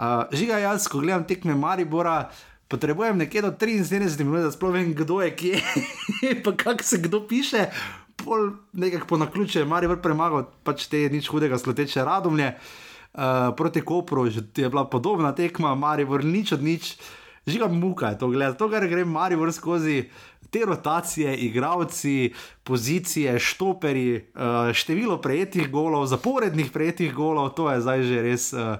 Uh, 0.00 0.28
žiga 0.32 0.60
jaz, 0.60 0.86
ko 0.88 1.02
gledam 1.02 1.26
tekme 1.28 1.56
Maribora, 1.56 2.30
potrebujem 2.70 3.18
nekje 3.18 3.42
do 3.42 3.50
73 3.50 4.24
minut, 4.24 4.46
da 4.46 4.52
sploh 4.54 4.72
vem, 4.72 4.94
kdo 4.94 5.20
je 5.24 5.30
kje, 5.36 5.62
pa 6.44 6.54
kako 6.56 6.86
se 6.86 7.02
kdo 7.02 7.26
piše. 7.26 7.66
Pol 8.20 8.52
nekako 8.72 9.06
po 9.06 9.16
naključju, 9.16 9.66
Mari 9.66 9.88
vr 9.90 9.98
premagal, 10.02 10.46
pač 10.64 10.86
te 10.92 11.08
nič 11.10 11.30
hudega, 11.32 11.58
sloteče 11.58 12.04
radomlje. 12.06 12.52
Uh, 13.10 13.50
proti 13.58 13.80
Kopru 13.82 14.28
je 14.30 14.68
bila 14.68 14.84
podobna 14.86 15.32
tekma, 15.34 15.74
Mari 15.74 16.06
vr 16.06 16.24
nič 16.24 16.52
od 16.54 16.62
nič. 16.62 16.94
Žiga 17.48 17.66
muka 17.72 18.12
je 18.12 18.18
to 18.20 18.28
gledati, 18.28 18.58
to, 18.58 18.68
kar 18.70 18.86
gre 18.86 19.04
Mari 19.04 19.40
vr 19.40 19.50
skozi 19.52 20.04
te 20.50 20.62
rotacije, 20.66 21.34
igravci, 21.46 22.32
pozicije, 22.62 23.38
štoperi, 23.38 24.30
uh, 24.34 24.70
število 24.74 25.18
prejetih 25.22 25.70
golov, 25.70 26.06
zaporednih 26.06 26.70
prejetih 26.70 27.14
golov, 27.14 27.54
to 27.58 27.70
je 27.70 27.80
zdaj 27.80 28.02
že 28.02 28.22
res. 28.22 28.52
Uh, 28.52 28.78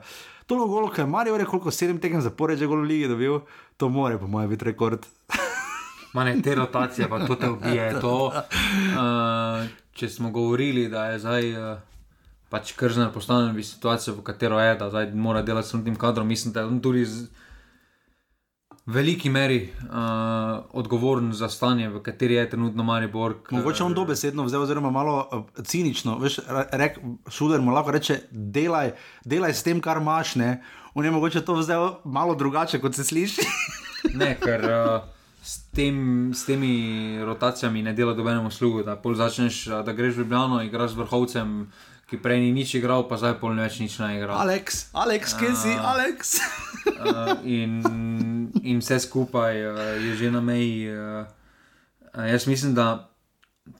to 0.51 0.67
golo, 0.67 0.89
kaj 0.91 1.07
Marijo 1.07 1.37
je 1.37 1.45
koliko 1.47 1.71
sedem 1.71 2.01
tekem 2.01 2.21
zapored 2.21 2.59
že 2.59 2.67
golo 2.67 2.83
lige 2.83 3.09
dobil, 3.09 3.41
to 3.77 3.89
more 3.89 4.19
po 4.19 4.27
mojem 4.27 4.51
biti 4.51 4.65
rekord. 4.65 5.07
Mane, 6.15 6.43
te 6.43 6.55
rotacije, 6.55 7.09
pa 7.09 7.27
to 7.27 7.35
te 7.35 7.51
ubije. 7.51 8.01
To, 8.01 8.33
uh, 8.35 9.69
če 9.99 10.09
smo 10.09 10.31
govorili, 10.31 10.89
da 10.89 11.07
je 11.07 11.19
zdaj 11.19 11.53
uh, 11.55 11.79
pač 12.51 12.73
krzner 12.75 13.13
postavljen 13.15 13.55
v 13.55 13.63
situacijo, 13.63 14.17
v 14.19 14.25
katero 14.27 14.59
je, 14.61 14.75
da 14.75 14.91
zdaj 14.91 15.13
mora 15.15 15.43
delati 15.43 15.69
s 15.69 15.85
tem 15.85 15.97
kadrom, 15.97 16.27
mislim, 16.27 16.53
da 16.53 16.67
je 16.67 16.81
tudi 16.83 17.05
z, 17.05 17.29
veliki 18.87 19.31
meri 19.31 19.73
uh, 19.83 20.65
odgovoren 20.73 21.33
za 21.33 21.49
stanje, 21.49 21.89
v 21.89 22.03
kateri 22.03 22.35
je 22.35 22.51
trenutno 22.51 22.83
Maribor. 22.83 23.35
Mogoče 23.51 23.85
on 23.85 23.95
dobesedno 23.95 24.45
vzel, 24.45 24.63
oziroma 24.63 24.91
malo 24.91 25.29
uh, 25.33 25.65
cinično, 25.65 26.19
veš, 26.19 26.41
rek, 26.73 26.99
šuder 27.29 27.61
mu 27.61 27.75
lahko 27.75 27.91
reče, 27.91 28.21
delaj, 28.31 28.93
delaj 29.25 29.55
s 29.55 29.63
tem, 29.63 29.81
kar 29.81 30.01
imaš, 30.01 30.35
ne. 30.35 30.63
On 30.95 31.05
je 31.05 31.11
mogoče 31.11 31.45
to 31.45 31.55
vzel 31.55 31.95
malo 32.05 32.35
drugače, 32.35 32.81
kot 32.81 32.95
se 32.95 33.05
sliši. 33.05 33.47
ne, 34.21 34.35
ker 34.41 34.65
uh, 34.65 34.89
s, 35.43 35.61
tem, 35.77 36.33
s 36.35 36.45
temi 36.49 37.21
rotacijami 37.25 37.83
ne 37.83 37.93
dela 37.93 38.15
dobenemu 38.15 38.51
slugu, 38.51 38.83
da 38.83 38.99
začneš, 39.15 39.67
da 39.85 39.93
greš 39.93 40.15
v 40.15 40.19
Ljubljano, 40.19 40.63
igraš 40.63 40.91
z 40.91 41.05
vrhovcem 41.05 41.71
ki 42.11 42.19
prej 42.19 42.43
ni 42.43 42.51
nič 42.51 42.75
igral, 42.75 43.07
pa 43.07 43.15
zdaj 43.15 43.39
pol 43.39 43.55
več 43.55 43.79
nič 43.79 44.03
ne 44.03 44.19
igra. 44.19 44.35
Alex, 44.43 44.91
Alex, 44.91 45.31
kje 45.39 45.55
si, 45.55 45.71
Alex? 45.71 46.43
uh, 46.99 47.39
in, 47.47 47.79
in 48.63 48.81
vse 48.81 49.01
skupaj 49.01 49.67
uh, 49.67 49.81
je 50.05 50.15
že 50.17 50.31
na 50.31 50.41
meji. 50.41 50.89
Uh, 50.91 51.27
jaz 52.15 52.47
mislim, 52.47 52.75
da 52.75 53.11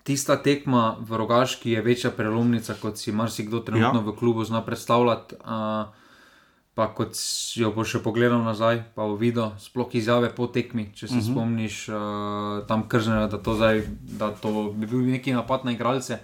tista 0.03 0.37
tekma 0.43 0.97
v 1.01 1.17
rogaški 1.17 1.71
je 1.71 1.83
večja 1.83 2.11
prelomnica, 2.11 2.75
kot 2.81 2.99
si 2.99 3.13
marsikdo 3.13 3.61
trenutno 3.61 4.01
ja. 4.01 4.07
v 4.07 4.17
klubu 4.17 4.45
zna 4.45 4.65
predstavljati. 4.65 5.41
Uh, 5.45 5.95
Pa 6.75 6.87
kot 6.95 7.19
si 7.19 7.61
jo 7.61 7.73
bo 7.75 7.83
še 7.85 7.99
pogledal 7.99 8.45
nazaj, 8.47 8.95
pa 8.95 9.03
bo 9.03 9.17
videl, 9.19 9.51
sploh 9.59 9.91
izjave 9.99 10.31
po 10.31 10.47
tekmi. 10.47 10.93
Če 10.95 11.09
se 11.09 11.15
uh 11.15 11.19
mhm. 11.19 11.27
-huh. 11.27 11.33
spomniš, 11.33 11.89
uh, 11.89 12.67
tam 12.67 12.89
kržne, 12.89 13.27
da, 13.29 13.39
da 14.19 14.31
to 14.31 14.71
bi 14.73 14.87
bil 14.87 15.03
neki 15.03 15.33
napad 15.33 15.65
na 15.65 15.73
igralce. 15.73 16.23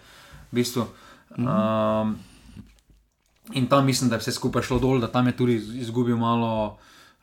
V 0.52 0.54
bistvu, 0.54 0.82
uh, 0.82 0.88
Um, 1.30 2.18
in 3.52 3.66
tam 3.66 3.86
mislim, 3.86 4.10
da 4.10 4.16
je 4.16 4.20
vse 4.20 4.32
skupaj 4.32 4.62
šlo 4.62 4.78
dol, 4.78 5.00
da 5.00 5.06
tam 5.06 5.26
je 5.26 5.36
tudi 5.36 5.54
izgubil 5.54 6.16
malo 6.16 6.78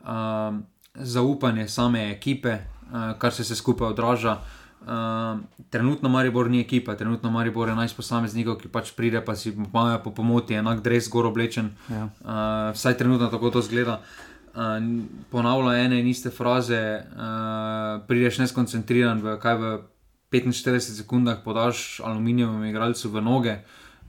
um, 0.05 0.65
zaupanje 0.96 1.68
same 1.68 2.12
ekipe, 2.12 2.58
uh, 2.58 3.14
kar 3.18 3.34
se 3.34 3.44
vse 3.44 3.56
skupaj 3.56 3.88
odraža. 3.88 4.38
Uh, 4.84 5.39
trenutno 5.70 6.10
Maribor 6.10 6.50
ni 6.50 6.60
ekipa, 6.60 6.96
trenutno 6.96 7.32
Maribor 7.32 7.70
je 7.70 7.76
najs 7.76 7.94
posameznikov, 7.94 8.58
ki 8.60 8.68
pač 8.68 8.91
pride, 8.91 9.22
pa 9.24 9.36
si 9.36 9.54
pomaga 9.56 10.02
po 10.04 10.12
pomoti, 10.12 10.58
enak 10.60 10.84
dres, 10.84 11.08
gor 11.10 11.30
oblečen. 11.32 11.72
Ja. 11.89 12.10
Uh, 12.20 12.74
vsaj 12.76 12.98
trenutno 13.00 13.32
tako 13.32 13.50
to 13.50 13.62
zgleda. 13.64 14.02
Uh, 14.54 14.76
ponavlja 15.32 15.86
ene 15.86 16.02
in 16.04 16.12
iste 16.12 16.30
fraze, 16.30 16.82
uh, 17.00 18.04
prideš 18.08 18.44
neskoncentriran, 18.44 19.24
v, 19.24 19.38
kaj 19.39 19.56
v 19.58 19.72
45 20.34 21.00
sekundah 21.00 21.39
podaš 21.46 22.02
aluminijevemu 22.04 22.66
igralcu 22.66 23.10
v 23.10 23.22
noge. 23.22 23.56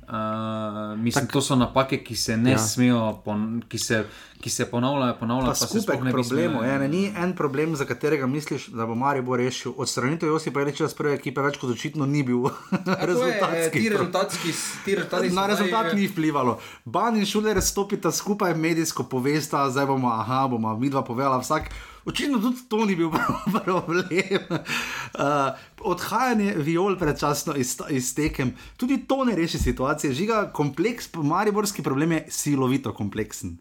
Uh, 0.09 0.99
mislim, 1.01 1.25
tak, 1.25 1.33
to 1.33 1.41
so 1.41 1.57
napake, 1.57 2.03
ki 2.05 2.17
se 2.17 2.37
ne 2.37 2.51
ja. 2.51 2.59
smejo, 2.59 3.23
ki, 3.69 3.79
se, 3.79 4.05
ki 4.45 4.51
se 4.51 4.67
ponavljajo, 4.71 5.15
ponavljajo. 5.21 5.55
Pa 5.61 5.67
skupek 5.67 6.01
problemov, 6.11 6.67
ja, 6.69 6.79
ne, 6.79 6.89
ni 6.89 7.07
en 7.17 7.31
problem, 7.37 7.77
za 7.77 7.87
katerega 7.89 8.27
misliš, 8.27 8.67
da 8.77 8.85
bo 8.87 8.95
Marijo 8.95 9.37
rešil. 9.41 9.73
Odstranitev 9.77 10.29
Josipa 10.29 10.65
Rečeva 10.65 10.89
z 10.93 10.99
prve 10.99 11.15
ekipe 11.17 11.41
več 11.41 11.57
kot 11.63 11.73
očitno 11.73 12.05
ni 12.07 12.21
bil 12.23 12.51
rezultatski. 13.11 13.81
Ti 13.81 13.89
rezultatski, 13.95 14.53
ti 14.85 14.99
rezultatski. 15.01 15.33
Na 15.33 15.47
rezultat 15.49 15.89
zdaj, 15.89 15.97
ni 15.97 16.11
vplivalo. 16.13 16.59
Ban 16.85 17.17
in 17.17 17.25
šuler 17.25 17.63
stopita 17.65 18.13
skupaj 18.13 18.53
medijsko 18.53 19.09
povesta, 19.09 19.65
zdaj 19.73 19.89
bomo, 19.95 20.13
aha, 20.13 20.45
bomo 20.53 20.77
mi 20.77 20.93
dva 20.93 21.01
povedala 21.09 21.41
vsak. 21.41 21.73
Očitno 22.05 22.37
tudi 22.45 22.69
to 22.69 22.85
ni 22.85 23.01
bil 23.01 23.09
problem. 23.65 24.05
Uh, 24.45 25.57
odhajanje 25.89 26.53
viol 26.61 27.01
predčasno 27.01 27.57
iz, 27.57 27.79
iz 27.89 28.13
tekem, 28.13 28.53
tudi 28.77 29.07
to 29.09 29.25
ne 29.25 29.41
reši 29.41 29.65
situacije. 29.71 30.13
Žiga, 30.13 30.51
kompleks, 30.53 31.15
mariborski 31.17 31.83
problem 31.83 32.19
je 32.19 32.27
silovito 32.29 32.93
kompleksen. 32.93 33.57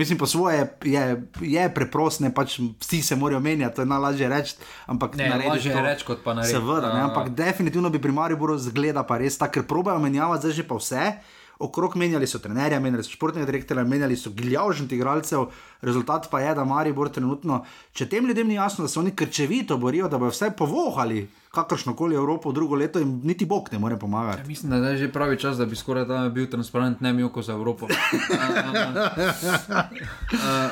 Mislim, 0.00 0.18
po 0.18 0.26
svoje 0.26 0.64
je, 0.84 1.22
je 1.40 1.64
preprosto, 1.74 2.24
pač 2.32 2.56
vsi 2.80 3.02
se 3.02 3.16
morajo 3.16 3.40
menjati, 3.40 3.76
to 3.76 3.82
je 3.82 3.86
najlažje 3.86 4.28
reči. 4.28 4.54
Ampak 4.86 5.16
ne, 5.20 5.28
lažje 5.48 5.74
je 5.74 5.82
reči, 5.82 6.06
kot 6.08 6.22
pa 6.24 6.32
narediti. 6.34 6.56
Seveda, 6.56 6.88
uh, 6.88 7.02
ampak 7.04 7.28
definitivno 7.36 7.90
bi 7.92 8.00
pri 8.00 8.12
Mariboru 8.12 8.56
zgleda 8.58 9.04
pa 9.04 9.18
res 9.20 9.36
tako, 9.36 9.58
ker 9.58 9.66
probajo 9.68 10.00
menjavati 10.00 10.46
zdaj 10.46 10.56
že 10.56 10.64
pa 10.64 10.80
vse. 10.80 11.04
Okrog 11.60 11.96
menjali 12.00 12.26
so 12.26 12.38
trenerja, 12.40 12.80
menjali 12.80 13.04
so 13.04 13.12
športnega 13.12 13.46
direktorja, 13.46 13.84
menjali 13.84 14.16
so 14.16 14.32
giljavžnih 14.36 14.92
igralcev, 14.96 15.50
rezultat 15.84 16.30
pa 16.30 16.40
je, 16.40 16.54
da 16.56 16.64
Maribor 16.64 17.10
trenutno, 17.12 17.64
če 17.92 18.08
tem 18.08 18.26
ljudem 18.26 18.48
ni 18.48 18.56
jasno, 18.56 18.84
da 18.84 18.88
se 18.88 18.98
oni 19.00 19.12
krčevito 19.16 19.76
borijo, 19.78 20.08
da 20.08 20.18
bodo 20.18 20.32
vse 20.32 20.50
povohali 20.56 21.26
kakršno 21.50 21.96
koli 21.96 22.14
Evropo 22.14 22.52
drugo 22.52 22.74
leto 22.74 23.00
in 23.00 23.20
niti 23.24 23.44
Bog 23.46 23.68
ne 23.72 23.78
more 23.78 23.98
pomagati. 23.98 24.42
Ja, 24.42 24.46
mislim, 24.46 24.70
da 24.70 24.88
je 24.88 24.96
že 24.96 25.12
pravi 25.12 25.38
čas, 25.38 25.56
da 25.56 25.66
bi 25.66 25.76
skoraj 25.76 26.04
da 26.04 26.28
bil 26.28 26.46
transparent, 26.50 27.00
ne 27.00 27.12
mi 27.12 27.22
oko 27.22 27.42
za 27.42 27.52
Evropo. 27.52 27.88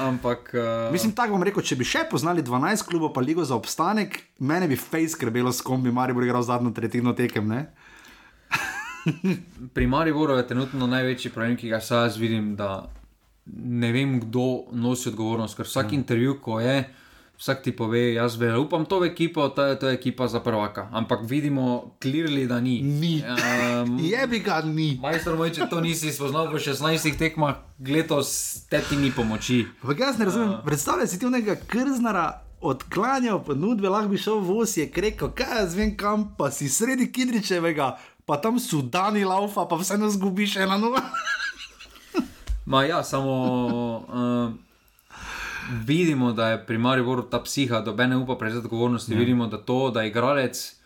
Ampak. 0.08 0.54
Uh... 0.54 0.92
Mislim, 0.92 1.12
tako 1.12 1.32
bom 1.32 1.42
rekel, 1.42 1.62
če 1.62 1.76
bi 1.76 1.84
še 1.84 2.06
poznali 2.10 2.42
12 2.42 2.86
klubov, 2.86 3.12
pa 3.12 3.20
ligo 3.20 3.44
za 3.44 3.56
obstanek, 3.58 4.22
mene 4.38 4.68
bi 4.68 4.76
fejs 4.76 5.12
skrbelo, 5.18 5.52
s 5.52 5.60
kom 5.66 5.82
bi 5.82 5.92
Maribor 5.92 6.24
igral 6.24 6.42
zadnjo 6.42 6.70
tretjino 6.70 7.12
tekem. 7.12 7.48
Ne? 7.48 7.66
Pri 9.74 9.86
Mariboru 9.86 10.36
je 10.36 10.46
trenutno 10.46 10.86
največji 10.86 11.30
problem, 11.30 11.56
ki 11.56 11.68
ga 11.68 11.80
jaz 11.90 12.16
vidim, 12.16 12.56
da 12.56 12.90
ne 13.56 13.92
vem, 13.92 14.20
kdo 14.20 14.68
nosi 14.72 15.08
odgovornost. 15.08 15.56
Ker 15.56 15.66
vsak 15.66 15.92
ja. 15.92 15.98
intervju, 15.98 16.38
ko 16.42 16.60
je, 16.60 16.84
vsak 17.38 17.62
ti 17.62 17.72
pove, 17.76 18.14
jaz 18.14 18.36
vejo, 18.36 18.62
upam 18.62 18.84
to 18.84 19.00
v 19.00 19.12
ekipo, 19.12 19.48
to 19.48 19.64
je, 19.64 19.78
to 19.78 19.90
ekipa 19.90 20.28
za 20.28 20.40
prvaka. 20.40 20.88
Ampak 20.92 21.20
vidimo, 21.22 21.94
klirili, 22.02 22.46
da 22.46 22.60
ni. 22.60 22.82
Ni. 22.82 23.22
Um, 23.22 23.98
je 24.12 24.26
bi 24.26 24.42
ga 24.44 24.60
ni. 24.66 24.98
Majster 25.02 25.36
moj, 25.38 25.52
če 25.54 25.70
to 25.70 25.80
nisi 25.80 26.12
spoznal 26.12 26.50
v 26.52 26.60
16 26.62 27.18
tekmah, 27.18 27.62
letos 27.86 28.34
te 28.70 28.82
ti 28.88 28.98
ni 28.98 29.12
pomoči. 29.14 29.64
Ampak 29.82 30.04
jaz 30.04 30.18
ne 30.18 30.28
razumem, 30.28 30.52
uh, 30.58 30.60
predstavljaj 30.66 31.08
si 31.08 31.18
ti 31.18 31.30
nekega 31.30 31.58
krznara. 31.66 32.28
Odklanjal 32.58 33.38
ponudbe, 33.46 33.86
lahko 33.86 34.10
bi 34.10 34.18
šel 34.18 34.40
v 34.42 34.64
je 34.66 34.90
rekel, 34.90 35.28
kaj 35.30 35.60
jaz 35.60 35.76
vem, 35.78 35.92
kam 35.94 36.24
pa 36.34 36.50
si 36.50 36.66
sredi 36.66 37.06
Kidričevega, 37.06 37.92
pa 38.28 38.36
tam 38.36 38.60
so 38.60 38.82
dani 38.84 39.24
laufa, 39.24 39.64
pa 39.64 39.76
vseeno 39.80 40.10
zgubiš 40.12 40.60
ena 40.60 40.76
nula. 40.76 41.00
Ma 42.68 42.84
ja, 42.84 43.00
samo. 43.02 43.32
Uh, 44.04 44.52
vidimo, 45.84 46.32
da 46.32 46.48
je 46.48 46.66
pri 46.66 46.78
Mariboru 46.78 47.22
ta 47.22 47.40
psiha, 47.40 47.80
da 47.80 48.06
ne 48.06 48.16
upa 48.16 48.36
prevzeti 48.36 48.66
odgovornosti. 48.66 49.12
Ja. 49.12 49.18
Vidimo, 49.18 49.46
da 49.46 49.56
to, 49.56 49.90
da 49.90 50.04
igralec 50.04 50.76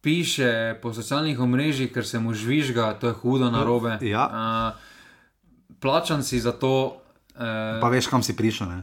piše 0.00 0.78
po 0.82 0.90
socialnih 0.94 1.40
omrežjih, 1.40 1.92
ker 1.94 2.06
se 2.06 2.18
mu 2.18 2.34
žvižga, 2.34 2.98
to 2.98 3.06
je 3.06 3.14
hudo 3.22 3.50
na 3.50 3.62
robe. 3.64 3.98
Ja. 4.02 4.26
Uh, 4.26 5.78
plačan 5.78 6.26
si 6.26 6.40
za 6.40 6.52
to. 6.52 6.98
Uh, 7.38 7.78
pa 7.78 7.88
veš, 7.88 8.10
kam 8.10 8.22
si 8.22 8.34
prišel. 8.36 8.82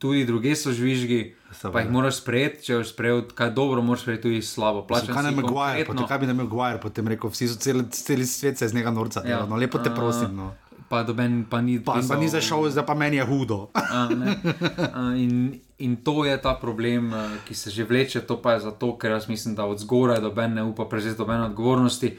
Tudi 0.00 0.24
druge 0.24 0.54
so 0.56 0.72
žvižgi, 0.72 1.34
Sebe. 1.52 1.72
pa 1.74 1.82
jih 1.82 1.90
moraš 1.92 2.22
sprejeti, 2.22 2.62
če 2.64 2.78
boš 2.80 2.92
sprejel 2.94 3.18
kaj 3.36 3.50
dobro, 3.52 3.82
moraš 3.84 4.06
sprejeti 4.06 4.22
tudi 4.22 4.40
slabo. 4.40 4.86
Kaj, 4.88 5.28
Maguire, 5.36 5.84
potem, 5.84 6.06
kaj 6.08 6.22
bi 6.22 6.30
nam 6.30 6.40
Maguire 6.40 6.80
potem 6.80 7.12
rekel, 7.12 7.28
vsi 7.28 7.50
so 7.52 7.60
cel, 7.60 7.84
cel 7.92 8.24
svet 8.24 8.56
se 8.56 8.70
iz 8.70 8.74
njega 8.74 8.94
norca. 8.96 9.20
Ja. 9.28 9.44
No, 9.44 9.60
lepo 9.60 9.82
te 9.84 9.92
prosim. 9.92 10.32
No 10.36 10.54
pa 10.90 11.06
doben 11.06 11.46
pa 11.46 11.62
ni. 11.62 11.78
Pa, 11.78 12.02
pa 12.02 12.18
ni 12.18 12.26
zašel, 12.26 12.66
zdaj 12.74 12.82
pa 12.82 12.98
meni 12.98 13.22
je 13.22 13.24
hudo. 13.24 13.70
A, 13.78 14.10
a, 14.98 15.14
in, 15.14 15.54
in 15.78 15.94
to 16.02 16.26
je 16.26 16.34
ta 16.42 16.58
problem, 16.58 17.14
ki 17.46 17.54
se 17.54 17.70
že 17.70 17.86
vleče, 17.86 18.26
to 18.26 18.42
pa 18.42 18.58
je 18.58 18.66
zato, 18.66 18.98
ker 18.98 19.14
jaz 19.14 19.30
mislim, 19.30 19.54
da 19.54 19.70
od 19.70 19.78
zgoraj 19.78 20.18
doben 20.18 20.58
ne 20.58 20.66
upa 20.66 20.90
prevzeti 20.90 21.22
dobene 21.22 21.46
odgovornosti. 21.54 22.18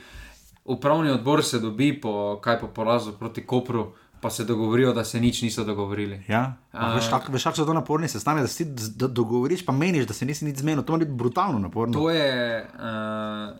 Upravni 0.63 1.11
odbor 1.11 1.43
se 1.43 1.59
dobi 1.59 1.91
po, 1.99 2.39
kaj 2.39 2.63
po 2.63 2.71
porazu 2.71 3.11
proti 3.19 3.43
Kopru. 3.43 3.91
Pa 4.21 4.29
se 4.29 4.43
dogovorijo, 4.45 4.93
da 4.93 5.03
se 5.03 5.19
nič 5.19 5.41
niso 5.41 5.63
dogovorili. 5.63 6.19
Ja, 6.27 6.53
veš, 6.95 7.07
kako 7.09 7.39
so 7.39 7.65
to 7.65 7.73
naporni 7.73 8.07
sestanki, 8.07 8.41
da 8.41 8.47
se 8.47 8.63
ti 8.63 8.71
dogovoriš, 9.07 9.65
pa 9.65 9.73
meniš, 9.73 10.05
da 10.07 10.13
se 10.13 10.25
nisi 10.25 10.45
nič 10.45 10.61
zmenil. 10.61 10.83
To 10.83 10.97
je 11.01 11.05
brutalno 11.05 11.59
naporno. 11.59 11.93
To 11.93 12.09
je 12.09 12.61
uh, 12.61 13.57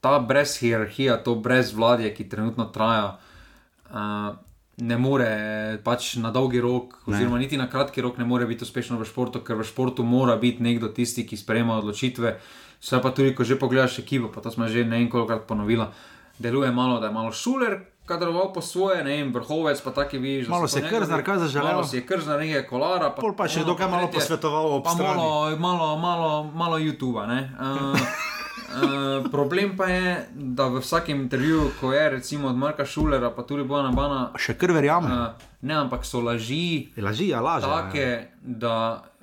ta 0.00 0.18
brez 0.18 0.58
hierarhije, 0.58 1.24
to 1.24 1.34
brez 1.34 1.74
vladje, 1.74 2.14
ki 2.14 2.28
trenutno 2.28 2.64
traja. 2.64 3.18
Uh, 3.90 4.36
ne 4.76 4.98
more 5.00 5.28
pač 5.84 6.16
na 6.20 6.30
dolgi 6.30 6.60
rok, 6.60 6.98
ne. 7.06 7.16
oziroma 7.16 7.38
niti 7.40 7.56
na 7.56 7.68
kratki 7.70 8.04
rok, 8.04 8.18
ne 8.20 8.28
more 8.28 8.46
biti 8.46 8.64
uspešno 8.64 8.98
v 9.00 9.08
športu, 9.08 9.40
ker 9.40 9.56
v 9.56 9.64
športu 9.64 10.04
mora 10.04 10.36
biti 10.36 10.62
nekdo 10.62 10.92
tisti, 10.92 11.24
ki 11.24 11.36
sprejema 11.36 11.78
odločitve. 11.80 12.36
Vse 12.76 13.00
pa 13.00 13.10
tudi, 13.10 13.32
ko 13.34 13.44
že 13.44 13.56
pogledaš 13.56 13.98
ekipo, 14.04 14.28
pa 14.28 14.44
to 14.44 14.52
smo 14.52 14.68
že 14.68 14.84
ne 14.84 15.00
enkrat 15.00 15.48
ponovili, 15.48 15.88
deluje 16.38 16.70
malo, 16.72 17.00
da 17.00 17.08
je 17.08 17.16
malo 17.16 17.32
šuler. 17.32 17.80
Kadroval 18.06 18.52
po 18.54 18.62
svoje, 18.62 19.02
ne 19.04 19.16
vem, 19.18 19.32
vrhovec, 19.34 19.80
pa 19.82 19.90
taki 19.90 20.18
vidiš. 20.18 20.48
Malo 20.48 20.68
se 20.68 20.78
je 20.78 20.88
krznar, 20.88 21.24
kaj 21.26 21.38
zaželel. 21.38 21.72
Malo 21.72 21.84
se 21.84 21.96
je 21.96 22.06
krznar, 22.06 22.38
nekaj 22.38 22.66
kolara. 22.70 23.10
Pa, 23.10 23.20
Pol 23.22 23.34
pa 23.34 23.50
še 23.50 23.66
dokaj 23.66 23.90
malo 23.90 24.06
posvetoval. 24.14 24.78
Pa 24.86 24.94
malo, 24.94 25.56
malo, 25.58 25.90
malo, 25.98 26.30
malo 26.54 26.78
YouTube. 26.78 27.18
Uh, 27.18 27.98
Eh, 28.76 29.30
problem 29.30 29.76
pa 29.76 29.86
je, 29.86 30.28
da 30.34 30.66
v 30.66 30.80
vsakem 30.80 31.20
intervjuju, 31.20 31.70
ko 31.80 31.92
je 31.92 32.10
recimo 32.10 32.48
od 32.48 32.56
Marka 32.56 32.84
Šulera, 32.84 33.30
pa 33.30 33.42
tudi 33.42 33.64
Bojana 33.64 33.92
Bana, 33.92 34.30
še 34.36 34.56
kar 34.58 34.72
verjamem. 34.76 35.12
Uh, 35.12 35.46
ne, 35.62 35.74
ampak 35.74 36.04
so 36.04 36.20
laži. 36.20 36.90
Laži, 36.96 37.30
ja, 37.30 37.40
laži. 37.40 37.70
Take, 37.70 38.04
ja. 38.04 38.24
da 38.42 38.74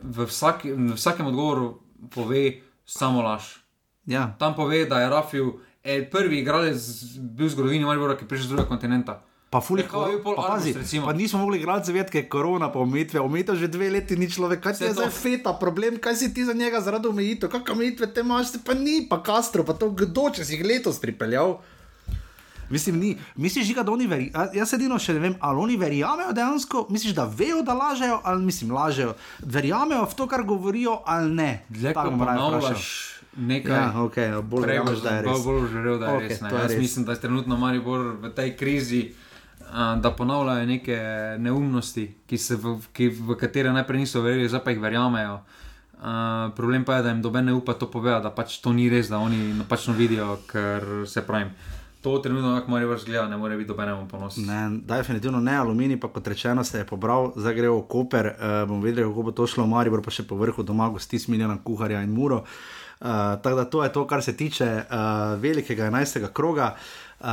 v, 0.02 0.26
vsaki, 0.26 0.74
v 0.74 0.96
vsakem 0.98 1.28
odgovoru 1.30 1.76
pove 2.14 2.64
samo 2.86 3.22
laž. 3.22 3.60
Ja. 4.10 4.32
Tam 4.40 4.56
pove, 4.56 4.86
da 4.90 5.04
je 5.04 5.12
Rafil 5.12 5.52
eh, 5.84 6.10
prvi 6.12 6.40
igralec 6.40 6.80
bil 7.20 7.48
v 7.48 7.52
zgodovini 7.52 7.86
Maribora, 7.86 8.18
ki 8.18 8.26
je 8.26 8.32
prišel 8.32 8.46
z 8.46 8.50
drugega 8.56 8.70
kontinenta. 8.70 9.20
Pa, 9.54 9.62
fulih, 9.62 9.86
pa, 9.86 10.10
pa, 10.26 10.58
pazi, 10.58 10.74
pa 11.06 11.14
nismo 11.14 11.40
mogli 11.40 11.60
igrati 11.60 11.86
za 11.86 11.94
vedke, 11.94 12.24
korona, 12.26 12.72
pa 12.74 12.80
omejitve. 12.80 13.20
Omejitev 13.22 13.56
že 13.56 13.68
dve 13.70 13.90
leti 13.94 14.18
ni 14.18 14.26
človek, 14.26 14.64
kaj 14.64 14.74
se 14.74 14.86
je 14.86 14.94
zdaj 14.98 15.12
feta, 15.14 15.54
problem, 15.54 16.00
kaj 16.02 16.16
si 16.16 16.34
ti 16.34 16.46
za 16.46 16.58
njega 16.58 16.82
zaradi 16.82 17.08
omejitev, 17.08 17.52
kakšne 17.54 17.76
omejitve 17.76 18.10
te 18.14 18.26
imaš, 18.26 18.56
pa 18.66 18.74
ni, 18.74 19.06
pa 19.10 19.22
Castro, 19.22 19.62
pa 19.62 19.78
to 19.78 19.92
kdo, 19.94 20.32
če 20.34 20.42
si 20.42 20.58
jih 20.58 20.66
letos 20.66 20.98
pripeljal. 20.98 21.60
Mislim, 22.74 22.98
ni. 22.98 23.18
Misliš, 23.36 23.76
da 23.76 23.92
oni 23.92 24.08
verjamejo? 24.08 24.50
Jaz 24.58 24.74
edino 24.74 24.98
še 24.98 25.14
ne 25.14 25.22
vem, 25.22 25.36
ali 25.38 25.62
oni 25.62 25.78
verjamejo 25.78 26.34
dejansko, 26.34 26.88
misliš, 26.90 27.14
da 27.14 27.30
vejo, 27.30 27.62
da 27.62 27.78
lažejo, 27.78 28.22
ali 28.24 28.42
mislim, 28.42 28.74
lažejo. 28.74 29.14
Verjamejo 29.46 30.08
v 30.10 30.18
to, 30.18 30.28
kar 30.28 30.42
govorijo, 30.44 31.04
ali 31.06 31.30
ne. 31.30 31.52
Tako 31.94 32.18
moramo 32.18 32.58
reči. 32.58 33.14
Nekaj, 33.38 33.74
ja, 33.74 33.92
okay, 33.98 34.42
bolj 34.42 34.68
verjamem, 34.68 34.98
da 35.04 35.16
je 35.16 35.22
res. 35.26 35.44
Bolj 35.46 35.68
želel, 35.72 36.00
da 36.00 36.06
je 36.06 36.18
okay, 36.18 36.30
res. 36.30 36.42
Jaz 36.42 36.72
res. 36.72 36.80
mislim, 36.80 37.06
da 37.06 37.16
je 37.16 37.22
trenutno 37.22 37.58
Maribor 37.58 38.14
v 38.22 38.34
tej 38.36 38.56
krizi 38.58 39.04
da 40.02 40.12
ponavljajo 40.18 40.66
neke 40.66 40.98
neumnosti, 41.40 42.08
ki 42.28 42.38
v, 42.62 42.78
ki, 42.94 43.10
v 43.10 43.38
katere 43.40 43.74
najprej 43.74 44.06
niso 44.06 44.22
verjeli, 44.22 44.50
zdaj 44.50 44.64
pa 44.64 44.74
jih 44.74 44.82
verjamejo. 44.82 45.40
Uh, 46.04 46.52
problem 46.56 46.84
pa 46.84 46.98
je, 46.98 47.04
da 47.04 47.10
jim 47.10 47.22
doben 47.22 47.46
ne 47.46 47.54
upa 47.54 47.74
to 47.74 47.88
povedati, 47.92 48.24
da 48.24 48.32
pač 48.32 48.60
to 48.62 48.74
ni 48.74 48.90
res, 48.92 49.10
da 49.10 49.22
oni 49.24 49.54
napačno 49.58 49.94
vidijo, 49.94 50.38
ker 50.52 51.08
se 51.08 51.24
pravim. 51.26 51.54
To 52.04 52.18
trenutno, 52.20 52.58
kako 52.60 52.72
mora 52.72 52.88
biti 52.88 53.02
zgled, 53.02 53.30
ne 53.30 53.38
more 53.38 53.58
biti 53.58 53.68
dobenemu 53.68 54.08
ponosu. 54.12 54.42
Ne, 54.42 54.80
definitivno 54.84 55.40
ne, 55.40 55.56
aluminij 55.56 56.00
pa 56.00 56.10
kot 56.12 56.28
rečeno 56.28 56.64
se 56.64 56.78
je 56.78 56.86
pobral, 56.86 57.32
zdaj 57.36 57.56
gre 57.56 57.70
v 57.72 57.82
Koper, 57.88 58.34
uh, 58.34 58.56
bom 58.68 58.84
videl, 58.84 59.10
kako 59.10 59.24
bo 59.24 59.32
to 59.32 59.48
šlo 59.48 59.64
v 59.64 59.72
Maribor, 59.72 60.04
pa 60.04 60.12
še 60.12 60.28
po 60.28 60.36
vrhu 60.36 60.64
doma, 60.64 60.92
gosti 60.92 61.20
s 61.20 61.32
milijona 61.32 61.58
kuharja 61.64 62.04
in 62.04 62.12
muro. 62.14 62.44
Uh, 62.44 62.83
tako 63.44 63.56
da 63.56 63.66
to 63.66 63.84
je 63.84 63.94
to, 63.94 64.08
kar 64.08 64.24
se 64.24 64.38
tiče 64.38 64.66
uh, 64.66 65.42
velikega 65.42 65.92
11. 65.92 66.28
kroga. 66.34 66.76
Uh, 67.20 67.28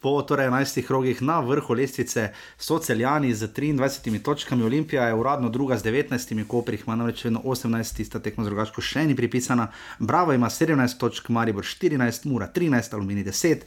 po 0.00 0.22
torej 0.22 0.48
11 0.48 0.86
krogih 0.86 1.22
na 1.22 1.40
vrhu 1.40 1.74
lestvice 1.74 2.32
so 2.58 2.78
celjani 2.78 3.34
z 3.34 3.48
23 3.48 4.22
točkami, 4.22 4.62
Olimpija 4.62 5.06
je 5.06 5.14
uradno 5.14 5.48
druga 5.48 5.78
z 5.78 5.84
19, 5.84 6.46
Koprih 6.48 6.82
ima 6.86 6.96
namreč 6.96 7.24
vedno 7.24 7.40
18, 7.44 7.96
tista 7.96 8.18
tekmo 8.18 8.44
z 8.44 8.48
drugačko 8.48 8.80
še 8.80 9.06
ni 9.06 9.16
pripisana, 9.16 9.68
Bravo 9.98 10.32
ima 10.32 10.48
17 10.50 10.98
točk, 10.98 11.28
Maribor 11.28 11.64
14, 11.64 12.26
Mura 12.26 12.48
13, 12.54 12.94
Alumini 12.94 13.24
10, 13.24 13.62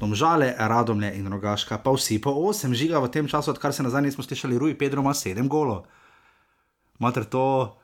Domžale, 0.00 0.54
Radomlje 0.58 1.14
in 1.18 1.26
Rogaška 1.32 1.78
pa 1.78 1.90
vsi 1.90 2.20
po 2.20 2.30
8 2.30 2.74
žiga 2.74 2.98
v 2.98 3.10
tem 3.10 3.28
času, 3.28 3.50
odkar 3.50 3.74
se 3.74 3.82
nazaj 3.82 4.02
nismo 4.02 4.24
slišali, 4.24 4.58
Rui 4.58 4.78
Pedro 4.78 5.02
ima 5.02 5.14
7 5.14 5.48
golo. 5.48 5.84
Mater 6.98 7.24
to. 7.24 7.78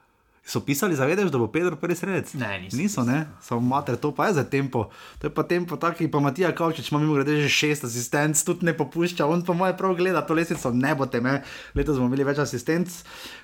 So 0.47 0.61
pisali, 0.61 0.97
zavedaš, 0.97 1.31
da 1.31 1.39
bo 1.39 1.47
Pedro 1.49 1.77
prvi 1.77 1.97
sredec? 1.97 2.35
Ne, 2.35 2.61
niso 2.61 2.77
Niso, 2.77 3.05
ne? 3.05 3.27
Samo 3.41 3.61
mater, 3.61 3.97
to 3.97 4.15
pa 4.15 4.27
je 4.27 4.33
za 4.33 4.45
tempo. 4.45 4.91
To 5.19 5.27
je 5.27 5.35
pa 5.35 5.43
tempo 5.43 5.77
taki, 5.77 6.11
pa 6.11 6.21
Matija 6.21 6.53
Kavčič 6.53 6.91
ima 6.91 7.01
mimo 7.01 7.15
grede 7.15 7.41
že 7.41 7.49
šest 7.49 7.85
asistenc, 7.85 8.43
tudi 8.45 8.67
ne 8.67 8.77
popušča, 8.77 9.27
on 9.27 9.45
pa 9.45 9.53
moje 9.53 9.77
prav 9.77 9.95
gleda 9.95 10.21
to 10.21 10.35
lesico, 10.35 10.71
ne 10.71 10.95
bo 10.95 11.07
teme. 11.07 11.43
Letos 11.75 11.97
bomo 11.97 12.09
imeli 12.13 12.25
več 12.25 12.39
asistenc 12.39 12.93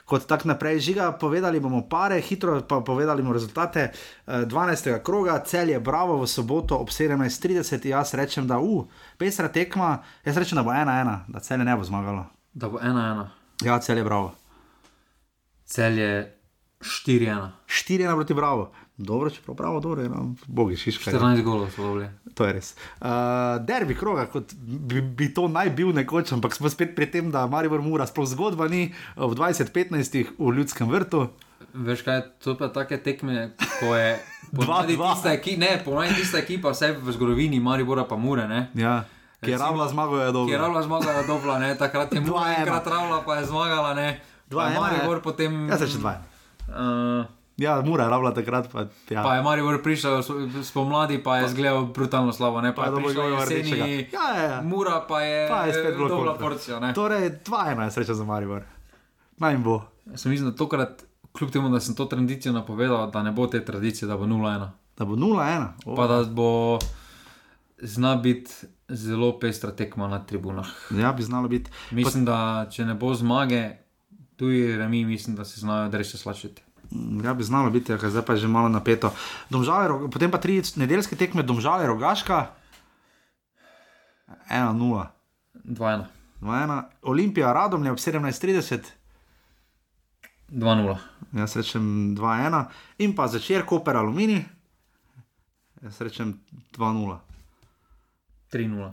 kot 0.04 0.26
tak 0.26 0.44
naprej. 0.44 0.80
Žiga, 0.80 1.12
povedali 1.12 1.60
bomo 1.60 1.88
pare, 1.88 2.20
hitro 2.20 2.60
pa 2.60 2.80
povedali 2.80 3.22
bomo 3.22 3.32
rezultate. 3.32 3.80
Eh, 4.26 4.44
12. 4.44 5.02
kroga, 5.02 5.38
cel 5.46 5.70
je 5.70 5.80
bravo 5.80 6.18
v 6.20 6.26
soboto 6.28 6.76
ob 6.76 6.88
17.30, 6.88 7.86
jaz 7.86 8.12
rečem, 8.14 8.46
da 8.46 8.58
u, 8.58 8.84
pesra 9.16 9.48
tekma, 9.48 10.02
jaz 10.24 10.36
rečem, 10.36 10.60
da 10.60 10.62
bo 10.62 10.70
1-1, 10.70 11.16
da 11.28 11.40
cel 11.40 11.64
ne 11.64 11.76
bo 11.76 11.84
zmagalo. 11.84 12.26
Da 12.52 12.68
bo 12.68 12.76
ena 12.80 13.06
ena. 13.12 13.30
Ja, 13.64 13.80
cel 13.80 13.98
je 13.98 14.04
bravo. 14.04 14.34
Cel 15.64 15.98
je 15.98 16.39
4-1. 16.80 17.50
4-1 17.66 18.14
proti 18.14 18.34
bravo. 18.34 18.70
Dobro, 18.96 19.30
če 19.32 19.40
prav 19.40 19.56
bravo, 19.56 19.80
dobro, 19.80 20.04
no, 20.08 20.34
bogi 20.46 20.76
šiška. 20.76 21.08
14 21.10 21.40
golov 21.42 21.70
so 21.72 21.92
bili. 21.94 22.08
To 22.36 22.44
je 22.44 22.52
res. 22.52 22.74
Uh, 23.00 23.08
derbi 23.64 23.94
kroga, 23.96 24.26
kot 24.28 24.52
bi, 24.54 25.00
bi 25.00 25.30
to 25.34 25.46
naj 25.48 25.70
bil 25.72 25.92
nekoč, 25.96 26.32
ampak 26.32 26.52
smo 26.52 26.68
spet 26.68 26.92
pri 26.96 27.08
tem, 27.08 27.30
da 27.32 27.46
Maribor 27.46 27.80
Mura, 27.80 28.04
sploh 28.04 28.28
zgodba 28.28 28.68
ni 28.68 28.92
v 29.16 29.32
2015 29.32 30.36
v 30.36 30.52
ljudskem 30.52 30.88
vrtu. 30.88 31.30
Veš 31.72 32.02
kaj, 32.04 32.20
to 32.40 32.56
pa 32.60 32.68
take 32.68 33.00
tekme, 33.00 33.52
ko 33.80 33.96
je 33.96 34.20
dva. 34.52 34.84
tista, 34.84 35.32
ekipa, 35.32 35.60
ne, 35.60 35.70
ponavadi 35.84 36.14
tista 36.14 36.38
ekipa, 36.38 36.72
vse 36.72 36.92
v 37.00 37.12
zgodovini 37.12 37.60
Maribora 37.60 38.04
pa 38.04 38.16
Mure, 38.16 38.44
ne. 38.48 38.68
Ja. 38.74 39.04
Ki 39.40 39.50
je 39.50 39.56
ravna 39.56 39.88
zmaga, 39.88 40.12
je 40.12 40.20
Ki 40.20 40.28
je 40.28 40.32
dobro. 40.32 40.58
ravno 40.58 40.82
zmagala 40.82 41.22
dobla, 41.22 41.58
ne, 41.58 41.72
takrat 41.72 42.12
je 42.12 42.20
Mura 42.20 42.52
2:1. 42.52 42.58
enkrat 42.58 42.86
ravna, 42.86 43.22
pa 43.24 43.36
je 43.36 43.46
zmagala, 43.46 43.94
ne. 43.94 44.20
Dva 44.50 44.64
je 44.64 44.76
ena 44.76 44.76
je. 44.76 44.92
Maribor 44.92 45.22
potem... 45.22 45.68
Ja, 45.68 45.78
se 45.78 45.88
še 45.88 45.96
dva. 45.98 46.20
Uh, 46.70 47.26
Ja, 47.60 47.82
Mura 47.84 48.04
je 48.04 48.10
ravna 48.10 48.34
takrat. 48.34 48.72
Pa, 48.72 48.80
ja. 49.10 49.22
Pa 49.22 49.34
je 49.36 49.42
Maribor 49.42 49.82
prišel 49.82 50.22
spomladi, 50.64 51.22
pa 51.22 51.36
je 51.36 51.48
zgledal 51.48 51.84
brutalno 51.86 52.32
slabo, 52.32 52.60
ne 52.60 52.74
pa 52.74 52.82
Pa 52.82 52.88
je 52.88 52.88
je 52.88 52.90
dobil 52.90 53.06
prišel 53.06 53.22
gol 53.22 53.40
jeseni. 53.40 54.08
Ja, 54.12 54.36
ja, 54.36 54.42
ja. 54.42 54.62
Mura 54.62 55.04
pa 55.08 55.20
je, 55.20 55.48
Pa 55.48 55.66
je 55.66 55.72
spet 55.72 55.96
bilo 55.96 56.08
dobra 56.08 56.30
kontra. 56.30 56.48
porcija, 56.48 56.80
ne. 56.80 56.94
Torej, 56.94 57.30
dva 57.44 57.64
je 57.68 57.90
sreča 57.90 58.14
za 58.14 58.24
Maribor. 58.24 58.62
Naj 59.36 59.52
jim 59.52 59.62
bo. 59.62 59.82
Jaz 60.06 60.20
sem 60.20 60.30
mislim, 60.30 60.50
da 60.50 60.56
tokrat, 60.56 61.04
kljub 61.32 61.50
temu, 61.50 61.68
da 61.68 61.80
sem 61.80 61.94
to 61.94 62.04
tradicijo 62.04 62.52
napovedal, 62.52 63.10
da 63.10 63.22
ne 63.22 63.32
bo 63.32 63.46
te 63.46 63.64
tradicije, 63.64 64.08
da 64.08 64.16
bo 64.16 64.24
0-1. 64.24 64.68
Da 64.96 65.04
bo 65.04 65.14
0-1. 65.16 65.66
Oh. 65.84 65.96
Pa 65.96 66.06
da 66.06 66.24
bo 66.24 66.78
zna 67.78 68.16
biti 68.16 68.52
zelo 68.88 69.38
pestra 69.38 69.70
tekma 69.70 70.08
na 70.08 70.24
tribunah. 70.24 70.66
Ja, 70.90 71.12
bi 71.12 71.22
znalo 71.22 71.48
biti. 71.48 71.70
Mislim, 71.90 72.24
da 72.24 72.66
če 72.70 72.84
ne 72.84 72.94
bo 72.94 73.14
zmage, 73.14 73.70
tuji 74.40 74.76
remi, 74.76 75.04
mislim, 75.04 75.36
da 75.36 75.44
se 75.44 75.60
znajo 75.60 75.88
dreše 75.88 76.18
slačiti. 76.18 76.62
Mm, 76.90 77.24
Ja, 77.24 77.34
bi 77.34 77.44
znalo 77.44 77.70
biti, 77.70 77.92
ker 77.92 78.10
zdaj 78.10 78.24
pa 78.24 78.32
je 78.32 78.46
že 78.46 78.48
malo 78.48 78.68
napeto. 78.68 79.12
Domžale, 79.50 80.08
potem 80.10 80.30
pa 80.32 80.40
tri 80.40 80.62
nedeljske 80.76 81.16
tekme, 81.16 81.42
domžale, 81.42 81.86
rogaška. 81.86 82.46
1-0. 84.48 85.06
2-1. 85.64 86.04
2-1. 86.40 86.82
Olimpija, 87.02 87.52
Radomlje 87.52 87.92
ob 87.92 87.98
17:30. 87.98 88.80
2-0. 90.48 90.96
Jaz 91.36 91.56
rečem 91.56 92.16
2-1. 92.16 92.64
In 92.98 93.14
pa 93.14 93.28
začer 93.28 93.66
Koper 93.66 93.96
Alumini. 93.96 94.40
Jaz 95.82 96.00
rečem 96.00 96.40
2-0. 96.78 97.18
3-0. 98.52 98.90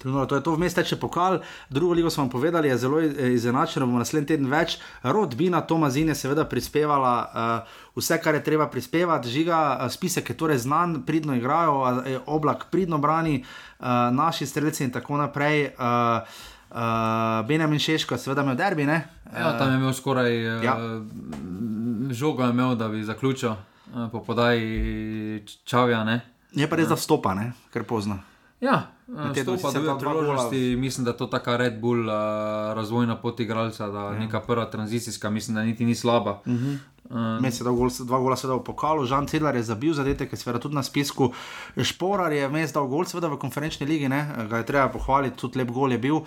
Trenutno, 0.00 0.26
to 0.26 0.38
je 0.38 0.42
to, 0.42 0.54
vmes 0.56 0.74
teče 0.74 0.96
pokal, 0.96 1.38
drugo 1.68 1.92
ligo 1.92 2.10
smo 2.10 2.24
vam 2.24 2.30
povedali, 2.32 2.68
je 2.68 2.78
zelo 2.78 3.00
eh, 3.00 3.32
izenačeno, 3.34 3.86
bomo 3.86 4.00
naslednji 4.00 4.26
teden 4.32 4.46
več. 4.48 4.78
Rodbina 5.02 5.60
Tomazin 5.60 6.08
je 6.08 6.14
seveda 6.14 6.46
prispevala 6.48 7.14
uh, 7.20 7.74
vse, 8.00 8.16
kar 8.22 8.34
je 8.34 8.44
treba 8.44 8.70
prispevati, 8.72 9.28
žiga, 9.28 9.58
uh, 9.76 9.90
spisek 9.92 10.30
je 10.32 10.36
torej 10.40 10.62
znan, 10.64 11.02
pridno 11.06 11.36
igrajo, 11.36 11.76
uh, 11.82 12.08
oblak 12.26 12.70
pridno 12.72 12.98
brani, 12.98 13.42
uh, 13.42 13.86
naši 14.16 14.46
strelci 14.46 14.84
in 14.88 14.96
tako 14.96 15.20
naprej. 15.20 15.74
Uh, 15.76 16.24
uh, 16.70 17.46
Benjamin 17.46 17.78
Šeško, 17.78 18.16
seveda 18.18 18.42
imel 18.42 18.56
derbi, 18.56 18.86
ne? 18.86 19.02
Ja, 19.36 19.58
tam 19.58 19.70
je 19.70 19.76
imel 19.76 19.92
skoraj 19.92 20.44
ja. 20.44 20.62
ja. 20.62 20.76
žogo, 22.10 22.42
je 22.42 22.50
imel, 22.50 22.74
da 22.74 22.88
bi 22.88 23.04
zaključil 23.04 23.50
eh, 23.50 24.08
po 24.12 24.24
podaji 24.24 25.44
Čavja. 25.64 26.04
Ne? 26.04 26.20
Je 26.52 26.68
pa 26.70 26.76
res, 26.76 26.88
da 26.88 26.98
vstopa, 26.98 27.34
ne? 27.34 27.52
ker 27.72 27.84
pozno. 27.84 28.18
Ja, 28.60 28.92
to 29.44 29.56
pa 29.56 29.56
sicer 29.56 29.80
dve 29.80 29.88
dva 29.88 29.98
priložnosti. 29.98 30.76
Mislim, 30.76 31.04
da 31.04 31.10
je 31.10 31.16
to 31.16 31.26
taka 31.26 31.56
Red 31.56 31.80
Bull 31.80 32.00
uh, 32.08 32.14
razvojna 32.76 33.16
pot 33.16 33.40
igralca, 33.40 33.88
da 33.88 33.98
Ja. 33.98 34.12
je 34.12 34.18
neka 34.18 34.40
prva 34.40 34.70
tranzicijska, 34.70 35.30
mislim, 35.30 35.54
da 35.54 35.62
niti 35.62 35.84
ni 35.84 35.94
slaba. 35.94 36.30
Uh 36.30 36.52
-huh. 36.52 36.76
uh, 37.04 37.42
Med 37.42 37.54
se 37.54 37.64
dal 37.64 37.74
gol, 37.74 37.90
dva 38.04 38.18
gola, 38.18 38.36
seveda 38.36 38.56
v 38.60 38.64
pokalu, 38.64 39.06
Žan 39.06 39.26
Cedlar 39.26 39.56
je 39.56 39.62
zabil 39.62 39.94
zadetek, 39.94 40.32
je 40.32 40.36
seveda 40.36 40.58
tudi 40.58 40.74
na 40.74 40.82
spisku. 40.82 41.32
Šporar 41.82 42.32
je 42.32 42.48
mes 42.48 42.72
dal 42.72 42.86
gol, 42.86 43.04
seveda 43.04 43.28
v 43.28 43.38
konferenčni 43.38 43.86
ligi, 43.86 44.08
ne? 44.08 44.46
ga 44.50 44.56
je 44.56 44.66
treba 44.66 44.88
pohvaliti, 44.88 45.36
tudi 45.36 45.58
lep 45.58 45.70
gol 45.70 45.92
je 45.92 45.98
bil. 45.98 46.14
Uh, 46.14 46.24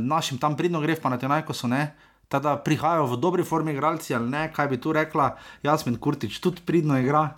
našim 0.00 0.38
tam 0.38 0.56
pridno 0.56 0.80
gre, 0.80 0.96
pa 1.02 1.08
na 1.08 1.18
te 1.18 1.28
najko 1.28 1.52
so 1.52 1.66
ne. 1.66 1.94
Tada 2.28 2.56
prihajajo 2.56 3.06
v 3.06 3.16
dobri 3.16 3.44
formi 3.44 3.72
igralci 3.72 4.14
ali 4.14 4.30
ne, 4.30 4.52
kaj 4.52 4.68
bi 4.68 4.80
tu 4.80 4.92
rekla, 4.92 5.36
Jasmin 5.62 5.96
Kurtič 5.96 6.40
tudi 6.40 6.60
pridno 6.66 6.98
igra. 6.98 7.34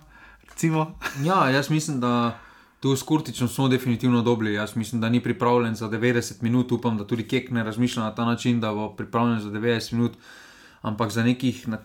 Recimo. 0.49 0.95
ja, 1.23 1.49
jaz 1.49 1.69
mislim, 1.69 1.99
da 1.99 2.37
tu 2.81 2.95
s 2.95 3.03
Kurtičem 3.03 3.47
smo 3.47 3.67
definitivno 3.69 4.21
dobri. 4.21 4.53
Jaz 4.53 4.75
mislim, 4.75 5.01
da 5.01 5.09
ni 5.09 5.19
pripravljen 5.23 5.75
za 5.75 5.89
90 5.89 6.41
minut, 6.41 6.71
upam, 6.71 6.97
da 6.97 7.07
tudi 7.07 7.27
Kek 7.27 7.51
ne 7.51 7.63
razmišlja 7.63 8.03
na 8.03 8.15
ta 8.15 8.25
način, 8.25 8.59
da 8.59 8.73
bo 8.73 8.89
pripravljen 8.95 9.39
za 9.39 9.49
90 9.49 9.93
minut, 9.93 10.11
ampak 10.81 11.11
za 11.11 11.23
nekih 11.23 11.67
na 11.67 11.77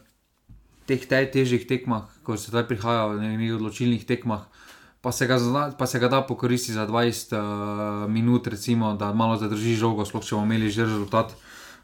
teh 0.87 1.07
te, 1.07 1.21
težjih 1.31 1.67
tekmah, 1.67 2.09
ko 2.23 2.37
se 2.37 2.49
zdaj 2.49 2.65
prihajajo, 2.69 3.19
na 3.21 3.29
nekih 3.29 3.55
odločilnih 3.55 4.07
tekmah. 4.07 4.49
Pa 5.01 5.13
se, 5.13 5.27
ga, 5.27 5.37
pa 5.79 5.87
se 5.87 5.99
ga 5.99 6.09
da 6.09 6.23
pokoristiti 6.23 6.73
za 6.73 6.87
20 6.87 7.37
uh, 7.37 8.11
minut, 8.11 8.47
recimo, 8.47 8.95
da 8.95 9.13
malo 9.13 9.37
zadrži 9.37 9.77
žogo, 9.77 10.05
sploh 10.05 10.25
če 10.25 10.35
bomo 10.35 10.49
imeli 10.49 10.71
že 10.71 10.89
rezultat. 10.89 11.37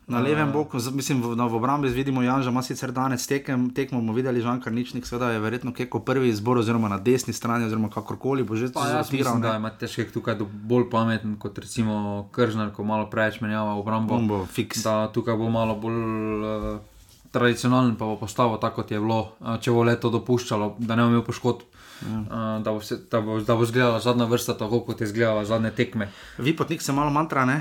Na 0.07 0.19
levem 0.19 0.53
boku, 0.53 0.79
mislim, 0.93 1.23
v, 1.23 1.37
na, 1.37 1.47
v 1.47 1.55
obrambi 1.55 1.89
vidimo 1.89 2.23
Janža, 2.23 2.51
ima 2.51 2.63
sicer 2.63 2.91
danes 2.93 3.27
tekem, 3.27 3.71
tekmo 3.71 4.01
bomo 4.01 4.13
videli, 4.13 4.43
Žan 4.43 4.61
Karničnik, 4.61 5.07
seveda 5.07 5.31
je 5.31 5.41
verjetno 5.41 5.73
keko 5.73 6.01
prvi 6.03 6.29
izbor, 6.29 6.59
oziroma 6.59 6.89
na 6.91 6.99
desni 6.99 7.33
strani, 7.33 7.69
oziroma 7.71 7.89
kakorkoli 7.91 8.43
bo 8.43 8.59
že 8.59 8.73
zatiral, 8.75 9.39
da 9.41 9.57
ima 9.57 9.71
težkek 9.71 10.11
tukaj 10.13 10.43
bolj 10.43 10.89
pameten 10.91 11.37
kot 11.39 11.59
recimo 11.59 12.29
Kržnar, 12.35 12.73
ko 12.75 12.85
malo 12.85 13.07
preveč 13.11 13.39
menjava 13.41 13.77
obrambo. 13.79 14.19
On 14.19 14.27
bo 14.29 14.41
fiks. 14.47 14.83
Da 14.83 15.07
tukaj 15.15 15.39
bo 15.39 15.51
malo 15.55 15.79
bolj 15.79 16.01
uh, 16.03 16.81
tradicionalen, 17.31 17.95
pa 17.95 18.11
bo 18.11 18.19
postavil 18.19 18.59
tako, 18.59 18.83
kot 18.83 18.91
je 18.91 18.99
bilo, 18.99 19.37
uh, 19.39 19.55
če 19.63 19.71
bo 19.71 19.85
le 19.87 19.95
to 20.03 20.11
dopuščalo, 20.11 20.75
da 20.83 20.99
ne 20.99 21.07
bo 21.07 21.15
imel 21.15 21.23
poškodb. 21.27 21.63
Uh, 22.03 22.59
da, 22.67 22.73
bo 22.73 22.81
se, 22.83 22.99
da, 23.07 23.21
bo, 23.23 23.39
da 23.39 23.55
bo 23.55 23.63
izgledala 23.63 24.01
zadnja 24.03 24.27
vrsta 24.27 24.59
tako, 24.59 24.83
kot 24.83 25.01
je 25.01 25.07
izgledala 25.07 25.45
zadnje 25.47 25.71
tekme. 25.79 26.11
Vi 26.43 26.57
potnik 26.59 26.83
se 26.83 26.93
malo 26.93 27.15
mantra, 27.15 27.47
ne? 27.47 27.61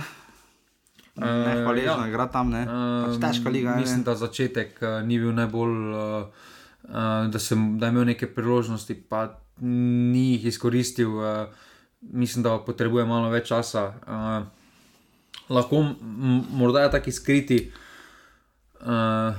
Ne, 1.15 1.63
hvaležno, 1.65 1.91
ja. 1.91 2.05
ja. 2.05 2.07
igra 2.07 2.27
tam, 2.31 2.53
ne. 2.53 2.63
Pač 2.65 3.19
težka 3.19 3.51
liga, 3.51 3.75
Mislim, 3.75 3.99
ne. 3.99 4.07
da 4.07 4.15
začetek 4.15 4.79
uh, 4.79 5.01
ni 5.03 5.19
bil 5.19 5.33
najbolj, 5.35 5.75
uh, 5.91 6.47
da, 7.31 7.39
sem, 7.39 7.75
da 7.79 7.89
je 7.89 7.95
imel 7.95 8.07
neke 8.13 8.29
priložnosti, 8.31 8.95
pa 9.11 9.27
ni 9.61 10.31
jih 10.37 10.47
izkoristil. 10.53 11.19
Uh, 11.19 11.67
mislim, 12.01 12.47
da 12.47 12.55
potrebuje 12.63 13.05
malo 13.05 13.29
več 13.29 13.51
časa. 13.51 13.91
Uh, 14.07 15.51
lahko, 15.51 15.83
morda 16.55 16.87
je 16.87 16.93
taki 16.95 17.11
skriti. 17.11 17.59
Uh, 18.81 19.35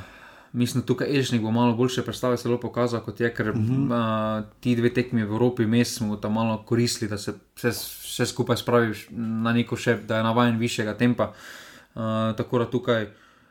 mislim, 0.53 0.85
da 0.85 0.91
tukaj 0.93 1.09
Elžnik 1.09 1.41
bo 1.43 1.51
malo 1.51 1.73
boljše 1.75 2.05
predstave 2.05 2.37
zelo 2.37 2.61
pokazal, 2.61 3.01
kot 3.01 3.21
je, 3.21 3.33
ker 3.35 3.51
uh 3.51 3.57
-huh. 3.57 3.89
uh, 3.89 4.45
ti 4.61 4.77
dve 4.77 4.93
tekmi 4.93 5.25
v 5.25 5.33
Evropi, 5.33 5.67
mi 5.67 5.85
smo 5.85 6.17
tam 6.17 6.33
malo 6.33 6.63
koristili, 6.69 7.09
da 7.09 7.19
se 7.19 7.33
vse, 7.57 7.69
vse 8.05 8.27
skupaj 8.27 8.57
spraviš 8.57 9.07
na 9.17 9.53
neko 9.53 9.77
še, 9.77 9.97
da 9.97 10.17
je 10.17 10.23
navaden 10.23 10.59
višjega 10.59 10.95
tempa. 10.95 11.25
Uh, 11.25 11.62
tako 12.37 12.59
da 12.59 12.71
tukaj 12.71 13.11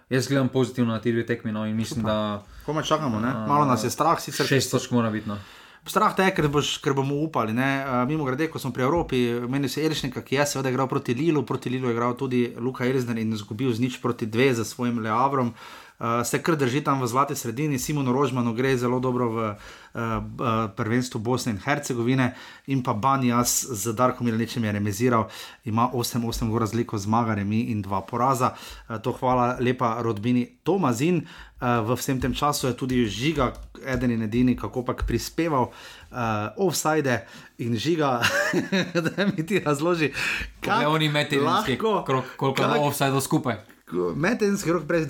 jaz 0.10 0.28
gledam 0.28 0.50
pozitivno 0.50 0.94
na 0.94 1.02
ti 1.02 1.12
dve 1.12 1.26
tekmi 1.26 1.52
no, 1.52 1.66
in 1.66 1.76
mislim, 1.76 2.06
da 2.06 2.44
Komaj 2.66 2.84
čakamo, 2.84 3.20
ne? 3.20 3.34
Malo 3.48 3.66
nas 3.66 3.84
je 3.84 3.90
strah, 3.90 4.20
sicer. 4.20 4.48
šest 4.48 4.72
točk 4.72 4.92
mora 4.92 5.10
biti. 5.10 5.30
No. 5.30 5.38
Strah 5.86 6.16
te 6.16 6.24
je, 6.24 6.34
ker, 6.36 6.46
boš, 6.48 6.76
ker 6.78 6.94
bomo 6.94 7.16
upali. 7.24 7.54
Uh, 7.54 8.08
mimo 8.08 8.24
grede, 8.24 8.48
ko 8.48 8.60
smo 8.60 8.70
pri 8.72 8.84
Evropi, 8.84 9.22
meni 9.50 9.70
se 9.70 9.82
Erišnika, 9.86 10.22
ki 10.22 10.36
je 10.36 10.46
seveda 10.46 10.70
igral 10.70 10.88
proti 10.88 11.14
Lilu, 11.14 11.42
proti 11.46 11.70
Lilu 11.70 11.90
je 11.90 11.96
igral 11.96 12.14
tudi 12.18 12.54
Luka 12.58 12.86
Elizner 12.86 13.18
in 13.18 13.34
izgubil 13.34 13.74
z 13.74 13.82
nič 13.82 13.98
proti 14.02 14.26
dve 14.26 14.54
za 14.54 14.66
svojim 14.66 15.00
Leavrom. 15.00 15.48
Uh, 15.48 15.56
se 16.26 16.42
kar 16.42 16.56
drži 16.56 16.82
tam 16.82 17.02
v 17.02 17.08
zlati 17.08 17.36
sredini, 17.36 17.80
Simon 17.80 18.08
Rožman 18.08 18.56
gre 18.56 18.78
zelo 18.78 19.00
dobro 19.00 19.30
v 19.30 19.38
uh, 19.38 19.54
uh, 19.94 20.70
prvenstvu 20.76 21.20
Bosne 21.20 21.52
in 21.52 21.60
Hercegovine, 21.62 22.34
in 22.68 22.84
pa 22.84 22.94
Banjas 22.94 23.66
z 23.70 23.94
Darkom 23.94 24.26
Milaničem 24.26 24.64
je 24.64 24.72
remiziral, 24.72 25.30
ima 25.66 25.90
8-8 25.94 26.50
gor 26.50 26.62
razliko 26.62 26.98
zmaga, 26.98 27.36
mi 27.36 27.62
in 27.62 27.82
dva 27.82 28.02
poraza. 28.02 28.54
Uh, 28.90 28.98
to 28.98 29.12
hvala 29.12 29.58
lepa 29.60 30.02
rodbini 30.02 30.46
Tomazin. 30.64 31.22
Uh, 31.62 31.86
v 31.86 31.94
vsem 31.94 32.18
tem 32.22 32.34
času 32.34 32.68
je 32.68 32.74
tudi 32.74 33.06
žiga, 33.06 33.54
eden 33.86 34.12
in 34.12 34.22
edini, 34.26 34.58
kako 34.58 34.82
pač 34.82 35.06
prispeval 35.08 35.70
uh, 35.70 36.50
offside 36.58 37.28
in 37.58 37.78
žiga, 37.78 38.26
da 39.06 39.30
mi 39.30 39.46
ti 39.46 39.60
razloži, 39.60 40.10
Kaj 40.62 40.86
oni 40.86 41.10
metelinski 41.10 41.78
lahko- 41.78 42.06
krok, 42.06 42.26
koliko 42.38 42.64
je 42.64 42.80
offside 42.80 43.22
skupaj. 43.22 43.56
Metelinski 44.16 44.72
rok 44.72 44.84
brez 44.84 45.08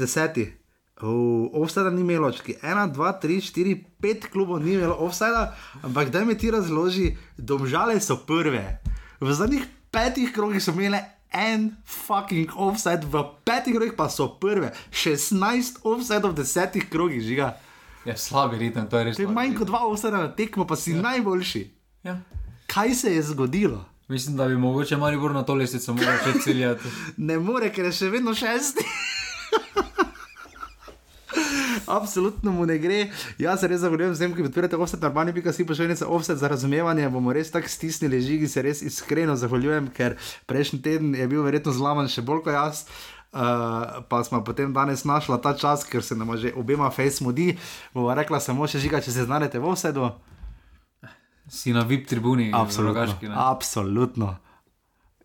Offside 1.53 1.91
ni 1.91 2.01
imelo, 2.01 2.31
čaki. 2.31 2.55
ena, 2.61 2.87
dva, 2.87 3.11
tri, 3.13 3.41
štiri, 3.41 3.75
pet 4.01 4.27
klubov 4.31 4.61
ni 4.63 4.73
imelo 4.73 4.95
offside, 4.99 5.49
ampak 5.81 6.09
da 6.09 6.25
mi 6.25 6.37
ti 6.37 6.51
razloži, 6.51 7.17
domžale 7.37 7.99
so 8.01 8.17
prve. 8.27 8.79
V 9.19 9.33
zadnjih 9.33 9.65
petih 9.91 10.31
krogih 10.33 10.63
so 10.63 10.71
imele 10.71 11.01
en 11.33 11.71
fucking 11.85 12.51
offside, 12.55 13.05
v 13.05 13.23
petih 13.45 13.75
krogih 13.75 13.93
pa 13.97 14.09
so 14.09 14.27
prve. 14.39 14.73
16 14.91 15.81
offside 15.83 16.27
v 16.27 16.33
desetih 16.33 16.89
krogih, 16.89 17.21
žiga. 17.21 17.57
Ja, 18.05 18.17
slabi 18.17 18.57
ritem, 18.57 18.89
to 18.89 18.97
je 18.97 19.03
res. 19.03 19.17
To 19.17 19.25
je 19.25 19.29
manj 19.29 19.55
kot 19.57 19.69
dva 19.69 19.85
offside 19.85 20.17
na 20.17 20.29
tekmo, 20.33 20.65
pa 20.65 20.75
si 20.75 20.93
ja. 20.93 21.01
najboljši. 21.01 21.63
Ja. 22.03 22.19
Kaj 22.67 22.93
se 22.95 23.15
je 23.15 23.21
zgodilo? 23.21 23.85
Mislim, 24.07 24.37
da 24.37 24.47
bi 24.47 24.57
mogoče 24.57 24.97
malo 24.97 25.19
bolj 25.19 25.33
na 25.33 25.43
to 25.43 25.53
lesico 25.53 25.93
moral 25.93 26.17
še 26.25 26.39
ciljati. 26.43 26.89
ne 27.29 27.39
more, 27.39 27.69
ker 27.71 27.85
je 27.85 27.91
še 27.91 28.09
vedno 28.09 28.33
šesti. 28.35 28.85
Absolutno 31.87 32.51
mu 32.51 32.65
ne 32.65 32.77
gre. 32.77 32.99
Jaz 33.39 33.61
se 33.61 33.69
res 33.71 33.81
zahvaljujem 33.83 34.13
vsem, 34.13 34.33
ki 34.35 34.45
podpirate 34.45 34.77
offset, 34.77 35.03
urbani 35.03 35.33
pika 35.33 35.53
si 35.53 35.65
pošiljnice 35.67 36.05
offset 36.05 36.37
za 36.37 36.49
razumevanje. 36.51 37.09
Bomo 37.09 37.33
res 37.33 37.51
tako 37.51 37.69
stisnili 37.69 38.21
žigi, 38.21 38.47
se 38.47 38.61
res 38.61 38.81
iskreno 38.85 39.35
zahvaljujem, 39.35 39.89
ker 39.95 40.17
prejšnji 40.45 40.81
teden 40.81 41.15
je 41.15 41.27
bil 41.31 41.43
verjetno 41.45 41.73
zlaman 41.75 42.11
še 42.11 42.23
bolj 42.25 42.45
kot 42.47 42.55
jaz. 42.57 42.85
Uh, 43.31 44.03
pa 44.11 44.19
smo 44.27 44.41
potem 44.43 44.73
danes 44.75 45.05
našla 45.07 45.37
ta 45.39 45.53
čas, 45.55 45.85
ker 45.87 46.03
se 46.03 46.15
nam 46.19 46.35
že 46.37 46.51
obema 46.55 46.89
face 46.91 47.23
mudi. 47.23 47.55
Bova 47.93 48.15
rekla 48.19 48.41
samo 48.43 48.67
še 48.67 48.83
žiga, 48.83 48.99
če 48.99 49.11
se 49.11 49.27
znajdete 49.27 49.59
v 49.59 49.71
offsetu. 49.71 50.11
Si 51.51 51.71
na 51.75 51.83
VIP 51.87 52.07
tribuni, 52.07 52.51
absolutno. 52.55 52.93
Rogaški, 52.93 53.31
absolutno. 53.31 54.35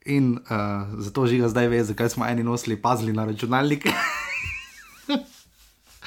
In 0.07 0.39
uh, 0.39 0.87
zato 1.03 1.27
žiga 1.27 1.51
zdaj 1.51 1.67
ve, 1.67 1.83
zakaj 1.83 2.15
smo 2.15 2.27
eni 2.27 2.47
nosili 2.47 2.79
pazli 2.79 3.13
na 3.13 3.27
računalnike. 3.27 3.91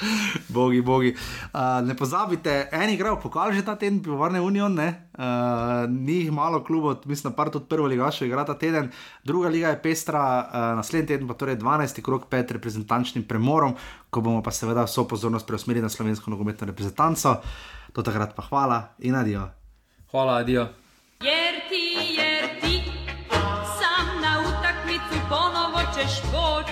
bogi, 0.56 0.80
bogi. 0.82 1.14
Uh, 1.52 1.86
ne 1.86 1.96
pozabite, 1.96 2.68
eni 2.72 2.94
igrajo 2.94 3.20
pokal 3.20 3.52
že 3.52 3.64
ta 3.64 3.76
teden, 3.76 4.02
pivovarne 4.02 4.40
Union, 4.40 4.78
uh, 4.78 4.88
ni 5.88 6.24
jih 6.24 6.32
malo 6.32 6.64
klubov, 6.64 7.02
mislim, 7.04 7.34
da 7.36 7.50
tudi 7.50 7.68
prvo 7.68 7.86
liga 7.86 8.10
še 8.10 8.26
igra 8.26 8.44
ta 8.44 8.54
teden, 8.58 8.90
druga 9.24 9.48
liga 9.48 9.68
je 9.74 9.82
pestra, 9.82 10.22
uh, 10.22 10.58
naslednji 10.80 11.06
teden 11.06 11.28
pa 11.28 11.34
torej 11.34 11.58
12. 11.60 12.02
krok 12.02 12.28
pet 12.30 12.50
reprezentančnim 12.50 13.24
premorom, 13.24 13.76
ko 14.10 14.20
bomo 14.20 14.42
pa 14.42 14.50
seveda 14.50 14.84
vso 14.88 15.06
pozornost 15.08 15.46
preusmerili 15.46 15.84
na 15.84 15.92
slovensko 15.92 16.30
nogometno 16.30 16.66
reprezentanco. 16.66 17.40
Do 17.94 18.02
takrat 18.06 18.36
pa 18.36 18.42
hvala 18.46 18.94
in 18.98 19.14
adijo. 19.18 19.48
Hvala, 20.10 20.40
adijo. 20.44 20.68
Jer 21.20 21.58
ti, 21.68 22.14
jer 22.16 22.60
ti, 22.60 22.82
sam 23.78 24.22
na 24.22 24.38
utakmicu 24.46 25.18
ponovo 25.28 25.82
ćeš 25.94 26.22